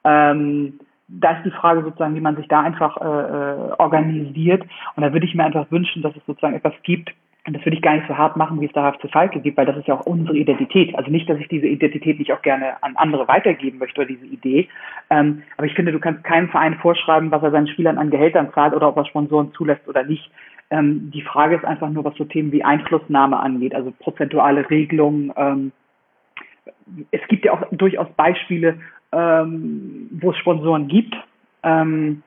Ähm, 0.03 0.79
da 1.07 1.37
ist 1.37 1.45
die 1.45 1.51
Frage 1.51 1.83
sozusagen, 1.83 2.15
wie 2.15 2.21
man 2.21 2.35
sich 2.35 2.47
da 2.47 2.61
einfach 2.61 2.97
äh, 2.97 3.03
äh, 3.03 3.71
organisiert. 3.77 4.63
Und 4.95 5.03
da 5.03 5.13
würde 5.13 5.25
ich 5.25 5.35
mir 5.35 5.43
einfach 5.43 5.69
wünschen, 5.71 6.01
dass 6.01 6.15
es 6.15 6.25
sozusagen 6.25 6.55
etwas 6.55 6.73
gibt, 6.83 7.11
und 7.47 7.53
das 7.53 7.63
würde 7.63 7.75
ich 7.75 7.83
gar 7.83 7.93
nicht 7.93 8.07
so 8.07 8.17
hart 8.17 8.37
machen, 8.37 8.59
wie 8.59 8.65
es 8.65 8.73
der 8.73 8.91
HFC 8.91 9.11
Falke 9.11 9.39
gibt, 9.39 9.55
weil 9.57 9.67
das 9.67 9.77
ist 9.77 9.87
ja 9.87 9.93
auch 9.93 10.05
unsere 10.07 10.35
Identität. 10.35 10.95
Also 10.95 11.11
nicht, 11.11 11.29
dass 11.29 11.37
ich 11.37 11.47
diese 11.47 11.67
Identität 11.67 12.17
nicht 12.17 12.33
auch 12.33 12.41
gerne 12.41 12.81
an 12.81 12.95
andere 12.95 13.27
weitergeben 13.27 13.77
möchte 13.77 14.01
oder 14.01 14.07
diese 14.07 14.25
Idee. 14.25 14.67
Ähm, 15.11 15.43
aber 15.55 15.67
ich 15.67 15.75
finde, 15.75 15.91
du 15.91 15.99
kannst 15.99 16.23
keinem 16.23 16.49
Verein 16.49 16.79
vorschreiben, 16.79 17.29
was 17.29 17.43
er 17.43 17.51
seinen 17.51 17.67
Spielern 17.67 17.99
an 17.99 18.09
Gehältern 18.09 18.51
zahlt 18.53 18.73
oder 18.73 18.87
ob 18.87 18.97
er 18.97 19.05
Sponsoren 19.05 19.53
zulässt 19.53 19.87
oder 19.87 20.03
nicht. 20.03 20.31
Ähm, 20.71 21.11
die 21.13 21.21
Frage 21.21 21.55
ist 21.55 21.65
einfach 21.65 21.89
nur, 21.89 22.03
was 22.03 22.15
so 22.15 22.25
Themen 22.25 22.51
wie 22.51 22.63
Einflussnahme 22.63 23.39
angeht, 23.39 23.75
also 23.75 23.93
prozentuale 23.99 24.67
Regelungen. 24.71 25.31
Ähm, 25.37 25.71
es 27.11 27.21
gibt 27.27 27.45
ja 27.45 27.53
auch 27.53 27.61
durchaus 27.71 28.07
Beispiele, 28.15 28.79
ähm, 29.11 30.09
wo 30.19 30.31
es 30.31 30.37
Sponsoren 30.37 30.87
gibt 30.87 31.15
ähm, 31.63 32.23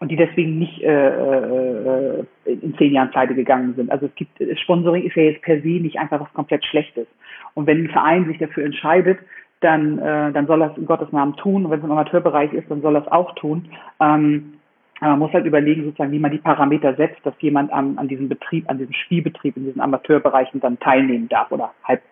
und 0.00 0.10
die 0.10 0.16
deswegen 0.16 0.58
nicht 0.58 0.82
äh, 0.82 2.20
äh, 2.20 2.24
in 2.44 2.74
zehn 2.78 2.92
Jahren 2.92 3.10
pleite 3.10 3.34
gegangen 3.34 3.74
sind. 3.74 3.90
Also 3.90 4.06
es 4.06 4.14
gibt 4.14 4.42
Sponsoring 4.60 5.04
ist 5.04 5.14
ja 5.16 5.24
jetzt 5.24 5.42
per 5.42 5.60
se 5.60 5.68
nicht 5.68 5.98
einfach 5.98 6.20
was 6.20 6.32
komplett 6.32 6.64
Schlechtes. 6.64 7.06
Und 7.54 7.66
wenn 7.66 7.84
ein 7.84 7.90
Verein 7.90 8.26
sich 8.26 8.38
dafür 8.38 8.64
entscheidet, 8.64 9.18
dann, 9.60 9.98
äh, 9.98 10.32
dann 10.32 10.46
soll 10.46 10.62
es 10.62 10.76
in 10.76 10.86
Gottes 10.86 11.12
Namen 11.12 11.36
tun. 11.36 11.64
Und 11.64 11.70
wenn 11.70 11.80
es 11.80 11.84
im 11.84 11.92
Amateurbereich 11.92 12.52
ist, 12.52 12.70
dann 12.70 12.80
soll 12.80 12.96
es 12.96 13.06
auch 13.08 13.34
tun. 13.34 13.68
Ähm, 14.00 14.54
aber 15.00 15.10
man 15.10 15.18
muss 15.20 15.32
halt 15.32 15.46
überlegen, 15.46 15.84
sozusagen, 15.84 16.12
wie 16.12 16.18
man 16.18 16.30
die 16.30 16.38
Parameter 16.38 16.94
setzt, 16.94 17.24
dass 17.24 17.34
jemand 17.40 17.72
an, 17.72 17.96
an 17.96 18.08
diesem 18.08 18.28
Betrieb, 18.28 18.68
an 18.68 18.78
diesem 18.78 18.92
Spielbetrieb 18.92 19.56
in 19.56 19.64
diesen 19.64 19.80
Amateurbereichen 19.80 20.60
dann 20.60 20.78
teilnehmen 20.78 21.28
darf 21.28 21.50
oder 21.50 21.72
halb 21.84 22.02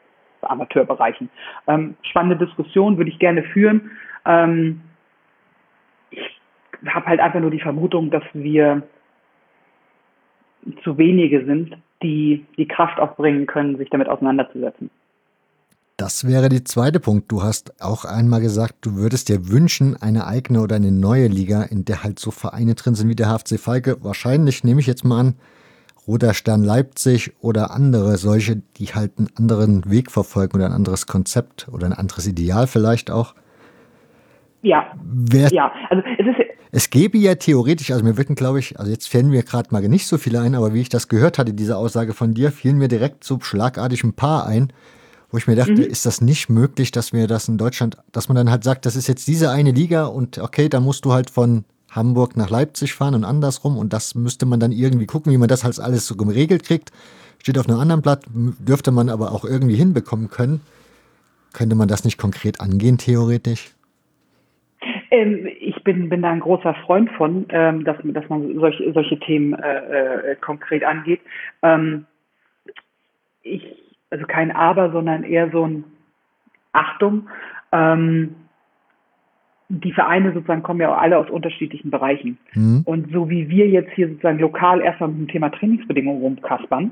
Amateurbereichen. 0.43 1.31
Ähm, 1.67 1.97
spannende 2.03 2.45
Diskussion 2.45 2.97
würde 2.97 3.11
ich 3.11 3.19
gerne 3.19 3.43
führen. 3.43 3.91
Ähm, 4.25 4.81
ich 6.11 6.41
habe 6.87 7.07
halt 7.07 7.21
einfach 7.21 7.41
nur 7.41 7.51
die 7.51 7.61
Vermutung, 7.61 8.11
dass 8.11 8.25
wir 8.33 8.83
zu 10.83 10.99
wenige 10.99 11.45
sind, 11.45 11.77
die 12.03 12.47
die 12.57 12.69
Kraft 12.69 12.99
aufbringen 13.01 13.47
können, 13.47 13.77
sich 13.79 13.91
damit 13.91 14.09
auseinanderzusetzen. 14.09 14.91
Das 15.97 16.29
wäre 16.29 16.49
der 16.49 16.65
zweite 16.65 17.01
Punkt. 17.01 17.33
Du 17.33 17.43
hast 17.43 17.83
auch 17.83 18.05
einmal 18.05 18.41
gesagt, 18.41 18.77
du 18.83 18.95
würdest 18.95 19.29
dir 19.29 19.49
wünschen, 19.49 19.97
eine 20.01 20.29
eigene 20.29 20.61
oder 20.61 20.77
eine 20.77 20.93
neue 20.93 21.27
Liga, 21.27 21.65
in 21.65 21.85
der 21.85 22.05
halt 22.05 22.21
so 22.21 22.31
Vereine 22.31 22.77
drin 22.77 22.95
sind 22.95 23.09
wie 23.09 23.17
der 23.17 23.27
HFC 23.27 23.59
Falke. 23.59 23.97
Wahrscheinlich, 24.05 24.63
nehme 24.63 24.79
ich 24.79 24.87
jetzt 24.87 25.05
mal 25.05 25.19
an, 25.19 25.35
Roter 26.09 26.33
Stern 26.33 26.65
Leipzig 26.65 27.33
oder 27.41 27.71
andere 27.71 28.17
solche, 28.17 28.63
die 28.79 28.87
halt 28.87 29.13
einen 29.19 29.29
anderen 29.37 29.89
Weg 29.91 30.11
verfolgen 30.11 30.57
oder 30.57 30.67
ein 30.67 30.73
anderes 30.73 31.07
Konzept 31.07 31.69
oder 31.71 31.87
ein 31.87 31.93
anderes 31.93 32.27
Ideal 32.27 32.67
vielleicht 32.67 33.11
auch. 33.11 33.35
Ja. 34.63 34.87
Wer, 35.05 35.53
ja, 35.53 35.71
also 35.91 36.03
es 36.19 36.27
ist. 36.27 36.49
Es 36.71 36.91
gäbe 36.91 37.17
ja 37.17 37.35
theoretisch, 37.35 37.91
also 37.93 38.05
mir 38.05 38.19
würden, 38.19 38.35
glaube 38.35 38.59
ich, 38.59 38.79
also 38.79 38.91
jetzt 38.91 39.09
fällen 39.09 39.31
mir 39.31 39.43
gerade 39.43 39.69
mal 39.71 39.81
nicht 39.89 40.07
so 40.07 40.19
viele 40.19 40.41
ein, 40.41 40.55
aber 40.55 40.75
wie 40.75 40.83
ich 40.83 40.91
das 40.91 41.09
gehört 41.09 41.39
hatte, 41.39 41.55
diese 41.55 41.79
Aussage 41.79 42.13
von 42.13 42.35
dir, 42.35 42.53
fielen 42.53 42.77
mir 42.77 42.89
direkt 42.89 43.25
so 43.25 43.41
schlagartig 43.41 44.05
ein 44.05 44.13
paar 44.13 44.47
ein, 44.47 44.71
wo 45.31 45.39
ich 45.39 45.47
mir 45.47 45.57
dachte, 45.57 45.73
mhm. 45.73 45.83
ist 45.83 46.05
das 46.05 46.21
nicht 46.21 46.51
möglich, 46.51 46.91
dass 46.91 47.15
wir 47.15 47.27
das 47.27 47.49
in 47.49 47.57
Deutschland, 47.57 47.97
dass 48.13 48.29
man 48.29 48.37
dann 48.37 48.51
halt 48.51 48.65
sagt, 48.65 48.85
das 48.85 48.97
ist 48.97 49.09
jetzt 49.09 49.27
diese 49.29 49.51
eine 49.51 49.71
Liga 49.71 50.07
und 50.07 50.39
okay, 50.39 50.69
da 50.69 50.81
musst 50.81 51.07
du 51.07 51.13
halt 51.13 51.31
von 51.31 51.65
Hamburg 51.91 52.37
nach 52.37 52.51
Leipzig 52.51 52.95
fahren 52.95 53.15
und 53.15 53.25
andersrum. 53.25 53.77
Und 53.77 53.93
das 53.93 54.15
müsste 54.15 54.47
man 54.47 54.61
dann 54.61 54.73
irgendwie 54.73 55.07
gucken, 55.07 55.33
wie 55.33 55.39
man 55.39 55.49
das 55.49 55.65
halt 55.65 55.79
alles 55.81 56.07
so 56.07 56.17
geregelt 56.17 56.65
kriegt. 56.65 56.93
Steht 57.41 57.59
auf 57.59 57.69
einem 57.69 57.79
anderen 57.79 58.03
Blatt, 58.03 58.25
dürfte 58.29 58.91
man 58.91 59.09
aber 59.09 59.33
auch 59.33 59.45
irgendwie 59.45 59.77
hinbekommen 59.77 60.29
können. 60.29 60.61
Könnte 61.53 61.77
man 61.77 61.89
das 61.89 62.05
nicht 62.05 62.19
konkret 62.19 62.61
angehen, 62.61 62.99
theoretisch? 62.99 63.75
Ähm, 65.11 65.49
ich 65.61 65.83
bin, 65.85 66.09
bin 66.09 66.23
da 66.23 66.31
ein 66.31 66.41
großer 66.41 66.75
Freund 66.87 67.11
von, 67.13 67.47
ähm, 67.49 67.85
dass, 67.85 67.97
dass 68.03 68.29
man 68.29 68.55
solch, 68.59 68.83
solche 68.93 69.19
Themen 69.21 69.55
äh, 69.55 70.33
äh, 70.33 70.37
konkret 70.37 70.85
angeht. 70.85 71.21
Ähm, 71.63 72.07
ich, 73.43 73.65
also 74.11 74.27
kein 74.27 74.51
Aber, 74.51 74.93
sondern 74.93 75.25
eher 75.25 75.51
so 75.51 75.67
ein 75.67 75.85
Achtung. 76.73 77.29
Ähm, 77.73 78.35
die 79.69 79.93
Vereine 79.93 80.33
sozusagen 80.33 80.63
kommen 80.63 80.81
ja 80.81 80.95
alle 80.95 81.19
aus 81.19 81.29
unterschiedlichen 81.29 81.91
Bereichen. 81.91 82.39
Mhm. 82.55 82.83
Und 82.85 83.13
so 83.13 83.29
wie 83.29 83.49
wir 83.49 83.69
jetzt 83.69 83.93
hier 83.93 84.09
sozusagen 84.09 84.39
lokal 84.39 84.81
erstmal 84.81 85.11
mit 85.11 85.19
dem 85.19 85.29
Thema 85.29 85.51
Trainingsbedingungen 85.51 86.23
rumkaspern, 86.23 86.91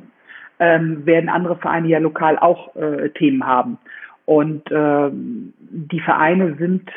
ähm, 0.58 1.06
werden 1.06 1.28
andere 1.28 1.56
Vereine 1.56 1.88
ja 1.88 1.98
lokal 1.98 2.38
auch 2.38 2.74
äh, 2.76 3.10
Themen 3.10 3.46
haben. 3.46 3.78
Und 4.26 4.70
äh, 4.70 5.10
die 5.12 6.00
Vereine 6.00 6.56
sind 6.56 6.90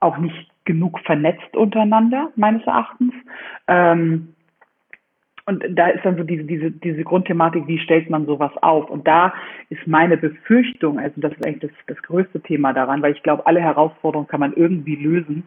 auch 0.00 0.18
nicht 0.18 0.50
genug 0.64 0.98
vernetzt 1.00 1.56
untereinander, 1.56 2.30
meines 2.34 2.64
Erachtens. 2.66 3.12
Ähm, 3.68 4.34
und 5.46 5.64
da 5.70 5.88
ist 5.88 6.04
dann 6.04 6.16
so 6.16 6.24
diese, 6.24 6.42
diese, 6.42 6.72
diese 6.72 7.04
Grundthematik, 7.04 7.68
wie 7.68 7.78
stellt 7.78 8.10
man 8.10 8.26
sowas 8.26 8.50
auf? 8.62 8.90
Und 8.90 9.06
da 9.06 9.32
ist 9.70 9.86
meine 9.86 10.16
Befürchtung, 10.16 10.98
also 10.98 11.20
das 11.20 11.32
ist 11.32 11.46
eigentlich 11.46 11.70
das, 11.70 11.96
das 11.96 12.02
größte 12.02 12.40
Thema 12.40 12.72
daran, 12.72 13.00
weil 13.00 13.12
ich 13.12 13.22
glaube, 13.22 13.46
alle 13.46 13.60
Herausforderungen 13.60 14.26
kann 14.26 14.40
man 14.40 14.54
irgendwie 14.54 14.96
lösen. 14.96 15.44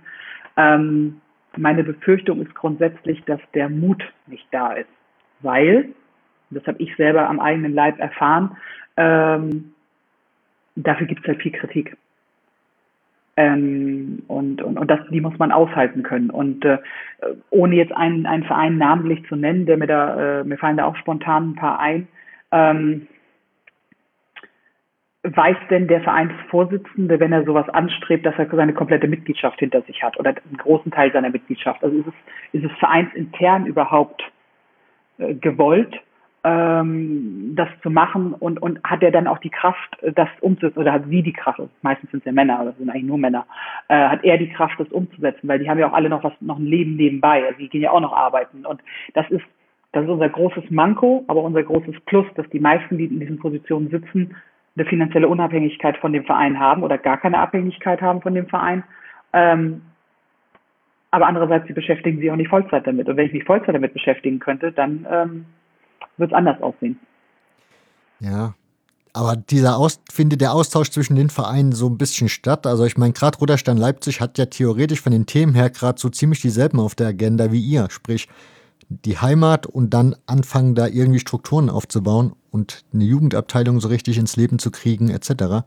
Ähm, 0.55 1.19
meine 1.57 1.83
Befürchtung 1.83 2.41
ist 2.41 2.55
grundsätzlich, 2.55 3.21
dass 3.25 3.41
der 3.53 3.67
Mut 3.67 4.01
nicht 4.27 4.47
da 4.51 4.71
ist. 4.71 4.89
Weil, 5.41 5.89
das 6.49 6.65
habe 6.65 6.81
ich 6.81 6.95
selber 6.95 7.27
am 7.27 7.41
eigenen 7.41 7.73
Leib 7.73 7.99
erfahren, 7.99 8.55
ähm, 8.95 9.73
dafür 10.75 11.07
gibt 11.07 11.21
es 11.21 11.27
halt 11.27 11.41
viel 11.41 11.51
Kritik. 11.51 11.97
Ähm, 13.39 14.23
und, 14.27 14.61
und, 14.61 14.77
und 14.77 14.91
das, 14.91 14.99
die 15.11 15.21
muss 15.21 15.39
man 15.39 15.53
aushalten 15.53 16.03
können. 16.03 16.29
Und 16.29 16.65
äh, 16.65 16.77
ohne 17.51 17.75
jetzt 17.75 17.93
einen, 17.93 18.25
einen 18.25 18.43
Verein 18.43 18.77
namentlich 18.77 19.25
zu 19.29 19.37
nennen, 19.37 19.65
der 19.65 19.77
mir 19.77 19.87
da, 19.87 20.41
äh, 20.41 20.43
mir 20.43 20.57
fallen 20.57 20.75
da 20.75 20.83
auch 20.83 20.97
spontan 20.97 21.51
ein 21.51 21.55
paar 21.55 21.79
ein, 21.79 22.09
ähm, 22.51 23.07
weiß 25.23 25.55
denn 25.69 25.87
der 25.87 26.01
Vereinsvorsitzende, 26.01 27.21
wenn 27.21 27.31
er 27.31 27.45
sowas 27.45 27.69
anstrebt, 27.69 28.25
dass 28.25 28.37
er 28.37 28.49
seine 28.53 28.73
komplette 28.73 29.07
Mitgliedschaft 29.07 29.59
hinter 29.59 29.83
sich 29.83 30.03
hat 30.03 30.19
oder 30.19 30.31
einen 30.31 30.57
großen 30.57 30.91
Teil 30.91 31.13
seiner 31.13 31.29
Mitgliedschaft? 31.29 31.81
Also 31.81 31.95
ist 31.95 32.07
es, 32.07 32.61
ist 32.61 32.69
es 32.69 32.77
vereinsintern 32.77 33.67
überhaupt 33.67 34.21
äh, 35.17 35.33
gewollt, 35.33 35.95
ähm, 36.43 37.53
das 37.55 37.67
zu 37.83 37.89
machen 37.89 38.33
und, 38.33 38.61
und 38.61 38.79
hat 38.83 39.03
er 39.03 39.11
dann 39.11 39.27
auch 39.27 39.39
die 39.39 39.49
Kraft, 39.49 39.97
das 40.15 40.29
umzusetzen 40.41 40.79
oder 40.79 40.93
hat 40.93 41.03
sie 41.09 41.21
die 41.21 41.33
Kraft, 41.33 41.59
meistens 41.81 42.11
sind 42.11 42.19
es 42.19 42.25
ja 42.25 42.31
Männer, 42.31 42.61
oder 42.61 42.73
sind 42.73 42.89
eigentlich 42.89 43.03
nur 43.03 43.17
Männer, 43.17 43.45
äh, 43.89 44.07
hat 44.07 44.23
er 44.23 44.37
die 44.37 44.49
Kraft, 44.49 44.79
das 44.79 44.87
umzusetzen, 44.89 45.47
weil 45.47 45.59
die 45.59 45.69
haben 45.69 45.79
ja 45.79 45.89
auch 45.89 45.93
alle 45.93 46.09
noch 46.09 46.23
was, 46.23 46.33
noch 46.39 46.57
ein 46.57 46.65
Leben 46.65 46.95
nebenbei, 46.95 47.45
also 47.45 47.59
die 47.59 47.69
gehen 47.69 47.81
ja 47.81 47.91
auch 47.91 47.99
noch 47.99 48.13
arbeiten 48.13 48.65
und 48.65 48.81
das 49.13 49.29
ist 49.29 49.43
das 49.91 50.03
ist 50.03 50.09
unser 50.09 50.29
großes 50.29 50.69
Manko, 50.69 51.23
aber 51.27 51.41
unser 51.41 51.63
großes 51.63 51.95
Plus, 52.05 52.27
dass 52.35 52.47
die 52.49 52.59
meisten, 52.59 52.97
die 52.97 53.05
in 53.05 53.19
diesen 53.19 53.39
Positionen 53.39 53.89
sitzen, 53.89 54.35
eine 54.75 54.85
finanzielle 54.85 55.27
Unabhängigkeit 55.27 55.97
von 55.97 56.13
dem 56.13 56.25
Verein 56.25 56.59
haben 56.59 56.83
oder 56.83 56.97
gar 56.97 57.17
keine 57.17 57.39
Abhängigkeit 57.39 57.99
haben 58.01 58.21
von 58.21 58.35
dem 58.35 58.47
Verein. 58.47 58.83
Ähm, 59.33 59.81
aber 61.11 61.25
andererseits, 61.25 61.67
sie 61.67 61.73
beschäftigen 61.73 62.19
sich 62.19 62.29
auch 62.31 62.35
nicht 62.35 62.49
Vollzeit 62.49 62.85
damit. 62.85 63.09
Und 63.09 63.17
wenn 63.17 63.25
ich 63.25 63.33
mich 63.33 63.45
Vollzeit 63.45 63.73
damit 63.73 63.93
beschäftigen 63.93 64.39
könnte, 64.39 64.71
dann 64.71 65.07
ähm, 65.09 65.45
wird 66.17 66.31
es 66.31 66.35
anders 66.35 66.61
aussehen. 66.61 66.99
Ja, 68.19 68.53
aber 69.13 69.35
dieser 69.35 69.77
Aus, 69.77 70.01
findet 70.11 70.41
der 70.41 70.53
Austausch 70.53 70.91
zwischen 70.91 71.15
den 71.15 71.29
Vereinen 71.29 71.71
so 71.71 71.87
ein 71.87 71.97
bisschen 71.97 72.29
statt. 72.29 72.67
Also 72.67 72.85
ich 72.85 72.97
meine, 72.97 73.13
gerade 73.13 73.37
Ruderstein 73.39 73.77
Leipzig 73.77 74.21
hat 74.21 74.37
ja 74.37 74.45
theoretisch 74.45 75.01
von 75.01 75.11
den 75.11 75.25
Themen 75.25 75.55
her 75.55 75.69
gerade 75.69 75.99
so 75.99 76.09
ziemlich 76.09 76.41
dieselben 76.41 76.79
auf 76.79 76.95
der 76.95 77.07
Agenda 77.07 77.51
wie 77.51 77.61
ihr. 77.61 77.87
Sprich, 77.89 78.27
die 78.89 79.17
Heimat 79.17 79.65
und 79.65 79.93
dann 79.93 80.15
anfangen, 80.27 80.75
da 80.75 80.87
irgendwie 80.87 81.19
Strukturen 81.19 81.69
aufzubauen 81.69 82.33
und 82.51 82.83
eine 82.93 83.03
Jugendabteilung 83.03 83.79
so 83.79 83.87
richtig 83.87 84.17
ins 84.17 84.35
Leben 84.35 84.59
zu 84.59 84.71
kriegen, 84.71 85.09
etc. 85.09 85.65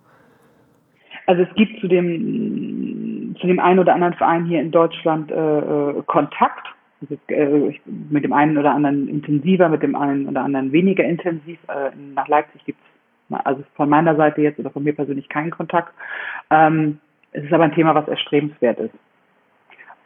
Also 1.27 1.43
es 1.43 1.55
gibt 1.55 1.81
zu 1.81 1.89
dem, 1.89 3.37
zu 3.41 3.47
dem 3.47 3.61
einen 3.61 3.79
oder 3.79 3.95
anderen 3.95 4.15
Verein 4.15 4.47
hier 4.47 4.61
in 4.61 4.71
Deutschland 4.71 5.31
äh, 5.31 5.35
äh 5.35 6.03
Kontakt. 6.07 6.67
Äh, 7.29 7.73
mit 8.11 8.25
dem 8.25 8.33
einen 8.33 8.59
oder 8.59 8.73
anderen 8.73 9.09
intensiver, 9.09 9.69
mit 9.69 9.83
dem 9.83 9.95
einen 9.95 10.29
oder 10.29 10.43
anderen 10.43 10.73
weniger 10.73 11.05
intensiv. 11.05 11.59
Äh, 11.69 11.91
nach 12.15 12.29
Leipzig 12.29 12.65
gibt 12.65 12.79
es 12.81 13.37
also 13.45 13.63
von 13.75 13.89
meiner 13.89 14.15
Seite 14.17 14.43
jetzt 14.43 14.59
oder 14.59 14.71
von 14.71 14.85
mir 14.85 14.95
persönlich 14.95 15.29
keinen 15.29 15.51
Kontakt. 15.51 15.93
Ähm, 16.51 16.99
es 17.33 17.45
ist 17.45 17.53
aber 17.53 17.65
ein 17.65 17.75
Thema, 17.75 17.95
was 17.95 18.09
erstrebenswert 18.09 18.79
ist. 18.79 18.95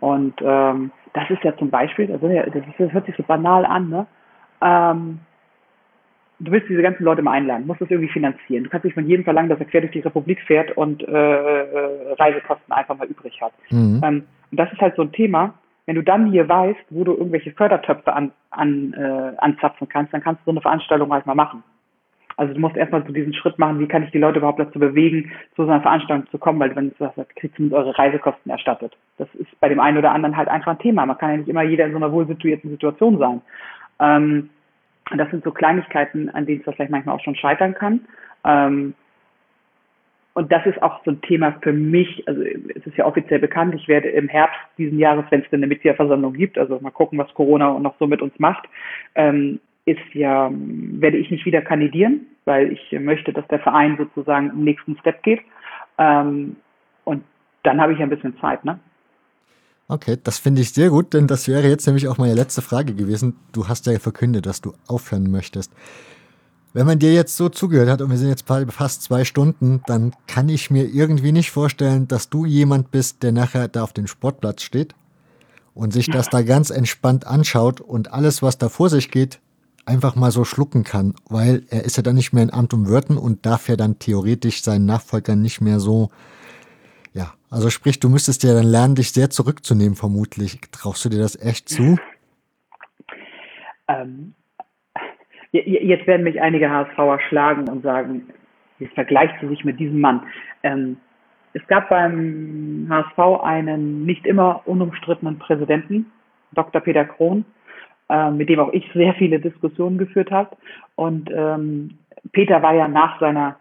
Und 0.01 0.35
ähm, 0.43 0.93
das 1.15 1.29
ist 1.31 1.43
ja 1.43 1.57
zum 1.57 1.71
Beispiel, 1.71 2.13
also 2.13 2.29
das, 2.29 2.55
ist, 2.55 2.79
das 2.79 2.93
hört 2.93 3.07
sich 3.07 3.17
so 3.17 3.23
banal 3.23 3.65
an, 3.65 3.89
ne? 3.89 4.07
Ähm, 4.61 5.21
du 6.39 6.53
willst 6.53 6.69
diese 6.69 6.83
ganzen 6.83 7.05
Leute 7.05 7.23
mal 7.23 7.33
einladen, 7.33 7.67
musst 7.67 7.81
das 7.81 7.91
irgendwie 7.91 8.13
finanzieren. 8.13 8.65
Du 8.65 8.71
kannst 8.71 8.85
nicht 8.85 8.95
von 8.95 9.07
jedem 9.07 9.25
verlangen, 9.25 9.49
dass 9.49 9.59
er 9.59 9.67
quer 9.67 9.81
durch 9.81 9.93
die 9.93 10.01
Republik 10.01 10.41
fährt 10.43 10.77
und 10.77 11.03
äh, 11.03 11.11
äh, 11.11 12.13
Reisekosten 12.13 12.73
einfach 12.73 12.97
mal 12.97 13.09
übrig 13.09 13.41
hat. 13.41 13.53
Mhm. 13.71 14.01
Ähm, 14.05 14.25
und 14.51 14.61
das 14.61 14.73
ist 14.73 14.81
halt 14.81 14.95
so 14.97 15.03
ein 15.03 15.13
Thema. 15.13 15.55
Wenn 15.87 15.95
du 15.95 16.03
dann 16.03 16.31
hier 16.31 16.49
weißt, 16.49 16.85
wo 16.91 17.05
du 17.05 17.13
irgendwelche 17.13 17.53
Fördertöpfe 17.53 18.13
an, 18.13 18.33
an, 18.51 18.93
äh, 18.93 19.37
anzapfen 19.39 19.89
kannst, 19.89 20.13
dann 20.13 20.23
kannst 20.23 20.43
du 20.43 20.47
so 20.47 20.51
eine 20.51 20.61
Veranstaltung 20.61 21.13
halt 21.13 21.27
mal 21.27 21.35
machen. 21.35 21.63
Also 22.37 22.53
du 22.53 22.61
musst 22.61 22.77
erstmal 22.77 23.05
so 23.07 23.13
diesen 23.13 23.33
Schritt 23.33 23.59
machen, 23.59 23.79
wie 23.79 23.87
kann 23.87 24.03
ich 24.03 24.11
die 24.11 24.19
Leute 24.19 24.39
überhaupt 24.39 24.59
dazu 24.59 24.79
bewegen, 24.79 25.31
zu 25.55 25.65
so 25.65 25.71
einer 25.71 25.81
Veranstaltung 25.81 26.29
zu 26.31 26.39
kommen, 26.39 26.61
weil 26.61 26.75
wenn 26.77 26.91
du 26.91 26.97
sagst, 26.99 27.37
kriegst 27.37 27.59
du 27.59 27.75
eure 27.75 27.97
Reisekosten 27.97 28.51
erstattet. 28.51 28.97
Das 29.17 29.29
ist 29.37 29.59
bei 29.61 29.69
dem 29.71 29.81
einen 29.81 29.97
oder 29.97 30.13
anderen 30.13 30.37
halt 30.37 30.49
einfach 30.49 30.73
ein 30.73 30.79
Thema. 30.79 31.07
Man 31.07 31.17
kann 31.17 31.31
ja 31.31 31.37
nicht 31.39 31.49
immer 31.49 31.63
jeder 31.63 31.87
in 31.87 31.93
so 31.93 31.97
einer 31.97 32.13
wohlsituierten 32.13 32.71
Situation 32.71 33.19
sein. 33.19 33.41
Ähm, 34.01 34.51
das 35.17 35.31
sind 35.31 35.45
so 35.45 35.51
Kleinigkeiten, 35.51 36.29
an 36.31 36.45
denen 36.47 36.63
es 36.67 36.75
vielleicht 36.75 36.91
manchmal 36.91 37.15
auch 37.15 37.25
schon 37.25 37.37
scheitern 37.37 37.75
kann. 37.75 38.01
Ähm, 38.45 38.95
und 40.37 40.53
das 40.53 40.67
ist 40.67 40.83
auch 40.83 41.03
so 41.03 41.13
ein 41.13 41.23
Thema 41.23 41.57
für 41.63 41.73
mich, 41.73 42.23
also 42.29 42.43
es 42.43 42.87
ist 42.87 42.95
ja 42.99 43.07
offiziell 43.07 43.39
bekannt, 43.39 43.75
ich 43.75 43.89
werde 43.89 44.11
im 44.11 44.29
Herbst 44.29 44.59
diesen 44.77 44.99
Jahres, 44.99 45.25
wenn 45.31 45.41
es 45.41 45.49
denn 45.49 45.61
eine 45.61 45.67
Mitgliederversammlung 45.67 46.35
gibt, 46.35 46.59
also 46.59 46.79
mal 46.79 46.91
gucken, 46.91 47.19
was 47.19 47.33
Corona 47.33 47.79
noch 47.79 47.95
so 47.99 48.07
mit 48.07 48.21
uns 48.21 48.39
macht, 48.39 48.69
ähm, 49.15 49.61
ist 49.87 50.13
ja, 50.13 50.51
werde 50.53 51.17
ich 51.17 51.31
nicht 51.31 51.47
wieder 51.47 51.63
kandidieren, 51.63 52.27
weil 52.45 52.71
ich 52.71 52.93
möchte, 53.01 53.33
dass 53.33 53.49
der 53.49 53.61
Verein 53.61 53.97
sozusagen 53.97 54.51
im 54.51 54.63
nächsten 54.65 54.99
Step 54.99 55.23
geht. 55.23 55.41
Ähm, 55.97 56.57
und 57.05 57.25
dann 57.63 57.81
habe 57.81 57.95
ich 57.95 58.01
ein 58.01 58.11
bisschen 58.11 58.39
Zeit, 58.39 58.63
ne? 58.63 58.79
Okay, 59.89 60.19
das 60.23 60.39
finde 60.39 60.61
ich 60.61 60.75
sehr 60.75 60.91
gut, 60.91 61.15
denn 61.15 61.29
das 61.29 61.49
wäre 61.49 61.67
jetzt 61.67 61.87
nämlich 61.87 62.09
auch 62.09 62.19
meine 62.19 62.35
letzte 62.35 62.61
Frage 62.61 62.93
gewesen. 62.93 63.39
Du 63.55 63.69
hast 63.69 63.87
ja 63.87 63.99
verkündet, 63.99 64.45
dass 64.45 64.61
du 64.61 64.75
aufhören 64.87 65.31
möchtest. 65.31 65.73
Wenn 66.77 66.85
man 66.85 66.99
dir 66.99 67.15
jetzt 67.15 67.39
so 67.39 67.49
zugehört 67.49 67.89
hat 67.89 68.03
und 68.03 68.11
wir 68.11 68.19
sind 68.19 68.29
jetzt 68.29 68.45
fast 68.47 69.03
zwei 69.03 69.25
Stunden, 69.25 69.81
dann 69.87 70.13
kann 70.27 70.51
ich 70.51 70.71
mir 70.71 70.85
irgendwie 70.85 71.33
nicht 71.33 71.51
vorstellen, 71.51 72.07
dass 72.07 72.29
du 72.29 72.45
jemand 72.45 72.91
bist, 72.91 73.23
der 73.23 73.33
nachher 73.33 73.67
da 73.69 73.83
auf 73.83 73.95
dem 73.95 74.07
Sportplatz 74.07 74.61
steht 74.61 74.95
und 75.73 75.95
sich 75.95 76.11
das 76.11 76.29
da 76.29 76.43
ganz 76.43 76.69
entspannt 76.69 77.27
anschaut 77.27 77.81
und 77.81 78.13
alles, 78.13 78.43
was 78.43 78.59
da 78.59 78.69
vor 78.69 78.91
sich 78.91 79.11
geht, 79.11 79.41
einfach 79.87 80.17
mal 80.17 80.31
so 80.31 80.45
schlucken 80.45 80.85
kann, 80.85 81.15
weil 81.31 81.63
er 81.71 81.83
ist 81.85 81.97
ja 81.97 82.03
dann 82.03 82.17
nicht 82.17 82.35
mehr 82.35 82.43
in 82.43 82.53
Amt 82.53 82.75
und 82.75 82.87
Würden 82.89 83.17
und 83.17 83.47
darf 83.47 83.71
ja 83.71 83.77
dann 83.77 83.99
theoretisch 83.99 84.63
seinen 84.63 84.85
Nachfolgern 84.85 85.41
nicht 85.41 85.63
mehr 85.63 85.81
so, 85.81 86.11
ja, 87.15 87.33
also 87.49 87.71
sprich, 87.71 88.01
du 88.01 88.11
müsstest 88.11 88.43
ja 88.43 88.53
dann 88.53 88.67
lernen, 88.67 88.97
dich 88.97 89.13
sehr 89.13 89.31
zurückzunehmen, 89.31 89.97
vermutlich. 89.97 90.61
Traust 90.73 91.07
du 91.07 91.09
dir 91.09 91.21
das 91.21 91.37
echt 91.37 91.71
zu? 91.71 91.97
Ähm, 93.89 94.35
jetzt 95.65 96.07
werden 96.07 96.25
mich 96.25 96.41
einige 96.41 96.71
HSVer 96.71 97.21
schlagen 97.29 97.69
und 97.69 97.83
sagen, 97.83 98.29
jetzt 98.79 98.95
vergleicht 98.95 99.35
du 99.41 99.49
sich 99.49 99.65
mit 99.65 99.79
diesem 99.79 100.01
Mann. 100.01 100.23
Ähm, 100.63 100.97
es 101.53 101.67
gab 101.69 101.89
beim 101.89 102.87
HSV 102.91 103.43
einen 103.43 104.05
nicht 104.05 104.27
immer 104.27 104.63
unumstrittenen 104.67 105.39
Präsidenten, 105.39 106.13
Dr. 106.53 106.81
Peter 106.81 107.05
Krohn, 107.05 107.45
äh, 108.11 108.31
mit 108.31 108.49
dem 108.49 108.61
auch 108.61 108.73
ich 108.73 108.91
sehr 108.93 109.15
viele 109.15 109.41
Diskussionen 109.41 109.99
geführt 109.99 110.31
habe. 110.31 110.57
Und 110.97 111.31
ähm, 111.33 111.99
Peter 112.33 112.63
war 112.63 112.75
ja 112.75 112.89
nach 112.89 113.19
seiner 113.21 113.57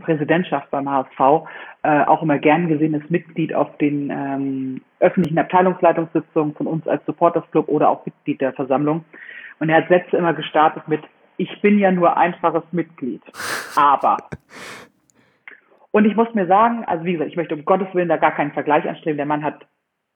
Präsidentschaft 0.00 0.70
beim 0.70 0.88
HSV 0.88 1.46
äh, 1.82 2.04
auch 2.04 2.22
immer 2.22 2.38
gern 2.38 2.68
gesehenes 2.68 3.08
Mitglied 3.10 3.54
auf 3.54 3.76
den 3.78 4.10
ähm, 4.10 4.80
öffentlichen 5.00 5.38
Abteilungsleitungssitzungen 5.38 6.54
von 6.54 6.66
uns 6.66 6.86
als 6.86 7.04
Supporters 7.06 7.44
Club 7.50 7.68
oder 7.68 7.88
auch 7.88 8.06
Mitglied 8.06 8.40
der 8.40 8.52
Versammlung. 8.52 9.04
Und 9.58 9.68
er 9.68 9.78
hat 9.78 9.88
Sätze 9.88 10.16
immer 10.16 10.32
gestartet 10.32 10.86
mit, 10.88 11.02
ich 11.36 11.60
bin 11.60 11.78
ja 11.78 11.90
nur 11.90 12.16
einfaches 12.16 12.64
Mitglied, 12.72 13.22
aber. 13.76 14.16
Und 15.90 16.06
ich 16.06 16.16
muss 16.16 16.32
mir 16.34 16.46
sagen, 16.46 16.84
also 16.86 17.04
wie 17.04 17.12
gesagt, 17.12 17.30
ich 17.30 17.36
möchte 17.36 17.54
um 17.54 17.64
Gottes 17.64 17.88
Willen 17.94 18.08
da 18.08 18.16
gar 18.16 18.34
keinen 18.34 18.52
Vergleich 18.52 18.88
anstreben. 18.88 19.18
Der 19.18 19.26
Mann 19.26 19.44
hat 19.44 19.66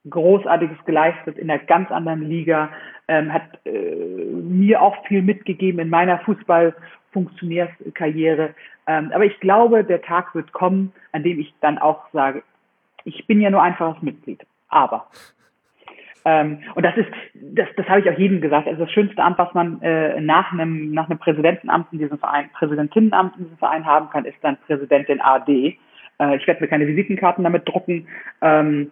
Großartiges 0.08 0.78
geleistet 0.86 1.36
in 1.36 1.50
einer 1.50 1.62
ganz 1.62 1.90
anderen 1.90 2.22
Liga, 2.22 2.70
ähm, 3.08 3.32
hat 3.32 3.42
äh, 3.66 3.70
mir 3.70 4.80
auch 4.80 5.04
viel 5.06 5.22
mitgegeben 5.22 5.80
in 5.80 5.90
meiner 5.90 6.20
Fußballfunktionärskarriere. 6.20 8.54
Ähm, 8.86 9.10
aber 9.12 9.24
ich 9.24 9.40
glaube, 9.40 9.82
der 9.84 10.00
Tag 10.02 10.32
wird 10.34 10.52
kommen, 10.52 10.92
an 11.12 11.24
dem 11.24 11.40
ich 11.40 11.52
dann 11.60 11.78
auch 11.78 12.04
sage, 12.12 12.42
ich 13.04 13.26
bin 13.26 13.40
ja 13.40 13.50
nur 13.50 13.62
einfaches 13.62 14.00
Mitglied. 14.02 14.46
Aber. 14.68 15.06
Ähm, 16.26 16.58
und 16.74 16.82
das 16.82 16.96
ist, 16.96 17.08
das, 17.34 17.68
das 17.76 17.88
habe 17.88 18.00
ich 18.00 18.10
auch 18.10 18.18
jedem 18.18 18.40
gesagt. 18.40 18.66
Also 18.66 18.84
das 18.84 18.92
schönste 18.92 19.22
Amt, 19.22 19.38
was 19.38 19.54
man 19.54 19.80
äh, 19.80 20.20
nach 20.20 20.52
einem 20.52 20.90
nach 20.90 21.08
einem 21.08 21.20
Präsidentenamt 21.20 21.86
in 21.92 22.00
diesem 22.00 22.18
Verein, 22.18 22.50
Präsidentinnenamt 22.52 23.36
in 23.36 23.44
diesem 23.44 23.58
Verein 23.58 23.86
haben 23.86 24.10
kann, 24.10 24.24
ist 24.24 24.36
dann 24.42 24.56
Präsidentin 24.66 25.20
AD. 25.20 25.78
Äh, 26.18 26.36
ich 26.36 26.46
werde 26.48 26.60
mir 26.60 26.66
keine 26.66 26.88
Visitenkarten 26.88 27.44
damit 27.44 27.68
drucken. 27.68 28.08
Ähm, 28.42 28.90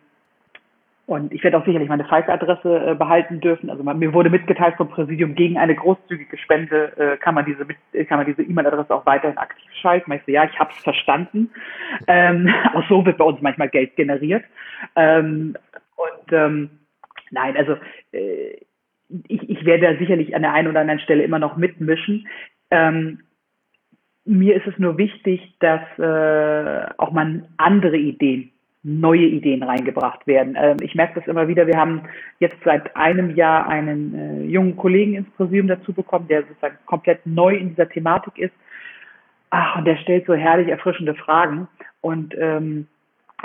und 1.06 1.32
ich 1.32 1.42
werde 1.42 1.58
auch 1.58 1.66
sicherlich 1.66 1.88
meine 1.88 2.04
Falk-Adresse 2.04 2.90
äh, 2.92 2.94
behalten 2.94 3.40
dürfen. 3.40 3.68
Also 3.68 3.82
man, 3.82 3.98
mir 3.98 4.14
wurde 4.14 4.30
mitgeteilt 4.30 4.76
vom 4.76 4.88
Präsidium, 4.88 5.34
gegen 5.34 5.58
eine 5.58 5.74
großzügige 5.74 6.38
Spende 6.38 6.96
äh, 6.96 7.16
kann 7.16 7.34
man 7.34 7.44
diese 7.44 7.66
kann 8.06 8.18
man 8.18 8.26
diese 8.26 8.42
E-Mail-Adresse 8.42 8.94
auch 8.94 9.06
weiterhin 9.06 9.38
aktiv 9.38 9.70
schalten. 9.82 10.12
Ich 10.12 10.22
so, 10.24 10.30
ja, 10.30 10.44
ich 10.44 10.58
habe 10.58 10.70
es 10.70 10.82
verstanden. 10.84 11.50
Ähm, 12.06 12.48
auch 12.74 12.88
so 12.88 13.04
wird 13.04 13.18
bei 13.18 13.24
uns 13.24 13.42
manchmal 13.42 13.70
Geld 13.70 13.96
generiert. 13.96 14.44
Ähm, 14.94 15.56
und 15.96 16.32
ähm, 16.32 16.70
nein, 17.34 17.56
also 17.56 17.76
äh, 18.12 18.56
ich, 19.28 19.48
ich 19.48 19.64
werde 19.64 19.92
da 19.92 19.98
sicherlich 19.98 20.34
an 20.34 20.42
der 20.42 20.52
einen 20.52 20.68
oder 20.68 20.80
anderen 20.80 21.00
Stelle 21.00 21.22
immer 21.22 21.38
noch 21.38 21.56
mitmischen. 21.56 22.26
Ähm, 22.70 23.20
mir 24.24 24.56
ist 24.56 24.66
es 24.66 24.78
nur 24.78 24.96
wichtig, 24.96 25.54
dass 25.60 25.82
äh, 25.98 26.92
auch 26.96 27.12
man 27.12 27.46
andere 27.58 27.98
Ideen 27.98 28.50
neue 28.84 29.24
Ideen 29.24 29.62
reingebracht 29.62 30.26
werden. 30.26 30.56
Ähm, 30.58 30.76
ich 30.82 30.94
merke 30.94 31.18
das 31.18 31.26
immer 31.26 31.48
wieder. 31.48 31.66
Wir 31.66 31.78
haben 31.78 32.02
jetzt 32.38 32.56
seit 32.64 32.94
einem 32.94 33.34
Jahr 33.34 33.66
einen 33.66 34.14
äh, 34.14 34.44
jungen 34.44 34.76
Kollegen 34.76 35.14
ins 35.14 35.30
Präsidium 35.30 35.68
dazu 35.68 35.92
bekommen, 35.94 36.28
der 36.28 36.42
sozusagen 36.42 36.76
komplett 36.84 37.24
neu 37.24 37.54
in 37.54 37.70
dieser 37.70 37.88
Thematik 37.88 38.38
ist. 38.38 38.54
Ach, 39.48 39.78
und 39.78 39.86
der 39.86 39.96
stellt 39.96 40.26
so 40.26 40.34
herrlich 40.34 40.68
erfrischende 40.68 41.14
Fragen. 41.14 41.66
Und 42.02 42.34
ähm, 42.38 42.86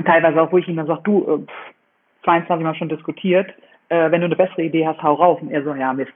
teilweise 0.03 0.41
auch, 0.41 0.51
wo 0.51 0.57
ich 0.57 0.67
ihm 0.67 0.75
dann 0.75 0.87
sage, 0.87 1.01
du, 1.05 1.45
äh, 1.45 2.23
22 2.25 2.63
Mal 2.63 2.75
schon 2.75 2.89
diskutiert, 2.89 3.49
äh, 3.89 4.11
wenn 4.11 4.21
du 4.21 4.25
eine 4.25 4.35
bessere 4.35 4.63
Idee 4.63 4.87
hast, 4.87 5.01
hau 5.03 5.13
raus. 5.13 5.39
Und 5.41 5.51
er 5.51 5.63
so, 5.63 5.73
ja, 5.73 5.93
Mist. 5.93 6.13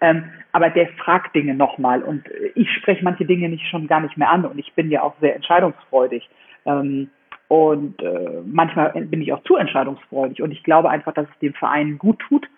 Ähm, 0.00 0.24
aber 0.52 0.70
der 0.70 0.88
fragt 0.88 1.34
Dinge 1.34 1.54
nochmal 1.54 2.02
und 2.02 2.24
ich 2.54 2.70
spreche 2.72 3.04
manche 3.04 3.24
Dinge 3.24 3.48
nicht 3.48 3.66
schon 3.68 3.86
gar 3.86 4.00
nicht 4.00 4.16
mehr 4.16 4.30
an 4.30 4.44
und 4.44 4.58
ich 4.58 4.72
bin 4.74 4.90
ja 4.90 5.02
auch 5.02 5.14
sehr 5.20 5.34
entscheidungsfreudig. 5.34 6.28
Ähm, 6.66 7.10
und 7.48 8.02
äh, 8.02 8.42
manchmal 8.44 8.90
bin 8.92 9.22
ich 9.22 9.32
auch 9.32 9.42
zu 9.44 9.56
entscheidungsfreudig 9.56 10.42
und 10.42 10.50
ich 10.50 10.62
glaube 10.62 10.90
einfach, 10.90 11.12
dass 11.14 11.28
es 11.28 11.38
dem 11.38 11.54
Verein 11.54 11.98
gut 11.98 12.18
tut, 12.20 12.48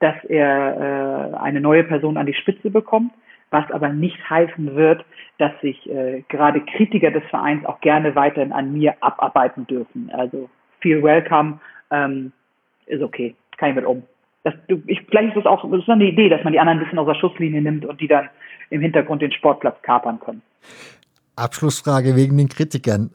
dass 0.00 0.16
er 0.24 1.32
äh, 1.34 1.36
eine 1.36 1.60
neue 1.60 1.84
Person 1.84 2.16
an 2.16 2.26
die 2.26 2.34
Spitze 2.34 2.70
bekommt, 2.70 3.12
was 3.50 3.70
aber 3.70 3.88
nicht 3.88 4.18
heißen 4.28 4.74
wird, 4.74 5.04
dass 5.38 5.52
sich 5.60 5.88
äh, 5.90 6.22
gerade 6.28 6.60
Kritiker 6.60 7.10
des 7.10 7.24
Vereins 7.24 7.64
auch 7.66 7.80
gerne 7.80 8.14
weiterhin 8.14 8.52
an 8.52 8.72
mir 8.72 8.94
abarbeiten 9.00 9.66
dürfen. 9.66 10.10
Also 10.12 10.48
feel 10.80 11.02
welcome, 11.02 11.60
ähm, 11.90 12.32
ist 12.86 13.02
okay, 13.02 13.34
kann 13.56 13.70
ich 13.70 13.76
mit 13.76 13.84
um. 13.84 14.02
Das, 14.46 14.54
ich, 14.68 15.00
vielleicht 15.08 15.30
ist 15.30 15.38
das 15.38 15.46
auch 15.46 15.68
das 15.68 15.80
ist 15.80 15.88
eine 15.88 16.04
Idee, 16.04 16.28
dass 16.28 16.44
man 16.44 16.52
die 16.52 16.60
anderen 16.60 16.78
ein 16.78 16.84
bisschen 16.84 17.00
aus 17.00 17.06
der 17.08 17.16
Schusslinie 17.16 17.60
nimmt 17.60 17.84
und 17.84 18.00
die 18.00 18.06
dann 18.06 18.28
im 18.70 18.80
Hintergrund 18.80 19.20
den 19.20 19.32
Sportplatz 19.32 19.82
kapern 19.82 20.20
können. 20.20 20.40
Abschlussfrage 21.34 22.14
wegen 22.14 22.36
den 22.36 22.48
Kritikern. 22.48 23.10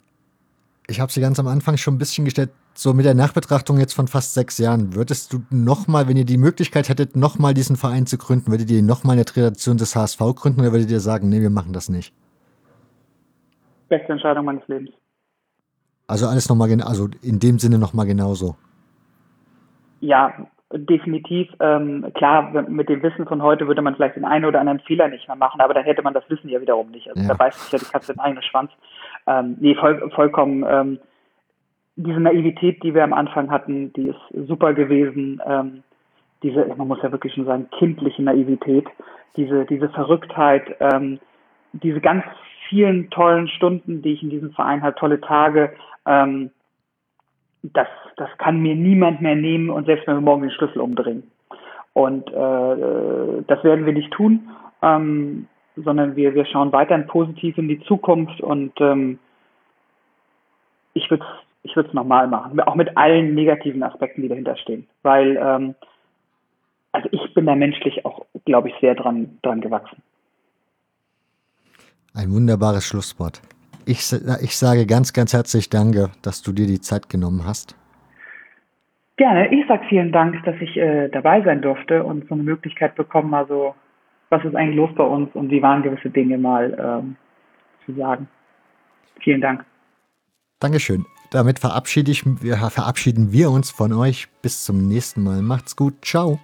Ich 0.90 1.00
habe 1.00 1.10
sie 1.10 1.22
ganz 1.22 1.40
am 1.40 1.48
Anfang 1.48 1.78
schon 1.78 1.96
ein 1.96 2.00
bisschen 2.00 2.26
gestellt. 2.26 2.50
So 2.74 2.94
mit 2.94 3.06
der 3.06 3.14
Nachbetrachtung 3.14 3.80
jetzt 3.80 3.94
von 3.94 4.10
fast 4.10 4.34
sechs 4.34 4.58
Jahren, 4.58 4.94
würdest 4.94 5.32
du 5.32 5.42
nochmal, 5.50 6.10
wenn 6.10 6.18
ihr 6.18 6.26
die 6.26 6.38
Möglichkeit 6.38 6.90
hättet, 6.90 7.16
nochmal 7.16 7.54
diesen 7.54 7.78
Verein 7.78 8.06
zu 8.08 8.18
gründen, 8.18 8.52
würdet 8.52 8.70
ihr 8.70 8.84
nochmal 8.84 9.14
eine 9.14 9.24
Tradition 9.24 9.78
des 9.78 9.96
HSV 9.96 10.20
gründen 10.36 10.60
oder 10.60 10.74
würdet 10.74 10.92
ihr 10.92 11.00
sagen, 11.00 11.30
nee, 11.30 11.40
wir 11.40 11.50
machen 11.50 11.72
das 11.72 11.88
nicht? 11.88 12.14
Beste 13.88 14.12
Entscheidung 14.12 14.44
meines 14.44 14.68
Lebens. 14.68 14.90
Also 16.08 16.28
alles 16.28 16.50
nochmal, 16.50 16.70
also 16.82 17.08
in 17.22 17.40
dem 17.40 17.58
Sinne 17.58 17.78
nochmal 17.78 18.06
genauso. 18.06 18.58
Ja, 20.02 20.34
definitiv. 20.74 21.50
Ähm, 21.60 22.12
klar, 22.14 22.52
mit 22.68 22.90
dem 22.90 23.04
Wissen 23.04 23.26
von 23.26 23.42
heute 23.42 23.68
würde 23.68 23.82
man 23.82 23.96
vielleicht 23.96 24.16
den 24.16 24.26
einen 24.26 24.46
oder 24.46 24.60
anderen 24.60 24.80
Fehler 24.80 25.08
nicht 25.08 25.28
mehr 25.28 25.38
machen, 25.38 25.62
aber 25.62 25.74
dann 25.74 25.84
hätte 25.84 26.02
man 26.02 26.14
das 26.14 26.30
Wissen 26.30 26.50
ja 26.50 26.62
wiederum 26.62 26.92
nicht. 26.92 27.10
Also 27.10 27.22
ja. 27.22 27.28
da 27.28 27.34
beißt 27.34 27.60
sich 27.60 27.72
ja 27.72 27.80
die 27.80 27.92
Katze 27.92 28.14
den 28.14 28.20
eigenen 28.20 28.44
Schwanz. 28.44 28.72
Ähm, 29.28 29.58
nee, 29.60 29.76
voll, 29.76 30.10
vollkommen. 30.12 30.66
Ähm, 30.68 31.00
diese 31.96 32.20
Naivität, 32.20 32.82
die 32.84 32.94
wir 32.94 33.04
am 33.04 33.14
Anfang 33.14 33.52
hatten, 33.52 33.94
die 33.94 34.10
ist 34.10 34.48
super 34.48 34.74
gewesen. 34.74 35.42
Ähm, 35.46 35.84
diese, 36.44 36.66
man 36.76 36.88
muss 36.88 37.02
ja 37.04 37.12
wirklich 37.12 37.34
schon 37.34 37.46
sagen, 37.46 37.70
kindliche 37.78 38.24
Naivität, 38.24 38.88
diese, 39.36 39.66
diese 39.66 39.90
Verrücktheit, 39.90 40.64
ähm, 40.80 41.20
diese 41.74 42.02
ganz 42.02 42.24
vielen 42.70 43.10
tollen 43.10 43.48
Stunden, 43.48 44.02
die 44.02 44.14
ich 44.14 44.24
in 44.24 44.30
diesem 44.30 44.52
Verein 44.52 44.82
habe, 44.82 44.96
tolle 44.96 45.22
Tage, 45.22 45.74
ähm, 46.06 46.52
das, 47.64 47.88
das 48.18 48.30
kann 48.38 48.60
mir 48.60 48.76
niemand 48.76 49.22
mehr 49.22 49.36
nehmen 49.36 49.70
und 49.70 49.86
selbst 49.86 50.08
wenn 50.08 50.16
wir 50.16 50.22
morgen 50.22 50.42
den 50.42 50.52
Schlüssel 50.52 50.82
umdrehen. 50.82 51.24
Und 51.94 52.30
äh, 52.30 53.44
das 53.48 53.64
werden 53.64 53.86
wir 53.86 53.94
nicht 53.94 54.12
tun, 54.12 54.50
ähm, 54.82 55.48
sondern 55.76 56.16
wir, 56.16 56.34
wir 56.34 56.46
schauen 56.46 56.72
weiterhin 56.72 57.08
positiv 57.08 57.58
in 57.58 57.68
die 57.68 57.82
Zukunft 57.82 58.42
und 58.42 58.74
ähm, 58.80 59.20
ich 60.94 61.10
würde 61.10 61.24
es 61.24 61.48
ich 61.64 61.76
würde 61.76 61.90
es 61.90 61.94
nochmal 61.94 62.28
machen, 62.28 62.60
auch 62.62 62.76
mit 62.76 62.98
allen 62.98 63.36
negativen 63.36 63.84
Aspekten, 63.84 64.22
die 64.22 64.28
dahinter 64.28 64.58
stehen. 64.58 64.88
Weil, 65.04 65.38
ähm, 65.38 65.76
also 66.92 67.08
ich 67.12 67.34
bin 67.34 67.46
da 67.46 67.56
menschlich 67.56 68.06
auch, 68.06 68.26
glaube 68.46 68.70
ich, 68.70 68.76
sehr 68.82 68.96
dran, 68.96 69.38
dran 69.44 69.62
gewachsen. 69.62 70.02
Ein 72.14 72.32
wunderbares 72.32 72.86
Schlusswort. 72.86 73.42
Ich, 73.86 74.12
ich 74.42 74.58
sage 74.58 74.86
ganz, 74.86 75.14
ganz 75.14 75.34
herzlich 75.34 75.70
Danke, 75.70 76.12
dass 76.22 76.42
du 76.42 76.52
dir 76.52 76.68
die 76.68 76.82
Zeit 76.82 77.10
genommen 77.10 77.46
hast. 77.46 77.76
Gerne. 79.18 79.54
Ich 79.54 79.68
sage 79.68 79.84
vielen 79.88 80.12
Dank, 80.12 80.44
dass 80.46 80.56
ich 80.60 80.78
äh, 80.78 81.10
dabei 81.10 81.42
sein 81.44 81.62
durfte 81.62 82.04
und 82.04 82.28
so 82.28 82.34
eine 82.34 82.44
Möglichkeit 82.44 82.96
bekommen, 82.96 83.34
also 83.34 83.76
was 84.30 84.44
ist 84.46 84.56
eigentlich 84.56 84.78
los 84.78 84.90
bei 84.96 85.04
uns 85.04 85.30
und 85.36 85.52
wie 85.52 85.62
waren 85.62 85.84
gewisse 85.84 86.10
Dinge 86.10 86.38
mal 86.38 86.78
ähm, 87.04 87.16
zu 87.86 87.94
sagen. 87.94 88.28
Vielen 89.20 89.42
Dank. 89.42 89.66
Dankeschön. 90.60 91.06
Damit 91.32 91.60
verabschiede 91.60 92.12
ich, 92.12 92.24
verabschieden 92.24 93.32
wir 93.32 93.52
uns 93.52 93.72
von 93.72 93.94
euch. 93.94 94.28
Bis 94.42 94.64
zum 94.64 94.88
nächsten 94.88 95.24
Mal. 95.24 95.42
Macht's 95.42 95.76
gut. 95.76 96.04
Ciao. 96.04 96.40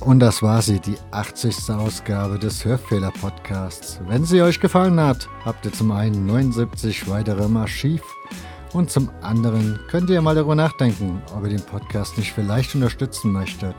Und 0.00 0.20
das 0.20 0.42
war 0.42 0.62
sie, 0.62 0.78
die 0.78 0.96
80. 1.10 1.70
Ausgabe 1.70 2.38
des 2.38 2.64
Hörfehler-Podcasts. 2.64 4.00
Wenn 4.06 4.24
sie 4.24 4.42
euch 4.42 4.60
gefallen 4.60 5.00
hat, 5.00 5.28
habt 5.44 5.64
ihr 5.66 5.72
zum 5.72 5.90
einen 5.90 6.24
79 6.24 7.08
weitere 7.08 7.44
im 7.44 7.56
Archiv 7.56 8.02
und 8.72 8.90
zum 8.90 9.10
anderen 9.22 9.80
könnt 9.88 10.08
ihr 10.10 10.22
mal 10.22 10.34
darüber 10.34 10.54
nachdenken, 10.54 11.20
ob 11.34 11.42
ihr 11.44 11.50
den 11.50 11.64
Podcast 11.64 12.16
nicht 12.16 12.32
vielleicht 12.32 12.74
unterstützen 12.74 13.32
möchtet. 13.32 13.74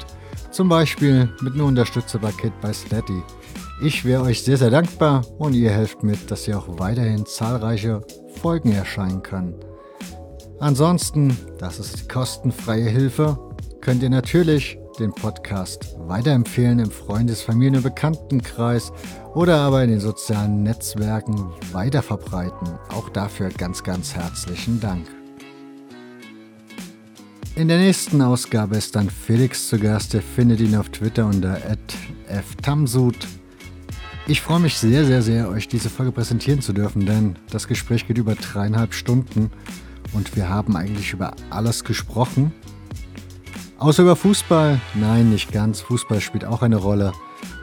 Zum 0.52 0.68
Beispiel 0.68 1.30
mit 1.42 1.54
einem 1.54 1.68
Unterstützerpaket 1.68 2.54
bei 2.60 2.74
Steady. 2.74 3.24
Ich 3.82 4.04
wäre 4.04 4.24
euch 4.24 4.44
sehr, 4.44 4.58
sehr 4.58 4.72
dankbar 4.72 5.24
und 5.38 5.54
ihr 5.54 5.72
helft 5.72 6.04
mit, 6.04 6.30
dass 6.30 6.46
hier 6.46 6.58
auch 6.58 6.80
weiterhin 6.80 7.26
zahlreiche 7.26 8.02
Folgen 8.42 8.74
erscheinen 8.74 9.24
können. 9.24 9.56
Ansonsten, 10.60 11.38
das 11.60 11.80
ist 11.80 12.10
kostenfreie 12.10 12.90
Hilfe, 12.90 13.40
könnt 13.80 14.04
ihr 14.04 14.10
natürlich 14.10 14.78
den 15.00 15.14
Podcast 15.14 15.96
weiterempfehlen 15.98 16.80
im 16.80 16.92
Freundes-, 16.92 17.42
Familien- 17.42 17.78
und 17.78 17.84
Bekanntenkreis 17.84 18.92
oder 19.34 19.58
aber 19.58 19.84
in 19.84 19.90
den 19.90 20.00
sozialen 20.00 20.64
Netzwerken 20.64 21.52
weiterverbreiten. 21.72 22.68
Auch 22.90 23.10
dafür 23.10 23.50
ganz, 23.50 23.84
ganz 23.84 24.14
herzlichen 24.14 24.80
Dank. 24.80 25.08
In 27.56 27.68
der 27.68 27.78
nächsten 27.78 28.22
Ausgabe 28.22 28.78
ist 28.78 28.96
dann 28.96 29.10
Felix 29.10 29.68
zu 29.68 29.80
Gast. 29.80 30.14
Ihr 30.14 30.22
findet 30.22 30.60
ihn 30.60 30.76
auf 30.76 30.90
Twitter 30.90 31.26
unter 31.26 31.58
ftamsud. 32.28 33.18
Ich 34.28 34.42
freue 34.42 34.60
mich 34.60 34.78
sehr, 34.78 35.06
sehr, 35.06 35.22
sehr, 35.22 35.50
euch 35.50 35.68
diese 35.68 35.90
Folge 35.90 36.12
präsentieren 36.12 36.62
zu 36.62 36.72
dürfen, 36.72 37.06
denn 37.06 37.36
das 37.50 37.68
Gespräch 37.68 38.08
geht 38.08 38.18
über 38.18 38.36
dreieinhalb 38.36 38.94
Stunden 38.94 39.50
und 40.14 40.36
wir 40.36 40.50
haben 40.50 40.76
eigentlich 40.76 41.14
über 41.14 41.34
alles 41.50 41.84
gesprochen. 41.84 42.54
Außer 43.80 44.04
über 44.04 44.18
Fußball? 44.18 44.82
Nein, 44.96 45.30
nicht 45.30 45.54
ganz. 45.54 45.80
Fußball 45.80 46.20
spielt 46.20 46.44
auch 46.44 46.62
eine 46.62 46.76
Rolle. 46.76 47.14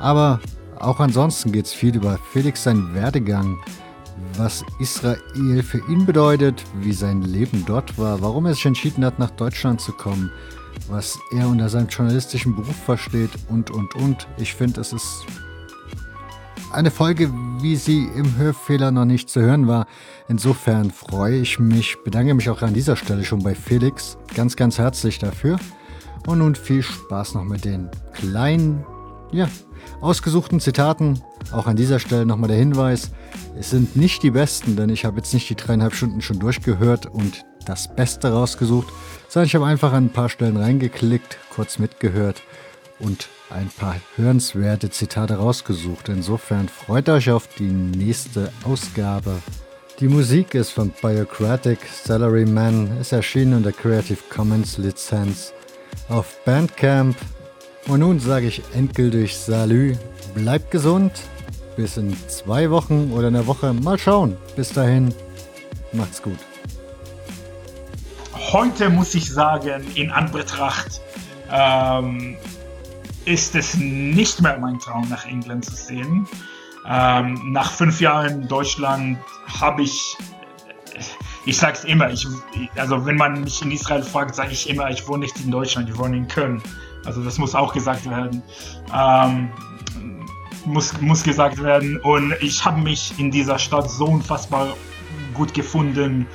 Aber 0.00 0.40
auch 0.78 0.98
ansonsten 0.98 1.52
geht 1.52 1.66
es 1.66 1.74
viel 1.74 1.94
über 1.94 2.18
Felix 2.32 2.62
seinen 2.62 2.94
Werdegang, 2.94 3.58
was 4.38 4.64
Israel 4.80 5.62
für 5.62 5.86
ihn 5.90 6.06
bedeutet, 6.06 6.64
wie 6.80 6.94
sein 6.94 7.20
Leben 7.20 7.64
dort 7.66 7.98
war, 7.98 8.22
warum 8.22 8.46
er 8.46 8.54
sich 8.54 8.64
entschieden 8.64 9.04
hat, 9.04 9.18
nach 9.18 9.30
Deutschland 9.30 9.82
zu 9.82 9.92
kommen, 9.92 10.32
was 10.88 11.18
er 11.32 11.48
unter 11.48 11.68
seinem 11.68 11.88
journalistischen 11.88 12.56
Beruf 12.56 12.76
versteht 12.76 13.30
und, 13.50 13.70
und, 13.70 13.94
und. 13.96 14.26
Ich 14.38 14.54
finde, 14.54 14.80
es 14.80 14.94
ist 14.94 15.26
eine 16.72 16.90
Folge, 16.90 17.30
wie 17.60 17.76
sie 17.76 18.08
im 18.16 18.38
Hörfehler 18.38 18.90
noch 18.90 19.04
nicht 19.04 19.28
zu 19.28 19.42
hören 19.42 19.68
war. 19.68 19.86
Insofern 20.28 20.90
freue 20.90 21.36
ich 21.36 21.58
mich, 21.58 21.98
bedanke 22.04 22.32
mich 22.32 22.48
auch 22.48 22.62
an 22.62 22.72
dieser 22.72 22.96
Stelle 22.96 23.22
schon 23.22 23.42
bei 23.42 23.54
Felix 23.54 24.16
ganz, 24.34 24.56
ganz 24.56 24.78
herzlich 24.78 25.18
dafür. 25.18 25.58
Und 26.26 26.38
nun 26.38 26.56
viel 26.56 26.82
Spaß 26.82 27.34
noch 27.34 27.44
mit 27.44 27.64
den 27.64 27.88
kleinen, 28.12 28.84
ja, 29.32 29.48
ausgesuchten 30.00 30.60
Zitaten. 30.60 31.22
Auch 31.52 31.66
an 31.66 31.76
dieser 31.76 32.00
Stelle 32.00 32.26
nochmal 32.26 32.48
der 32.48 32.58
Hinweis, 32.58 33.12
es 33.58 33.70
sind 33.70 33.96
nicht 33.96 34.24
die 34.24 34.32
besten, 34.32 34.74
denn 34.74 34.90
ich 34.90 35.04
habe 35.04 35.18
jetzt 35.18 35.32
nicht 35.32 35.48
die 35.48 35.54
dreieinhalb 35.54 35.94
Stunden 35.94 36.20
schon 36.20 36.40
durchgehört 36.40 37.06
und 37.06 37.44
das 37.64 37.94
Beste 37.94 38.32
rausgesucht, 38.32 38.88
sondern 39.28 39.46
ich 39.46 39.54
habe 39.54 39.66
einfach 39.66 39.92
an 39.92 40.06
ein 40.06 40.12
paar 40.12 40.28
Stellen 40.28 40.56
reingeklickt, 40.56 41.38
kurz 41.54 41.78
mitgehört 41.78 42.42
und 42.98 43.28
ein 43.50 43.68
paar 43.68 43.96
hörenswerte 44.16 44.90
Zitate 44.90 45.36
rausgesucht. 45.36 46.08
Insofern 46.08 46.68
freut 46.68 47.08
euch 47.08 47.30
auf 47.30 47.48
die 47.58 47.64
nächste 47.64 48.52
Ausgabe. 48.64 49.36
Die 50.00 50.08
Musik 50.08 50.54
ist 50.54 50.70
von 50.70 50.92
Biocratic, 51.00 51.78
Salaryman, 52.04 52.98
ist 53.00 53.12
erschienen 53.12 53.54
unter 53.54 53.72
Creative 53.72 54.18
Commons 54.28 54.76
Lizenz 54.78 55.52
auf 56.08 56.44
Bandcamp. 56.44 57.16
Und 57.88 58.00
nun 58.00 58.18
sage 58.18 58.46
ich 58.46 58.62
endgültig 58.74 59.36
Salü, 59.36 59.96
bleibt 60.34 60.70
gesund, 60.70 61.12
bis 61.76 61.96
in 61.96 62.16
zwei 62.28 62.70
Wochen 62.70 63.12
oder 63.12 63.28
einer 63.28 63.46
Woche. 63.46 63.72
Mal 63.72 63.98
schauen. 63.98 64.36
Bis 64.56 64.72
dahin, 64.72 65.14
macht's 65.92 66.20
gut. 66.22 66.38
Heute 68.52 68.90
muss 68.90 69.14
ich 69.14 69.32
sagen, 69.32 69.86
in 69.94 70.10
Anbetracht 70.10 71.00
ähm, 71.50 72.36
ist 73.24 73.54
es 73.54 73.74
nicht 73.74 74.40
mehr 74.40 74.58
mein 74.58 74.78
Traum, 74.78 75.08
nach 75.08 75.26
England 75.26 75.64
zu 75.64 75.74
sehen. 75.74 76.26
Ähm, 76.88 77.52
nach 77.52 77.72
fünf 77.72 78.00
Jahren 78.00 78.42
in 78.42 78.48
Deutschland 78.48 79.18
habe 79.60 79.82
ich 79.82 80.16
ich 81.46 81.56
sage 81.56 81.74
es 81.74 81.84
immer, 81.84 82.10
ich, 82.10 82.26
also 82.76 83.06
wenn 83.06 83.16
man 83.16 83.42
mich 83.42 83.62
in 83.62 83.70
Israel 83.70 84.02
fragt, 84.02 84.34
sage 84.34 84.50
ich 84.50 84.68
immer, 84.68 84.90
ich 84.90 85.06
wohne 85.08 85.20
nicht 85.20 85.38
in 85.40 85.50
Deutschland, 85.50 85.88
ich 85.88 85.96
wohne 85.96 86.16
in 86.16 86.28
Köln. 86.28 86.60
Also 87.04 87.22
das 87.22 87.38
muss 87.38 87.54
auch 87.54 87.72
gesagt 87.72 88.08
werden. 88.10 88.42
Ähm, 88.92 89.48
muss, 90.64 91.00
muss 91.00 91.22
gesagt 91.22 91.62
werden. 91.62 91.98
Und 91.98 92.34
ich 92.40 92.64
habe 92.64 92.80
mich 92.80 93.14
in 93.18 93.30
dieser 93.30 93.58
Stadt 93.58 93.88
so 93.88 94.06
unfassbar 94.06 94.76
gut 95.34 95.54
gefunden. 95.54 96.26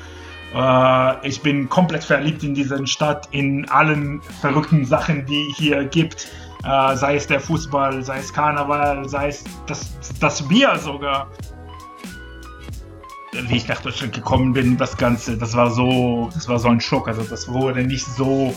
Äh, 0.56 1.28
ich 1.28 1.42
bin 1.42 1.68
komplett 1.68 2.06
verliebt 2.06 2.44
in 2.44 2.54
dieser 2.54 2.86
Stadt, 2.88 3.28
in 3.32 3.68
allen 3.70 4.22
verrückten 4.40 4.86
Sachen, 4.86 5.26
die 5.26 5.54
hier 5.58 5.84
gibt. 5.84 6.30
Äh, 6.64 6.96
sei 6.96 7.16
es 7.16 7.28
der 7.28 7.42
Fußball, 7.42 8.02
sei 8.02 8.20
es 8.20 8.32
Karneval, 8.32 9.10
sei 9.10 9.28
es 9.28 9.44
das, 9.68 9.92
das 10.20 10.48
Bier 10.48 10.78
sogar. 10.78 11.28
Wie 13.34 13.56
ich 13.56 13.68
nach 13.68 13.82
Deutschland 13.82 14.14
gekommen 14.14 14.54
bin, 14.54 14.78
das 14.78 14.98
Ganze, 14.98 15.38
das 15.38 15.56
war 15.56 15.72
so, 15.72 16.30
das 16.34 16.50
war 16.50 16.60
so 16.60 16.68
ein 16.68 16.82
Schock. 16.82 17.08
Also 17.08 17.24
das 17.24 17.48
wurde 17.48 17.84
nicht 17.84 18.06
so 18.06 18.54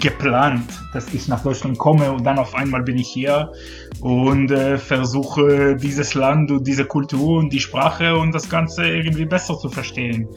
geplant, 0.00 0.68
dass 0.92 1.12
ich 1.12 1.28
nach 1.28 1.42
Deutschland 1.42 1.78
komme 1.78 2.12
und 2.12 2.24
dann 2.24 2.38
auf 2.38 2.54
einmal 2.54 2.82
bin 2.82 2.96
ich 2.98 3.08
hier 3.08 3.52
und 4.00 4.50
äh, 4.50 4.78
versuche 4.78 5.76
dieses 5.76 6.14
Land 6.14 6.50
und 6.50 6.66
diese 6.66 6.84
Kultur 6.84 7.38
und 7.38 7.52
die 7.52 7.60
Sprache 7.60 8.16
und 8.16 8.32
das 8.32 8.48
Ganze 8.48 8.86
irgendwie 8.86 9.24
besser 9.26 9.58
zu 9.58 9.68
verstehen. 9.68 10.28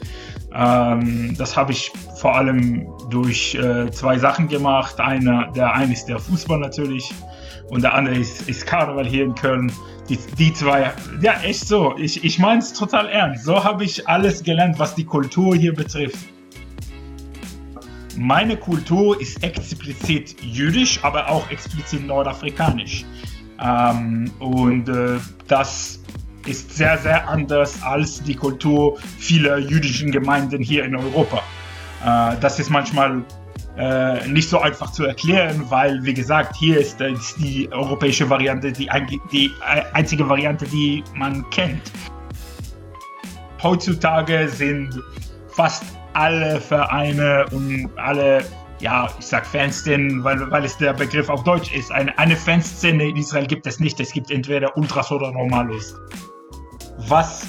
Ähm, 0.52 1.34
das 1.38 1.56
habe 1.56 1.72
ich 1.72 1.92
vor 2.20 2.34
allem 2.34 2.86
durch 3.10 3.54
äh, 3.54 3.90
zwei 3.90 4.18
Sachen 4.18 4.48
gemacht. 4.48 5.00
Einer, 5.00 5.50
der 5.52 5.72
eine 5.74 5.92
ist 5.92 6.06
der 6.06 6.18
Fußball 6.18 6.58
natürlich 6.58 7.12
und 7.68 7.82
der 7.82 7.94
andere 7.94 8.16
ist, 8.16 8.48
ist 8.48 8.66
Karneval 8.66 9.06
hier 9.06 9.24
in 9.24 9.34
Köln. 9.34 9.72
Die, 10.08 10.18
die 10.38 10.52
zwei, 10.52 10.92
ja 11.20 11.40
echt 11.42 11.66
so, 11.66 11.96
ich, 11.98 12.22
ich 12.22 12.38
meine 12.38 12.60
es 12.60 12.72
total 12.72 13.08
ernst. 13.08 13.44
So 13.44 13.64
habe 13.64 13.84
ich 13.84 14.06
alles 14.06 14.42
gelernt, 14.42 14.78
was 14.78 14.94
die 14.94 15.04
Kultur 15.04 15.56
hier 15.56 15.74
betrifft 15.74 16.18
meine 18.16 18.56
Kultur 18.56 19.20
ist 19.20 19.42
explizit 19.42 20.36
jüdisch, 20.42 20.98
aber 21.02 21.28
auch 21.28 21.50
explizit 21.50 22.06
nordafrikanisch. 22.06 23.04
Ähm, 23.62 24.30
und 24.38 24.88
äh, 24.88 25.18
das 25.46 26.00
ist 26.46 26.76
sehr, 26.76 26.98
sehr 26.98 27.28
anders 27.28 27.82
als 27.82 28.22
die 28.22 28.34
Kultur 28.34 28.98
vieler 29.18 29.58
jüdischen 29.58 30.10
Gemeinden 30.10 30.62
hier 30.62 30.84
in 30.84 30.96
Europa. 30.96 31.42
Äh, 32.04 32.36
das 32.40 32.58
ist 32.58 32.70
manchmal 32.70 33.22
äh, 33.76 34.26
nicht 34.28 34.48
so 34.48 34.60
einfach 34.60 34.90
zu 34.92 35.04
erklären, 35.04 35.64
weil, 35.68 36.02
wie 36.02 36.14
gesagt, 36.14 36.56
hier 36.56 36.80
ist, 36.80 37.00
äh, 37.00 37.14
die 37.38 37.70
europäische 37.72 38.28
Variante 38.28 38.72
die, 38.72 38.88
die 39.30 39.50
einzige 39.92 40.28
Variante, 40.28 40.64
die 40.66 41.04
man 41.14 41.48
kennt. 41.50 41.82
Heutzutage 43.62 44.48
sind 44.48 44.98
fast 45.48 45.84
alle 46.14 46.60
Vereine 46.60 47.44
und 47.50 47.90
alle, 47.96 48.44
ja, 48.80 49.10
ich 49.18 49.26
sag 49.26 49.46
Fanszenen, 49.46 50.24
weil, 50.24 50.50
weil 50.50 50.64
es 50.64 50.76
der 50.78 50.94
Begriff 50.94 51.28
auf 51.28 51.44
Deutsch 51.44 51.74
ist. 51.74 51.92
Eine, 51.92 52.16
eine 52.18 52.36
Fanszene 52.36 53.08
in 53.08 53.16
Israel 53.16 53.46
gibt 53.46 53.66
es 53.66 53.78
nicht. 53.80 54.00
Es 54.00 54.12
gibt 54.12 54.30
entweder 54.30 54.74
Ultras 54.76 55.12
oder 55.12 55.32
Normalos. 55.32 55.94
Was 57.08 57.46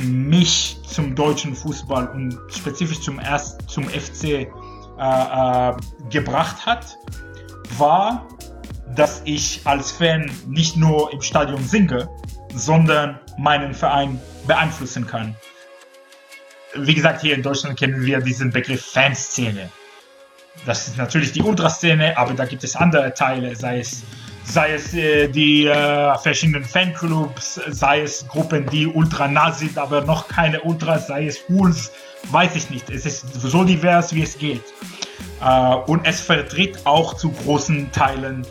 mich 0.00 0.80
zum 0.84 1.14
deutschen 1.14 1.54
Fußball 1.54 2.08
und 2.08 2.38
spezifisch 2.48 3.00
zum, 3.00 3.18
erst, 3.18 3.68
zum 3.68 3.84
FC 3.84 4.46
äh, 5.02 5.70
äh, 5.70 6.10
gebracht 6.10 6.64
hat, 6.64 6.96
war, 7.78 8.28
dass 8.94 9.22
ich 9.24 9.60
als 9.64 9.90
Fan 9.90 10.30
nicht 10.46 10.76
nur 10.76 11.12
im 11.12 11.22
Stadion 11.22 11.62
singe, 11.64 12.08
sondern 12.54 13.18
meinen 13.38 13.74
Verein 13.74 14.20
beeinflussen 14.46 15.06
kann 15.06 15.34
wie 16.74 16.94
gesagt, 16.94 17.20
hier 17.20 17.34
in 17.34 17.42
Deutschland 17.42 17.78
kennen 17.78 18.04
wir 18.04 18.20
diesen 18.20 18.50
Begriff 18.50 18.84
Fanszene. 18.84 19.70
Das 20.66 20.88
ist 20.88 20.98
natürlich 20.98 21.32
die 21.32 21.42
Ultraszene, 21.42 22.16
aber 22.16 22.34
da 22.34 22.44
gibt 22.44 22.62
es 22.64 22.76
andere 22.76 23.14
Teile, 23.14 23.56
sei 23.56 23.80
es, 23.80 24.02
sei 24.44 24.74
es 24.74 24.92
äh, 24.94 25.28
die 25.28 25.66
äh, 25.66 26.18
verschiedenen 26.18 26.64
Fanclubs, 26.64 27.60
sei 27.68 28.02
es 28.02 28.26
Gruppen, 28.28 28.66
die 28.66 28.86
ultra 28.86 29.28
nah 29.28 29.50
sind, 29.52 29.78
aber 29.78 30.02
noch 30.02 30.28
keine 30.28 30.60
Ultras, 30.60 31.06
sei 31.06 31.26
es 31.26 31.40
Hools, 31.48 31.90
weiß 32.30 32.56
ich 32.56 32.70
nicht. 32.70 32.90
Es 32.90 33.06
ist 33.06 33.24
so 33.40 33.64
divers, 33.64 34.14
wie 34.14 34.22
es 34.22 34.38
geht. 34.38 34.62
Äh, 35.40 35.74
und 35.86 36.06
es 36.06 36.20
vertritt 36.20 36.78
auch 36.84 37.14
zu 37.14 37.30
großen 37.30 37.90
Teilen 37.92 38.46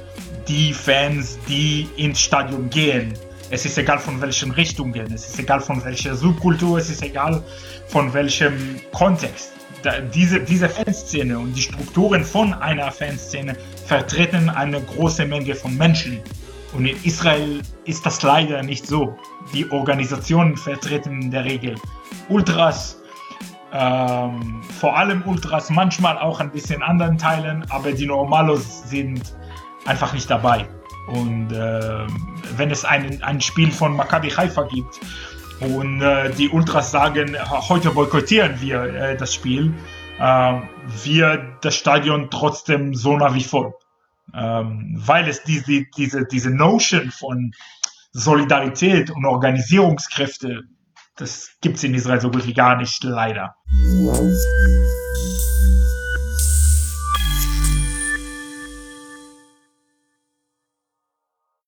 die 0.48 0.74
Fans, 0.74 1.38
die 1.48 1.88
ins 1.98 2.20
Stadion 2.20 2.70
gehen. 2.70 3.14
Es 3.50 3.66
ist 3.66 3.78
egal 3.78 4.00
von 4.00 4.20
welchen 4.22 4.52
Richtungen, 4.52 5.14
es 5.14 5.28
ist 5.28 5.40
egal 5.40 5.60
von 5.60 5.84
welcher 5.84 6.16
Subkultur, 6.16 6.78
es 6.78 6.90
ist 6.90 7.04
egal 7.04 7.44
von 7.88 8.14
welchem 8.14 8.80
Kontext. 8.94 9.52
Da, 9.84 10.00
diese, 10.00 10.40
diese 10.40 10.70
Fanszene 10.70 11.38
und 11.38 11.54
die 11.54 11.62
Strukturen 11.62 12.24
von 12.24 12.54
einer 12.54 12.92
Fanszene 12.92 13.56
vertreten 13.88 14.50
eine 14.50 14.82
große 14.82 15.26
Menge 15.26 15.56
von 15.56 15.76
Menschen. 15.76 16.22
Und 16.74 16.86
in 16.86 16.96
Israel 17.04 17.62
ist 17.86 18.06
das 18.06 18.22
leider 18.22 18.64
nicht 18.64 18.88
so. 18.88 19.18
Die 19.54 19.70
Organisationen 19.72 20.56
vertreten 20.56 21.24
in 21.24 21.32
der 21.32 21.44
Regel 21.44 21.76
Ultras, 22.30 23.01
ähm, 23.74 24.62
vor 24.64 24.98
allem 24.98 25.24
Ultras, 25.26 25.70
manchmal 25.70 26.18
auch 26.18 26.40
ein 26.40 26.52
bisschen 26.52 26.84
anderen 26.84 27.18
Teilen, 27.18 27.66
aber 27.70 27.92
die 27.92 28.06
Normalos 28.06 28.84
sind 28.90 29.34
einfach 29.86 30.14
nicht 30.14 30.30
dabei. 30.30 30.68
Und 31.08 31.52
äh, 31.52 32.08
wenn 32.58 32.70
es 32.70 32.86
ein, 32.86 33.24
ein 33.24 33.42
Spiel 33.42 33.72
von 33.72 33.96
Maccabi 33.96 34.30
Haifa 34.30 34.64
gibt 34.64 35.00
und 35.60 36.02
äh, 36.02 36.32
die 36.32 36.50
Ultras 36.50 36.92
sagen, 36.92 37.38
heute 37.50 37.92
boykottieren 37.92 38.60
wir 38.62 38.84
äh, 38.84 39.18
das 39.18 39.34
Spiel, 39.34 39.74
äh, 40.20 40.54
wird 41.04 41.44
das 41.62 41.76
Stadion 41.76 42.30
trotzdem 42.30 42.94
so 42.94 43.18
nach 43.18 43.34
wie 43.34 43.44
vor. 43.44 43.76
Ähm, 44.34 44.94
weil 44.98 45.28
es 45.28 45.44
diese, 45.44 45.86
diese, 45.98 46.26
diese 46.26 46.52
Notion 46.52 47.12
von 47.12 47.52
Solidarität 48.14 49.12
und 49.12 49.26
Organisierungskräfte, 49.26 50.64
das 51.22 51.56
gibt 51.62 51.78
es 51.78 51.84
in 51.84 51.94
Israel 51.94 52.20
so 52.20 52.32
gut 52.32 52.46
wie 52.48 52.54
gar 52.54 52.76
nicht, 52.76 53.04
leider. 53.04 53.56